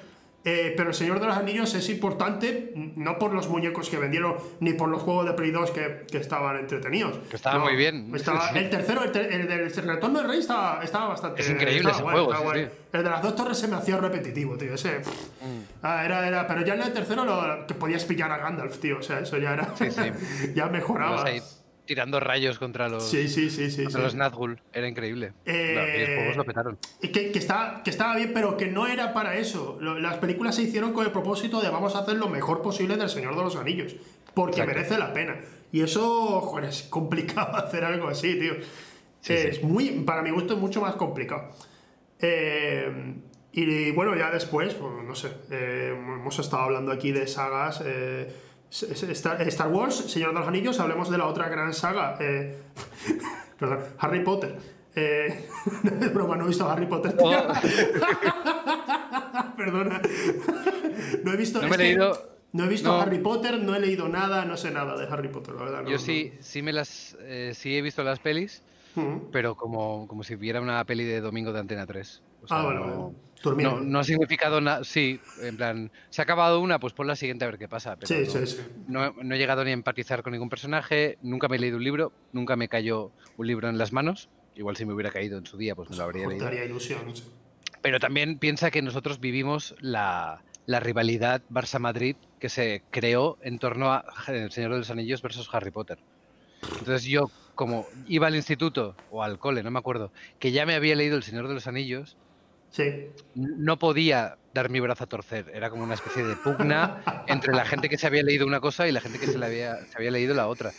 Eh, 0.46 0.74
pero 0.76 0.90
el 0.90 0.94
Señor 0.94 1.20
de 1.20 1.26
los 1.26 1.36
Anillos 1.36 1.74
es 1.74 1.88
importante 1.88 2.72
no 2.96 3.18
por 3.18 3.32
los 3.32 3.48
muñecos 3.48 3.88
que 3.88 3.96
vendieron 3.96 4.36
ni 4.60 4.74
por 4.74 4.90
los 4.90 5.02
juegos 5.02 5.24
de 5.24 5.32
Play 5.32 5.50
2 5.50 5.70
que, 5.70 6.04
que 6.10 6.18
estaban 6.18 6.58
entretenidos. 6.58 7.16
Que 7.30 7.36
estaban 7.36 7.60
No, 7.60 7.64
muy 7.64 7.76
bien. 7.76 8.12
estaba- 8.14 8.50
el 8.50 8.68
tercero, 8.68 9.02
el, 9.04 9.10
ter- 9.10 9.32
el 9.32 9.48
del 9.48 9.72
Retorno 9.74 10.18
del 10.20 10.28
Rey 10.28 10.40
estaba, 10.40 10.84
estaba 10.84 11.08
bastante 11.08 11.40
Es 11.40 11.48
increíble 11.48 11.90
ese 11.90 12.02
juego, 12.02 12.30
sí, 12.34 12.42
sí. 12.54 12.66
El 12.92 13.02
de 13.04 13.10
las 13.10 13.22
dos 13.22 13.34
torres 13.34 13.56
se 13.58 13.68
me 13.68 13.76
hacía 13.76 13.96
repetitivo, 13.96 14.56
tío. 14.58 14.74
Ese. 14.74 15.00
pff. 15.00 15.08
Mm. 15.40 15.62
Ah, 15.82 16.04
era, 16.04 16.28
era, 16.28 16.46
pero 16.46 16.60
ya 16.62 16.74
en 16.74 16.82
el 16.82 16.92
tercero 16.92 17.24
lo, 17.24 17.66
que 17.66 17.74
podías 17.74 18.04
pillar 18.04 18.30
a 18.30 18.36
Gandalf, 18.36 18.78
tío. 18.78 18.98
O 18.98 19.02
sea, 19.02 19.20
eso 19.20 19.38
ya 19.38 19.54
era. 19.54 19.74
Sí, 19.76 19.90
sí. 19.90 20.12
ya 20.54 20.66
mejoraba. 20.66 21.24
Tirando 21.86 22.18
rayos 22.20 22.58
contra 22.58 22.88
los, 22.88 23.08
Sí, 23.08 23.28
sí, 23.28 23.50
sí, 23.50 23.70
sí. 23.70 23.84
contra 23.84 24.00
sí. 24.00 24.04
los 24.04 24.16
Nazgûl. 24.16 24.58
Era 24.72 24.88
increíble. 24.88 25.32
Eh, 25.44 26.06
Los 26.08 26.16
juegos 26.16 26.36
lo 26.36 26.44
petaron. 26.44 26.78
Y 27.02 27.08
Que, 27.08 27.30
que, 27.30 27.38
estaba, 27.38 27.82
que 27.82 27.90
estaba 27.90 28.16
bien, 28.16 28.32
pero 28.32 28.56
que 28.56 28.66
no 28.68 28.86
era 28.86 29.12
para 29.12 29.36
eso. 29.36 29.78
Las 29.80 30.16
películas 30.16 30.54
se 30.56 30.62
hicieron 30.62 30.92
con 30.94 31.04
el 31.04 31.12
propósito 31.12 31.60
de 31.60 31.68
vamos 31.68 31.94
a 31.94 31.98
hacer 32.00 32.16
lo 32.16 32.28
mejor 32.28 32.62
posible 32.62 32.96
del 32.96 33.08
Señor 33.10 33.36
de 33.36 33.42
los 33.42 33.56
Anillos. 33.56 33.96
Porque 34.32 34.60
Exacto. 34.62 34.74
merece 34.76 34.98
la 34.98 35.12
pena. 35.12 35.36
Y 35.72 35.82
eso, 35.82 36.40
joder, 36.40 36.70
es 36.70 36.84
complicado 36.84 37.54
hacer 37.56 37.84
algo 37.84 38.08
así, 38.08 38.38
tío. 38.38 38.54
Sí, 39.20 39.32
es 39.34 39.56
sí. 39.56 39.64
muy, 39.64 39.90
para 39.90 40.22
mi 40.22 40.30
gusto, 40.30 40.54
es 40.54 40.60
mucho 40.60 40.80
más 40.80 40.94
complicado. 40.96 41.50
Eh, 42.20 43.14
y 43.52 43.90
bueno, 43.92 44.16
ya 44.16 44.30
después, 44.30 44.74
pues, 44.74 44.92
no 45.04 45.14
sé, 45.14 45.28
eh, 45.50 45.90
hemos 45.94 46.38
estado 46.38 46.62
hablando 46.62 46.90
aquí 46.92 47.12
de 47.12 47.26
sagas. 47.26 47.82
eh, 47.84 48.32
Star, 48.70 49.40
Star 49.42 49.68
Wars, 49.68 49.94
Señor 49.94 50.32
de 50.34 50.40
los 50.40 50.48
Anillos, 50.48 50.80
hablemos 50.80 51.10
de 51.10 51.18
la 51.18 51.26
otra 51.26 51.48
gran 51.48 51.72
saga. 51.72 52.16
eh, 52.20 52.58
perdón, 53.58 53.78
Harry 53.98 54.24
Potter. 54.24 54.56
Eh, 54.96 55.48
broma, 56.14 56.36
no 56.36 56.44
he 56.44 56.48
visto 56.48 56.68
Harry 56.70 56.86
Potter. 56.86 57.16
tío. 57.16 57.26
Oh. 57.26 57.54
Perdona. 59.56 60.00
No 61.24 61.32
he 61.32 61.36
visto. 61.36 61.60
No 61.62 61.68
me 61.68 61.74
he 61.74 61.78
que 61.78 61.84
leído- 61.84 62.18
No 62.52 62.64
he 62.64 62.68
visto 62.68 62.88
no. 62.88 63.00
Harry 63.00 63.18
Potter, 63.18 63.58
no 63.60 63.74
he 63.74 63.80
leído 63.80 64.08
nada, 64.08 64.44
no 64.44 64.56
sé 64.56 64.70
nada 64.70 64.96
de 64.96 65.06
Harry 65.12 65.28
Potter, 65.28 65.54
la 65.54 65.64
verdad. 65.64 65.82
no, 65.82 65.88
Yo 65.88 65.96
no. 65.96 66.02
sí, 66.02 66.32
sí 66.40 66.62
me 66.62 66.72
las, 66.72 67.16
eh, 67.22 67.52
sí 67.54 67.76
he 67.76 67.82
visto 67.82 68.04
las 68.04 68.20
pelis, 68.20 68.62
pero 69.32 69.56
como, 69.56 70.06
como 70.06 70.22
si 70.22 70.36
viera 70.36 70.60
una 70.60 70.84
peli 70.84 71.02
de 71.04 71.20
domingo 71.20 71.52
de 71.52 71.58
Antena 71.60 71.86
3. 71.86 72.22
O 72.42 72.46
sea, 72.46 72.58
Ah, 72.58 72.64
bueno, 72.64 72.80
no, 72.80 72.86
bueno. 72.86 73.14
Durmiendo. 73.44 73.80
no, 73.80 73.84
no 73.86 73.98
ha 74.00 74.04
significado 74.04 74.60
nada. 74.60 74.84
Sí, 74.84 75.20
en 75.40 75.56
plan, 75.56 75.92
se 76.10 76.22
ha 76.22 76.24
acabado 76.24 76.60
una, 76.60 76.78
pues 76.80 76.92
pon 76.94 77.06
la 77.06 77.16
siguiente 77.16 77.44
a 77.44 77.48
ver 77.48 77.58
qué 77.58 77.68
pasa. 77.68 77.96
Pero 77.96 78.08
Sí, 78.08 78.24
no, 78.24 78.46
sí, 78.46 78.46
sí. 78.46 78.62
No, 78.86 79.04
he- 79.06 79.12
no 79.24 79.34
he 79.34 79.38
llegado 79.38 79.64
ni 79.64 79.70
a 79.70 79.74
empatizar 79.74 80.22
con 80.22 80.32
ningún 80.32 80.48
personaje, 80.48 81.16
nunca 81.20 81.48
me 81.48 81.56
he 81.56 81.58
leído 81.60 81.76
un 81.76 81.84
libro, 81.84 82.14
nunca 82.32 82.56
me 82.56 82.68
cayó 82.68 83.12
un 83.36 83.46
libro 83.46 83.68
en 83.68 83.78
las 83.78 83.92
manos. 83.92 84.30
Igual 84.54 84.76
si 84.76 84.84
me 84.86 84.94
hubiera 84.94 85.10
caído 85.10 85.38
en 85.38 85.46
su 85.46 85.56
día, 85.56 85.74
pues 85.74 85.90
me 85.90 85.96
lo 85.96 86.04
habría 86.04 86.26
leído. 86.26 86.46
ilusión. 86.64 87.14
Pero 87.82 88.00
también 88.00 88.38
piensa 88.38 88.70
que 88.70 88.82
nosotros 88.82 89.20
vivimos 89.20 89.74
la, 89.78 90.44
la 90.64 90.80
rivalidad 90.80 91.42
Barça-Madrid 91.48 92.16
que 92.38 92.48
se 92.48 92.84
creó 92.90 93.38
en 93.42 93.58
torno 93.58 93.92
a 93.92 94.04
El 94.28 94.50
Señor 94.52 94.72
de 94.72 94.78
los 94.78 94.90
Anillos 94.90 95.22
versus 95.22 95.48
Harry 95.52 95.70
Potter. 95.70 95.98
Entonces 96.78 97.04
yo, 97.08 97.32
como 97.54 97.88
iba 98.04 98.26
al 98.26 98.36
instituto 98.36 99.00
o 99.08 99.22
al 99.22 99.38
cole, 99.38 99.62
no 99.62 99.70
me 99.70 99.78
acuerdo, 99.78 100.12
que 100.38 100.52
ya 100.52 100.66
me 100.66 100.74
había 100.74 100.96
leído 100.96 101.16
El 101.16 101.22
Señor 101.22 101.48
de 101.48 101.54
los 101.54 101.66
Anillos, 101.66 102.18
Sí. 102.74 103.06
no 103.36 103.78
podía 103.78 104.36
dar 104.52 104.68
mi 104.68 104.80
brazo 104.80 105.04
a 105.04 105.06
torcer. 105.06 105.48
Era 105.54 105.70
como 105.70 105.84
una 105.84 105.94
especie 105.94 106.24
de 106.24 106.34
pugna 106.34 107.00
entre 107.28 107.54
la 107.54 107.64
gente 107.64 107.88
que 107.88 107.96
se 107.96 108.08
había 108.08 108.24
leído 108.24 108.44
una 108.48 108.58
cosa 108.60 108.88
y 108.88 108.92
la 108.92 109.00
gente 109.00 109.20
que 109.20 109.28
se, 109.28 109.38
la 109.38 109.46
había, 109.46 109.76
se 109.76 109.96
había 109.96 110.10
leído 110.10 110.34
la 110.34 110.48
otra. 110.48 110.72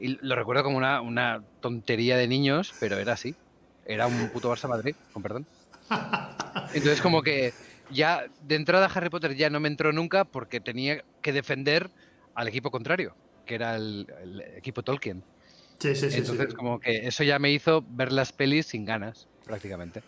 Y 0.00 0.18
lo 0.26 0.34
recuerdo 0.34 0.64
como 0.64 0.76
una, 0.76 1.00
una 1.00 1.40
tontería 1.60 2.16
de 2.16 2.26
niños, 2.26 2.74
pero 2.80 2.98
era 2.98 3.12
así. 3.12 3.36
Era 3.86 4.08
un 4.08 4.28
puto 4.30 4.52
Barça 4.52 4.68
Madrid, 4.68 4.96
con 5.12 5.22
perdón. 5.22 5.46
Entonces 6.74 7.00
como 7.00 7.22
que 7.22 7.52
ya 7.92 8.24
de 8.42 8.56
entrada 8.56 8.90
Harry 8.92 9.08
Potter 9.08 9.36
ya 9.36 9.50
no 9.50 9.60
me 9.60 9.68
entró 9.68 9.92
nunca 9.92 10.24
porque 10.24 10.58
tenía 10.58 11.04
que 11.22 11.32
defender 11.32 11.90
al 12.34 12.48
equipo 12.48 12.72
contrario, 12.72 13.14
que 13.46 13.54
era 13.54 13.76
el, 13.76 14.12
el 14.20 14.40
equipo 14.56 14.82
Tolkien. 14.82 15.22
Sí, 15.78 15.94
sí, 15.94 16.10
sí. 16.10 16.18
Entonces 16.18 16.48
sí. 16.50 16.56
como 16.56 16.80
que 16.80 17.06
eso 17.06 17.22
ya 17.22 17.38
me 17.38 17.52
hizo 17.52 17.84
ver 17.88 18.10
las 18.10 18.32
pelis 18.32 18.66
sin 18.66 18.84
ganas, 18.84 19.28
prácticamente. 19.44 20.02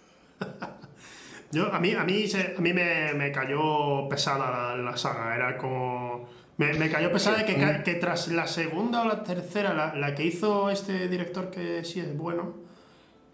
Yo, 1.53 1.73
a 1.73 1.79
mí, 1.79 1.93
a 1.93 2.03
mí, 2.05 2.27
se- 2.27 2.55
a 2.57 2.61
mí 2.61 2.73
me, 2.73 3.13
me 3.15 3.31
cayó 3.31 4.09
pesada 4.09 4.75
la, 4.75 4.83
la 4.83 4.97
saga. 4.97 5.35
Era 5.37 5.57
como. 5.59 6.29
Me, 6.57 6.73
me 6.75 6.91
cayó 6.91 7.11
pesada 7.13 7.45
que, 7.45 7.55
que 7.85 7.95
tras 7.95 8.29
la 8.29 8.47
segunda 8.47 9.03
o 9.03 9.05
la 9.07 9.23
tercera, 9.23 9.73
la, 9.75 9.95
la 9.95 10.15
que 10.15 10.25
hizo 10.25 10.71
este 10.71 11.09
director 11.09 11.51
que 11.51 11.83
sí 11.85 12.01
es 12.01 12.17
bueno. 12.17 12.57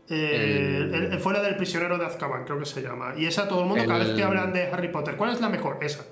eh, 0.09 0.79
El- 0.93 1.13
el- 1.13 1.19
fue 1.21 1.33
la 1.33 1.43
del 1.43 1.57
prisionero 1.57 1.99
de 1.99 2.07
Azkaban, 2.07 2.45
creo 2.45 2.59
que 2.59 2.65
se 2.67 2.83
llama. 2.83 3.15
Y 3.17 3.27
esa 3.27 3.47
todo 3.49 3.63
el 3.63 3.67
mundo, 3.69 3.85
cada 3.87 3.99
vez 4.05 4.11
que 4.11 4.23
hablan 4.23 4.53
de 4.53 4.65
Harry 4.69 4.89
Potter, 4.89 5.17
¿cuál 5.17 5.31
es 5.33 5.41
la 5.41 5.49
mejor? 5.49 5.79
Esa. 5.83 6.05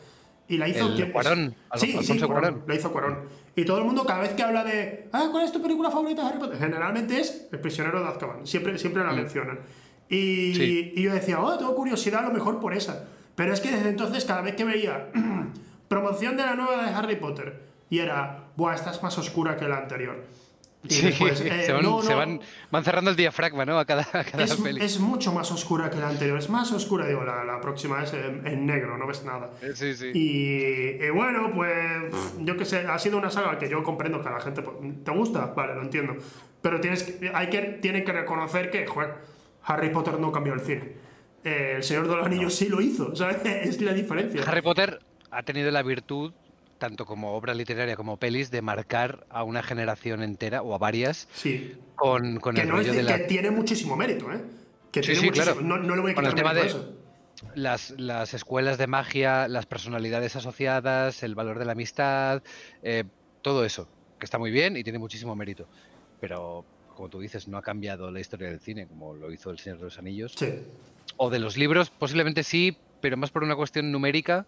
Y 0.48 0.58
la 0.58 0.68
hizo. 0.68 0.86
El. 0.92 1.10
Cuarón, 1.10 1.54
Sí, 1.76 1.96
sí, 2.02 2.18
Cuarón, 2.18 2.28
Cuarón. 2.30 2.64
La 2.68 2.74
hizo 2.74 2.92
Cuarón. 2.92 3.18
Y 3.56 3.64
todo 3.64 3.78
el 3.78 3.84
mundo, 3.84 4.04
cada 4.04 4.20
vez 4.20 4.30
que 4.34 4.42
habla 4.42 4.62
de. 4.64 5.08
Ah, 5.12 5.28
¿cuál 5.32 5.44
es 5.44 5.52
tu 5.52 5.60
película 5.62 5.90
favorita 5.90 6.22
de 6.22 6.28
Harry 6.28 6.38
Potter? 6.38 6.58
Generalmente 6.58 7.18
es 7.20 7.48
El 7.50 7.58
prisionero 7.60 8.00
de 8.02 8.08
Azkaban. 8.08 8.46
Siempre, 8.46 8.78
siempre 8.78 9.02
la 9.02 9.12
Mm. 9.12 9.16
mencionan. 9.16 9.58
Y, 10.08 10.54
Sí. 10.54 10.92
y 10.96 11.02
yo 11.02 11.12
decía, 11.12 11.40
oh, 11.40 11.58
tengo 11.58 11.74
curiosidad 11.74 12.20
a 12.24 12.28
lo 12.28 12.32
mejor 12.34 12.60
por 12.60 12.74
esa. 12.74 13.04
Pero 13.34 13.52
es 13.52 13.60
que 13.60 13.70
desde 13.70 13.88
entonces, 13.90 14.24
cada 14.24 14.40
vez 14.42 14.54
que 14.56 14.64
veía 14.64 15.08
promoción 15.88 16.36
de 16.36 16.42
la 16.44 16.54
nueva 16.54 16.84
de 16.86 16.94
Harry 16.94 17.16
Potter, 17.16 17.60
y 17.90 17.98
era, 17.98 18.44
buah, 18.56 18.74
esta 18.74 18.90
es 18.90 19.02
más 19.02 19.16
oscura 19.18 19.56
que 19.56 19.66
la 19.68 19.78
anterior. 19.78 20.24
Y 20.84 20.94
Sí, 20.94 21.06
después, 21.06 21.40
eh, 21.44 21.62
se, 21.64 21.72
van, 21.72 21.82
no, 21.82 22.00
se 22.02 22.10
no, 22.12 22.16
van, 22.18 22.40
van 22.70 22.84
cerrando 22.84 23.10
el 23.10 23.16
diafragma, 23.16 23.64
¿no? 23.64 23.78
A 23.78 23.84
cada, 23.84 24.02
a 24.12 24.24
cada 24.24 24.44
es, 24.44 24.54
peli. 24.56 24.82
es 24.84 25.00
mucho 25.00 25.32
más 25.32 25.50
oscura 25.50 25.90
que 25.90 25.96
la 25.98 26.08
anterior, 26.08 26.38
es 26.38 26.48
más 26.48 26.70
oscura, 26.72 27.06
digo, 27.06 27.24
la, 27.24 27.44
la 27.44 27.60
próxima 27.60 28.02
es 28.04 28.12
en, 28.14 28.46
en 28.46 28.66
negro, 28.66 28.96
no 28.96 29.06
ves 29.06 29.24
nada. 29.24 29.50
Eh, 29.62 29.72
Sí, 29.74 29.94
sí. 29.94 30.10
Y, 30.14 31.04
y 31.04 31.10
bueno, 31.10 31.50
pues 31.54 32.12
yo 32.40 32.56
qué 32.56 32.64
sé, 32.64 32.78
ha 32.86 32.98
sido 32.98 33.18
una 33.18 33.30
saga 33.30 33.58
que 33.58 33.68
yo 33.68 33.82
comprendo 33.82 34.20
que 34.22 34.28
a 34.28 34.32
la 34.32 34.40
gente 34.40 34.62
pues, 34.62 34.76
te 35.04 35.10
gusta, 35.10 35.46
vale, 35.56 35.74
lo 35.74 35.82
entiendo. 35.82 36.14
Pero 36.62 36.80
tienes 36.80 37.02
que, 37.02 37.30
hay 37.34 37.48
que, 37.50 37.60
tiene 37.82 38.02
que 38.04 38.12
reconocer 38.12 38.70
que, 38.70 38.86
joder, 38.86 39.14
Harry 39.66 39.90
Potter 39.90 40.18
no 40.18 40.32
cambió 40.32 40.54
el 40.54 40.60
cine. 40.60 40.92
Eh, 41.44 41.74
el 41.76 41.82
Señor 41.82 42.08
de 42.08 42.16
los 42.16 42.26
Anillos 42.26 42.54
sí 42.54 42.68
lo 42.68 42.80
hizo, 42.80 43.14
¿sabes? 43.16 43.38
Es 43.44 43.80
la 43.80 43.92
diferencia. 43.92 44.42
Harry 44.46 44.62
Potter 44.62 45.00
ha 45.30 45.42
tenido 45.42 45.70
la 45.70 45.82
virtud, 45.82 46.32
tanto 46.78 47.06
como 47.06 47.34
obra 47.34 47.54
literaria 47.54 47.96
como 47.96 48.16
pelis, 48.16 48.50
de 48.50 48.62
marcar 48.62 49.26
a 49.30 49.42
una 49.44 49.62
generación 49.62 50.22
entera 50.22 50.62
o 50.62 50.74
a 50.74 50.78
varias 50.78 51.28
Sí. 51.34 51.76
con, 51.94 52.38
con 52.40 52.54
Que, 52.54 52.62
el 52.62 52.68
no 52.68 52.76
rollo 52.76 52.90
de- 52.92 52.98
de 52.98 53.02
la- 53.02 53.16
que 53.18 53.24
tiene 53.24 53.50
muchísimo 53.50 53.96
mérito, 53.96 54.30
¿eh? 54.32 54.40
Que 54.92 55.02
Sí, 55.02 55.06
tiene 55.12 55.20
sí, 55.20 55.26
muchísimo. 55.26 55.54
claro. 55.56 55.66
No, 55.68 55.78
no 55.78 55.94
le 55.96 56.02
voy 56.02 56.10
a 56.12 56.14
Con 56.14 56.24
quitar 56.24 56.30
el 56.38 56.42
tema 56.42 56.54
de- 56.54 56.66
eso. 56.66 56.92
las, 57.54 57.90
las 57.98 58.34
escuelas 58.34 58.78
de 58.78 58.86
magia, 58.86 59.46
las 59.48 59.66
personalidades 59.66 60.36
asociadas, 60.36 61.22
el 61.22 61.34
valor 61.34 61.58
de 61.58 61.64
la 61.66 61.72
amistad, 61.72 62.42
eh, 62.82 63.04
todo 63.42 63.64
eso, 63.64 63.88
que 64.18 64.24
está 64.24 64.38
muy 64.38 64.50
bien 64.50 64.76
y 64.76 64.82
tiene 64.84 64.98
muchísimo 64.98 65.36
mérito. 65.36 65.66
Pero, 66.20 66.64
como 66.96 67.08
tú 67.08 67.20
dices, 67.20 67.46
no 67.46 67.58
ha 67.58 67.62
cambiado 67.62 68.10
la 68.10 68.18
historia 68.18 68.48
del 68.48 68.58
cine, 68.58 68.88
como 68.88 69.14
lo 69.14 69.30
hizo 69.30 69.50
El 69.50 69.58
Señor 69.58 69.78
de 69.78 69.84
los 69.84 69.98
Anillos. 69.98 70.32
Sí. 70.36 70.62
O 71.16 71.30
de 71.30 71.38
los 71.38 71.56
libros, 71.56 71.90
posiblemente 71.90 72.42
sí, 72.42 72.76
pero 73.00 73.16
más 73.16 73.30
por 73.30 73.44
una 73.44 73.54
cuestión 73.54 73.92
numérica 73.92 74.46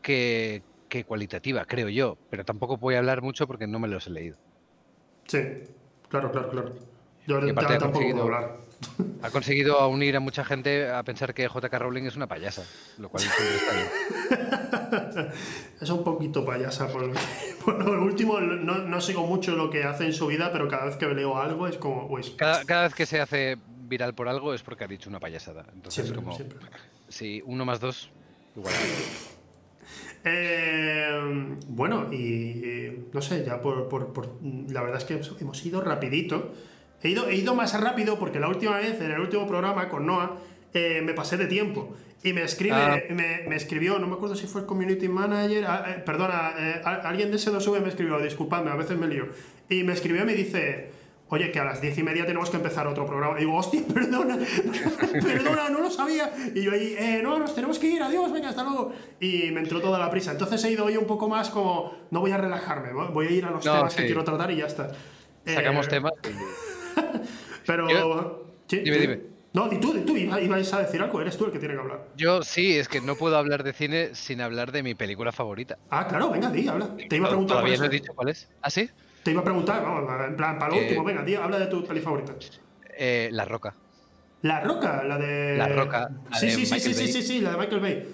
que, 0.00 0.62
que 0.88 1.04
cualitativa, 1.04 1.64
creo 1.64 1.88
yo. 1.88 2.18
Pero 2.30 2.44
tampoco 2.44 2.78
voy 2.78 2.96
a 2.96 2.98
hablar 2.98 3.22
mucho 3.22 3.46
porque 3.46 3.66
no 3.66 3.78
me 3.78 3.86
los 3.86 4.06
he 4.08 4.10
leído. 4.10 4.36
Sí. 5.26 5.38
Claro, 6.08 6.32
claro, 6.32 6.50
claro. 6.50 6.74
Yo 7.26 7.46
Y 7.46 7.50
aparte 7.50 7.78
tampoco 7.78 8.04
puedo 8.10 8.22
hablar. 8.24 8.56
Ha 9.22 9.30
conseguido 9.30 9.88
unir 9.88 10.16
a 10.16 10.20
mucha 10.20 10.44
gente 10.44 10.90
a 10.90 11.02
pensar 11.04 11.34
que 11.34 11.46
J.K. 11.46 11.78
Rowling 11.78 12.04
es 12.04 12.16
una 12.16 12.26
payasa, 12.26 12.64
lo 12.98 13.08
cual 13.08 13.22
siempre 13.22 13.56
está 13.56 13.74
bien. 13.76 14.50
Es 15.80 15.90
un 15.90 16.04
poquito 16.04 16.44
payasa 16.44 16.86
por 16.88 17.06
lo, 17.06 17.14
por 17.64 17.84
lo 17.84 18.02
último. 18.02 18.40
No, 18.40 18.78
no 18.78 19.00
sigo 19.00 19.26
mucho 19.26 19.56
lo 19.56 19.68
que 19.70 19.84
hace 19.84 20.04
en 20.04 20.12
su 20.12 20.26
vida, 20.28 20.50
pero 20.52 20.68
cada 20.68 20.84
vez 20.86 20.96
que 20.96 21.06
leo 21.06 21.36
algo 21.38 21.66
es 21.66 21.76
como, 21.76 22.08
pues, 22.08 22.30
Cada, 22.30 22.64
cada 22.64 22.82
vez 22.84 22.94
que 22.94 23.04
se 23.06 23.20
hace 23.20 23.56
viral 23.88 24.14
por 24.14 24.28
algo 24.28 24.54
es 24.54 24.62
porque 24.62 24.84
ha 24.84 24.88
dicho 24.88 25.10
una 25.10 25.18
payasada. 25.20 25.64
Entonces, 25.74 26.04
siempre, 26.06 26.16
como, 26.24 26.36
siempre. 26.36 26.58
si 27.08 27.42
uno 27.44 27.64
más 27.64 27.80
dos, 27.80 28.10
igual. 28.56 28.72
Eh, 30.24 31.56
bueno, 31.68 32.06
y, 32.12 32.16
y 32.16 33.08
no 33.12 33.20
sé, 33.20 33.44
ya 33.44 33.60
por, 33.60 33.88
por- 33.88 34.12
por- 34.12 34.38
La 34.70 34.80
verdad 34.82 34.98
es 34.98 35.04
que 35.04 35.20
hemos 35.40 35.66
ido 35.66 35.80
rapidito. 35.80 36.52
He 37.02 37.08
ido, 37.08 37.28
he 37.28 37.34
ido 37.34 37.54
más 37.56 37.78
rápido 37.80 38.18
porque 38.18 38.38
la 38.38 38.48
última 38.48 38.76
vez, 38.78 39.00
en 39.00 39.10
el 39.10 39.20
último 39.20 39.46
programa 39.48 39.88
con 39.88 40.06
Noah, 40.06 40.36
eh, 40.72 41.02
me 41.04 41.12
pasé 41.14 41.36
de 41.36 41.46
tiempo. 41.46 41.94
Y 42.24 42.32
me 42.32 42.42
escribe, 42.44 42.74
Ah. 42.76 43.00
me, 43.10 43.42
me 43.48 43.56
escribió, 43.56 43.98
no 43.98 44.06
me 44.06 44.14
acuerdo 44.14 44.36
si 44.36 44.46
fue 44.46 44.60
el 44.60 44.66
community 44.66 45.08
manager, 45.08 45.64
eh, 45.64 46.02
perdona, 46.06 46.52
eh, 46.56 46.80
a- 46.84 47.08
alguien 47.08 47.30
de 47.32 47.36
S2V 47.38 47.80
me 47.80 47.88
escribió, 47.88 48.18
disculpadme, 48.20 48.70
a 48.70 48.76
veces 48.76 48.96
me 48.96 49.08
lío. 49.08 49.26
Y 49.68 49.82
me 49.82 49.92
escribió 49.92 50.22
y 50.22 50.26
me 50.26 50.34
dice, 50.34 50.90
oye, 51.30 51.50
que 51.50 51.58
a 51.58 51.64
las 51.64 51.80
diez 51.80 51.98
y 51.98 52.02
media 52.04 52.24
tenemos 52.24 52.48
que 52.50 52.58
empezar 52.58 52.86
otro 52.86 53.06
programa. 53.06 53.36
Y 53.38 53.40
digo, 53.40 53.56
hostia, 53.56 53.80
perdona, 53.92 54.38
perdona, 55.22 55.68
no 55.70 55.80
lo 55.80 55.90
sabía. 55.90 56.32
Y 56.54 56.62
yo 56.62 56.70
ahí, 56.72 56.94
eh, 56.96 57.20
no, 57.24 57.38
nos 57.40 57.54
tenemos 57.56 57.80
que 57.80 57.88
ir, 57.88 58.00
adiós, 58.02 58.30
venga, 58.32 58.50
hasta 58.50 58.62
luego. 58.62 58.92
Y 59.18 59.50
me 59.50 59.60
entró 59.60 59.80
toda 59.80 59.98
la 59.98 60.08
prisa. 60.08 60.30
Entonces 60.30 60.62
he 60.64 60.70
ido 60.70 60.84
hoy 60.84 60.96
un 60.96 61.06
poco 61.06 61.28
más 61.28 61.50
como, 61.50 61.92
no 62.12 62.20
voy 62.20 62.30
a 62.30 62.36
relajarme, 62.36 62.92
voy- 62.92 63.26
a 63.26 63.30
ir 63.30 63.44
a 63.46 63.50
los 63.50 63.64
No, 63.64 63.72
temas 63.78 63.94
que 63.96 64.06
quiero 64.06 64.22
tratar 64.22 64.48
y 64.52 64.56
ya 64.58 64.66
está. 64.66 64.92
Sacamos 65.44 65.86
Eh, 65.86 65.90
temas. 65.90 66.12
Pero... 67.66 67.90
Yo- 67.90 68.38
Sí, 68.68 68.78
Dime, 68.78 68.94
sí. 68.96 69.00
dime. 69.02 69.20
No, 69.54 69.68
di 69.68 69.78
tú, 69.78 69.92
di 69.92 70.00
tú, 70.00 70.16
iba- 70.16 70.40
ibais 70.40 70.72
a 70.72 70.80
decir 70.80 71.02
algo, 71.02 71.20
eres 71.20 71.36
tú 71.36 71.44
el 71.44 71.52
que 71.52 71.58
tiene 71.58 71.74
que 71.74 71.80
hablar. 71.80 72.06
Yo 72.16 72.42
sí, 72.42 72.76
es 72.78 72.88
que 72.88 73.02
no 73.02 73.16
puedo 73.16 73.36
hablar 73.36 73.62
de 73.64 73.74
cine 73.74 74.14
sin 74.14 74.40
hablar 74.40 74.72
de 74.72 74.82
mi 74.82 74.94
película 74.94 75.30
favorita. 75.30 75.76
Ah, 75.90 76.06
claro, 76.08 76.30
venga, 76.30 76.48
di, 76.50 76.66
habla. 76.68 76.88
Te 76.96 77.16
iba 77.16 77.26
a 77.26 77.30
preguntar 77.30 77.58
Todavía 77.58 77.76
no 77.76 77.84
he 77.84 77.88
dicho 77.90 78.12
cuál 78.14 78.30
es. 78.30 78.48
¿Ah, 78.62 78.70
sí? 78.70 78.88
Te 79.22 79.30
iba 79.30 79.42
a 79.42 79.44
preguntar, 79.44 79.82
vamos, 79.82 80.10
en 80.26 80.36
plan, 80.36 80.58
para 80.58 80.70
lo 80.70 80.78
Eh, 80.78 80.82
último, 80.84 81.04
venga, 81.04 81.22
di, 81.22 81.34
habla 81.34 81.58
de 81.58 81.66
tu 81.66 81.84
peli 81.84 82.00
favorita. 82.00 82.34
Eh, 82.96 83.28
La 83.32 83.44
Roca. 83.44 83.74
La 84.40 84.60
Roca, 84.60 85.04
la 85.04 85.18
de. 85.18 85.56
La 85.58 85.68
Roca, 85.68 86.08
la 86.30 86.36
Sí, 86.38 86.46
de 86.46 86.52
sí, 86.52 86.66
sí, 86.66 86.80
sí, 86.80 86.94
sí, 86.94 87.12
sí, 87.12 87.22
sí, 87.22 87.40
la 87.42 87.50
de 87.52 87.56
Michael 87.58 87.80
Bay. 87.80 88.08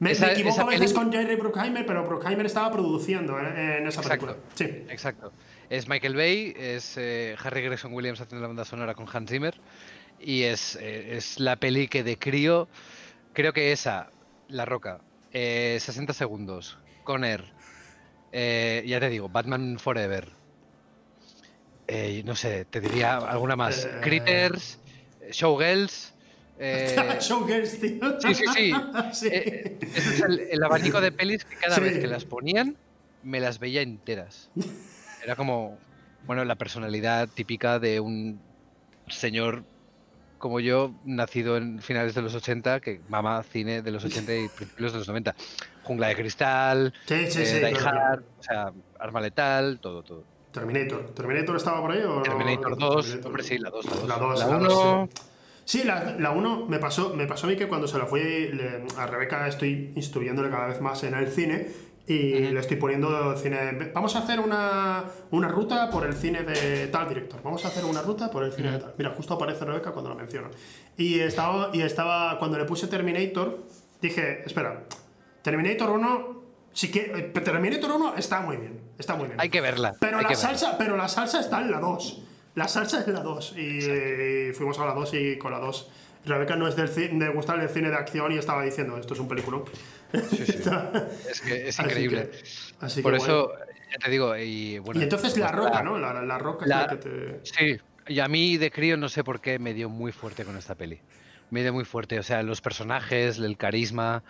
Me, 0.00 0.10
Esa- 0.12 0.26
me 0.26 0.32
equivoco 0.32 0.60
a 0.62 0.64
veces 0.64 0.92
con 0.92 1.12
Jerry 1.12 1.36
Bruckheimer, 1.36 1.86
pero 1.86 2.04
Bruckheimer 2.04 2.46
estaba 2.46 2.70
produciendo 2.72 3.38
en, 3.38 3.46
en 3.46 3.86
esa 3.86 4.00
Exacto. 4.00 4.26
película. 4.26 4.36
Sí. 4.54 4.64
Exacto. 4.88 5.32
Es 5.68 5.88
Michael 5.88 6.16
Bay, 6.16 6.52
es 6.56 6.96
eh, 6.96 7.36
Harry 7.44 7.62
Gregson 7.62 7.92
Williams 7.92 8.20
haciendo 8.20 8.40
la 8.42 8.48
banda 8.48 8.64
sonora 8.64 8.94
con 8.94 9.06
Hans 9.12 9.30
Zimmer. 9.30 9.54
Y 10.20 10.42
es, 10.42 10.76
eh, 10.76 11.16
es 11.16 11.40
la 11.40 11.56
peli 11.56 11.88
que 11.88 12.02
de 12.04 12.18
crío, 12.18 12.68
creo 13.32 13.52
que 13.52 13.72
esa, 13.72 14.10
La 14.48 14.64
Roca, 14.64 15.00
eh, 15.32 15.78
60 15.80 16.12
segundos, 16.12 16.76
Conner, 17.04 17.44
eh, 18.32 18.84
ya 18.86 19.00
te 19.00 19.08
digo, 19.08 19.28
Batman 19.28 19.78
Forever. 19.78 20.28
Eh, 21.88 22.22
no 22.24 22.36
sé, 22.36 22.64
te 22.66 22.80
diría 22.80 23.16
alguna 23.16 23.56
más. 23.56 23.84
Eh. 23.84 23.90
Critters, 24.02 24.78
Showgirls. 25.32 26.12
eh, 26.58 26.96
Showgirls, 27.20 27.80
tío. 27.80 28.20
Sí, 28.20 28.34
sí, 28.34 28.44
sí. 28.54 28.72
Sí. 29.12 29.28
Eh, 29.32 29.78
ese 29.94 30.14
es 30.14 30.20
el, 30.20 30.40
el 30.50 30.62
abanico 30.62 31.00
de 31.00 31.10
pelis 31.12 31.44
que 31.44 31.56
cada 31.56 31.76
Sí. 31.76 31.80
vez 31.80 31.98
que 31.98 32.06
las 32.06 32.24
ponían 32.24 32.76
me 33.22 33.40
las 33.40 33.58
veía 33.58 33.82
enteras. 33.82 34.50
Era 35.24 35.34
como, 35.34 35.78
bueno, 36.26 36.44
la 36.44 36.54
personalidad 36.54 37.28
típica 37.28 37.78
de 37.80 37.98
un 38.00 38.40
señor 39.08 39.64
como 40.40 40.58
yo, 40.58 40.92
nacido 41.04 41.56
en 41.56 41.78
finales 41.80 42.14
de 42.16 42.22
los 42.22 42.34
80, 42.34 42.80
que 42.80 43.00
mama 43.08 43.40
cine 43.44 43.82
de 43.82 43.90
los 43.92 44.04
80 44.04 44.34
y 44.34 44.48
principios 44.48 44.92
de 44.92 44.98
los 44.98 45.06
90. 45.06 45.36
Jungla 45.84 46.08
de 46.08 46.16
Cristal, 46.16 46.92
Sí, 47.06 47.26
sí, 47.28 47.42
eh, 47.42 47.46
sí. 47.46 47.56
Die 47.60 47.72
claro. 47.74 48.00
Hard, 48.00 48.22
o 48.38 48.42
sea, 48.42 48.72
Arma 48.98 49.20
Letal, 49.20 49.78
todo, 49.80 50.02
todo. 50.02 50.24
Terminator. 50.50 51.10
¿Terminator 51.14 51.56
estaba 51.56 51.80
por 51.80 51.92
ahí 51.92 52.00
o 52.02 52.16
no? 52.16 52.22
Terminator 52.22 52.76
2, 52.76 52.96
Terminator. 53.04 53.26
hombre, 53.28 53.42
sí, 53.44 53.58
la 53.58 53.70
2, 53.70 53.84
la 53.86 53.94
2. 53.94 54.08
La 54.08 54.18
2, 54.18 54.38
La 54.40 54.46
la 54.46 54.56
1, 54.56 54.68
2, 54.68 55.08
Sí, 55.66 55.84
la, 55.84 56.16
la 56.18 56.30
1 56.32 56.66
me 56.66 56.80
pasó, 56.80 57.14
me 57.14 57.26
pasó 57.28 57.46
a 57.46 57.50
mí 57.50 57.54
que 57.56 57.68
cuando 57.68 57.86
se 57.86 57.96
la 57.96 58.06
fui 58.06 58.20
le- 58.52 58.82
a 58.96 59.06
Rebeca 59.06 59.46
estoy 59.46 59.92
instruyéndole 59.94 60.50
cada 60.50 60.66
vez 60.66 60.80
más 60.80 61.04
en 61.04 61.14
el 61.14 61.28
cine 61.30 61.68
y 62.10 62.50
le 62.50 62.58
estoy 62.58 62.76
poniendo 62.76 63.36
cine. 63.36 63.92
Vamos 63.94 64.16
a 64.16 64.18
hacer 64.18 64.40
una, 64.40 65.04
una 65.30 65.46
ruta 65.46 65.88
por 65.90 66.04
el 66.04 66.14
cine 66.14 66.42
de 66.42 66.88
tal 66.88 67.08
director. 67.08 67.40
Vamos 67.44 67.64
a 67.64 67.68
hacer 67.68 67.84
una 67.84 68.02
ruta 68.02 68.30
por 68.32 68.42
el 68.42 68.52
cine 68.52 68.72
de 68.72 68.78
tal. 68.78 68.94
Mira, 68.98 69.14
justo 69.16 69.34
aparece 69.34 69.64
Rebeca 69.64 69.92
cuando 69.92 70.10
lo 70.10 70.16
menciono. 70.16 70.50
Y 70.96 71.20
estaba, 71.20 71.70
y 71.72 71.82
estaba 71.82 72.36
cuando 72.40 72.58
le 72.58 72.64
puse 72.64 72.88
Terminator, 72.88 73.64
dije, 74.02 74.42
espera, 74.44 74.82
Terminator 75.42 75.90
1, 75.90 76.42
sí 76.72 76.90
que 76.90 77.12
eh, 77.14 77.40
Terminator 77.40 77.92
1 77.92 78.16
está 78.16 78.40
muy 78.40 78.56
bien, 78.56 78.80
está 78.98 79.14
muy 79.14 79.28
bien. 79.28 79.40
hay 79.40 79.48
que 79.48 79.60
verla. 79.60 79.94
Pero 80.00 80.16
hay 80.16 80.24
la 80.24 80.28
que 80.28 80.34
verla. 80.34 80.48
salsa, 80.48 80.78
pero 80.78 80.96
la 80.96 81.06
salsa 81.06 81.38
está 81.38 81.60
en 81.60 81.70
la 81.70 81.78
2. 81.78 82.22
La 82.56 82.66
salsa 82.66 83.00
es 83.02 83.06
la 83.06 83.20
2. 83.20 83.54
Y, 83.56 83.78
eh, 83.82 84.52
fuimos 84.52 84.76
a 84.80 84.86
la 84.86 84.94
2 84.94 85.14
y 85.14 85.38
con 85.38 85.52
la 85.52 85.60
2. 85.60 85.90
Rebeca 86.24 86.54
no 86.56 86.68
es 86.68 86.76
del 86.76 87.18
de 87.18 87.28
gustar 87.30 87.58
el 87.60 87.68
cine 87.68 87.88
de 87.88 87.96
acción 87.96 88.30
y 88.32 88.36
estaba 88.38 88.62
diciendo, 88.62 88.96
esto 88.98 89.14
es 89.14 89.20
un 89.20 89.28
peliculón. 89.28 89.64
Sí, 90.30 90.44
sí. 90.46 90.58
Es 91.30 91.40
que 91.40 91.68
es 91.68 91.78
Así 91.80 91.88
increíble. 91.88 92.30
que- 92.30 92.38
así 92.84 93.02
Por 93.02 93.12
que 93.12 93.18
eso, 93.18 93.52
ya 93.92 93.98
te 94.04 94.10
digo, 94.10 94.36
y 94.36 94.78
bueno. 94.78 95.00
Y 95.00 95.04
entonces 95.04 95.36
la 95.38 95.50
pues 95.52 95.64
roca, 95.64 95.82
¿no? 95.82 95.98
La, 95.98 96.12
la 96.22 96.38
roca 96.38 96.66
la- 96.66 96.82
es 96.82 96.86
la 96.86 96.88
que 96.88 96.96
te... 96.96 97.40
Sí, 97.44 97.76
y 98.08 98.18
a 98.20 98.28
mí 98.28 98.56
de 98.56 98.70
crío 98.70 98.96
no 98.96 99.08
sé 99.08 99.24
por 99.24 99.40
qué 99.40 99.58
me 99.58 99.72
dio 99.72 99.88
muy 99.88 100.12
fuerte 100.12 100.44
con 100.44 100.56
esta 100.56 100.74
peli. 100.74 101.00
Me 101.50 101.62
dio 101.62 101.72
muy 101.72 101.84
fuerte, 101.84 102.18
o 102.18 102.22
sea, 102.22 102.42
los 102.42 102.60
personajes, 102.60 103.38
el 103.38 103.56
carisma, 103.56 104.22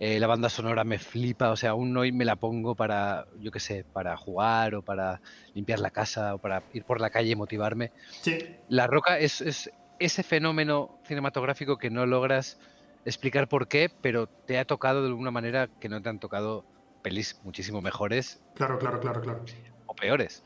eh, 0.00 0.18
la 0.20 0.26
banda 0.26 0.48
sonora 0.48 0.84
me 0.84 0.98
flipa, 0.98 1.50
o 1.50 1.56
sea, 1.56 1.70
aún 1.70 1.94
hoy 1.96 2.12
me 2.12 2.24
la 2.24 2.36
pongo 2.36 2.74
para, 2.74 3.26
yo 3.40 3.50
qué 3.50 3.60
sé, 3.60 3.84
para 3.92 4.16
jugar 4.16 4.74
o 4.74 4.82
para 4.82 5.20
limpiar 5.54 5.80
la 5.80 5.90
casa 5.90 6.34
o 6.34 6.38
para 6.38 6.62
ir 6.72 6.84
por 6.84 7.00
la 7.00 7.10
calle 7.10 7.30
y 7.30 7.36
motivarme. 7.36 7.90
Sí, 8.22 8.38
La 8.68 8.86
Roca 8.86 9.18
es, 9.18 9.40
es 9.42 9.70
ese 10.04 10.22
fenómeno 10.22 10.98
cinematográfico 11.04 11.76
que 11.78 11.90
no 11.90 12.06
logras 12.06 12.58
explicar 13.04 13.48
por 13.48 13.68
qué, 13.68 13.90
pero 14.00 14.28
te 14.46 14.58
ha 14.58 14.64
tocado 14.64 15.02
de 15.02 15.08
alguna 15.08 15.30
manera 15.30 15.68
que 15.80 15.88
no 15.88 16.00
te 16.02 16.08
han 16.08 16.18
tocado 16.20 16.64
pelis 17.02 17.38
muchísimo 17.42 17.80
mejores 17.80 18.40
claro, 18.54 18.78
claro, 18.78 19.00
claro, 19.00 19.20
claro. 19.20 19.44
o 19.86 19.94
peores. 19.94 20.44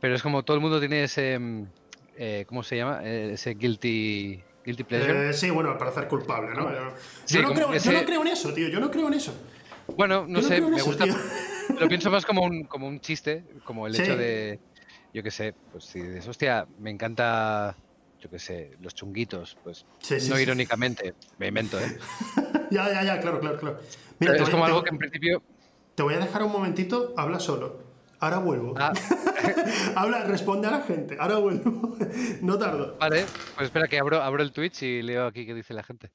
Pero 0.00 0.14
es 0.14 0.22
como 0.22 0.42
todo 0.44 0.56
el 0.56 0.60
mundo 0.60 0.78
tiene 0.80 1.04
ese, 1.04 1.38
mm, 1.38 1.72
eh, 2.16 2.44
¿cómo 2.46 2.62
se 2.62 2.76
llama? 2.76 3.00
Eh, 3.04 3.32
ese 3.32 3.54
guilty, 3.54 4.44
guilty 4.64 4.84
pleasure. 4.84 5.30
Eh, 5.30 5.32
sí, 5.32 5.50
bueno, 5.50 5.76
para 5.78 5.90
hacer 5.90 6.06
culpable, 6.08 6.54
¿no? 6.54 6.70
Yo, 6.72 6.94
Sí, 7.24 7.36
yo 7.36 7.42
no 7.42 7.52
creo, 7.54 7.68
yo 7.70 7.74
ese- 7.74 7.92
no 7.92 8.04
creo 8.04 8.20
en 8.22 8.28
eso, 8.28 8.52
tío. 8.52 8.68
Yo 8.68 8.80
no 8.80 8.90
creo 8.90 9.08
en 9.08 9.14
eso. 9.14 9.34
bueno, 9.96 10.26
no 10.28 10.42
sé, 10.42 10.60
me 10.60 10.76
eso, 10.76 10.84
gusta. 10.84 11.04
tío. 11.04 11.14
Lo 11.80 11.88
pienso 11.88 12.10
más 12.10 12.24
como 12.26 12.42
un, 12.42 12.64
como 12.64 12.86
un 12.86 13.00
chiste, 13.00 13.46
como 13.64 13.86
el 13.86 13.94
Sí. 13.94 14.02
hecho 14.02 14.16
de, 14.16 14.60
yo 15.12 15.22
qué 15.22 15.30
sé, 15.30 15.54
pues 15.70 15.84
si 15.84 16.00
dices, 16.00 16.26
hostia, 16.28 16.66
me 16.76 16.90
encanta, 16.90 17.76
yo 18.20 18.28
qué 18.30 18.38
sé, 18.38 18.76
los 18.80 18.94
chunguitos, 18.94 19.56
pues 19.62 19.86
Sí, 20.00 20.18
sí, 20.20 20.28
no 20.30 20.36
sí. 20.36 20.42
irónicamente, 20.42 21.14
me 21.38 21.48
invento, 21.48 21.78
¿eh? 21.80 21.98
ya, 22.70 22.92
ya, 22.92 23.02
ya, 23.04 23.20
claro, 23.20 23.40
claro, 23.40 23.58
claro. 23.58 23.80
Mira, 24.18 24.34
es 24.34 24.42
voy- 24.42 24.50
como 24.50 24.64
te- 24.64 24.70
algo 24.70 24.82
que 24.82 24.90
en 24.90 24.98
principio... 24.98 25.42
Te 25.94 26.02
voy 26.02 26.14
a 26.14 26.18
dejar 26.18 26.42
un 26.44 26.52
momentito, 26.52 27.12
habla 27.16 27.40
solo. 27.40 27.82
Ahora 28.20 28.38
vuelvo. 28.38 28.74
Ah, 28.76 28.92
Habla, 29.96 30.24
responde 30.24 30.66
a 30.68 30.72
la 30.72 30.80
gente. 30.82 31.16
Ahora 31.20 31.36
vuelvo. 31.38 31.96
no 32.42 32.58
tardo. 32.58 32.96
vale, 32.98 33.24
pues 33.54 33.66
espera 33.66 33.86
que 33.88 33.98
abro, 33.98 34.20
abro 34.22 34.42
el 34.42 34.52
Twitch 34.52 34.82
y 34.82 35.02
leo 35.02 35.26
aquí 35.26 35.46
qué 35.46 35.54
dice 35.54 35.74
la 35.74 35.82
gente. 35.84 36.10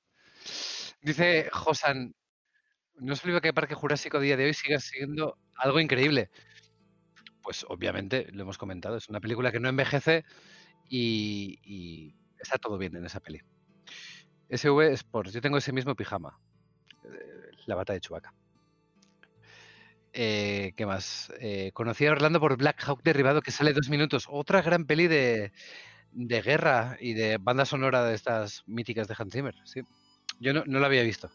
Dice 1.01 1.49
Josan, 1.51 2.13
no 2.95 3.13
es 3.13 3.21
flipa 3.21 3.41
que 3.41 3.53
Parque 3.53 3.73
Jurásico 3.75 4.17
a 4.17 4.21
día 4.21 4.35
de 4.37 4.45
hoy 4.45 4.53
siga 4.53 4.79
siendo 4.79 5.37
algo 5.57 5.79
increíble. 5.79 6.29
Pues 7.41 7.65
obviamente, 7.67 8.27
lo 8.31 8.43
hemos 8.43 8.57
comentado, 8.57 8.95
es 8.97 9.09
una 9.09 9.19
película 9.19 9.51
que 9.51 9.59
no 9.59 9.67
envejece 9.69 10.23
y, 10.89 12.15
está 12.39 12.57
todo 12.57 12.77
bien 12.77 12.95
en 12.95 13.05
esa 13.05 13.19
peli. 13.19 13.41
SV 14.49 14.91
Sports, 14.93 15.33
yo 15.33 15.41
tengo 15.41 15.57
ese 15.57 15.71
mismo 15.71 15.95
pijama, 15.95 16.37
eh, 17.03 17.51
la 17.65 17.75
bata 17.75 17.93
de 17.93 18.01
Chewbacca. 18.01 18.33
Eh, 20.11 20.73
¿Qué 20.77 20.85
más? 20.85 21.33
Eh, 21.39 21.71
conocí 21.73 22.05
a 22.05 22.11
Orlando 22.11 22.39
por 22.39 22.55
Black 22.55 22.83
Hawk 22.87 23.01
Derribado, 23.03 23.41
que 23.41 23.51
sale 23.51 23.73
dos 23.73 23.89
minutos. 23.89 24.27
Otra 24.29 24.61
gran 24.61 24.85
peli 24.85 25.07
de, 25.07 25.51
de 26.11 26.41
guerra 26.41 26.97
y 26.99 27.13
de 27.13 27.37
banda 27.37 27.65
sonora 27.65 28.03
de 28.03 28.13
estas 28.13 28.63
míticas 28.67 29.07
de 29.07 29.15
Hans 29.17 29.33
Zimmer. 29.33 29.55
Sí. 29.65 29.81
Yo 30.39 30.53
no, 30.53 30.63
no 30.67 30.79
la 30.79 30.85
había 30.85 31.01
visto. 31.01 31.31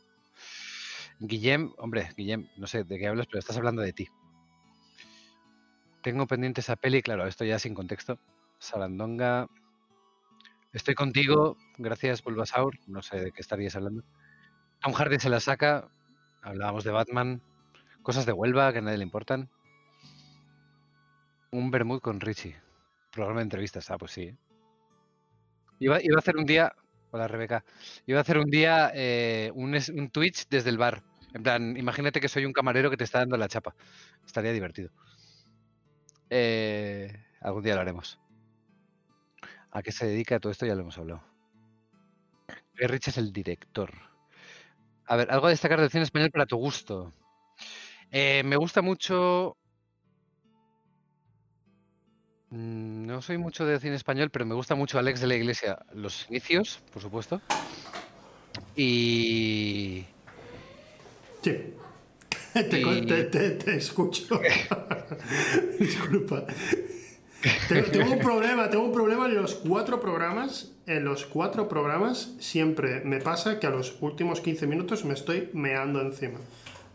Guillem, 1.18 1.72
hombre, 1.78 2.10
Guillem, 2.16 2.48
no 2.56 2.66
sé 2.68 2.84
de 2.84 2.98
qué 2.98 3.08
hablas, 3.08 3.26
pero 3.26 3.40
estás 3.40 3.56
hablando 3.56 3.82
de 3.82 3.92
ti. 3.92 4.08
Tengo 6.02 6.26
pendiente 6.26 6.60
esa 6.60 6.76
peli, 6.76 7.02
claro, 7.02 7.26
esto 7.26 7.44
ya 7.44 7.58
sin 7.58 7.74
contexto. 7.74 8.20
Sarandonga. 8.59 9.48
Estoy 10.72 10.94
contigo, 10.94 11.56
gracias 11.78 12.22
Bulbasaur, 12.22 12.78
no 12.86 13.02
sé 13.02 13.20
de 13.20 13.32
qué 13.32 13.40
estarías 13.40 13.76
hablando. 13.76 14.05
Tom 14.80 14.93
Hardy 14.93 15.18
se 15.18 15.30
la 15.30 15.40
saca, 15.40 15.89
hablábamos 16.43 16.85
de 16.85 16.90
Batman, 16.90 17.43
cosas 18.02 18.26
de 18.26 18.32
Huelva 18.32 18.72
que 18.72 18.78
a 18.78 18.82
nadie 18.82 18.98
le 18.98 19.05
importan. 19.05 19.51
Un 21.51 21.70
Bermud 21.70 22.01
con 22.01 22.20
Richie, 22.20 22.56
programa 23.10 23.40
de 23.40 23.44
entrevistas, 23.44 23.90
ah, 23.90 23.98
pues 23.98 24.12
sí. 24.12 24.22
¿eh? 24.22 24.36
Iba, 25.80 25.97
a 25.97 26.18
hacer 26.18 26.36
un 26.36 26.44
día, 26.44 26.74
hola 27.10 27.28
Rebeca, 27.28 27.64
iba 28.06 28.18
a 28.18 28.22
hacer 28.22 28.39
un 28.39 28.51
día 28.51 28.90
eh, 28.94 29.51
un 29.55 30.10
Twitch 30.10 30.48
desde 30.48 30.70
el 30.70 30.78
bar. 30.78 31.02
En 31.35 31.43
plan, 31.43 31.76
imagínate 31.76 32.20
que 32.20 32.28
soy 32.28 32.44
un 32.44 32.52
camarero 32.52 32.90
que 32.90 32.97
te 32.97 33.05
está 33.05 33.20
dando 33.20 33.36
la 33.36 33.48
chapa. 33.48 33.74
Estaría 34.26 34.52
divertido. 34.52 34.90
Eh, 36.30 37.12
algún 37.40 37.62
día 37.62 37.74
lo 37.74 37.80
haremos. 37.80 38.18
¿A 39.70 39.82
qué 39.82 39.93
se 39.93 40.07
dedica 40.07 40.40
todo 40.40 40.53
esto? 40.53 40.66
Ya 40.66 40.74
lo 40.74 40.82
hemos 40.82 40.99
hablado. 40.99 41.23
Ritchie 42.74 43.11
es 43.11 43.19
el 43.19 43.32
director. 43.32 43.93
A 45.07 45.16
ver, 45.16 45.31
algo 45.31 45.47
a 45.47 45.51
destacar 45.51 45.81
del 45.81 45.90
cine 45.90 46.05
español 46.05 46.31
para 46.31 46.47
tu 46.47 46.57
gusto. 46.57 47.12
Eh, 48.11 48.43
me 48.45 48.57
gusta 48.57 48.82
mucho. 48.82 49.57
Mm, 52.51 53.07
No 53.07 53.20
soy 53.20 53.36
mucho 53.39 53.66
de 53.66 53.81
cine 53.81 53.97
español, 53.97 54.31
pero 54.31 54.47
me 54.47 54.55
gusta 54.55 54.74
mucho 54.74 54.99
Alex 54.99 55.20
de 55.20 55.27
la 55.27 55.35
Iglesia. 55.35 55.78
Los 55.93 56.27
inicios, 56.31 56.81
por 56.93 57.03
supuesto. 57.03 57.40
Y. 58.77 60.05
Sí. 61.43 61.74
Te, 62.55 62.81
Y- 62.81 63.07
te- 63.07 63.24
te- 63.24 63.51
te 63.51 63.77
escucho. 63.77 64.40
Disculpa. 65.78 66.45
Tengo, 67.68 68.12
un 68.12 68.18
problema, 68.18 68.70
tengo 68.70 68.84
un 68.84 68.92
problema 68.92 69.26
en 69.26 69.34
los 69.34 69.54
cuatro 69.54 70.00
programas. 70.00 70.72
En 70.86 71.04
los 71.04 71.26
cuatro 71.26 71.68
programas 71.68 72.34
siempre 72.38 73.00
me 73.04 73.18
pasa 73.18 73.58
que 73.60 73.66
a 73.66 73.70
los 73.70 73.96
últimos 74.00 74.40
15 74.40 74.66
minutos 74.66 75.04
me 75.04 75.14
estoy 75.14 75.50
meando 75.52 76.00
encima. 76.00 76.38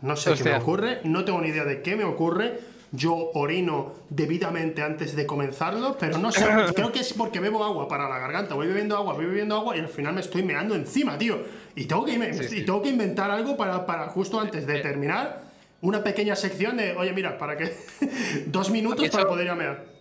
No 0.02 0.16
sé 0.16 0.34
qué 0.34 0.44
me 0.44 0.50
Hostia. 0.50 0.58
ocurre, 0.58 1.00
no 1.04 1.24
tengo 1.24 1.40
ni 1.40 1.48
idea 1.48 1.64
de 1.64 1.82
qué 1.82 1.96
me 1.96 2.04
ocurre. 2.04 2.58
yo 2.92 3.30
orino 3.34 3.92
debidamente 4.08 4.80
antes 4.80 5.16
de 5.16 5.26
comenzarlo, 5.26 5.96
pero 5.98 6.18
no 6.18 6.30
sé, 6.30 6.44
creo 6.76 6.92
que 6.92 7.00
es 7.00 7.12
porque 7.12 7.40
bebo 7.40 7.64
agua 7.64 7.88
para 7.88 8.08
la 8.08 8.18
garganta, 8.18 8.54
voy 8.54 8.68
bebiendo 8.68 8.96
agua, 8.96 9.14
voy 9.14 9.26
bebiendo 9.26 9.56
agua 9.56 9.76
y 9.76 9.80
al 9.80 9.88
final 9.88 10.14
me 10.14 10.20
estoy 10.20 10.44
meando 10.44 10.76
encima, 10.76 11.18
tío. 11.18 11.38
Y 11.74 11.86
tengo 11.86 12.04
que, 12.04 12.12
y 12.12 12.64
tengo 12.64 12.82
que 12.82 12.90
inventar 12.90 13.30
algo 13.32 13.56
para, 13.56 13.84
para 13.84 14.08
justo 14.08 14.38
antes 14.38 14.64
de 14.66 14.78
terminar 14.78 15.42
una 15.80 16.02
pequeña 16.02 16.34
sección 16.34 16.76
de, 16.76 16.96
oye, 16.96 17.12
mira, 17.12 17.36
para 17.36 17.56
que 17.56 17.76
dos 18.46 18.70
minutos 18.70 19.08
para 19.10 19.26
poder 19.26 19.46
llamear. 19.46 19.93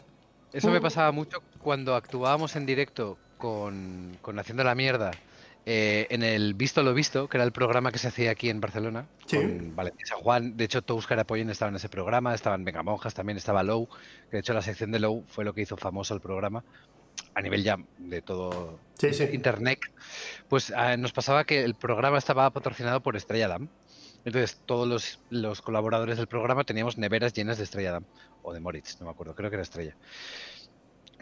Eso 0.54 0.70
me 0.70 0.80
pasaba 0.80 1.12
mucho 1.12 1.42
cuando 1.60 1.96
actuábamos 1.96 2.56
en 2.56 2.66
directo 2.66 3.18
con, 3.38 4.18
con 4.22 4.40
Haciendo 4.40 4.64
la 4.64 4.76
Mierda 4.76 5.12
eh, 5.66 6.08
en 6.10 6.24
el 6.24 6.54
Visto 6.54 6.84
lo 6.84 6.94
Visto, 6.94 7.30
que 7.30 7.38
era 7.38 7.44
el 7.44 7.52
programa 7.52 7.92
que 7.92 7.98
se 7.98 8.10
hacía 8.10 8.32
aquí 8.32 8.50
en 8.50 8.60
Barcelona, 8.60 9.08
sí. 9.26 9.38
con 9.38 9.76
Valentín 9.76 10.06
San 10.06 10.20
Juan. 10.20 10.58
De 10.58 10.66
hecho, 10.66 10.82
Tous 10.82 11.08
Carapoyen 11.08 11.50
estaba 11.50 11.70
en 11.70 11.78
ese 11.78 11.90
programa, 11.90 12.36
estaban 12.36 12.66
Monjas, 12.84 13.14
también 13.14 13.38
estaba 13.38 13.64
Low, 13.64 13.88
que 14.30 14.38
de 14.38 14.40
hecho 14.40 14.54
la 14.54 14.62
sección 14.62 14.92
de 14.92 15.00
Low 15.00 15.24
fue 15.28 15.46
lo 15.46 15.54
que 15.54 15.62
hizo 15.62 15.78
famoso 15.78 16.14
el 16.14 16.20
programa 16.20 16.64
a 17.36 17.42
nivel 17.42 17.64
ya 17.64 17.78
de 17.98 18.22
todo 18.22 18.80
internet. 19.32 19.80
Pues 20.50 20.72
ah, 20.76 20.98
nos 20.98 21.14
pasaba 21.14 21.46
que 21.46 21.64
el 21.64 21.76
programa 21.76 22.18
estaba 22.18 22.50
patrocinado 22.50 23.02
por 23.02 23.16
Estrella 23.16 23.48
Damm. 23.48 23.70
Entonces, 24.26 24.62
todos 24.66 24.88
los, 24.88 25.20
los, 25.30 25.62
colaboradores 25.62 26.18
del 26.18 26.28
programa 26.28 26.64
teníamos 26.64 26.98
neveras 26.98 27.34
llenas 27.34 27.58
de 27.58 27.66
Estrella 27.66 27.92
Damm, 27.92 28.06
o 28.42 28.54
de 28.54 28.60
Moritz, 28.60 29.00
no 29.00 29.06
me 29.08 29.12
acuerdo, 29.12 29.36
creo 29.36 29.50
que 29.50 29.56
era 29.58 29.64
Estrella. 29.64 29.96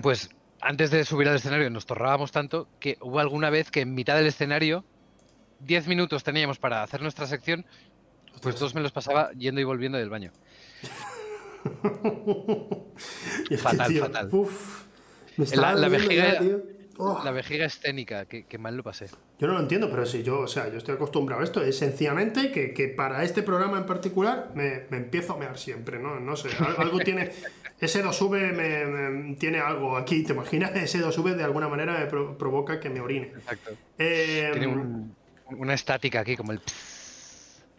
Pues 0.02 0.30
antes 0.61 0.91
de 0.91 1.03
subir 1.03 1.28
al 1.28 1.36
escenario 1.36 1.69
nos 1.69 1.86
torrábamos 1.86 2.32
tanto 2.32 2.68
que 2.80 2.98
hubo 3.02 3.19
alguna 3.19 3.49
vez 3.49 3.72
que 3.72 3.82
en 3.82 3.95
mitad 3.95 4.15
del 4.15 4.28
escenario, 4.28 4.86
10 5.61 5.88
minutos 5.88 6.23
teníamos 6.23 6.60
para 6.60 6.84
hacer 6.84 7.02
nuestra 7.02 7.26
sección, 7.26 7.65
pues 8.41 8.60
dos 8.60 8.76
me 8.76 8.82
los 8.82 8.91
pasaba 8.91 9.32
yendo 9.34 9.60
y 9.61 9.64
volviendo 9.64 9.98
del 9.98 10.10
baño. 10.10 10.32
fatal, 13.57 13.95
fatal. 13.95 14.30
la, 15.56 15.73
la, 15.76 15.88
vejiga, 15.90 16.40
oh. 16.97 17.22
la, 17.23 17.31
vejiga, 17.31 17.65
escénica, 17.65 18.26
que, 18.26 18.57
mal 18.57 18.76
lo 18.77 18.84
pasé. 18.84 19.07
Yo 19.39 19.47
no 19.47 19.53
lo 19.53 19.59
entiendo, 19.59 19.89
pero 19.89 20.05
si 20.05 20.23
yo, 20.23 20.39
o 20.39 20.47
sea, 20.47 20.69
yo 20.69 20.77
estoy 20.77 20.95
acostumbrado 20.95 21.41
a 21.41 21.43
esto. 21.43 21.61
Es 21.61 21.77
sencillamente 21.77 22.51
que, 22.51 22.73
que 22.73 22.88
para 22.88 23.23
este 23.23 23.43
programa 23.43 23.77
en 23.77 23.85
particular 23.85 24.51
me, 24.55 24.84
me, 24.89 24.97
empiezo 24.97 25.34
a 25.34 25.38
mear 25.38 25.57
siempre, 25.57 25.99
¿no? 25.99 26.19
No 26.19 26.35
sé, 26.35 26.49
algo 26.77 26.99
tiene. 26.99 27.31
Ese 27.81 28.03
2V 28.05 28.53
me, 28.53 29.35
tiene 29.38 29.59
algo 29.59 29.97
aquí, 29.97 30.22
¿te 30.22 30.34
imaginas? 30.34 30.72
Ese 30.76 31.03
2V 31.03 31.34
de 31.34 31.43
alguna 31.43 31.68
manera 31.68 31.97
me 31.97 32.05
provoca 32.05 32.80
que 32.80 32.91
me 32.91 33.01
orine. 33.01 33.31
Exacto. 33.35 33.72
Eh, 33.97 34.51
tiene 34.53 35.11
una 35.49 35.73
estática 35.73 36.19
aquí, 36.19 36.38
como 36.38 36.51
el. 36.51 36.61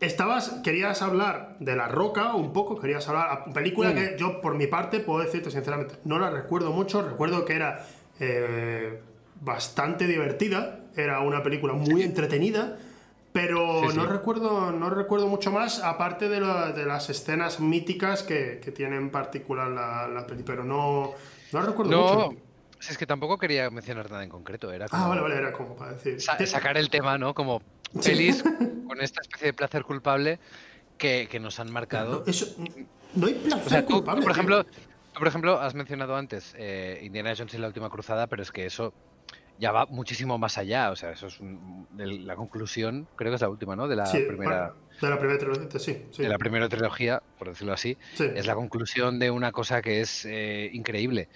Estabas, 0.01 0.61
querías 0.65 1.01
hablar 1.01 1.57
de 1.61 1.77
La 1.77 1.87
Roca 1.87 2.35
un 2.35 2.53
poco, 2.53 2.81
querías 2.81 3.09
hablar. 3.09 3.45
Película 3.55 3.91
mm. 3.91 3.95
que 3.95 4.17
yo, 4.19 4.41
por 4.41 4.57
mi 4.57 4.67
parte, 4.67 4.99
puedo 4.99 5.21
decirte 5.21 5.53
sinceramente, 5.53 5.95
no 6.05 6.19
la 6.19 6.31
recuerdo 6.31 6.73
mucho. 6.73 7.09
Recuerdo 7.09 7.45
que 7.45 7.55
era 7.55 7.87
eh, 8.21 9.01
bastante 9.41 10.07
divertida, 10.07 10.81
era 10.97 11.21
una 11.21 11.43
película 11.43 11.73
muy 11.75 12.03
entretenida 12.03 12.79
pero 13.33 13.91
no 13.93 14.07
recuerdo 14.07 14.73
no 14.73 14.91
recuerdo 14.91 15.27
mucho 15.27 15.51
más, 15.51 15.83
aparte 15.83 16.29
de, 16.29 16.41
de 16.41 16.87
las 16.87 17.09
escenas 17.09 17.61
míticas 17.61 18.23
que, 18.23 18.61
que 18.63 18.71
tiene 18.73 18.97
en 18.97 19.11
particular 19.11 19.69
la, 19.69 20.07
la 20.07 20.27
peli, 20.27 20.43
pero 20.43 20.65
no, 20.65 21.15
no 21.53 21.63
recuerdo 21.63 21.91
no, 21.91 22.29
mucho. 22.29 22.41
Es 22.89 22.99
que 22.99 23.07
tampoco 23.07 23.39
quería 23.39 23.71
mencionar 23.71 24.11
nada 24.11 24.23
en 24.25 24.29
concreto. 24.29 24.71
Era 24.73 24.87
ah, 24.91 25.09
vale, 25.09 25.23
vale, 25.23 25.37
era 25.37 25.53
como 25.53 25.77
para 25.77 25.93
decir. 25.93 26.21
sacar 26.21 26.77
el 26.77 26.91
tema, 26.91 27.17
¿no? 27.17 27.33
Como 27.33 27.63
pelis 28.05 28.43
con 28.87 29.01
esta 29.01 29.23
especie 29.23 29.47
de 29.47 29.53
placer 29.55 29.85
culpable 29.85 30.39
que, 30.99 31.29
que 31.31 31.41
nos 31.41 31.59
han 31.59 31.73
marcado. 31.73 32.25
No, 32.27 32.31
eso, 32.31 32.55
no 33.15 33.29
hay 33.29 33.35
placer 33.35 33.85
culpable. 33.85 34.23
por 34.23 34.33
ejemplo, 34.33 34.67
por 35.19 35.29
ejemplo, 35.29 35.61
has 35.61 35.75
mencionado 35.75 36.17
antes 36.17 36.55
eh, 36.59 37.01
Indiana 37.03 37.35
Jones 37.37 37.55
y 37.55 37.59
la 37.59 37.67
última 37.67 37.91
cruzada, 37.91 38.27
pero 38.27 38.43
es 38.43 38.51
que 38.51 38.67
eso 38.67 38.93
ya 39.59 39.73
va 39.73 39.87
muchísimo 39.87 40.39
más 40.39 40.59
allá. 40.59 40.91
O 40.91 40.97
sea, 40.97 41.13
eso 41.13 41.27
es 41.29 41.39
la 41.99 42.37
conclusión, 42.37 43.07
creo 43.17 43.31
que 43.31 43.37
es 43.37 43.41
la 43.41 43.49
última, 43.49 43.77
¿no? 43.77 43.89
De 43.89 43.97
la 43.97 44.11
primera. 44.11 44.75
de 45.01 45.09
la 45.09 45.19
primera 45.19 45.39
trilogía, 45.39 45.79
sí, 45.79 46.23
De 46.23 46.29
la 46.29 46.39
primera 46.39 46.69
trilogía, 46.69 47.23
por 47.39 47.49
decirlo 47.49 47.73
así. 47.73 47.97
Es 48.19 48.47
la 48.47 48.55
conclusión 48.55 49.19
de 49.19 49.31
una 49.31 49.53
cosa 49.53 49.83
que 49.83 50.01
es 50.01 50.25
eh, 50.25 50.71
increíble. 50.73 51.29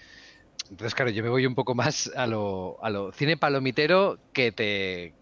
Entonces, 0.71 0.95
claro, 0.95 1.11
yo 1.11 1.23
me 1.23 1.29
voy 1.29 1.47
un 1.47 1.55
poco 1.55 1.75
más 1.75 2.11
a 2.17 2.27
lo, 2.27 2.79
a 2.83 2.91
lo 2.91 3.13
cine 3.13 3.37
palomitero 3.37 4.19
que 4.33 4.51
te, 4.51 5.15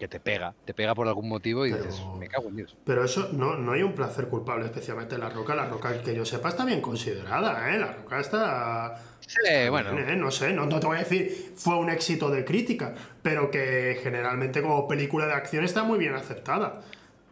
que 0.00 0.08
te 0.08 0.18
pega, 0.18 0.54
te 0.64 0.74
pega 0.74 0.94
por 0.94 1.06
algún 1.06 1.28
motivo 1.28 1.66
y 1.66 1.72
dices, 1.72 2.02
me 2.18 2.26
cago 2.26 2.48
en 2.48 2.56
Dios. 2.56 2.76
Pero 2.84 3.04
eso 3.04 3.28
no, 3.32 3.56
no 3.56 3.72
hay 3.72 3.82
un 3.82 3.94
placer 3.94 4.28
culpable, 4.28 4.64
especialmente 4.64 5.14
en 5.14 5.20
La 5.20 5.28
Roca. 5.28 5.54
La 5.54 5.66
Roca, 5.66 6.00
que 6.02 6.14
yo 6.14 6.24
sepa, 6.24 6.48
está 6.48 6.64
bien 6.64 6.80
considerada, 6.80 7.72
¿eh? 7.72 7.78
La 7.78 7.92
Roca 7.92 8.18
está 8.18 9.00
bueno. 9.70 9.98
¿eh? 9.98 10.16
No 10.16 10.30
sé, 10.30 10.52
no, 10.52 10.68
te 10.68 10.86
voy 10.86 10.96
a 10.96 11.00
decir 11.00 11.52
fue 11.54 11.76
un 11.76 11.90
éxito 11.90 12.30
de 12.30 12.44
crítica, 12.44 12.94
pero 13.22 13.50
que 13.50 14.00
generalmente 14.02 14.62
como 14.62 14.88
película 14.88 15.26
de 15.26 15.34
acción 15.34 15.64
está 15.64 15.84
muy 15.84 15.98
bien 15.98 16.14
aceptada. 16.14 16.80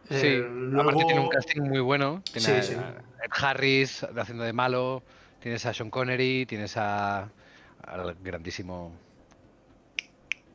Sí, 0.09 0.27
eh, 0.27 0.71
aparte 0.79 1.05
tiene 1.05 1.21
un 1.21 1.29
casting 1.29 1.61
muy 1.61 1.79
bueno. 1.79 2.21
Tiene 2.31 2.47
a, 2.47 2.59
Ed 2.59 3.31
Harris 3.31 4.03
haciendo 4.15 4.43
de 4.43 4.53
malo, 4.53 5.03
tienes 5.41 5.65
a 5.65 5.73
Sean 5.73 5.89
Connery, 5.89 6.45
tienes 6.45 6.77
a 6.77 7.29
al 7.83 8.15
grandísimo 8.23 8.93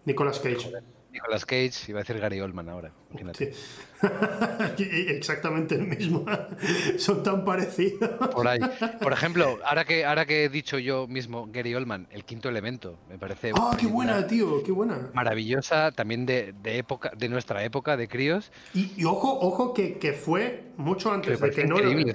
Nicolas 0.04 0.38
Cage. 0.38 0.70
Nicolas 1.14 1.46
Cage, 1.46 1.72
iba 1.88 2.00
a 2.00 2.02
decir 2.02 2.18
Gary 2.18 2.40
Oldman 2.40 2.68
ahora. 2.68 2.90
Exactamente 4.78 5.76
el 5.76 5.86
mismo. 5.86 6.24
Son 6.98 7.22
tan 7.22 7.44
parecidos. 7.44 8.10
Por 8.32 8.48
ahí. 8.48 8.58
Por 9.00 9.12
ejemplo, 9.14 9.60
ahora 9.64 9.84
que, 9.84 10.04
ahora 10.04 10.26
que 10.26 10.44
he 10.44 10.48
dicho 10.48 10.76
yo 10.78 11.06
mismo 11.06 11.48
Gary 11.52 11.72
Oldman, 11.76 12.08
el 12.10 12.24
quinto 12.24 12.48
elemento, 12.48 12.98
me 13.08 13.16
parece. 13.16 13.52
¡Ah, 13.54 13.76
qué 13.78 13.86
buena, 13.86 14.26
tío! 14.26 14.60
¡Qué 14.64 14.72
buena! 14.72 15.10
Maravillosa, 15.14 15.92
también 15.92 16.26
de, 16.26 16.52
época, 16.64 17.12
de 17.16 17.28
nuestra 17.28 17.62
época, 17.62 17.96
de 17.96 18.08
críos. 18.08 18.50
Y, 18.74 19.04
ojo, 19.04 19.38
ojo 19.40 19.72
que, 19.72 19.98
que, 19.98 20.14
fue 20.14 20.64
mucho 20.76 21.12
antes 21.12 21.40
de 21.40 21.50
que 21.50 21.64
Nolan. 21.64 22.12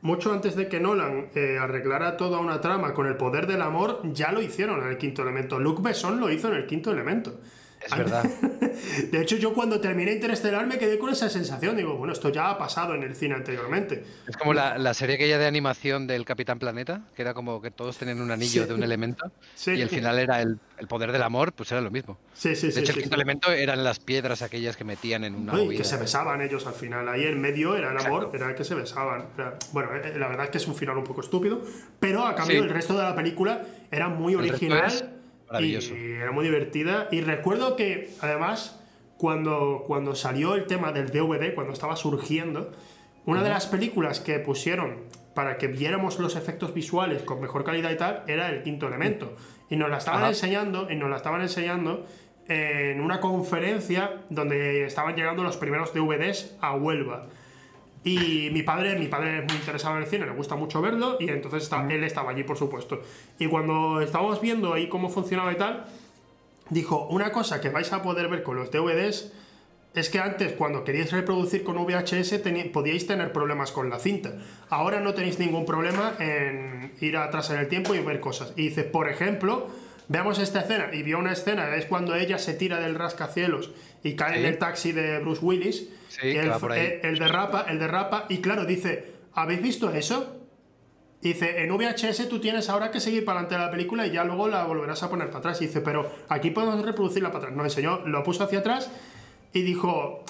Mucho 0.00 0.32
antes 0.32 0.56
de 0.56 0.68
que 0.68 0.80
Nolan 0.80 1.28
eh, 1.34 1.58
arreglara 1.60 2.16
toda 2.16 2.38
una 2.38 2.62
trama 2.62 2.94
con 2.94 3.06
el 3.06 3.18
poder 3.18 3.46
del 3.46 3.60
amor, 3.60 4.00
ya 4.04 4.32
lo 4.32 4.40
hicieron 4.40 4.82
en 4.82 4.88
el 4.88 4.96
quinto 4.96 5.20
elemento. 5.20 5.58
Luke 5.58 5.82
Besson 5.82 6.18
lo 6.18 6.30
hizo 6.30 6.48
en 6.48 6.54
el 6.54 6.66
quinto 6.66 6.90
elemento. 6.90 7.38
Es 7.84 7.96
verdad. 7.96 8.24
De 9.10 9.20
hecho, 9.20 9.36
yo 9.36 9.54
cuando 9.54 9.80
terminé 9.80 10.12
Interestelar 10.12 10.66
me 10.66 10.78
quedé 10.78 10.98
con 10.98 11.10
esa 11.10 11.28
sensación. 11.28 11.76
Digo, 11.76 11.96
bueno, 11.96 12.12
esto 12.12 12.30
ya 12.30 12.50
ha 12.50 12.58
pasado 12.58 12.94
en 12.94 13.02
el 13.02 13.14
cine 13.14 13.34
anteriormente. 13.34 14.04
Es 14.26 14.36
como 14.36 14.54
la, 14.54 14.78
la 14.78 14.94
serie 14.94 15.16
aquella 15.16 15.38
de 15.38 15.46
animación 15.46 16.06
del 16.06 16.24
Capitán 16.24 16.58
Planeta, 16.58 17.02
que 17.14 17.22
era 17.22 17.34
como 17.34 17.60
que 17.60 17.70
todos 17.70 17.96
tenían 17.96 18.20
un 18.20 18.30
anillo 18.30 18.66
de 18.66 18.74
un 18.74 18.82
elemento. 18.82 19.30
Y 19.66 19.80
el 19.80 19.88
final 19.88 20.18
era 20.18 20.42
el, 20.42 20.58
poder 20.88 21.12
del 21.12 21.22
amor, 21.22 21.52
pues 21.52 21.70
era 21.72 21.80
lo 21.80 21.90
mismo. 21.90 22.18
Sí, 22.34 22.54
sí, 22.54 22.70
de 22.70 22.80
hecho, 22.80 22.92
el 22.92 23.00
quinto 23.00 23.16
elemento 23.16 23.50
eran 23.50 23.82
las 23.82 23.98
piedras 23.98 24.42
aquellas 24.42 24.76
que 24.76 24.84
metían 24.84 25.24
en 25.24 25.34
una. 25.34 25.60
y 25.60 25.76
que 25.76 25.84
se 25.84 25.96
besaban 25.96 26.40
ellos 26.40 26.66
al 26.66 26.74
final. 26.74 27.08
Ahí 27.08 27.24
en 27.24 27.40
medio 27.40 27.76
era 27.76 27.90
el 27.90 27.98
amor, 27.98 28.30
era 28.34 28.50
el 28.50 28.54
que 28.54 28.64
se 28.64 28.74
besaban. 28.74 29.26
bueno, 29.72 29.90
eh, 29.96 30.14
la 30.16 30.28
verdad 30.28 30.46
es 30.46 30.50
que 30.50 30.58
es 30.58 30.66
un 30.66 30.74
final 30.74 30.96
un 30.98 31.04
poco 31.04 31.20
estúpido, 31.20 31.62
pero 31.98 32.26
a 32.26 32.34
cambio 32.34 32.62
el 32.62 32.70
resto 32.70 32.94
de 32.94 33.02
la 33.02 33.14
película 33.14 33.62
era 33.90 34.08
muy 34.08 34.34
original 34.34 35.17
y 35.60 36.12
era 36.12 36.32
muy 36.32 36.44
divertida. 36.44 37.08
Y 37.10 37.20
recuerdo 37.20 37.76
que, 37.76 38.10
además, 38.20 38.80
cuando, 39.16 39.84
cuando 39.86 40.14
salió 40.14 40.54
el 40.54 40.66
tema 40.66 40.92
del 40.92 41.08
DVD, 41.08 41.54
cuando 41.54 41.72
estaba 41.72 41.96
surgiendo, 41.96 42.72
una 43.26 43.42
de 43.42 43.50
las 43.50 43.66
películas 43.66 44.20
que 44.20 44.38
pusieron 44.38 45.04
para 45.34 45.56
que 45.56 45.68
viéramos 45.68 46.18
los 46.18 46.34
efectos 46.34 46.74
visuales 46.74 47.22
con 47.22 47.40
mejor 47.40 47.62
calidad 47.62 47.90
y 47.90 47.96
tal, 47.96 48.24
era 48.26 48.48
el 48.48 48.62
quinto 48.62 48.88
elemento. 48.88 49.36
Y 49.70 49.76
nos 49.76 49.90
la 49.90 49.98
estaban 49.98 50.24
enseñando, 50.24 50.90
y 50.90 50.96
nos 50.96 51.10
la 51.10 51.16
estaban 51.16 51.40
enseñando 51.42 52.06
en 52.48 53.00
una 53.00 53.20
conferencia 53.20 54.22
donde 54.30 54.84
estaban 54.84 55.14
llegando 55.14 55.42
los 55.42 55.56
primeros 55.56 55.92
DVDs 55.94 56.56
a 56.60 56.74
Huelva. 56.74 57.26
Y 58.08 58.48
mi 58.52 58.62
padre, 58.62 58.98
mi 58.98 59.06
padre 59.06 59.40
es 59.40 59.44
muy 59.44 59.56
interesado 59.56 59.96
en 59.96 60.04
el 60.04 60.08
cine, 60.08 60.24
le 60.24 60.32
gusta 60.32 60.56
mucho 60.56 60.80
verlo, 60.80 61.18
y 61.20 61.28
entonces 61.28 61.70
él 61.90 62.04
estaba 62.04 62.30
allí, 62.30 62.42
por 62.42 62.56
supuesto. 62.56 63.02
Y 63.38 63.48
cuando 63.48 64.00
estábamos 64.00 64.40
viendo 64.40 64.72
ahí 64.72 64.88
cómo 64.88 65.10
funcionaba 65.10 65.52
y 65.52 65.56
tal, 65.56 65.84
dijo, 66.70 67.06
una 67.08 67.32
cosa 67.32 67.60
que 67.60 67.68
vais 67.68 67.92
a 67.92 68.02
poder 68.02 68.28
ver 68.28 68.42
con 68.42 68.56
los 68.56 68.70
DVDs 68.70 69.30
es 69.92 70.08
que 70.08 70.20
antes, 70.20 70.52
cuando 70.54 70.84
queríais 70.84 71.12
reproducir 71.12 71.64
con 71.64 71.76
VHS, 71.76 72.40
podíais 72.72 73.06
tener 73.06 73.30
problemas 73.30 73.72
con 73.72 73.90
la 73.90 73.98
cinta. 73.98 74.32
Ahora 74.70 75.00
no 75.00 75.12
tenéis 75.12 75.38
ningún 75.38 75.66
problema 75.66 76.14
en 76.18 76.94
ir 77.02 77.18
atrás 77.18 77.50
en 77.50 77.58
el 77.58 77.68
tiempo 77.68 77.94
y 77.94 78.00
ver 78.00 78.20
cosas. 78.20 78.54
Y 78.56 78.68
dice, 78.68 78.84
por 78.84 79.10
ejemplo, 79.10 79.68
veamos 80.08 80.38
esta 80.38 80.60
escena. 80.60 80.88
Y 80.94 81.02
vio 81.02 81.18
una 81.18 81.32
escena, 81.32 81.76
es 81.76 81.84
cuando 81.84 82.14
ella 82.14 82.38
se 82.38 82.54
tira 82.54 82.80
del 82.80 82.94
rascacielos 82.94 83.70
y 84.02 84.14
cae 84.14 84.38
en 84.38 84.46
el 84.46 84.58
taxi 84.58 84.92
de 84.92 85.18
Bruce 85.18 85.44
Willis 85.44 85.88
Sí, 86.08 86.28
el, 86.28 86.50
el, 87.02 87.18
derrapa, 87.18 87.66
el 87.68 87.78
derrapa, 87.78 88.26
y 88.28 88.38
claro, 88.38 88.64
dice, 88.64 89.12
¿habéis 89.34 89.60
visto 89.60 89.90
eso? 89.90 90.36
Dice, 91.20 91.62
en 91.62 91.76
VHS 91.76 92.28
tú 92.28 92.40
tienes 92.40 92.68
ahora 92.70 92.90
que 92.90 93.00
seguir 93.00 93.24
para 93.24 93.40
adelante 93.40 93.56
de 93.56 93.66
la 93.66 93.70
película 93.70 94.06
y 94.06 94.12
ya 94.12 94.24
luego 94.24 94.48
la 94.48 94.64
volverás 94.64 95.02
a 95.02 95.10
poner 95.10 95.28
para 95.28 95.40
atrás. 95.40 95.60
Y 95.60 95.66
dice, 95.66 95.80
pero 95.80 96.10
aquí 96.28 96.50
podemos 96.50 96.82
reproducirla 96.84 97.30
para 97.30 97.44
atrás. 97.44 97.56
Nos 97.56 97.66
enseñó, 97.66 98.06
lo 98.06 98.22
puso 98.22 98.44
hacia 98.44 98.60
atrás 98.60 98.90
y 99.52 99.62
dijo, 99.62 100.24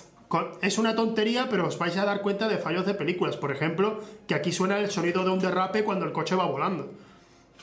es 0.63 0.79
una 0.79 0.97
tontería, 0.97 1.49
pero 1.51 1.67
os 1.67 1.79
vais 1.79 1.97
a 1.99 2.05
dar 2.05 2.23
cuenta 2.23 2.49
de 2.49 2.57
fallos 2.57 2.87
de 2.87 2.95
películas. 2.95 3.37
Por 3.37 3.53
ejemplo, 3.53 4.01
que 4.27 4.35
aquí 4.35 4.51
suena 4.51 4.79
el 4.79 4.91
sonido 4.91 5.25
de 5.25 5.31
un 5.31 5.39
derrape 5.39 5.85
cuando 5.85 6.07
el 6.07 6.13
coche 6.13 6.35
va 6.35 6.47
volando. 6.47 6.91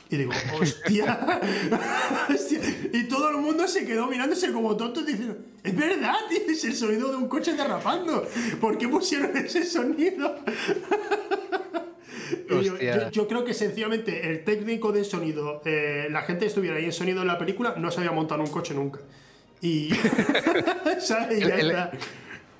Y 0.08 0.16
digo, 0.16 0.32
hostia. 0.60 1.40
hostia. 2.32 2.60
Y 2.92 3.04
todo 3.08 3.30
el 3.30 3.38
mundo 3.38 3.66
se 3.66 3.84
quedó 3.84 4.06
mirándose 4.06 4.52
como 4.52 4.76
tontos 4.76 5.04
diciendo, 5.04 5.36
es 5.64 5.74
verdad, 5.76 6.14
tío, 6.28 6.38
es 6.48 6.64
el 6.64 6.74
sonido 6.76 7.10
de 7.10 7.16
un 7.16 7.28
coche 7.28 7.54
derrapando. 7.54 8.24
¿Por 8.60 8.78
qué 8.78 8.86
pusieron 8.88 9.36
ese 9.36 9.64
sonido? 9.64 10.36
Yo, 12.50 12.60
yo- 12.62 13.10
yo 13.10 13.28
creo 13.28 13.44
que 13.44 13.54
sencillamente 13.54 14.28
el 14.30 14.42
técnico 14.42 14.90
de 14.90 15.04
sonido, 15.04 15.62
eh, 15.64 16.08
la 16.10 16.22
gente 16.22 16.40
que 16.40 16.46
estuviera 16.46 16.76
ahí 16.76 16.84
en 16.84 16.92
sonido 16.92 17.20
en 17.20 17.28
la 17.28 17.38
película, 17.38 17.74
no 17.76 17.90
se 17.92 17.98
había 18.00 18.10
montado 18.12 18.40
un 18.42 18.48
coche 18.50 18.74
nunca. 18.74 18.98
Y. 19.60 19.90
ya 21.08 21.28
está. 21.28 21.90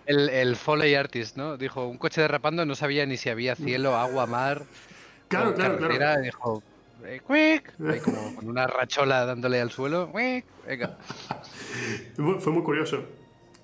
El, 0.07 0.29
el 0.31 0.55
Foley 0.57 0.95
Artist, 0.95 1.37
¿no? 1.37 1.57
Dijo, 1.57 1.85
un 1.87 1.99
coche 1.99 2.21
derrapando, 2.21 2.65
no 2.65 2.77
sabía 2.77 3.07
ni 3.07 3.17
si 3.17 3.29
había 3.29 3.57
cielo, 3.57 3.97
agua, 3.97 4.27
mar. 4.27 4.63
Claro, 5.29 5.53
claro, 5.55 5.79
claro. 5.79 6.23
Dijo, 6.23 6.63
eh, 7.05 7.21
quick, 7.27 7.73
ahí 7.89 8.01
como 8.01 8.35
con 8.35 8.49
una 8.49 8.67
rachola 8.67 9.25
dándole 9.27 9.61
al 9.61 9.71
suelo. 9.71 10.11
quick, 10.13 10.45
venga. 10.67 10.99
Fue 12.41 12.53
muy 12.53 12.63
curioso. 12.63 13.05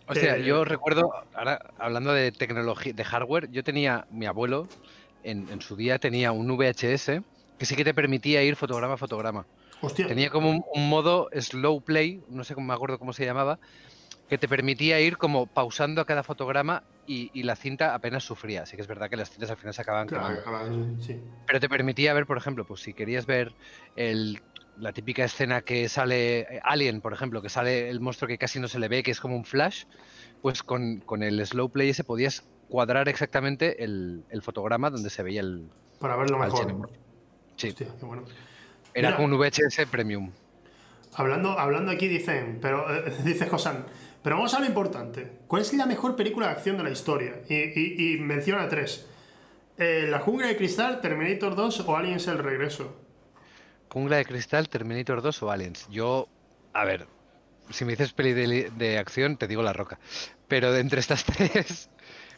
O 0.08 0.14
sea, 0.14 0.36
Eh, 0.36 0.44
yo 0.44 0.64
recuerdo, 0.64 1.10
ahora 1.34 1.70
hablando 1.78 2.12
de 2.12 2.32
tecnología, 2.32 2.92
de 2.92 3.04
hardware, 3.04 3.50
yo 3.50 3.62
tenía, 3.64 4.06
mi 4.10 4.26
abuelo, 4.26 4.68
en, 5.24 5.48
en 5.50 5.60
su 5.60 5.76
día 5.76 5.98
tenía 5.98 6.32
un 6.32 6.48
VHS 6.56 7.22
que 7.58 7.66
sí 7.66 7.76
que 7.76 7.84
te 7.84 7.94
permitía 7.94 8.42
ir 8.42 8.56
fotograma 8.56 8.94
a 8.94 8.96
fotograma. 8.96 9.46
Hostia. 9.80 10.06
Tenía 10.06 10.30
como 10.30 10.50
un, 10.50 10.64
un 10.74 10.88
modo 10.88 11.28
slow 11.40 11.80
play, 11.80 12.22
no 12.28 12.44
sé 12.44 12.54
cómo 12.54 12.66
me 12.66 12.74
acuerdo 12.74 12.98
cómo 12.98 13.12
se 13.12 13.24
llamaba, 13.24 13.58
que 14.32 14.38
te 14.38 14.48
permitía 14.48 14.98
ir 14.98 15.18
como 15.18 15.46
pausando 15.46 16.00
a 16.00 16.06
cada 16.06 16.22
fotograma 16.22 16.82
y, 17.04 17.28
y 17.38 17.42
la 17.42 17.54
cinta 17.54 17.94
apenas 17.94 18.24
sufría. 18.24 18.62
Así 18.62 18.76
que 18.76 18.80
es 18.80 18.88
verdad 18.88 19.10
que 19.10 19.18
las 19.18 19.28
cintas 19.28 19.50
al 19.50 19.58
final 19.58 19.74
se 19.74 19.82
acaban 19.82 20.06
Claro, 20.08 20.24
quemando. 20.24 20.40
acaba- 20.40 21.02
sí. 21.02 21.22
Pero 21.46 21.60
te 21.60 21.68
permitía 21.68 22.14
ver, 22.14 22.24
por 22.24 22.38
ejemplo, 22.38 22.64
pues 22.64 22.80
si 22.80 22.94
querías 22.94 23.26
ver 23.26 23.54
el, 23.94 24.40
la 24.74 24.94
típica 24.94 25.22
escena 25.22 25.60
que 25.60 25.86
sale 25.90 26.38
eh, 26.40 26.60
Alien, 26.64 27.02
por 27.02 27.12
ejemplo, 27.12 27.42
que 27.42 27.50
sale 27.50 27.90
el 27.90 28.00
monstruo 28.00 28.26
que 28.26 28.38
casi 28.38 28.58
no 28.58 28.68
se 28.68 28.78
le 28.78 28.88
ve, 28.88 29.02
que 29.02 29.10
es 29.10 29.20
como 29.20 29.36
un 29.36 29.44
flash, 29.44 29.82
pues 30.40 30.62
con, 30.62 31.00
con 31.00 31.22
el 31.22 31.46
slow 31.46 31.68
play 31.68 31.90
ese 31.90 32.02
podías 32.02 32.42
cuadrar 32.68 33.10
exactamente 33.10 33.84
el, 33.84 34.24
el 34.30 34.40
fotograma 34.40 34.88
donde 34.88 35.10
se 35.10 35.22
veía 35.22 35.42
el, 35.42 35.68
Para 35.98 36.16
verlo 36.16 36.38
mejor. 36.38 36.90
Sí, 37.58 37.68
Hostia, 37.68 37.88
qué 38.00 38.06
bueno. 38.06 38.24
era 38.94 39.08
Mira. 39.08 39.16
como 39.16 39.28
un 39.36 39.38
VHS 39.38 39.88
premium. 39.90 40.32
Hablando, 41.14 41.58
hablando 41.58 41.92
aquí 41.92 42.08
dicen, 42.08 42.58
pero 42.62 42.90
eh, 42.90 43.12
dice 43.24 43.46
Josan, 43.46 43.84
pero 44.22 44.36
vamos 44.36 44.54
a 44.54 44.60
lo 44.60 44.66
importante. 44.66 45.30
¿Cuál 45.46 45.62
es 45.62 45.72
la 45.74 45.86
mejor 45.86 46.16
película 46.16 46.46
de 46.46 46.52
acción 46.52 46.76
de 46.76 46.82
la 46.84 46.90
historia? 46.90 47.40
Y, 47.48 47.54
y- 47.54 48.14
y 48.14 48.18
menciona 48.18 48.68
tres. 48.68 49.06
Eh, 49.78 50.06
la 50.10 50.20
jungla 50.20 50.46
de 50.48 50.56
cristal, 50.56 51.00
Terminator 51.00 51.54
2 51.56 51.80
o 51.80 51.96
Aliens 51.96 52.26
el 52.28 52.38
regreso. 52.38 52.94
Jungla 53.88 54.16
de 54.16 54.24
Cristal, 54.24 54.68
Terminator 54.68 55.20
2 55.20 55.42
o 55.42 55.50
Aliens. 55.50 55.86
Yo, 55.90 56.26
a 56.72 56.84
ver, 56.84 57.06
si 57.70 57.84
me 57.84 57.92
dices 57.92 58.12
peli 58.14 58.32
de, 58.32 58.70
de 58.70 58.98
acción, 58.98 59.36
te 59.36 59.46
digo 59.46 59.62
La 59.62 59.72
Roca. 59.74 59.98
Pero 60.48 60.72
de 60.72 60.80
entre 60.80 61.00
estas 61.00 61.24
tres, 61.26 61.90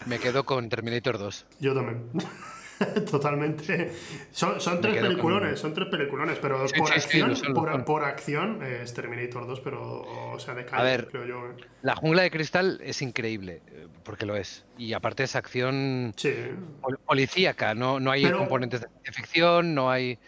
me 0.07 0.19
quedo 0.19 0.45
con 0.45 0.69
Terminator 0.69 1.19
2. 1.19 1.47
Yo 1.61 1.75
también. 1.75 2.11
Totalmente. 3.11 3.93
Son, 4.33 4.61
son 4.61 4.81
tres 4.81 4.95
con- 4.99 5.09
peliculones, 5.09 5.61
son 5.61 5.75
tres 5.75 5.89
peliculones, 5.89 6.39
pero 6.41 6.67
Sí, 6.69 6.79
por, 6.79 6.89
sí, 6.89 6.95
acción, 7.21 7.85
por, 7.85 8.05
acción 8.05 8.61
eh, 8.63 8.81
es 8.83 8.95
Terminator 8.95 9.47
2, 9.47 9.61
pero 9.61 10.03
o 10.33 10.39
sea, 10.39 10.55
de 10.55 10.65
calle, 10.65 10.85
ver. 10.85 11.09
creo 11.09 11.25
yo. 11.27 11.47
eh. 11.51 11.65
La 11.83 11.95
Jungla 11.97 12.23
de 12.23 12.31
Cristal 12.31 12.81
es 12.83 13.03
increíble, 13.03 13.63
eh, 13.69 13.87
porque 14.05 14.27
lo 14.27 14.37
es. 14.37 14.65
Y 14.79 14.93
aparte 14.93 15.23
es 15.25 15.37
acción 15.37 16.13
Sí. 16.17 16.33
pol- 16.81 16.99
policíaca, 17.05 17.75
no, 17.75 18.01
no 18.01 18.11
hay 18.11 18.25
Pero- 18.25 18.39
componentes 18.39 18.81
de 18.81 18.89
ciencia 18.89 19.13
ficción, 19.13 19.75
no 19.75 19.91
hay... 19.91 20.19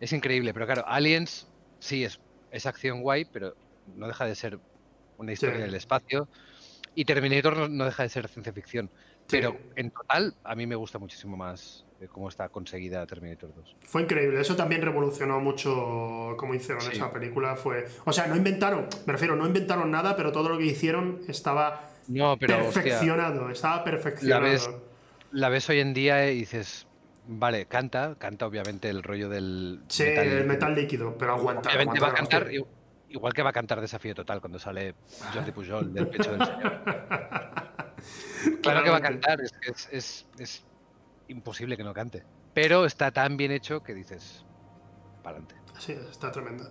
Es 0.00 0.12
increíble, 0.12 0.52
pero 0.52 0.66
claro, 0.66 0.84
Aliens 0.88 1.46
sí 1.78 2.04
es, 2.04 2.18
es 2.50 2.66
acción 2.66 3.02
guay, 3.02 3.24
pero 3.24 3.54
no 3.96 4.06
deja 4.08 4.24
de 4.24 4.34
ser 4.34 4.58
una 5.18 5.32
historia 5.32 5.56
Sí. 5.56 5.62
del 5.62 5.74
espacio. 5.76 6.28
Y 6.94 7.04
Terminator 7.04 7.56
no, 7.56 7.68
no 7.68 7.84
deja 7.84 8.02
de 8.02 8.08
ser 8.08 8.28
ciencia 8.28 8.52
ficción. 8.52 8.90
Pero 9.30 9.56
en 9.76 9.90
total, 9.92 10.34
a 10.44 10.54
mí 10.56 10.66
me 10.66 10.74
gusta 10.74 10.98
muchísimo 10.98 11.36
más 11.36 11.84
cómo 12.08 12.28
está 12.28 12.48
conseguida 12.48 13.06
Terminator 13.06 13.54
2. 13.54 13.76
Fue 13.84 14.02
increíble, 14.02 14.40
eso 14.40 14.56
también 14.56 14.82
revolucionó 14.82 15.40
mucho 15.40 16.34
como 16.36 16.54
hicieron 16.54 16.82
Sí. 16.82 16.92
esa 16.92 17.12
película. 17.12 17.56
Fue, 17.56 17.86
o 18.04 18.12
sea, 18.12 18.26
no 18.26 18.36
inventaron, 18.36 18.86
me 19.06 19.12
refiero, 19.12 19.36
no 19.36 19.46
inventaron 19.46 19.90
nada, 19.90 20.16
pero 20.16 20.32
todo 20.32 20.48
lo 20.48 20.58
que 20.58 20.64
hicieron 20.66 21.20
estaba 21.28 21.88
No, 22.08 22.36
pero 22.38 22.54
hostia, 22.66 22.82
perfeccionado, 22.82 23.50
estaba 23.50 23.84
perfeccionado. 23.84 24.42
ves- 24.44 24.70
la 25.32 25.48
ves 25.48 25.68
hoy 25.70 25.80
en 25.80 25.94
día 25.94 26.30
y 26.30 26.38
dices, 26.40 26.86
vale, 27.26 27.66
canta, 27.66 28.16
canta 28.18 28.46
obviamente 28.46 28.88
el 28.90 29.02
rollo 29.02 29.28
del 29.28 29.80
sí, 29.88 30.02
el 30.04 30.44
metal 30.46 30.74
líquido, 30.74 31.16
pero 31.18 31.32
aguanta. 31.34 31.68
Obviamente 31.68 31.98
aguanta 31.98 32.06
va 32.06 32.12
a 32.12 32.14
cantar, 32.14 32.42
hostia. 32.42 32.60
i- 32.60 33.14
igual 33.14 33.32
que 33.32 33.42
va 33.42 33.50
a 33.50 33.52
cantar 33.52 33.80
Desafío 33.80 34.14
Total 34.14 34.40
cuando 34.40 34.58
sale 34.58 34.94
Jordi 35.32 35.52
Pujol 35.52 35.92
del 35.94 36.08
pecho 36.08 36.32
del 36.32 36.44
señor. 36.46 36.80
Claro 38.62 38.82
que 38.82 38.90
va 38.90 38.96
a 38.96 39.00
cantar, 39.00 39.38
es, 39.40 39.88
es- 39.92 40.26
es 40.38 40.64
imposible 41.32 41.76
que 41.76 41.84
no 41.84 41.92
cante. 41.92 42.22
Pero 42.54 42.84
está 42.84 43.10
tan 43.10 43.36
bien 43.36 43.50
hecho 43.50 43.82
que 43.82 43.94
dices, 43.94 44.44
para 45.22 45.38
adelante. 45.38 45.54
Sí, 45.78 45.92
está 46.10 46.30
tremenda. 46.30 46.70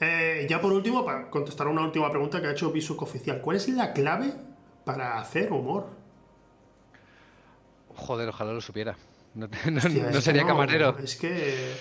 Eh, 0.00 0.46
ya 0.48 0.60
por 0.60 0.72
último, 0.72 1.04
para 1.04 1.30
contestar 1.30 1.66
una 1.66 1.82
última 1.82 2.10
pregunta 2.10 2.40
que 2.40 2.48
ha 2.48 2.52
hecho 2.52 2.70
Bisuc 2.70 3.02
Oficial. 3.02 3.40
¿Cuál 3.40 3.56
es 3.56 3.68
la 3.68 3.92
clave 3.92 4.32
para 4.84 5.18
hacer 5.18 5.52
humor? 5.52 5.88
Joder, 7.96 8.28
ojalá 8.28 8.52
lo 8.52 8.60
supiera. 8.60 8.96
No, 9.34 9.46
Hostia, 9.76 10.20
sería 10.20 10.46
camarero. 10.46 10.96
Es 10.98 11.16
que. 11.16 11.72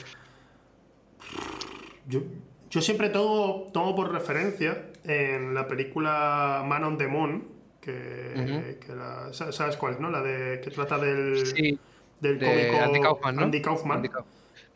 Yo, 2.07 2.21
yo 2.69 2.81
siempre 2.81 3.09
tomo, 3.09 3.69
tomo 3.71 3.95
por 3.95 4.11
referencia 4.11 4.89
en 5.03 5.53
la 5.53 5.67
película 5.67 6.63
Man 6.65 6.83
on 6.83 6.97
the 6.97 7.07
Moon, 7.07 7.47
que, 7.81 8.77
la- 8.95 9.31
¿sabes 9.33 9.77
cuál 9.77 9.93
es, 9.93 9.99
no? 9.99 10.09
La 10.09 10.21
de 10.21 10.59
que 10.61 10.69
trata 10.71 10.97
del, 10.97 11.45
Sí, 11.45 11.79
del 12.23 12.39
de 12.39 12.47
cómico 12.47 12.83
Andy 12.83 12.99
Kaufman, 13.01 13.35
¿no? 13.35 13.41
Andy 13.43 13.61
Kaufman. 13.61 13.97
Andy 13.97 14.09
Kauf- 14.09 14.25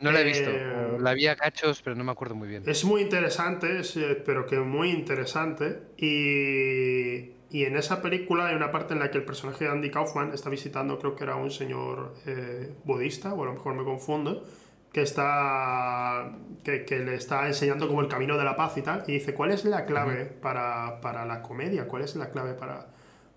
No 0.00 0.12
la 0.12 0.20
he 0.20 0.24
visto. 0.24 0.48
Eh, 0.48 0.96
La 1.00 1.12
vi 1.14 1.26
a 1.26 1.34
cachos, 1.34 1.82
pero 1.82 1.96
no 1.96 2.04
me 2.04 2.12
acuerdo 2.12 2.34
muy 2.36 2.46
bien. 2.48 2.62
Es 2.66 2.84
muy 2.84 3.02
interesante, 3.02 3.80
es, 3.80 3.96
eh, 3.96 4.22
pero 4.24 4.46
que 4.46 4.58
muy 4.60 4.90
interesante. 4.90 5.80
Y, 5.96 7.32
y 7.50 7.64
en 7.64 7.76
esa 7.76 8.00
película 8.02 8.46
hay 8.46 8.54
una 8.54 8.70
parte 8.70 8.94
en 8.94 9.00
la 9.00 9.10
que 9.10 9.18
el 9.18 9.24
personaje 9.24 9.64
de 9.64 9.70
Andy 9.70 9.90
Kaufman 9.90 10.32
está 10.32 10.50
visitando, 10.50 10.98
creo 10.98 11.14
que 11.16 11.24
era 11.24 11.34
un 11.36 11.50
señor 11.50 12.14
eh, 12.26 12.72
budista, 12.84 13.34
o 13.34 13.42
a 13.42 13.46
lo 13.46 13.52
mejor 13.54 13.74
me 13.74 13.84
confundo, 13.84 14.44
que 14.92 15.02
está 15.02 16.32
que, 16.62 16.84
que 16.84 16.98
le 17.00 17.14
está 17.14 17.46
enseñando 17.46 17.88
como 17.88 18.00
el 18.00 18.08
camino 18.08 18.36
de 18.38 18.44
la 18.44 18.54
paz 18.56 18.76
y 18.76 18.82
tal. 18.82 19.02
Y 19.06 19.12
dice, 19.12 19.34
¿cuál 19.34 19.50
es 19.50 19.64
la 19.64 19.84
clave 19.84 20.26
para, 20.26 21.00
para 21.00 21.24
la 21.24 21.42
comedia? 21.42 21.88
¿Cuál 21.88 22.02
es 22.02 22.14
la 22.16 22.30
clave 22.30 22.54
para, 22.54 22.86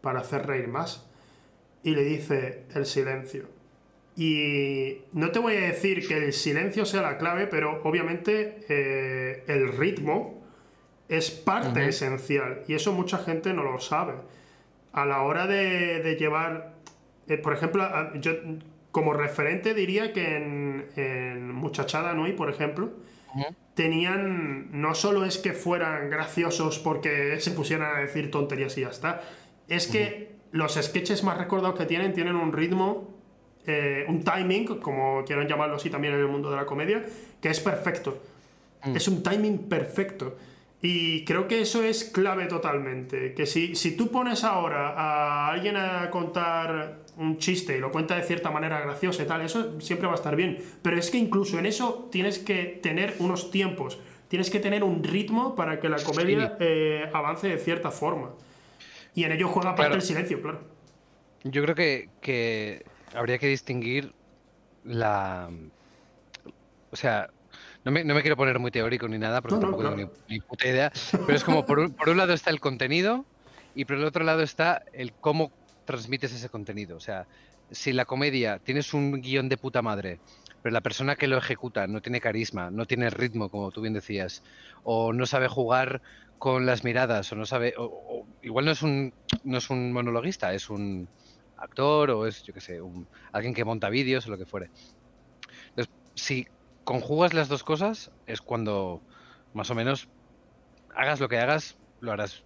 para 0.01 0.19
hacer 0.19 0.45
reír 0.45 0.67
más? 0.67 1.07
Y 1.83 1.95
le 1.95 2.03
dice, 2.03 2.65
el 2.75 2.85
silencio. 2.85 3.45
Y 4.21 5.01
no 5.13 5.31
te 5.31 5.39
voy 5.39 5.55
a 5.55 5.61
decir 5.61 6.07
que 6.07 6.15
el 6.15 6.31
silencio 6.31 6.85
sea 6.85 7.01
la 7.01 7.17
clave, 7.17 7.47
pero 7.47 7.81
obviamente 7.83 8.59
eh, 8.69 9.43
el 9.47 9.75
ritmo 9.75 10.43
es 11.09 11.31
parte 11.31 11.87
esencial 11.87 12.61
y 12.67 12.75
eso 12.75 12.93
mucha 12.93 13.17
gente 13.17 13.51
no 13.51 13.63
lo 13.63 13.79
sabe. 13.79 14.13
A 14.93 15.07
la 15.07 15.23
hora 15.23 15.47
de, 15.47 16.03
de 16.03 16.15
llevar, 16.17 16.75
eh, 17.27 17.37
por 17.37 17.53
ejemplo, 17.53 17.83
yo 18.19 18.33
como 18.91 19.13
referente 19.13 19.73
diría 19.73 20.13
que 20.13 20.37
en, 20.37 20.85
en 20.97 21.51
Muchachada 21.51 22.13
Nui, 22.13 22.33
por 22.33 22.51
ejemplo, 22.51 22.91
tenían, 23.73 24.69
no 24.79 24.93
solo 24.93 25.25
es 25.25 25.39
que 25.39 25.53
fueran 25.53 26.11
graciosos 26.11 26.77
porque 26.77 27.39
se 27.39 27.49
pusieran 27.49 27.95
a 27.95 27.99
decir 28.01 28.29
tonterías 28.29 28.77
y 28.77 28.81
ya 28.81 28.89
está, 28.89 29.23
es 29.67 29.87
que 29.87 30.35
los 30.51 30.75
sketches 30.75 31.23
más 31.23 31.39
recordados 31.39 31.75
que 31.75 31.87
tienen 31.87 32.13
tienen 32.13 32.35
un 32.35 32.53
ritmo, 32.53 33.20
eh, 33.67 34.05
un 34.07 34.23
timing, 34.23 34.65
como 34.79 35.23
quieran 35.25 35.47
llamarlo 35.47 35.75
así 35.75 35.89
también 35.89 36.13
en 36.13 36.19
el 36.21 36.27
mundo 36.27 36.49
de 36.49 36.57
la 36.57 36.65
comedia, 36.65 37.03
que 37.41 37.49
es 37.49 37.59
perfecto. 37.59 38.21
Mm. 38.83 38.95
Es 38.95 39.07
un 39.07 39.23
timing 39.23 39.57
perfecto. 39.69 40.37
Y 40.83 41.23
creo 41.25 41.47
que 41.47 41.61
eso 41.61 41.83
es 41.83 42.05
clave 42.05 42.47
totalmente. 42.47 43.35
Que 43.35 43.45
si, 43.45 43.75
si 43.75 43.95
tú 43.95 44.09
pones 44.09 44.43
ahora 44.43 44.89
a 44.89 45.51
alguien 45.51 45.77
a 45.77 46.09
contar 46.09 47.01
un 47.17 47.37
chiste 47.37 47.77
y 47.77 47.79
lo 47.79 47.91
cuenta 47.91 48.15
de 48.15 48.23
cierta 48.23 48.49
manera 48.49 48.79
graciosa 48.81 49.21
y 49.21 49.27
tal, 49.27 49.41
eso 49.41 49.79
siempre 49.79 50.07
va 50.07 50.13
a 50.13 50.15
estar 50.15 50.35
bien. 50.35 50.57
Pero 50.81 50.97
es 50.97 51.11
que 51.11 51.19
incluso 51.19 51.59
en 51.59 51.67
eso 51.67 52.09
tienes 52.11 52.39
que 52.39 52.79
tener 52.81 53.13
unos 53.19 53.51
tiempos, 53.51 53.99
tienes 54.27 54.49
que 54.49 54.59
tener 54.59 54.83
un 54.83 55.03
ritmo 55.03 55.55
para 55.55 55.79
que 55.79 55.87
la 55.87 56.01
comedia 56.01 56.57
eh, 56.59 57.07
avance 57.13 57.47
de 57.47 57.59
cierta 57.59 57.91
forma. 57.91 58.31
Y 59.13 59.25
en 59.25 59.33
ello 59.33 59.49
juega 59.49 59.75
parte 59.75 59.81
Claro. 59.89 59.95
el 59.95 60.01
silencio, 60.01 60.41
claro. 60.41 60.61
Yo 61.43 61.61
creo 61.61 61.75
que, 61.75 62.09
que 62.21 62.85
habría 63.13 63.37
que 63.37 63.47
distinguir 63.47 64.13
la. 64.83 65.49
O 66.91 66.95
sea, 66.95 67.29
no 67.83 67.91
me, 67.91 68.03
no 68.03 68.13
me 68.13 68.21
quiero 68.21 68.37
poner 68.37 68.59
muy 68.59 68.71
teórico 68.71 69.07
ni 69.07 69.17
nada, 69.17 69.41
porque 69.41 69.55
No, 69.55 69.61
no, 69.61 69.67
tampoco 69.67 69.81
claro. 69.83 69.95
tengo 69.95 70.11
ni, 70.27 70.35
ni 70.35 70.41
puta 70.41 70.67
idea. 70.67 70.91
Pero 71.11 71.33
es 71.33 71.43
como, 71.43 71.65
por 71.65 71.79
un, 71.79 71.93
por 71.93 72.09
un 72.09 72.17
lado 72.17 72.33
está 72.33 72.49
el 72.49 72.59
contenido 72.59 73.25
y 73.75 73.85
por 73.85 73.97
el 73.97 74.03
otro 74.03 74.23
lado 74.23 74.41
está 74.41 74.83
el 74.93 75.13
cómo 75.13 75.51
transmites 75.85 76.33
ese 76.33 76.49
contenido. 76.49 76.97
O 76.97 76.99
sea, 76.99 77.25
si 77.71 77.93
la 77.93 78.05
comedia 78.05 78.59
tienes 78.59 78.93
un 78.93 79.21
guion 79.21 79.49
de 79.49 79.57
puta 79.57 79.81
madre, 79.81 80.19
pero 80.61 80.73
la 80.73 80.81
persona 80.81 81.15
que 81.15 81.27
lo 81.27 81.37
ejecuta 81.37 81.87
no 81.87 82.01
tiene 82.01 82.21
carisma, 82.21 82.69
no 82.69 82.85
tiene 82.85 83.09
ritmo, 83.09 83.49
como 83.49 83.71
tú 83.71 83.81
bien 83.81 83.93
decías, 83.93 84.43
o 84.83 85.13
no 85.13 85.25
sabe 85.25 85.47
jugar 85.47 86.01
con 86.37 86.65
las 86.65 86.83
miradas, 86.83 87.31
o 87.31 87.35
no 87.35 87.45
sabe, 87.45 87.73
o, 87.77 88.25
igual 88.41 88.65
no 88.65 88.71
es 88.71 88.81
un 88.81 89.13
no 89.43 89.57
es 89.57 89.69
un 89.69 89.93
monologuista, 89.93 90.53
es 90.53 90.69
un 90.69 91.07
actor 91.61 92.09
o 92.11 92.25
es, 92.25 92.43
yo 92.43 92.53
qué 92.53 92.61
sé, 92.61 92.81
un, 92.81 93.07
alguien 93.31 93.53
que 93.53 93.63
monta 93.63 93.89
vídeos 93.89 94.27
o 94.27 94.31
lo 94.31 94.37
que 94.37 94.45
fuere. 94.45 94.69
Entonces, 95.69 95.93
si 96.15 96.47
conjugas 96.83 97.33
las 97.33 97.47
dos 97.47 97.63
cosas, 97.63 98.11
es 98.27 98.41
cuando 98.41 99.01
más 99.53 99.69
o 99.69 99.75
menos 99.75 100.09
hagas 100.95 101.19
lo 101.19 101.29
que 101.29 101.39
hagas, 101.39 101.77
lo 101.99 102.11
harás, 102.11 102.43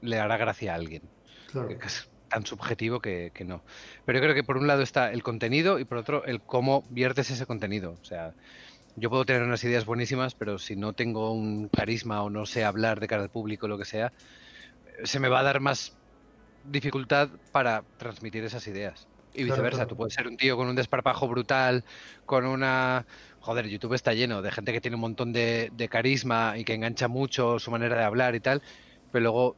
le 0.00 0.18
hará 0.18 0.36
gracia 0.36 0.72
a 0.72 0.76
alguien. 0.76 1.02
Claro. 1.50 1.68
Que 1.68 1.86
es 1.86 2.08
tan 2.28 2.46
subjetivo 2.46 3.00
que, 3.00 3.30
que 3.34 3.44
no. 3.44 3.62
Pero 4.06 4.18
yo 4.18 4.22
creo 4.22 4.34
que 4.34 4.44
por 4.44 4.56
un 4.56 4.66
lado 4.66 4.82
está 4.82 5.12
el 5.12 5.22
contenido 5.22 5.78
y 5.78 5.84
por 5.84 5.98
otro 5.98 6.24
el 6.24 6.40
cómo 6.40 6.84
viertes 6.88 7.30
ese 7.30 7.44
contenido. 7.44 7.96
O 8.00 8.04
sea, 8.04 8.32
yo 8.96 9.10
puedo 9.10 9.24
tener 9.24 9.42
unas 9.42 9.62
ideas 9.64 9.84
buenísimas, 9.84 10.34
pero 10.34 10.58
si 10.58 10.76
no 10.76 10.92
tengo 10.92 11.32
un 11.32 11.68
carisma 11.68 12.22
o 12.22 12.30
no 12.30 12.46
sé 12.46 12.64
hablar 12.64 13.00
de 13.00 13.08
cara 13.08 13.22
al 13.22 13.30
público 13.30 13.66
o 13.66 13.68
lo 13.68 13.78
que 13.78 13.84
sea, 13.84 14.12
se 15.04 15.18
me 15.18 15.28
va 15.28 15.40
a 15.40 15.42
dar 15.42 15.60
más 15.60 15.96
dificultad 16.64 17.28
para 17.50 17.84
transmitir 17.98 18.44
esas 18.44 18.66
ideas. 18.66 19.06
Y 19.34 19.44
viceversa, 19.44 19.78
claro. 19.78 19.88
tú 19.88 19.96
puedes 19.96 20.12
ser 20.14 20.26
un 20.28 20.36
tío 20.36 20.56
con 20.56 20.68
un 20.68 20.76
desparpajo 20.76 21.26
brutal, 21.26 21.84
con 22.26 22.44
una... 22.44 23.06
Joder, 23.40 23.66
YouTube 23.66 23.94
está 23.94 24.12
lleno 24.12 24.42
de 24.42 24.50
gente 24.52 24.72
que 24.72 24.80
tiene 24.80 24.94
un 24.96 25.00
montón 25.00 25.32
de, 25.32 25.70
de 25.72 25.88
carisma 25.88 26.54
y 26.58 26.64
que 26.64 26.74
engancha 26.74 27.08
mucho 27.08 27.58
su 27.58 27.70
manera 27.70 27.96
de 27.96 28.04
hablar 28.04 28.34
y 28.34 28.40
tal, 28.40 28.62
pero 29.10 29.22
luego 29.24 29.56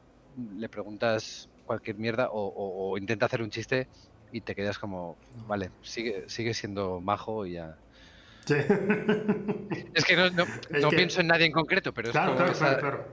le 0.57 0.69
preguntas 0.69 1.49
cualquier 1.65 1.97
mierda 1.97 2.29
o, 2.29 2.39
o- 2.47 2.91
o 2.91 2.97
intenta 2.97 3.25
hacer 3.25 3.41
un 3.41 3.49
chiste 3.49 3.87
y 4.31 4.41
te 4.41 4.55
quedas 4.55 4.79
como, 4.79 5.17
vale, 5.45 5.71
sigue, 5.81 6.23
sigue 6.27 6.53
siendo 6.53 6.99
majo 7.01 7.45
y 7.45 7.53
ya. 7.53 7.75
Sí. 8.45 8.55
Es 9.93 10.05
que 10.05 10.15
no, 10.15 10.29
no, 10.31 10.43
Es 10.71 10.81
no 10.81 10.89
que- 10.89 10.95
pienso 10.95 11.21
en 11.21 11.27
nadie 11.27 11.45
en 11.45 11.51
concreto, 11.51 11.93
pero 11.93 12.07
es 12.09 12.11
Claro, 12.13 12.27
como 12.33 12.37
claro, 12.37 12.51
esa- 12.53 12.77
claro, 12.79 12.97
claro. 12.97 13.07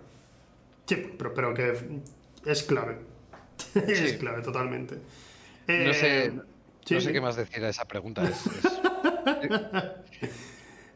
Sí, 0.87 0.97
pero, 1.19 1.35
pero 1.35 1.55
que 1.55 2.03
es 2.47 2.63
clave. 2.63 2.99
es 3.75 4.13
clave, 4.15 4.43
totalmente. 4.43 4.97
No 5.69 5.93
sé, 5.95 6.25
Eh, 6.27 6.33
no 6.91 7.01
sé 7.01 7.13
qué 7.13 7.21
más 7.21 7.37
decir 7.37 7.63
a 7.65 7.69
esa 7.69 7.87
pregunta. 7.87 8.23
es- 8.25 8.47
es- 8.47 8.83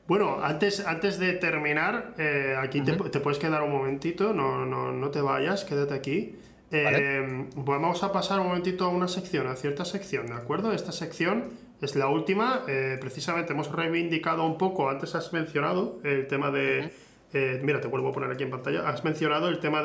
Bueno, 0.06 0.38
antes, 0.40 0.86
antes 0.86 1.18
de 1.18 1.32
terminar, 1.32 2.14
eh, 2.16 2.54
aquí 2.60 2.80
te, 2.80 2.92
puedes 3.20 3.40
quedar 3.40 3.62
un 3.62 3.72
momentito, 3.72 4.32
no, 4.32 4.64
no, 4.64 4.92
no 4.92 5.10
te 5.10 5.20
vayas, 5.20 5.64
quédate 5.64 5.94
aquí. 5.94 6.36
Eh, 6.70 6.84
Vale. 6.84 7.46
Vamos 7.56 8.04
a 8.04 8.12
pasar 8.12 8.38
un 8.38 8.46
momentito 8.48 8.84
a 8.84 8.88
una 8.88 9.08
sección, 9.08 9.48
a 9.48 9.56
cierta 9.56 9.84
sección, 9.84 10.26
¿de 10.26 10.34
acuerdo? 10.34 10.72
Esta 10.72 10.92
sección 10.92 11.46
es 11.80 11.96
la 11.96 12.06
última, 12.08 12.62
eh, 12.68 12.98
precisamente 13.00 13.52
hemos 13.52 13.72
reivindicado 13.72 14.44
un 14.46 14.58
poco, 14.58 14.88
antes 14.90 15.14
has 15.16 15.32
mencionado 15.32 15.98
el 16.04 16.28
tema 16.28 16.52
de... 16.52 16.92
eh, 17.32 17.60
mira, 17.64 17.80
te 17.80 17.88
vuelvo 17.88 18.10
a 18.10 18.12
poner 18.12 18.30
aquí 18.30 18.44
en 18.44 18.50
pantalla, 18.50 18.88
has 18.88 19.02
mencionado 19.02 19.48
el 19.48 19.58
tema 19.58 19.82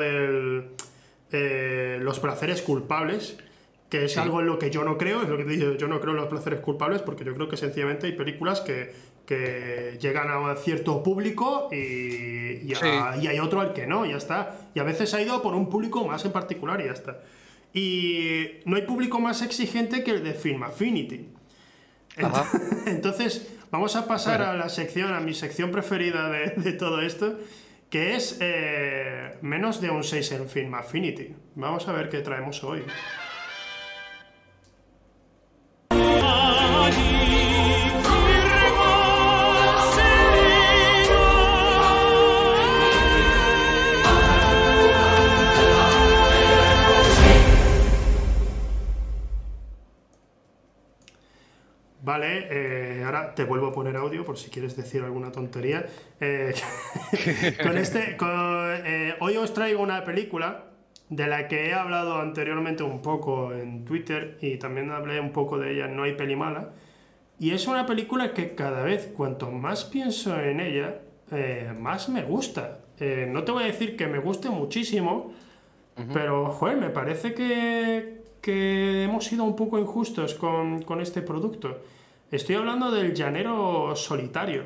de 1.32 1.98
los 2.00 2.20
placeres 2.20 2.62
culpables, 2.62 3.36
que 3.90 4.04
es 4.04 4.12
Sí. 4.12 4.20
algo 4.20 4.40
en 4.40 4.46
lo 4.46 4.58
que 4.58 4.70
yo 4.70 4.84
no 4.84 4.96
creo, 4.96 5.22
es 5.22 5.28
lo 5.28 5.36
que 5.36 5.44
te 5.44 5.50
digo, 5.50 5.72
yo 5.74 5.88
no 5.88 6.00
creo 6.00 6.12
en 6.12 6.20
los 6.20 6.28
placeres 6.28 6.60
culpables 6.60 7.02
porque 7.02 7.24
yo 7.24 7.34
creo 7.34 7.48
que 7.48 7.56
sencillamente 7.56 8.06
hay 8.06 8.12
películas 8.12 8.60
que, 8.60 8.92
que 9.26 9.98
llegan 10.00 10.28
a 10.30 10.54
cierto 10.56 11.02
público 11.02 11.68
y, 11.72 11.76
y, 11.76 12.72
a- 12.80 13.16
y 13.20 13.26
hay 13.26 13.38
otro 13.38 13.60
al 13.60 13.72
que 13.72 13.86
no, 13.86 14.06
ya 14.06 14.16
está. 14.16 14.68
Y 14.74 14.78
a 14.80 14.82
veces 14.84 15.12
ha 15.14 15.20
ido 15.20 15.42
por 15.42 15.54
un 15.54 15.68
público 15.68 16.06
más 16.06 16.24
en 16.24 16.32
particular 16.32 16.80
y 16.80 16.84
ya 16.84 16.92
está. 16.92 17.20
Y 17.74 18.60
no 18.64 18.76
hay 18.76 18.82
público 18.82 19.18
más 19.20 19.42
exigente 19.42 20.04
que 20.04 20.10
el 20.12 20.24
de 20.24 20.34
Film 20.34 20.62
Affinity. 20.62 21.28
Ajá. 22.22 22.44
Entonces, 22.86 23.48
vamos 23.70 23.96
a 23.96 24.06
pasar 24.06 24.42
a 24.42 24.54
la 24.54 24.68
sección, 24.68 25.12
a 25.14 25.20
mi 25.20 25.32
sección 25.34 25.70
preferida 25.70 26.28
de, 26.30 26.50
de 26.56 26.72
todo 26.72 27.00
esto, 27.00 27.38
que 27.92 28.16
es 28.16 28.38
eh, 28.40 29.36
menos 29.42 29.82
de 29.82 29.90
un 29.90 30.02
6 30.02 30.32
en 30.32 30.48
Film 30.48 30.74
Affinity. 30.74 31.36
Vamos 31.56 31.86
a 31.88 31.92
ver 31.92 32.08
qué 32.08 32.22
traemos 32.22 32.64
hoy. 32.64 32.82
Vale, 52.02 52.48
eh, 52.50 53.04
ahora 53.04 53.32
te 53.32 53.44
vuelvo 53.44 53.68
a 53.68 53.72
poner 53.72 53.96
audio 53.96 54.24
por 54.24 54.36
si 54.36 54.50
quieres 54.50 54.76
decir 54.76 55.04
alguna 55.04 55.30
tontería. 55.30 55.86
Eh, 56.20 56.52
con 57.62 57.78
este, 57.78 58.16
con, 58.16 58.28
eh, 58.28 59.14
hoy 59.20 59.36
os 59.36 59.54
traigo 59.54 59.80
una 59.80 60.02
película 60.02 60.64
de 61.08 61.28
la 61.28 61.46
que 61.46 61.68
he 61.68 61.74
hablado 61.74 62.18
anteriormente 62.18 62.82
un 62.82 63.02
poco 63.02 63.52
en 63.52 63.84
Twitter 63.84 64.36
y 64.40 64.56
también 64.56 64.90
hablé 64.90 65.20
un 65.20 65.30
poco 65.30 65.58
de 65.58 65.74
ella 65.74 65.86
No 65.86 66.02
hay 66.02 66.14
peli 66.14 66.34
mala. 66.34 66.70
Y 67.38 67.52
es 67.52 67.68
una 67.68 67.86
película 67.86 68.34
que 68.34 68.56
cada 68.56 68.82
vez 68.82 69.12
cuanto 69.14 69.52
más 69.52 69.84
pienso 69.84 70.38
en 70.40 70.60
ella, 70.60 71.00
más 71.78 72.08
me 72.08 72.22
gusta. 72.22 72.78
No 73.00 73.42
te 73.42 73.52
voy 73.52 73.64
a 73.64 73.66
decir 73.66 73.96
que 73.96 74.06
me 74.06 74.18
guste 74.18 74.48
muchísimo, 74.48 75.32
pero, 76.12 76.50
joder, 76.52 76.76
me 76.76 76.90
parece 76.90 77.34
que, 77.34 78.21
que 78.42 79.04
hemos 79.04 79.24
sido 79.24 79.44
un 79.44 79.56
poco 79.56 79.78
injustos 79.78 80.34
con, 80.34 80.82
con 80.82 81.00
este 81.00 81.22
producto. 81.22 81.78
Estoy 82.30 82.56
hablando 82.56 82.90
del 82.90 83.14
Llanero 83.14 83.94
Solitario. 83.96 84.64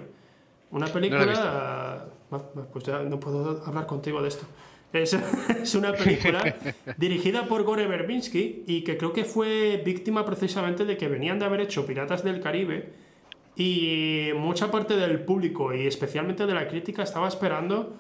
Una 0.73 0.87
película... 0.87 2.09
Ah, 2.31 2.39
pues 2.73 2.85
ya 2.85 3.01
no 3.01 3.21
puedo 3.21 3.63
hablar 3.65 3.87
contigo 3.87 4.21
de 4.21 4.29
esto. 4.29 4.47
Es, 4.93 5.13
es 5.63 5.75
una 5.75 5.93
película 5.93 6.57
dirigida 6.97 7.45
por 7.45 7.63
Gore 7.63 7.87
Verbinski 7.87 8.65
y 8.67 8.83
que 8.83 8.97
creo 8.97 9.13
que 9.13 9.25
fue 9.25 9.81
víctima 9.85 10.25
precisamente 10.25 10.85
de 10.85 10.97
que 10.97 11.07
venían 11.07 11.39
de 11.39 11.45
haber 11.45 11.61
hecho 11.61 11.87
Piratas 11.87 12.25
del 12.25 12.41
Caribe 12.41 12.93
y 13.57 14.31
mucha 14.37 14.71
parte 14.71 14.97
del 14.97 15.21
público 15.21 15.75
y 15.75 15.87
especialmente 15.87 16.47
de 16.47 16.55
la 16.55 16.67
crítica 16.67 17.03
estaba 17.03 17.29
esperando 17.29 17.95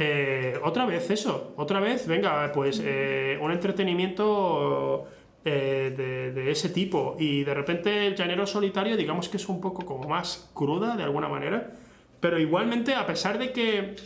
eh, 0.00 0.56
otra 0.62 0.86
vez 0.86 1.10
eso, 1.10 1.54
otra 1.56 1.80
vez, 1.80 2.06
venga, 2.06 2.52
pues 2.52 2.80
eh, 2.84 3.36
un 3.42 3.50
entretenimiento 3.50 5.08
eh, 5.44 6.32
de, 6.34 6.50
ese 6.52 6.68
tipo. 6.68 7.16
Y 7.18 7.42
de 7.42 7.52
repente 7.52 8.06
el 8.06 8.14
llanero 8.14 8.46
solitario, 8.46 8.96
digamos 8.96 9.28
que 9.28 9.38
es 9.38 9.48
un 9.48 9.60
poco 9.60 9.84
como 9.84 10.08
más 10.08 10.50
cruda 10.54 10.96
de 10.96 11.02
alguna 11.02 11.28
manera, 11.28 11.72
pero 12.20 12.38
igualmente, 12.38 12.94
a 12.94 13.06
pesar 13.06 13.38
de 13.38 13.52
que 13.52 13.96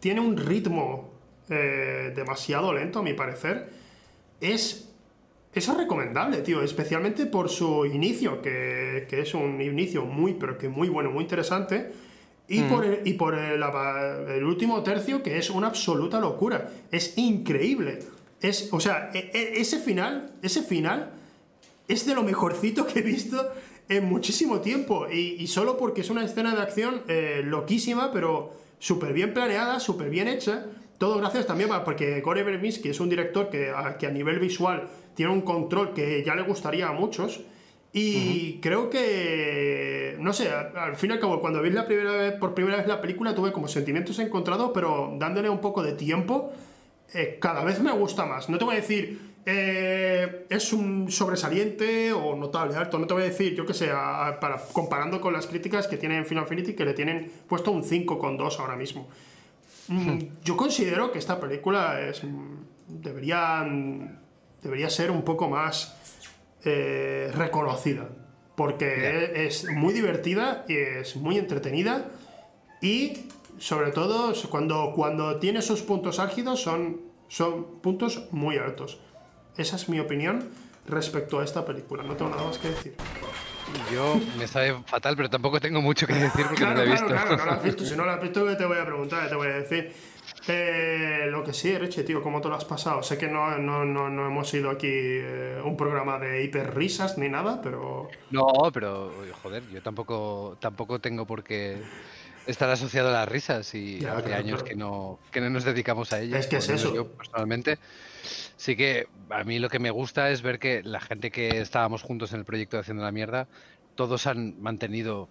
tiene 0.00 0.20
un 0.20 0.36
ritmo 0.36 1.12
demasiado 1.48 2.74
lento, 2.74 2.98
a 2.98 3.02
mi 3.02 3.14
parecer, 3.14 3.70
es, 4.38 4.92
es 5.54 5.76
recomendable, 5.76 6.42
tío, 6.42 6.62
especialmente 6.62 7.24
por 7.24 7.48
su 7.48 7.86
inicio, 7.86 8.42
que, 8.42 9.06
que 9.08 9.22
es 9.22 9.32
un 9.32 9.60
inicio 9.62 10.04
muy, 10.04 10.34
pero 10.34 10.58
que 10.58 10.68
muy 10.68 10.90
bueno, 10.90 11.10
muy 11.10 11.22
interesante. 11.22 11.90
Y 12.48 12.62
por, 12.62 12.84
el, 12.84 13.06
y 13.06 13.12
por 13.12 13.34
el, 13.34 13.62
el 13.62 14.44
último 14.44 14.82
tercio, 14.82 15.22
que 15.22 15.36
es 15.36 15.50
una 15.50 15.66
absoluta 15.66 16.18
locura. 16.18 16.70
Es 16.90 17.18
increíble. 17.18 17.98
Es, 18.40 18.70
o 18.72 18.80
sea, 18.80 19.10
e- 19.12 19.30
e- 19.34 19.60
ese 19.60 19.78
final, 19.78 20.32
ese 20.42 20.62
final 20.62 21.10
es 21.88 22.06
de 22.06 22.14
lo 22.14 22.22
mejorcito 22.22 22.86
que 22.86 23.00
he 23.00 23.02
visto 23.02 23.52
en 23.90 24.06
muchísimo 24.06 24.60
tiempo. 24.60 25.06
Y, 25.10 25.36
y 25.38 25.46
solo 25.46 25.76
porque 25.76 26.00
es 26.00 26.08
una 26.08 26.24
escena 26.24 26.54
de 26.54 26.62
acción 26.62 27.02
eh, 27.08 27.42
loquísima, 27.44 28.12
pero 28.12 28.54
súper 28.78 29.12
bien 29.12 29.34
planeada, 29.34 29.78
súper 29.78 30.08
bien 30.08 30.26
hecha. 30.28 30.64
Todo 30.96 31.18
gracias 31.18 31.46
también 31.46 31.70
a 31.72 31.84
porque 31.84 32.20
Gore 32.22 32.42
Verbinski 32.44 32.88
es 32.88 32.98
un 33.00 33.10
director 33.10 33.50
que 33.50 33.70
a, 33.70 33.98
que 33.98 34.06
a 34.06 34.10
nivel 34.10 34.38
visual 34.38 34.88
tiene 35.14 35.32
un 35.32 35.42
control 35.42 35.92
que 35.92 36.24
ya 36.24 36.34
le 36.34 36.42
gustaría 36.42 36.88
a 36.88 36.92
muchos. 36.92 37.40
Y 37.92 38.58
creo 38.60 38.90
que, 38.90 40.16
no 40.20 40.32
sé, 40.32 40.50
al, 40.50 40.76
al 40.76 40.96
fin 40.96 41.10
y 41.10 41.14
al 41.14 41.20
cabo, 41.20 41.40
cuando 41.40 41.62
vi 41.62 41.70
la 41.70 41.86
primera 41.86 42.12
vez, 42.12 42.32
por 42.34 42.54
primera 42.54 42.76
vez 42.76 42.86
la 42.86 43.00
película 43.00 43.34
tuve 43.34 43.50
como 43.52 43.66
sentimientos 43.66 44.18
encontrados, 44.18 44.70
pero 44.74 45.14
dándole 45.18 45.48
un 45.48 45.60
poco 45.60 45.82
de 45.82 45.92
tiempo, 45.94 46.52
eh, 47.14 47.38
cada 47.40 47.64
vez 47.64 47.80
me 47.80 47.90
gusta 47.92 48.26
más. 48.26 48.48
No 48.50 48.58
te 48.58 48.64
voy 48.66 48.74
a 48.74 48.80
decir, 48.80 49.18
eh, 49.46 50.44
es 50.50 50.72
un 50.74 51.10
sobresaliente 51.10 52.12
o 52.12 52.36
notable 52.36 52.76
alto, 52.76 52.98
no 52.98 53.06
te 53.06 53.14
voy 53.14 53.22
a 53.22 53.26
decir, 53.26 53.54
yo 53.54 53.64
que 53.64 53.72
sé, 53.72 53.90
a- 53.90 54.26
a- 54.28 54.38
para, 54.40 54.58
comparando 54.72 55.18
con 55.20 55.32
las 55.32 55.46
críticas 55.46 55.86
que 55.88 55.96
tienen 55.96 56.26
Final 56.26 56.46
Fantasy, 56.46 56.74
que 56.74 56.84
le 56.84 56.92
tienen 56.92 57.32
puesto 57.48 57.70
un 57.70 57.82
5,2 57.82 58.58
ahora 58.60 58.76
mismo. 58.76 59.08
Mm, 59.88 60.18
Yo 60.44 60.56
considero 60.58 61.10
que 61.10 61.18
esta 61.18 61.40
película 61.40 61.98
es, 62.02 62.20
debería, 62.86 63.66
debería 64.62 64.90
ser 64.90 65.10
un 65.10 65.22
poco 65.22 65.48
más 65.48 65.97
eh, 66.64 67.30
reconocida. 67.34 68.08
Porque 68.56 69.46
es 69.46 69.70
muy 69.70 69.92
divertida 69.94 70.64
y 70.68 70.76
es 70.76 71.16
muy 71.16 71.38
entretenida. 71.38 72.06
Y 72.80 73.28
sobre 73.58 73.92
todo, 73.92 74.32
cuando, 74.50 74.92
cuando 74.94 75.38
tiene 75.38 75.62
sus 75.62 75.82
puntos 75.82 76.18
álgidos, 76.18 76.60
son, 76.60 77.00
son 77.28 77.80
puntos 77.80 78.26
muy 78.32 78.56
altos. 78.56 78.98
Esa 79.56 79.76
es 79.76 79.88
mi 79.88 80.00
opinión. 80.00 80.50
respecto 80.88 81.40
a 81.40 81.44
esta 81.44 81.64
película. 81.64 82.02
No 82.02 82.16
tengo 82.16 82.30
nada 82.30 82.44
más 82.44 82.58
que 82.58 82.70
decir. 82.70 82.94
Yo 83.92 84.18
me 84.38 84.46
sabe 84.46 84.74
fatal, 84.86 85.14
pero 85.16 85.28
tampoco 85.28 85.60
tengo 85.60 85.82
mucho 85.82 86.06
que 86.06 86.14
decir 86.14 86.46
porque 86.46 86.56
claro, 86.56 86.76
no 86.76 86.76
lo 86.76 86.82
he 86.82 86.86
claro, 86.86 87.06
visto. 87.08 87.26
claro, 87.26 87.36
no 87.36 87.44
lo 87.44 87.52
has 87.52 87.62
visto. 87.62 87.84
Si 87.88 87.96
no 87.96 88.04
lo 88.04 88.10
has 88.12 88.22
visto, 88.22 88.46
¿qué 88.46 88.54
te 88.56 88.64
voy 88.64 88.78
a 88.78 88.86
preguntar? 88.86 89.22
¿Qué 89.24 89.28
te 89.28 89.34
voy 89.34 89.48
a 89.48 89.54
decir? 89.54 89.92
Eh, 90.48 91.26
lo 91.30 91.44
que 91.44 91.52
sí, 91.52 91.76
Reche, 91.76 92.04
tío, 92.04 92.22
¿cómo 92.22 92.40
te 92.40 92.48
lo 92.48 92.54
has 92.54 92.64
pasado? 92.64 93.02
Sé 93.02 93.18
que 93.18 93.28
no, 93.28 93.58
no, 93.58 93.84
no, 93.84 94.08
no 94.08 94.26
hemos 94.26 94.52
ido 94.54 94.70
aquí 94.70 94.88
eh, 94.90 95.60
un 95.64 95.76
programa 95.76 96.18
de 96.18 96.42
hiper 96.42 96.74
risas 96.74 97.18
ni 97.18 97.28
nada, 97.28 97.60
pero. 97.62 98.08
No, 98.30 98.46
pero 98.72 99.12
joder, 99.42 99.62
yo 99.70 99.82
tampoco, 99.82 100.56
tampoco 100.60 101.00
tengo 101.00 101.26
por 101.26 101.42
qué 101.44 101.76
estar 102.46 102.70
asociado 102.70 103.10
a 103.10 103.12
las 103.12 103.28
risas 103.28 103.74
y 103.74 104.00
Ya, 104.00 104.14
hace 104.14 104.28
claro, 104.28 104.36
años 104.44 104.62
claro. 104.62 104.64
que 104.64 104.74
no, 104.74 105.18
que 105.30 105.40
no 105.40 105.50
nos 105.50 105.64
dedicamos 105.64 106.12
a 106.12 106.20
ellas. 106.20 106.40
Es 106.40 106.46
que 106.46 106.56
es 106.56 106.68
eso. 106.70 106.94
Yo 106.94 107.08
personalmente 107.08 107.78
sí 108.56 108.74
que 108.74 109.06
a 109.30 109.44
mí 109.44 109.58
lo 109.58 109.68
que 109.68 109.78
me 109.78 109.90
gusta 109.90 110.30
es 110.30 110.42
ver 110.42 110.58
que 110.58 110.82
la 110.82 111.00
gente 111.00 111.30
que 111.30 111.60
estábamos 111.60 112.02
juntos 112.02 112.32
en 112.32 112.38
el 112.40 112.44
proyecto 112.44 112.76
de 112.76 112.80
Haciendo 112.80 113.02
la 113.02 113.12
Mierda, 113.12 113.48
todos 113.96 114.26
han 114.26 114.60
mantenido 114.62 115.28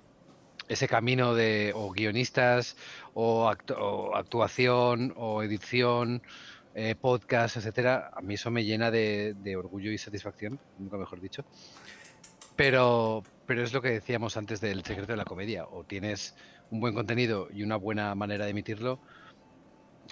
ese 0.68 0.88
camino 0.88 1.34
de 1.34 1.72
o 1.76 1.92
guionistas 1.92 2.76
o, 3.14 3.52
o 3.78 4.16
actuación 4.16 5.14
o 5.16 5.44
edición, 5.44 6.22
eh, 6.80 6.94
podcast, 6.94 7.58
etcétera. 7.58 8.12
A 8.14 8.22
mí 8.22 8.36
eso 8.36 8.52
me 8.52 8.64
llena 8.64 8.92
de, 8.92 9.56
orgullo 9.58 9.92
y 9.92 9.98
satisfacción, 9.98 10.60
nunca 10.78 10.96
mejor 10.98 11.20
dicho. 11.20 11.44
Pero, 12.56 13.24
pero 13.48 13.64
es 13.64 13.74
lo 13.74 13.82
que 13.82 13.90
decíamos 13.90 14.38
antes 14.38 14.62
del 14.62 14.84
secreto 14.84 15.14
de 15.14 15.18
la 15.18 15.26
comedia. 15.26 15.66
O 15.66 15.86
tienes 15.86 16.36
un 16.70 16.80
buen 16.80 16.94
contenido 16.94 17.48
y 17.52 17.64
una 17.64 17.78
buena 17.78 18.14
manera 18.14 18.46
de 18.46 18.52
emitirlo, 18.52 19.00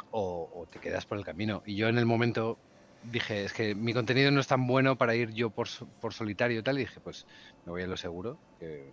o, 0.10 0.65
te 0.72 0.80
quedas 0.80 1.06
por 1.06 1.19
el 1.19 1.23
camino. 1.23 1.61
Y 1.68 1.76
yo 1.76 1.88
en 1.88 1.99
el 1.99 2.07
momento 2.07 2.57
dije, 3.03 3.45
es 3.45 3.53
que 3.53 3.76
mi 3.76 3.94
contenido 3.94 4.32
no 4.32 4.40
es 4.40 4.48
tan 4.48 4.65
bueno 4.65 4.98
para 4.98 5.14
ir 5.14 5.34
yo 5.34 5.52
por, 5.52 5.68
por 6.02 6.14
solitario 6.15 6.61
y 6.61 6.64
tal, 6.64 6.77
y 6.77 6.82
dije, 6.82 6.99
pues 6.99 7.27
me 7.68 7.73
voy 7.73 7.84
a 7.84 7.88
lo 7.88 7.95
seguro, 7.95 8.40
que, 8.60 8.91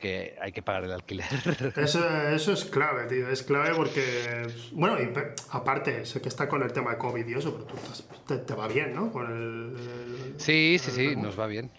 que 0.00 0.34
hay 0.40 0.50
que 0.50 0.62
pagar 0.62 0.84
el 0.84 0.92
alquiler. 0.92 1.26
Eso, 1.76 2.04
eso 2.30 2.52
es 2.52 2.64
clave, 2.64 3.04
tío. 3.06 3.28
Es 3.28 3.42
clave 3.44 3.72
porque. 3.76 4.48
Bueno, 4.72 5.00
y 5.00 5.12
aparte, 5.50 6.04
sé 6.06 6.20
que 6.20 6.28
está 6.28 6.48
con 6.48 6.62
el 6.62 6.72
tema 6.72 6.90
de 6.92 6.98
COVID 6.98 7.26
y 7.26 7.34
eso, 7.34 7.52
pero 7.52 7.64
tú 7.66 7.76
estás- 7.76 8.04
te, 8.26 8.38
te 8.38 8.54
va 8.54 8.66
bien, 8.66 8.94
¿no? 8.94 9.12
Con 9.12 9.26
el. 9.26 9.76
el- 9.78 10.34
Sí, 10.40 10.78
sí, 10.80 10.90
el 10.90 10.96
sí, 11.10 11.16
nos 11.16 11.38
va 11.38 11.46
bien. 11.46 11.70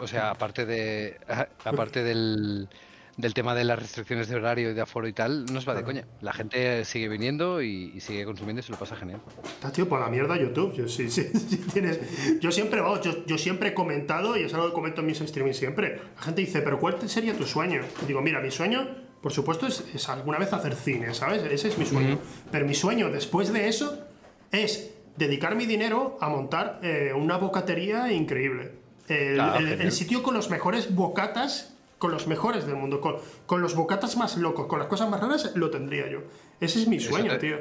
O 0.00 0.06
sea, 0.06 0.30
aparte 0.30 0.66
de 0.66 1.18
aparte 1.64 2.02
del, 2.02 2.68
del 3.16 3.32
tema 3.32 3.54
de 3.54 3.64
las 3.64 3.78
restricciones 3.78 4.28
de 4.28 4.36
horario 4.36 4.70
y 4.70 4.74
de 4.74 4.80
aforo 4.82 5.08
y 5.08 5.12
tal, 5.12 5.46
nos 5.46 5.66
va 5.66 5.74
de 5.74 5.82
Claro. 5.82 5.86
coña. 6.02 6.06
La 6.20 6.32
gente 6.34 6.84
sigue 6.84 7.08
viniendo 7.08 7.62
y, 7.62 7.92
y 7.94 8.00
sigue 8.00 8.24
consumiendo 8.26 8.60
y 8.60 8.62
se 8.62 8.72
lo 8.72 8.78
pasa 8.78 8.94
genial. 8.96 9.20
Está, 9.42 9.72
tío, 9.72 9.88
por 9.88 10.00
la 10.00 10.08
mierda 10.08 10.36
YouTube. 10.36 10.74
Yo, 10.74 10.86
sí, 10.88 11.08
sí, 11.10 11.22
sí 11.48 11.56
tienes... 11.72 11.98
yo 12.40 12.52
siempre, 12.52 12.80
vamos, 12.80 13.00
yo, 13.00 13.24
yo 13.26 13.38
siempre 13.38 13.70
he 13.70 13.74
comentado, 13.74 14.36
y 14.36 14.42
es 14.42 14.52
algo 14.52 14.66
que 14.68 14.72
comento 14.74 15.00
en 15.00 15.06
mis 15.06 15.20
streaming 15.20 15.52
siempre. 15.54 16.00
La 16.16 16.22
gente 16.22 16.42
dice, 16.42 16.60
pero 16.60 16.78
¿cuál 16.78 16.96
sería 17.08 17.34
tu 17.34 17.44
sueño? 17.44 17.80
Y 18.02 18.06
digo, 18.06 18.20
mira, 18.20 18.40
mi 18.40 18.50
sueño, 18.50 18.86
por 19.22 19.32
supuesto, 19.32 19.66
es, 19.66 19.82
es 19.94 20.08
alguna 20.10 20.38
vez 20.38 20.52
hacer 20.52 20.74
cine, 20.74 21.14
¿sabes? 21.14 21.42
Ese 21.44 21.68
es 21.68 21.78
mi 21.78 21.86
sueño. 21.86 22.18
Pero 22.52 22.66
mi 22.66 22.74
sueño 22.74 23.10
después 23.10 23.52
de 23.52 23.68
eso 23.68 23.98
es 24.52 24.90
dedicar 25.16 25.56
mi 25.56 25.64
dinero 25.64 26.18
a 26.20 26.28
montar 26.28 26.80
eh, 26.82 27.12
una 27.16 27.38
bocatería 27.38 28.12
increíble. 28.12 28.72
El, 29.08 29.40
Ah, 29.40 29.56
el- 29.58 29.80
el 29.80 29.92
sitio 29.92 30.22
con 30.22 30.34
los 30.34 30.50
mejores 30.50 30.94
bocatas, 30.94 31.75
con 31.98 32.10
los 32.12 32.26
mejores 32.26 32.66
del 32.66 32.76
mundo, 32.76 33.00
con, 33.00 33.16
con 33.46 33.60
los 33.62 33.74
bocatas 33.74 34.16
más 34.16 34.36
locos, 34.36 34.66
con 34.66 34.78
las 34.78 34.88
cosas 34.88 35.08
más 35.08 35.20
raras, 35.20 35.52
lo 35.54 35.70
tendría 35.70 36.08
yo. 36.08 36.20
Ese 36.60 36.80
es 36.82 36.88
mi 36.88 36.96
Eso 36.96 37.10
sueño, 37.10 37.32
te- 37.32 37.38
tío. 37.38 37.56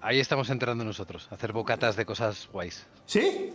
Ahí 0.00 0.20
estamos 0.20 0.50
entrando 0.50 0.84
nosotros, 0.84 1.26
hacer 1.32 1.52
bocatas 1.52 1.96
de 1.96 2.04
cosas 2.06 2.48
guays. 2.52 2.86
¿Sí? 3.06 3.52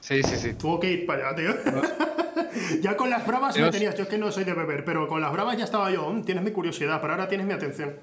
Sí, 0.00 0.22
sí, 0.22 0.36
sí. 0.36 0.54
Tuvo 0.54 0.80
que 0.80 0.90
ir 0.90 1.06
para 1.06 1.28
allá, 1.28 1.36
tío. 1.36 1.54
ya 2.80 2.96
con 2.96 3.10
las 3.10 3.26
bravas 3.26 3.58
me 3.58 3.70
tenías. 3.70 3.94
Yo 3.96 4.04
es 4.04 4.08
que 4.08 4.16
no 4.16 4.32
soy 4.32 4.44
de 4.44 4.54
beber, 4.54 4.82
pero 4.84 5.06
con 5.08 5.20
las 5.20 5.30
bravas 5.32 5.58
ya 5.58 5.64
estaba 5.64 5.90
yo. 5.90 6.10
"Mm, 6.10 6.24
tienes 6.24 6.42
mi 6.42 6.52
curiosidad, 6.52 7.00
pero 7.02 7.12
ahora 7.12 7.28
tienes 7.28 7.46
mi 7.46 7.52
atención. 7.52 7.96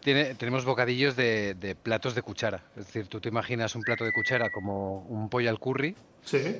Tiene, 0.00 0.36
tenemos 0.36 0.64
bocadillos 0.64 1.16
de, 1.16 1.54
de 1.54 1.74
platos 1.74 2.14
de 2.14 2.22
cuchara. 2.22 2.62
Es 2.76 2.86
decir, 2.86 3.08
tú 3.08 3.20
te 3.20 3.28
imaginas 3.28 3.74
un 3.74 3.82
plato 3.82 4.04
de 4.04 4.12
cuchara 4.12 4.48
como 4.48 5.00
un 5.02 5.28
pollo 5.28 5.50
al 5.50 5.58
curry, 5.58 5.94
Sí. 6.22 6.56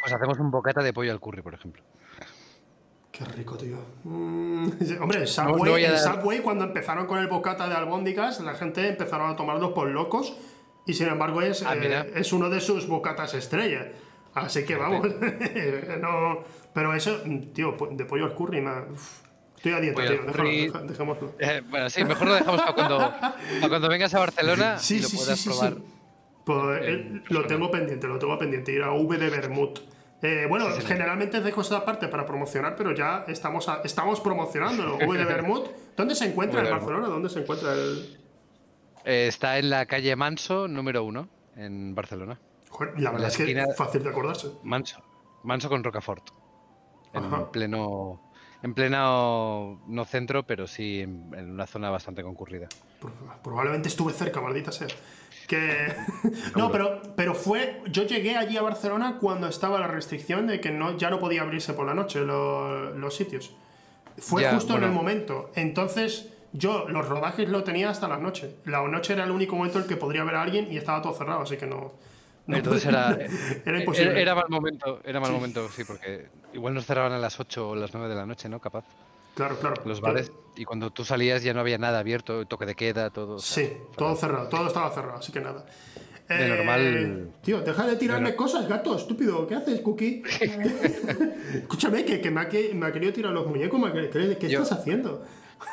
pues 0.00 0.12
hacemos 0.12 0.38
un 0.38 0.50
bocata 0.52 0.82
de 0.82 0.92
pollo 0.92 1.10
al 1.10 1.18
curry, 1.18 1.42
por 1.42 1.54
ejemplo. 1.54 1.82
Qué 3.16 3.24
rico, 3.26 3.56
tío. 3.56 3.76
Mm, 4.02 4.70
hombre, 5.00 5.20
el 5.20 5.28
Subway, 5.28 5.70
no 5.70 6.32
el 6.32 6.42
cuando 6.42 6.64
empezaron 6.64 7.06
con 7.06 7.20
el 7.20 7.28
bocata 7.28 7.68
de 7.68 7.74
albóndigas, 7.74 8.40
la 8.40 8.54
gente 8.54 8.88
empezaron 8.88 9.30
a 9.30 9.36
tomarlos 9.36 9.70
por 9.72 9.88
locos. 9.88 10.36
Y 10.84 10.94
sin 10.94 11.08
embargo, 11.08 11.40
es, 11.40 11.62
Ah, 11.62 11.76
eh, 11.76 12.12
es 12.16 12.32
uno 12.32 12.50
de 12.50 12.60
sus 12.60 12.88
bocatas 12.88 13.34
estrella. 13.34 13.92
Así 14.34 14.64
que 14.64 14.74
vamos. 14.74 15.06
no, 16.00 16.42
pero 16.74 16.92
eso, 16.92 17.20
mm, 17.24 17.52
tío, 17.52 17.76
de 17.92 18.04
pollo 18.04 18.24
al 18.24 18.34
curry, 18.34 18.64
estoy 19.56 19.72
a 19.72 19.80
dieta, 19.80 20.02
tío. 20.06 20.20
al 20.20 20.26
Déjalo, 20.26 20.86
dejémoslo. 20.86 21.34
Eh, 21.38 21.62
bueno, 21.70 21.88
sí, 21.88 22.04
mejor 22.04 22.26
lo 22.26 22.34
dejamos 22.34 22.62
para 22.62 22.74
cuando, 22.74 22.98
para 22.98 23.68
cuando 23.68 23.88
vengas 23.88 24.12
a 24.14 24.18
Barcelona 24.18 24.78
Sí, 24.78 24.96
y 24.96 25.02
lo 25.02 25.08
sí, 25.08 25.16
puedas 25.16 25.38
sí, 25.38 25.48
probar. 25.48 25.76
Pues, 26.44 26.80
eh, 26.82 27.22
lo 27.28 27.46
tengo 27.46 27.70
pendiente, 27.70 28.08
lo 28.08 28.18
tengo 28.18 28.36
pendiente, 28.36 28.72
ir 28.72 28.82
a 28.82 28.92
V 28.92 29.16
de 29.16 29.30
Bermud. 29.30 29.78
Eh, 30.22 30.46
bueno, 30.48 30.66
generalmente 30.86 31.40
dejo 31.40 31.60
esta 31.60 31.84
parte 31.84 32.08
para 32.08 32.24
promocionar, 32.24 32.76
pero 32.76 32.94
ya 32.94 33.24
estamos, 33.28 33.68
a- 33.68 33.82
estamos 33.84 34.20
promocionándolo. 34.20 34.96
V 35.06 35.18
de 35.18 35.24
Bermud. 35.24 35.66
¿Dónde 35.96 36.14
se 36.14 36.24
encuentra 36.26 36.62
Bermud. 36.62 36.78
Barcelona? 36.78 37.08
¿Dónde 37.08 37.28
se 37.28 37.40
encuentra 37.40 37.72
el...? 37.74 38.18
Eh, 39.04 39.26
está 39.28 39.58
en 39.58 39.68
la 39.68 39.84
calle 39.86 40.16
Manso, 40.16 40.66
número 40.66 41.04
uno, 41.04 41.28
en 41.56 41.94
Barcelona. 41.94 42.38
Joder, 42.70 42.98
la 43.00 43.10
verdad 43.10 43.26
la 43.26 43.28
es 43.28 43.36
que 43.36 43.52
es 43.52 43.76
fácil 43.76 44.02
de 44.02 44.08
acordarse. 44.08 44.48
Manso. 44.62 45.02
Manso 45.42 45.68
con 45.68 45.84
Rocafort. 45.84 46.30
En 47.12 47.24
Ajá. 47.24 47.52
pleno. 47.52 48.20
En 48.62 48.72
pleno. 48.72 49.82
No 49.86 50.04
centro, 50.06 50.44
pero 50.46 50.66
sí 50.66 51.02
en, 51.02 51.30
en 51.36 51.50
una 51.50 51.66
zona 51.66 51.90
bastante 51.90 52.22
concurrida. 52.22 52.66
Pro- 52.98 53.12
Probablemente 53.42 53.88
estuve 53.88 54.12
cerca, 54.14 54.40
maldita 54.40 54.72
sea. 54.72 54.88
Que... 55.48 55.92
no, 56.56 56.70
pero, 56.72 57.02
pero 57.16 57.34
fue... 57.34 57.82
Yo 57.90 58.04
llegué 58.04 58.36
allí 58.36 58.56
a 58.56 58.62
Barcelona 58.62 59.18
cuando 59.20 59.46
estaba 59.48 59.78
la 59.78 59.86
restricción 59.86 60.46
de 60.46 60.60
que 60.60 60.70
no, 60.70 60.96
ya 60.96 61.10
no 61.10 61.18
podía 61.18 61.42
abrirse 61.42 61.74
por 61.74 61.86
la 61.86 61.94
noche 61.94 62.20
lo- 62.20 62.90
los 62.94 63.14
sitios. 63.16 63.54
Fue 64.18 64.48
justo 64.48 64.76
en 64.76 64.84
el 64.84 64.90
momento. 64.92 65.50
Entonces, 65.54 66.30
yo 66.52 66.88
los 66.88 67.08
rodajes 67.08 67.48
lo 67.48 67.64
tenía 67.64 67.90
hasta 67.90 68.08
la 68.08 68.16
noche. 68.16 68.56
La 68.64 68.80
noche 68.86 69.12
era 69.12 69.24
el 69.24 69.30
único 69.32 69.56
momento 69.56 69.78
en 69.78 69.84
el 69.84 69.88
que 69.88 69.96
podría 69.96 70.24
ver 70.24 70.36
a 70.36 70.42
alguien 70.42 70.72
y 70.72 70.76
estaba 70.76 71.02
todo 71.02 71.12
cerrado, 71.14 71.42
así 71.42 71.56
que 71.56 71.66
no... 71.66 71.92
no 72.46 72.56
Entonces 72.56 72.86
era. 72.86 73.10
Era 73.66 73.78
imposible. 73.80 74.12
Era, 74.12 74.20
era 74.20 74.34
mal 74.36 74.46
momento, 74.48 75.00
era 75.04 75.18
mal 75.20 75.30
Sí. 75.30 75.34
momento, 75.34 75.68
sí, 75.68 75.84
porque 75.84 76.26
igual 76.52 76.74
nos 76.74 76.86
cerraban 76.86 77.12
a 77.12 77.18
las 77.18 77.38
8 77.40 77.70
o 77.70 77.74
las 77.74 77.92
9 77.92 78.08
de 78.08 78.14
la 78.14 78.24
noche, 78.26 78.48
¿no? 78.48 78.60
Capaz. 78.60 78.84
Claro, 79.34 79.58
claro. 79.58 79.82
Los 79.84 80.00
bares. 80.00 80.30
Y 80.56 80.64
cuando 80.64 80.90
tú 80.90 81.04
salías 81.04 81.42
ya 81.42 81.52
no 81.52 81.60
había 81.60 81.78
nada 81.78 81.98
abierto, 81.98 82.46
toque 82.46 82.66
de 82.66 82.74
queda, 82.76 83.10
todo. 83.10 83.36
o 83.36 83.38
sea, 83.40 83.64
Sí, 83.64 83.72
todo 83.96 84.14
cerrado, 84.14 84.48
todo 84.48 84.66
estaba 84.68 84.90
cerrado, 84.92 85.18
así 85.18 85.32
que 85.32 85.40
nada. 85.40 85.66
Eh, 86.28 86.34
De 86.34 86.48
normal- 86.48 87.32
Tío, 87.42 87.60
deja 87.60 87.86
de 87.86 87.96
tirarme 87.96 88.34
cosas, 88.36 88.66
gato, 88.68 88.96
estúpido. 88.96 89.46
¿Qué 89.46 89.56
haces, 89.56 89.80
Cookie? 89.80 90.22
Escúchame, 91.54 92.04
que, 92.04 92.20
que 92.20 92.30
me, 92.30 92.40
ha, 92.40 92.48
que 92.48 92.72
me 92.74 92.86
ha 92.86 92.92
querido 92.92 93.12
tirar 93.12 93.32
los 93.32 93.46
muñecos. 93.46 93.78
me 93.80 94.08
¿Qué, 94.10 94.36
qué 94.38 94.48
Yo- 94.48 94.62
estás 94.62 94.78
haciendo? 94.78 95.24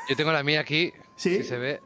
Yo 0.10 0.16
tengo 0.16 0.32
la 0.32 0.44
mía 0.44 0.60
aquí. 0.62 0.92
Sí. 1.16 1.38
Si 1.38 1.44
se 1.44 1.58
ve. 1.58 1.80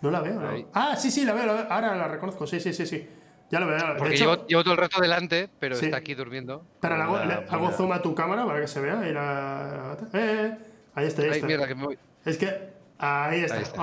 No 0.00 0.10
la 0.10 0.20
veo, 0.20 0.40
¿no? 0.40 0.50
Ah, 0.74 0.96
sí, 0.96 1.10
sí, 1.10 1.24
la 1.24 1.32
veo, 1.32 1.46
la 1.46 1.52
veo. 1.52 1.66
Ahora 1.70 1.94
la 1.94 2.08
reconozco, 2.08 2.46
sí, 2.46 2.58
sí, 2.60 2.72
sí, 2.72 2.86
sí. 2.86 3.06
Ya 3.50 3.60
la 3.60 3.66
veo, 3.66 3.76
ya 3.78 3.84
la 3.84 3.90
veo. 3.90 3.98
Porque 3.98 4.14
hecho, 4.14 4.24
llevo, 4.34 4.46
llevo 4.46 4.62
todo 4.64 4.74
el 4.74 4.80
rato 4.80 5.00
delante, 5.00 5.48
pero 5.60 5.76
Sí. 5.76 5.84
está 5.86 5.98
aquí 5.98 6.14
durmiendo. 6.14 6.66
le 6.82 6.88
hago, 6.88 7.18
la- 7.18 7.44
hago 7.48 7.70
zoom 7.70 7.92
a 7.92 8.02
tu 8.02 8.14
cámara 8.14 8.44
para 8.44 8.60
que 8.60 8.66
se 8.68 8.80
vea. 8.80 9.08
Y 9.08 9.12
la... 9.12 9.96
eh, 10.00 10.08
eh, 10.14 10.58
ahí 10.94 11.06
está, 11.06 11.22
ahí 11.22 11.28
Ay, 11.28 11.34
está. 11.36 11.46
mierda, 11.46 11.66
que 11.68 11.74
me 11.74 11.84
voy. 11.86 11.98
Es 12.24 12.36
que... 12.38 12.72
Ahí 13.04 13.40
está. 13.40 13.56
Ahí 13.56 13.62
está. 13.62 13.80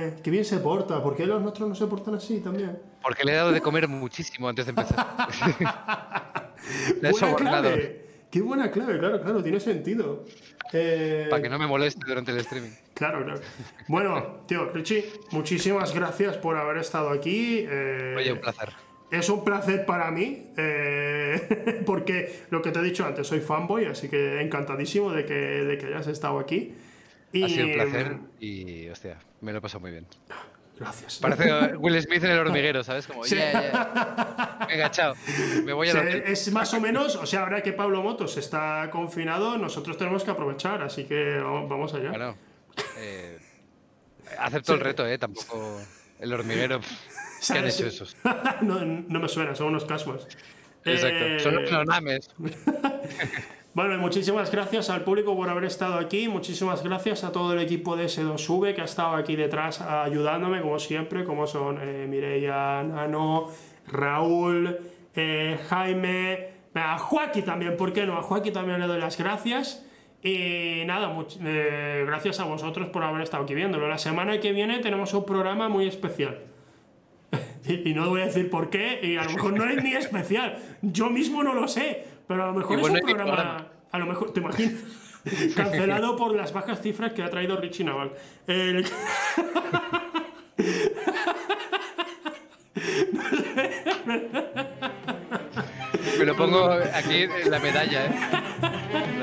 Ay, 0.00 0.14
qué 0.22 0.30
bien 0.30 0.44
se 0.44 0.58
porta. 0.58 1.00
¿Por 1.00 1.14
qué 1.14 1.24
los 1.26 1.40
nuestros 1.40 1.68
no 1.68 1.74
se 1.76 1.86
portan 1.86 2.14
así 2.16 2.40
también? 2.40 2.76
Porque 3.02 3.22
le 3.24 3.32
he 3.32 3.36
dado 3.36 3.52
de 3.52 3.60
comer 3.60 3.86
muchísimo 3.86 4.48
antes 4.48 4.66
de 4.66 4.70
empezar. 4.70 5.06
Le 7.00 7.08
he 7.08 7.12
Buena 7.12 7.26
sobornado. 7.28 7.62
clave. 7.68 8.04
Qué 8.30 8.42
buena 8.42 8.70
clave, 8.70 8.98
claro, 8.98 9.22
claro, 9.22 9.42
tiene 9.42 9.58
sentido. 9.60 10.24
Eh, 10.72 11.28
Para 11.30 11.40
que 11.40 11.48
no 11.48 11.58
me 11.58 11.66
moleste 11.66 12.04
durante 12.06 12.30
el 12.32 12.38
streaming. 12.38 12.72
Claro, 12.94 13.24
claro. 13.24 13.40
Bueno, 13.86 14.40
tío, 14.46 14.66
Richie, 14.70 15.08
muchísimas 15.30 15.94
gracias 15.94 16.36
por 16.36 16.56
haber 16.56 16.78
estado 16.78 17.08
aquí. 17.10 17.64
eh, 17.66 18.14
Oye, 18.18 18.32
un 18.32 18.40
placer. 18.40 18.70
Es 19.10 19.28
un 19.30 19.42
placer 19.44 19.86
para 19.86 20.10
mí, 20.10 20.50
eh, 20.56 21.82
porque 21.86 22.44
lo 22.50 22.60
que 22.60 22.70
te 22.70 22.80
he 22.80 22.82
dicho 22.82 23.06
antes, 23.06 23.26
soy 23.26 23.40
fanboy, 23.40 23.86
así 23.86 24.08
que 24.08 24.40
encantadísimo 24.40 25.12
de 25.12 25.24
que, 25.24 25.34
de 25.34 25.78
que 25.78 25.86
hayas 25.86 26.06
estado 26.08 26.38
aquí. 26.38 26.74
Y, 27.32 27.42
Ha 27.44 27.48
sido 27.48 27.66
un 27.66 27.72
placer 27.72 28.16
y, 28.40 28.88
hostia, 28.88 29.18
me 29.40 29.52
lo 29.52 29.58
he 29.58 29.60
pasado 29.60 29.80
muy 29.80 29.90
bien. 29.90 30.06
Gracias. 30.78 31.18
Parece 31.18 31.76
Will 31.78 32.00
Smith 32.00 32.22
en 32.22 32.30
el 32.30 32.38
hormiguero, 32.38 32.84
¿sabes? 32.84 33.06
Como, 33.06 33.24
Sí. 33.24 33.34
yeah, 33.34 33.52
yeah. 33.52 34.66
Venga, 34.68 34.90
chao. 34.90 35.14
Me 35.64 35.72
voy 35.72 35.88
a 35.88 35.94
la... 35.94 36.02
es 36.02 36.52
más 36.52 36.72
o 36.74 36.80
menos, 36.80 37.16
o 37.16 37.26
sea, 37.26 37.40
ahora 37.40 37.62
que 37.62 37.72
Pablo 37.72 38.02
Motos 38.02 38.36
está 38.36 38.88
confinado, 38.90 39.58
nosotros 39.58 39.96
tenemos 39.96 40.22
que 40.22 40.30
aprovechar, 40.30 40.82
así 40.82 41.04
que 41.04 41.38
vamos 41.40 41.94
allá. 41.94 42.10
Bueno, 42.10 42.36
eh, 42.98 43.38
acepto 44.38 44.74
el 44.74 44.80
reto, 44.80 45.06
¿eh? 45.06 45.18
Tampoco 45.18 45.80
el 46.20 46.32
hormiguero. 46.32 46.80
¿Qué 47.46 47.58
han 47.58 47.66
hecho 47.66 47.86
esos? 47.86 48.16
no, 48.62 48.84
no 48.84 49.20
me 49.20 49.28
suena, 49.28 49.54
son 49.54 49.68
unos 49.68 49.84
casmas. 49.84 50.26
Exacto. 50.84 51.24
Eh, 51.24 51.40
Son 51.40 51.54
los 51.56 51.68
clonames. 51.68 52.30
Bueno, 53.74 53.96
muchísimas 53.98 54.50
gracias 54.50 54.90
al 54.90 55.02
público 55.02 55.36
por 55.36 55.48
haber 55.48 55.64
estado 55.64 55.98
aquí. 55.98 56.26
Muchísimas 56.26 56.82
gracias 56.82 57.22
a 57.22 57.30
todo 57.30 57.52
el 57.52 57.60
equipo 57.60 57.96
de 57.96 58.06
S2V 58.06 58.74
que 58.74 58.80
ha 58.80 58.84
estado 58.84 59.14
aquí 59.14 59.36
detrás 59.36 59.80
ayudándome, 59.80 60.62
como 60.62 60.80
siempre, 60.80 61.22
como 61.24 61.46
son 61.46 61.78
eh, 61.80 62.06
Mireia, 62.08 62.82
Nano, 62.82 63.48
Raúl, 63.86 64.78
eh, 65.14 65.60
Jaime, 65.68 66.48
a 66.74 66.98
Joaquín 66.98 67.44
también, 67.44 67.76
¿por 67.76 67.92
qué 67.92 68.04
no? 68.04 68.16
A 68.18 68.22
Joaquín 68.22 68.52
también 68.52 68.80
le 68.80 68.86
doy 68.88 68.98
las 68.98 69.16
gracias. 69.16 69.84
Y 70.24 70.82
nada, 70.86 71.14
much- 71.14 71.38
eh, 71.44 72.02
gracias 72.04 72.40
a 72.40 72.44
vosotros 72.44 72.88
por 72.88 73.04
haber 73.04 73.22
estado 73.22 73.44
aquí 73.44 73.54
viéndolo. 73.54 73.86
La 73.86 73.98
semana 73.98 74.40
que 74.40 74.50
viene 74.52 74.80
tenemos 74.80 75.14
un 75.14 75.24
programa 75.24 75.68
muy 75.68 75.86
especial. 75.86 76.40
Y, 77.68 77.90
y 77.90 77.94
no 77.94 78.08
voy 78.08 78.22
a 78.22 78.26
decir 78.26 78.48
por 78.50 78.70
qué, 78.70 79.00
y 79.02 79.16
a 79.16 79.24
lo 79.24 79.30
mejor 79.32 79.52
no 79.52 79.68
es 79.68 79.82
ni 79.82 79.92
especial. 79.94 80.58
Yo 80.82 81.10
mismo 81.10 81.42
no 81.42 81.54
lo 81.54 81.68
sé, 81.68 82.04
pero 82.26 82.44
a 82.44 82.46
lo 82.46 82.54
mejor 82.54 82.78
es 82.78 82.88
un 82.88 82.98
programa. 83.00 83.32
programa. 83.34 83.66
A 83.92 83.98
lo 83.98 84.06
mejor, 84.06 84.32
¿te 84.32 84.40
imaginas? 84.40 84.74
Cancelado 85.56 86.16
por 86.16 86.34
las 86.34 86.52
bajas 86.52 86.80
cifras 86.80 87.12
que 87.12 87.22
ha 87.22 87.30
traído 87.30 87.56
Richie 87.60 87.84
Naval. 87.84 88.12
El- 88.46 88.86
Me 96.18 96.24
lo 96.24 96.36
pongo 96.36 96.70
aquí 96.94 97.22
en 97.22 97.50
la 97.50 97.58
medalla, 97.58 98.06
¿eh? 98.06 98.10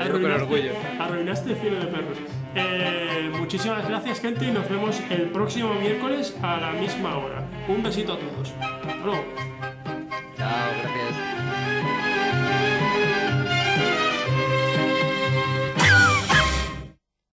Hablo 0.00 0.20
con 0.22 0.30
orgullo. 0.30 0.72
Arruinaste 0.98 1.50
el 1.52 1.56
cielo 1.58 1.80
de 1.80 1.86
perros. 1.86 2.18
Eh, 2.58 3.30
muchísimas 3.38 3.86
gracias, 3.86 4.20
gente, 4.20 4.46
y 4.46 4.50
nos 4.50 4.66
vemos 4.68 4.98
el 5.10 5.28
próximo 5.30 5.74
miércoles 5.74 6.34
a 6.42 6.56
la 6.56 6.72
misma 6.72 7.18
hora. 7.18 7.46
Un 7.68 7.82
besito 7.82 8.14
a 8.14 8.18
todos. 8.18 8.54
Hasta 8.58 9.04
luego. 9.04 9.24
Chao, 10.36 10.70
gracias. 10.82 11.35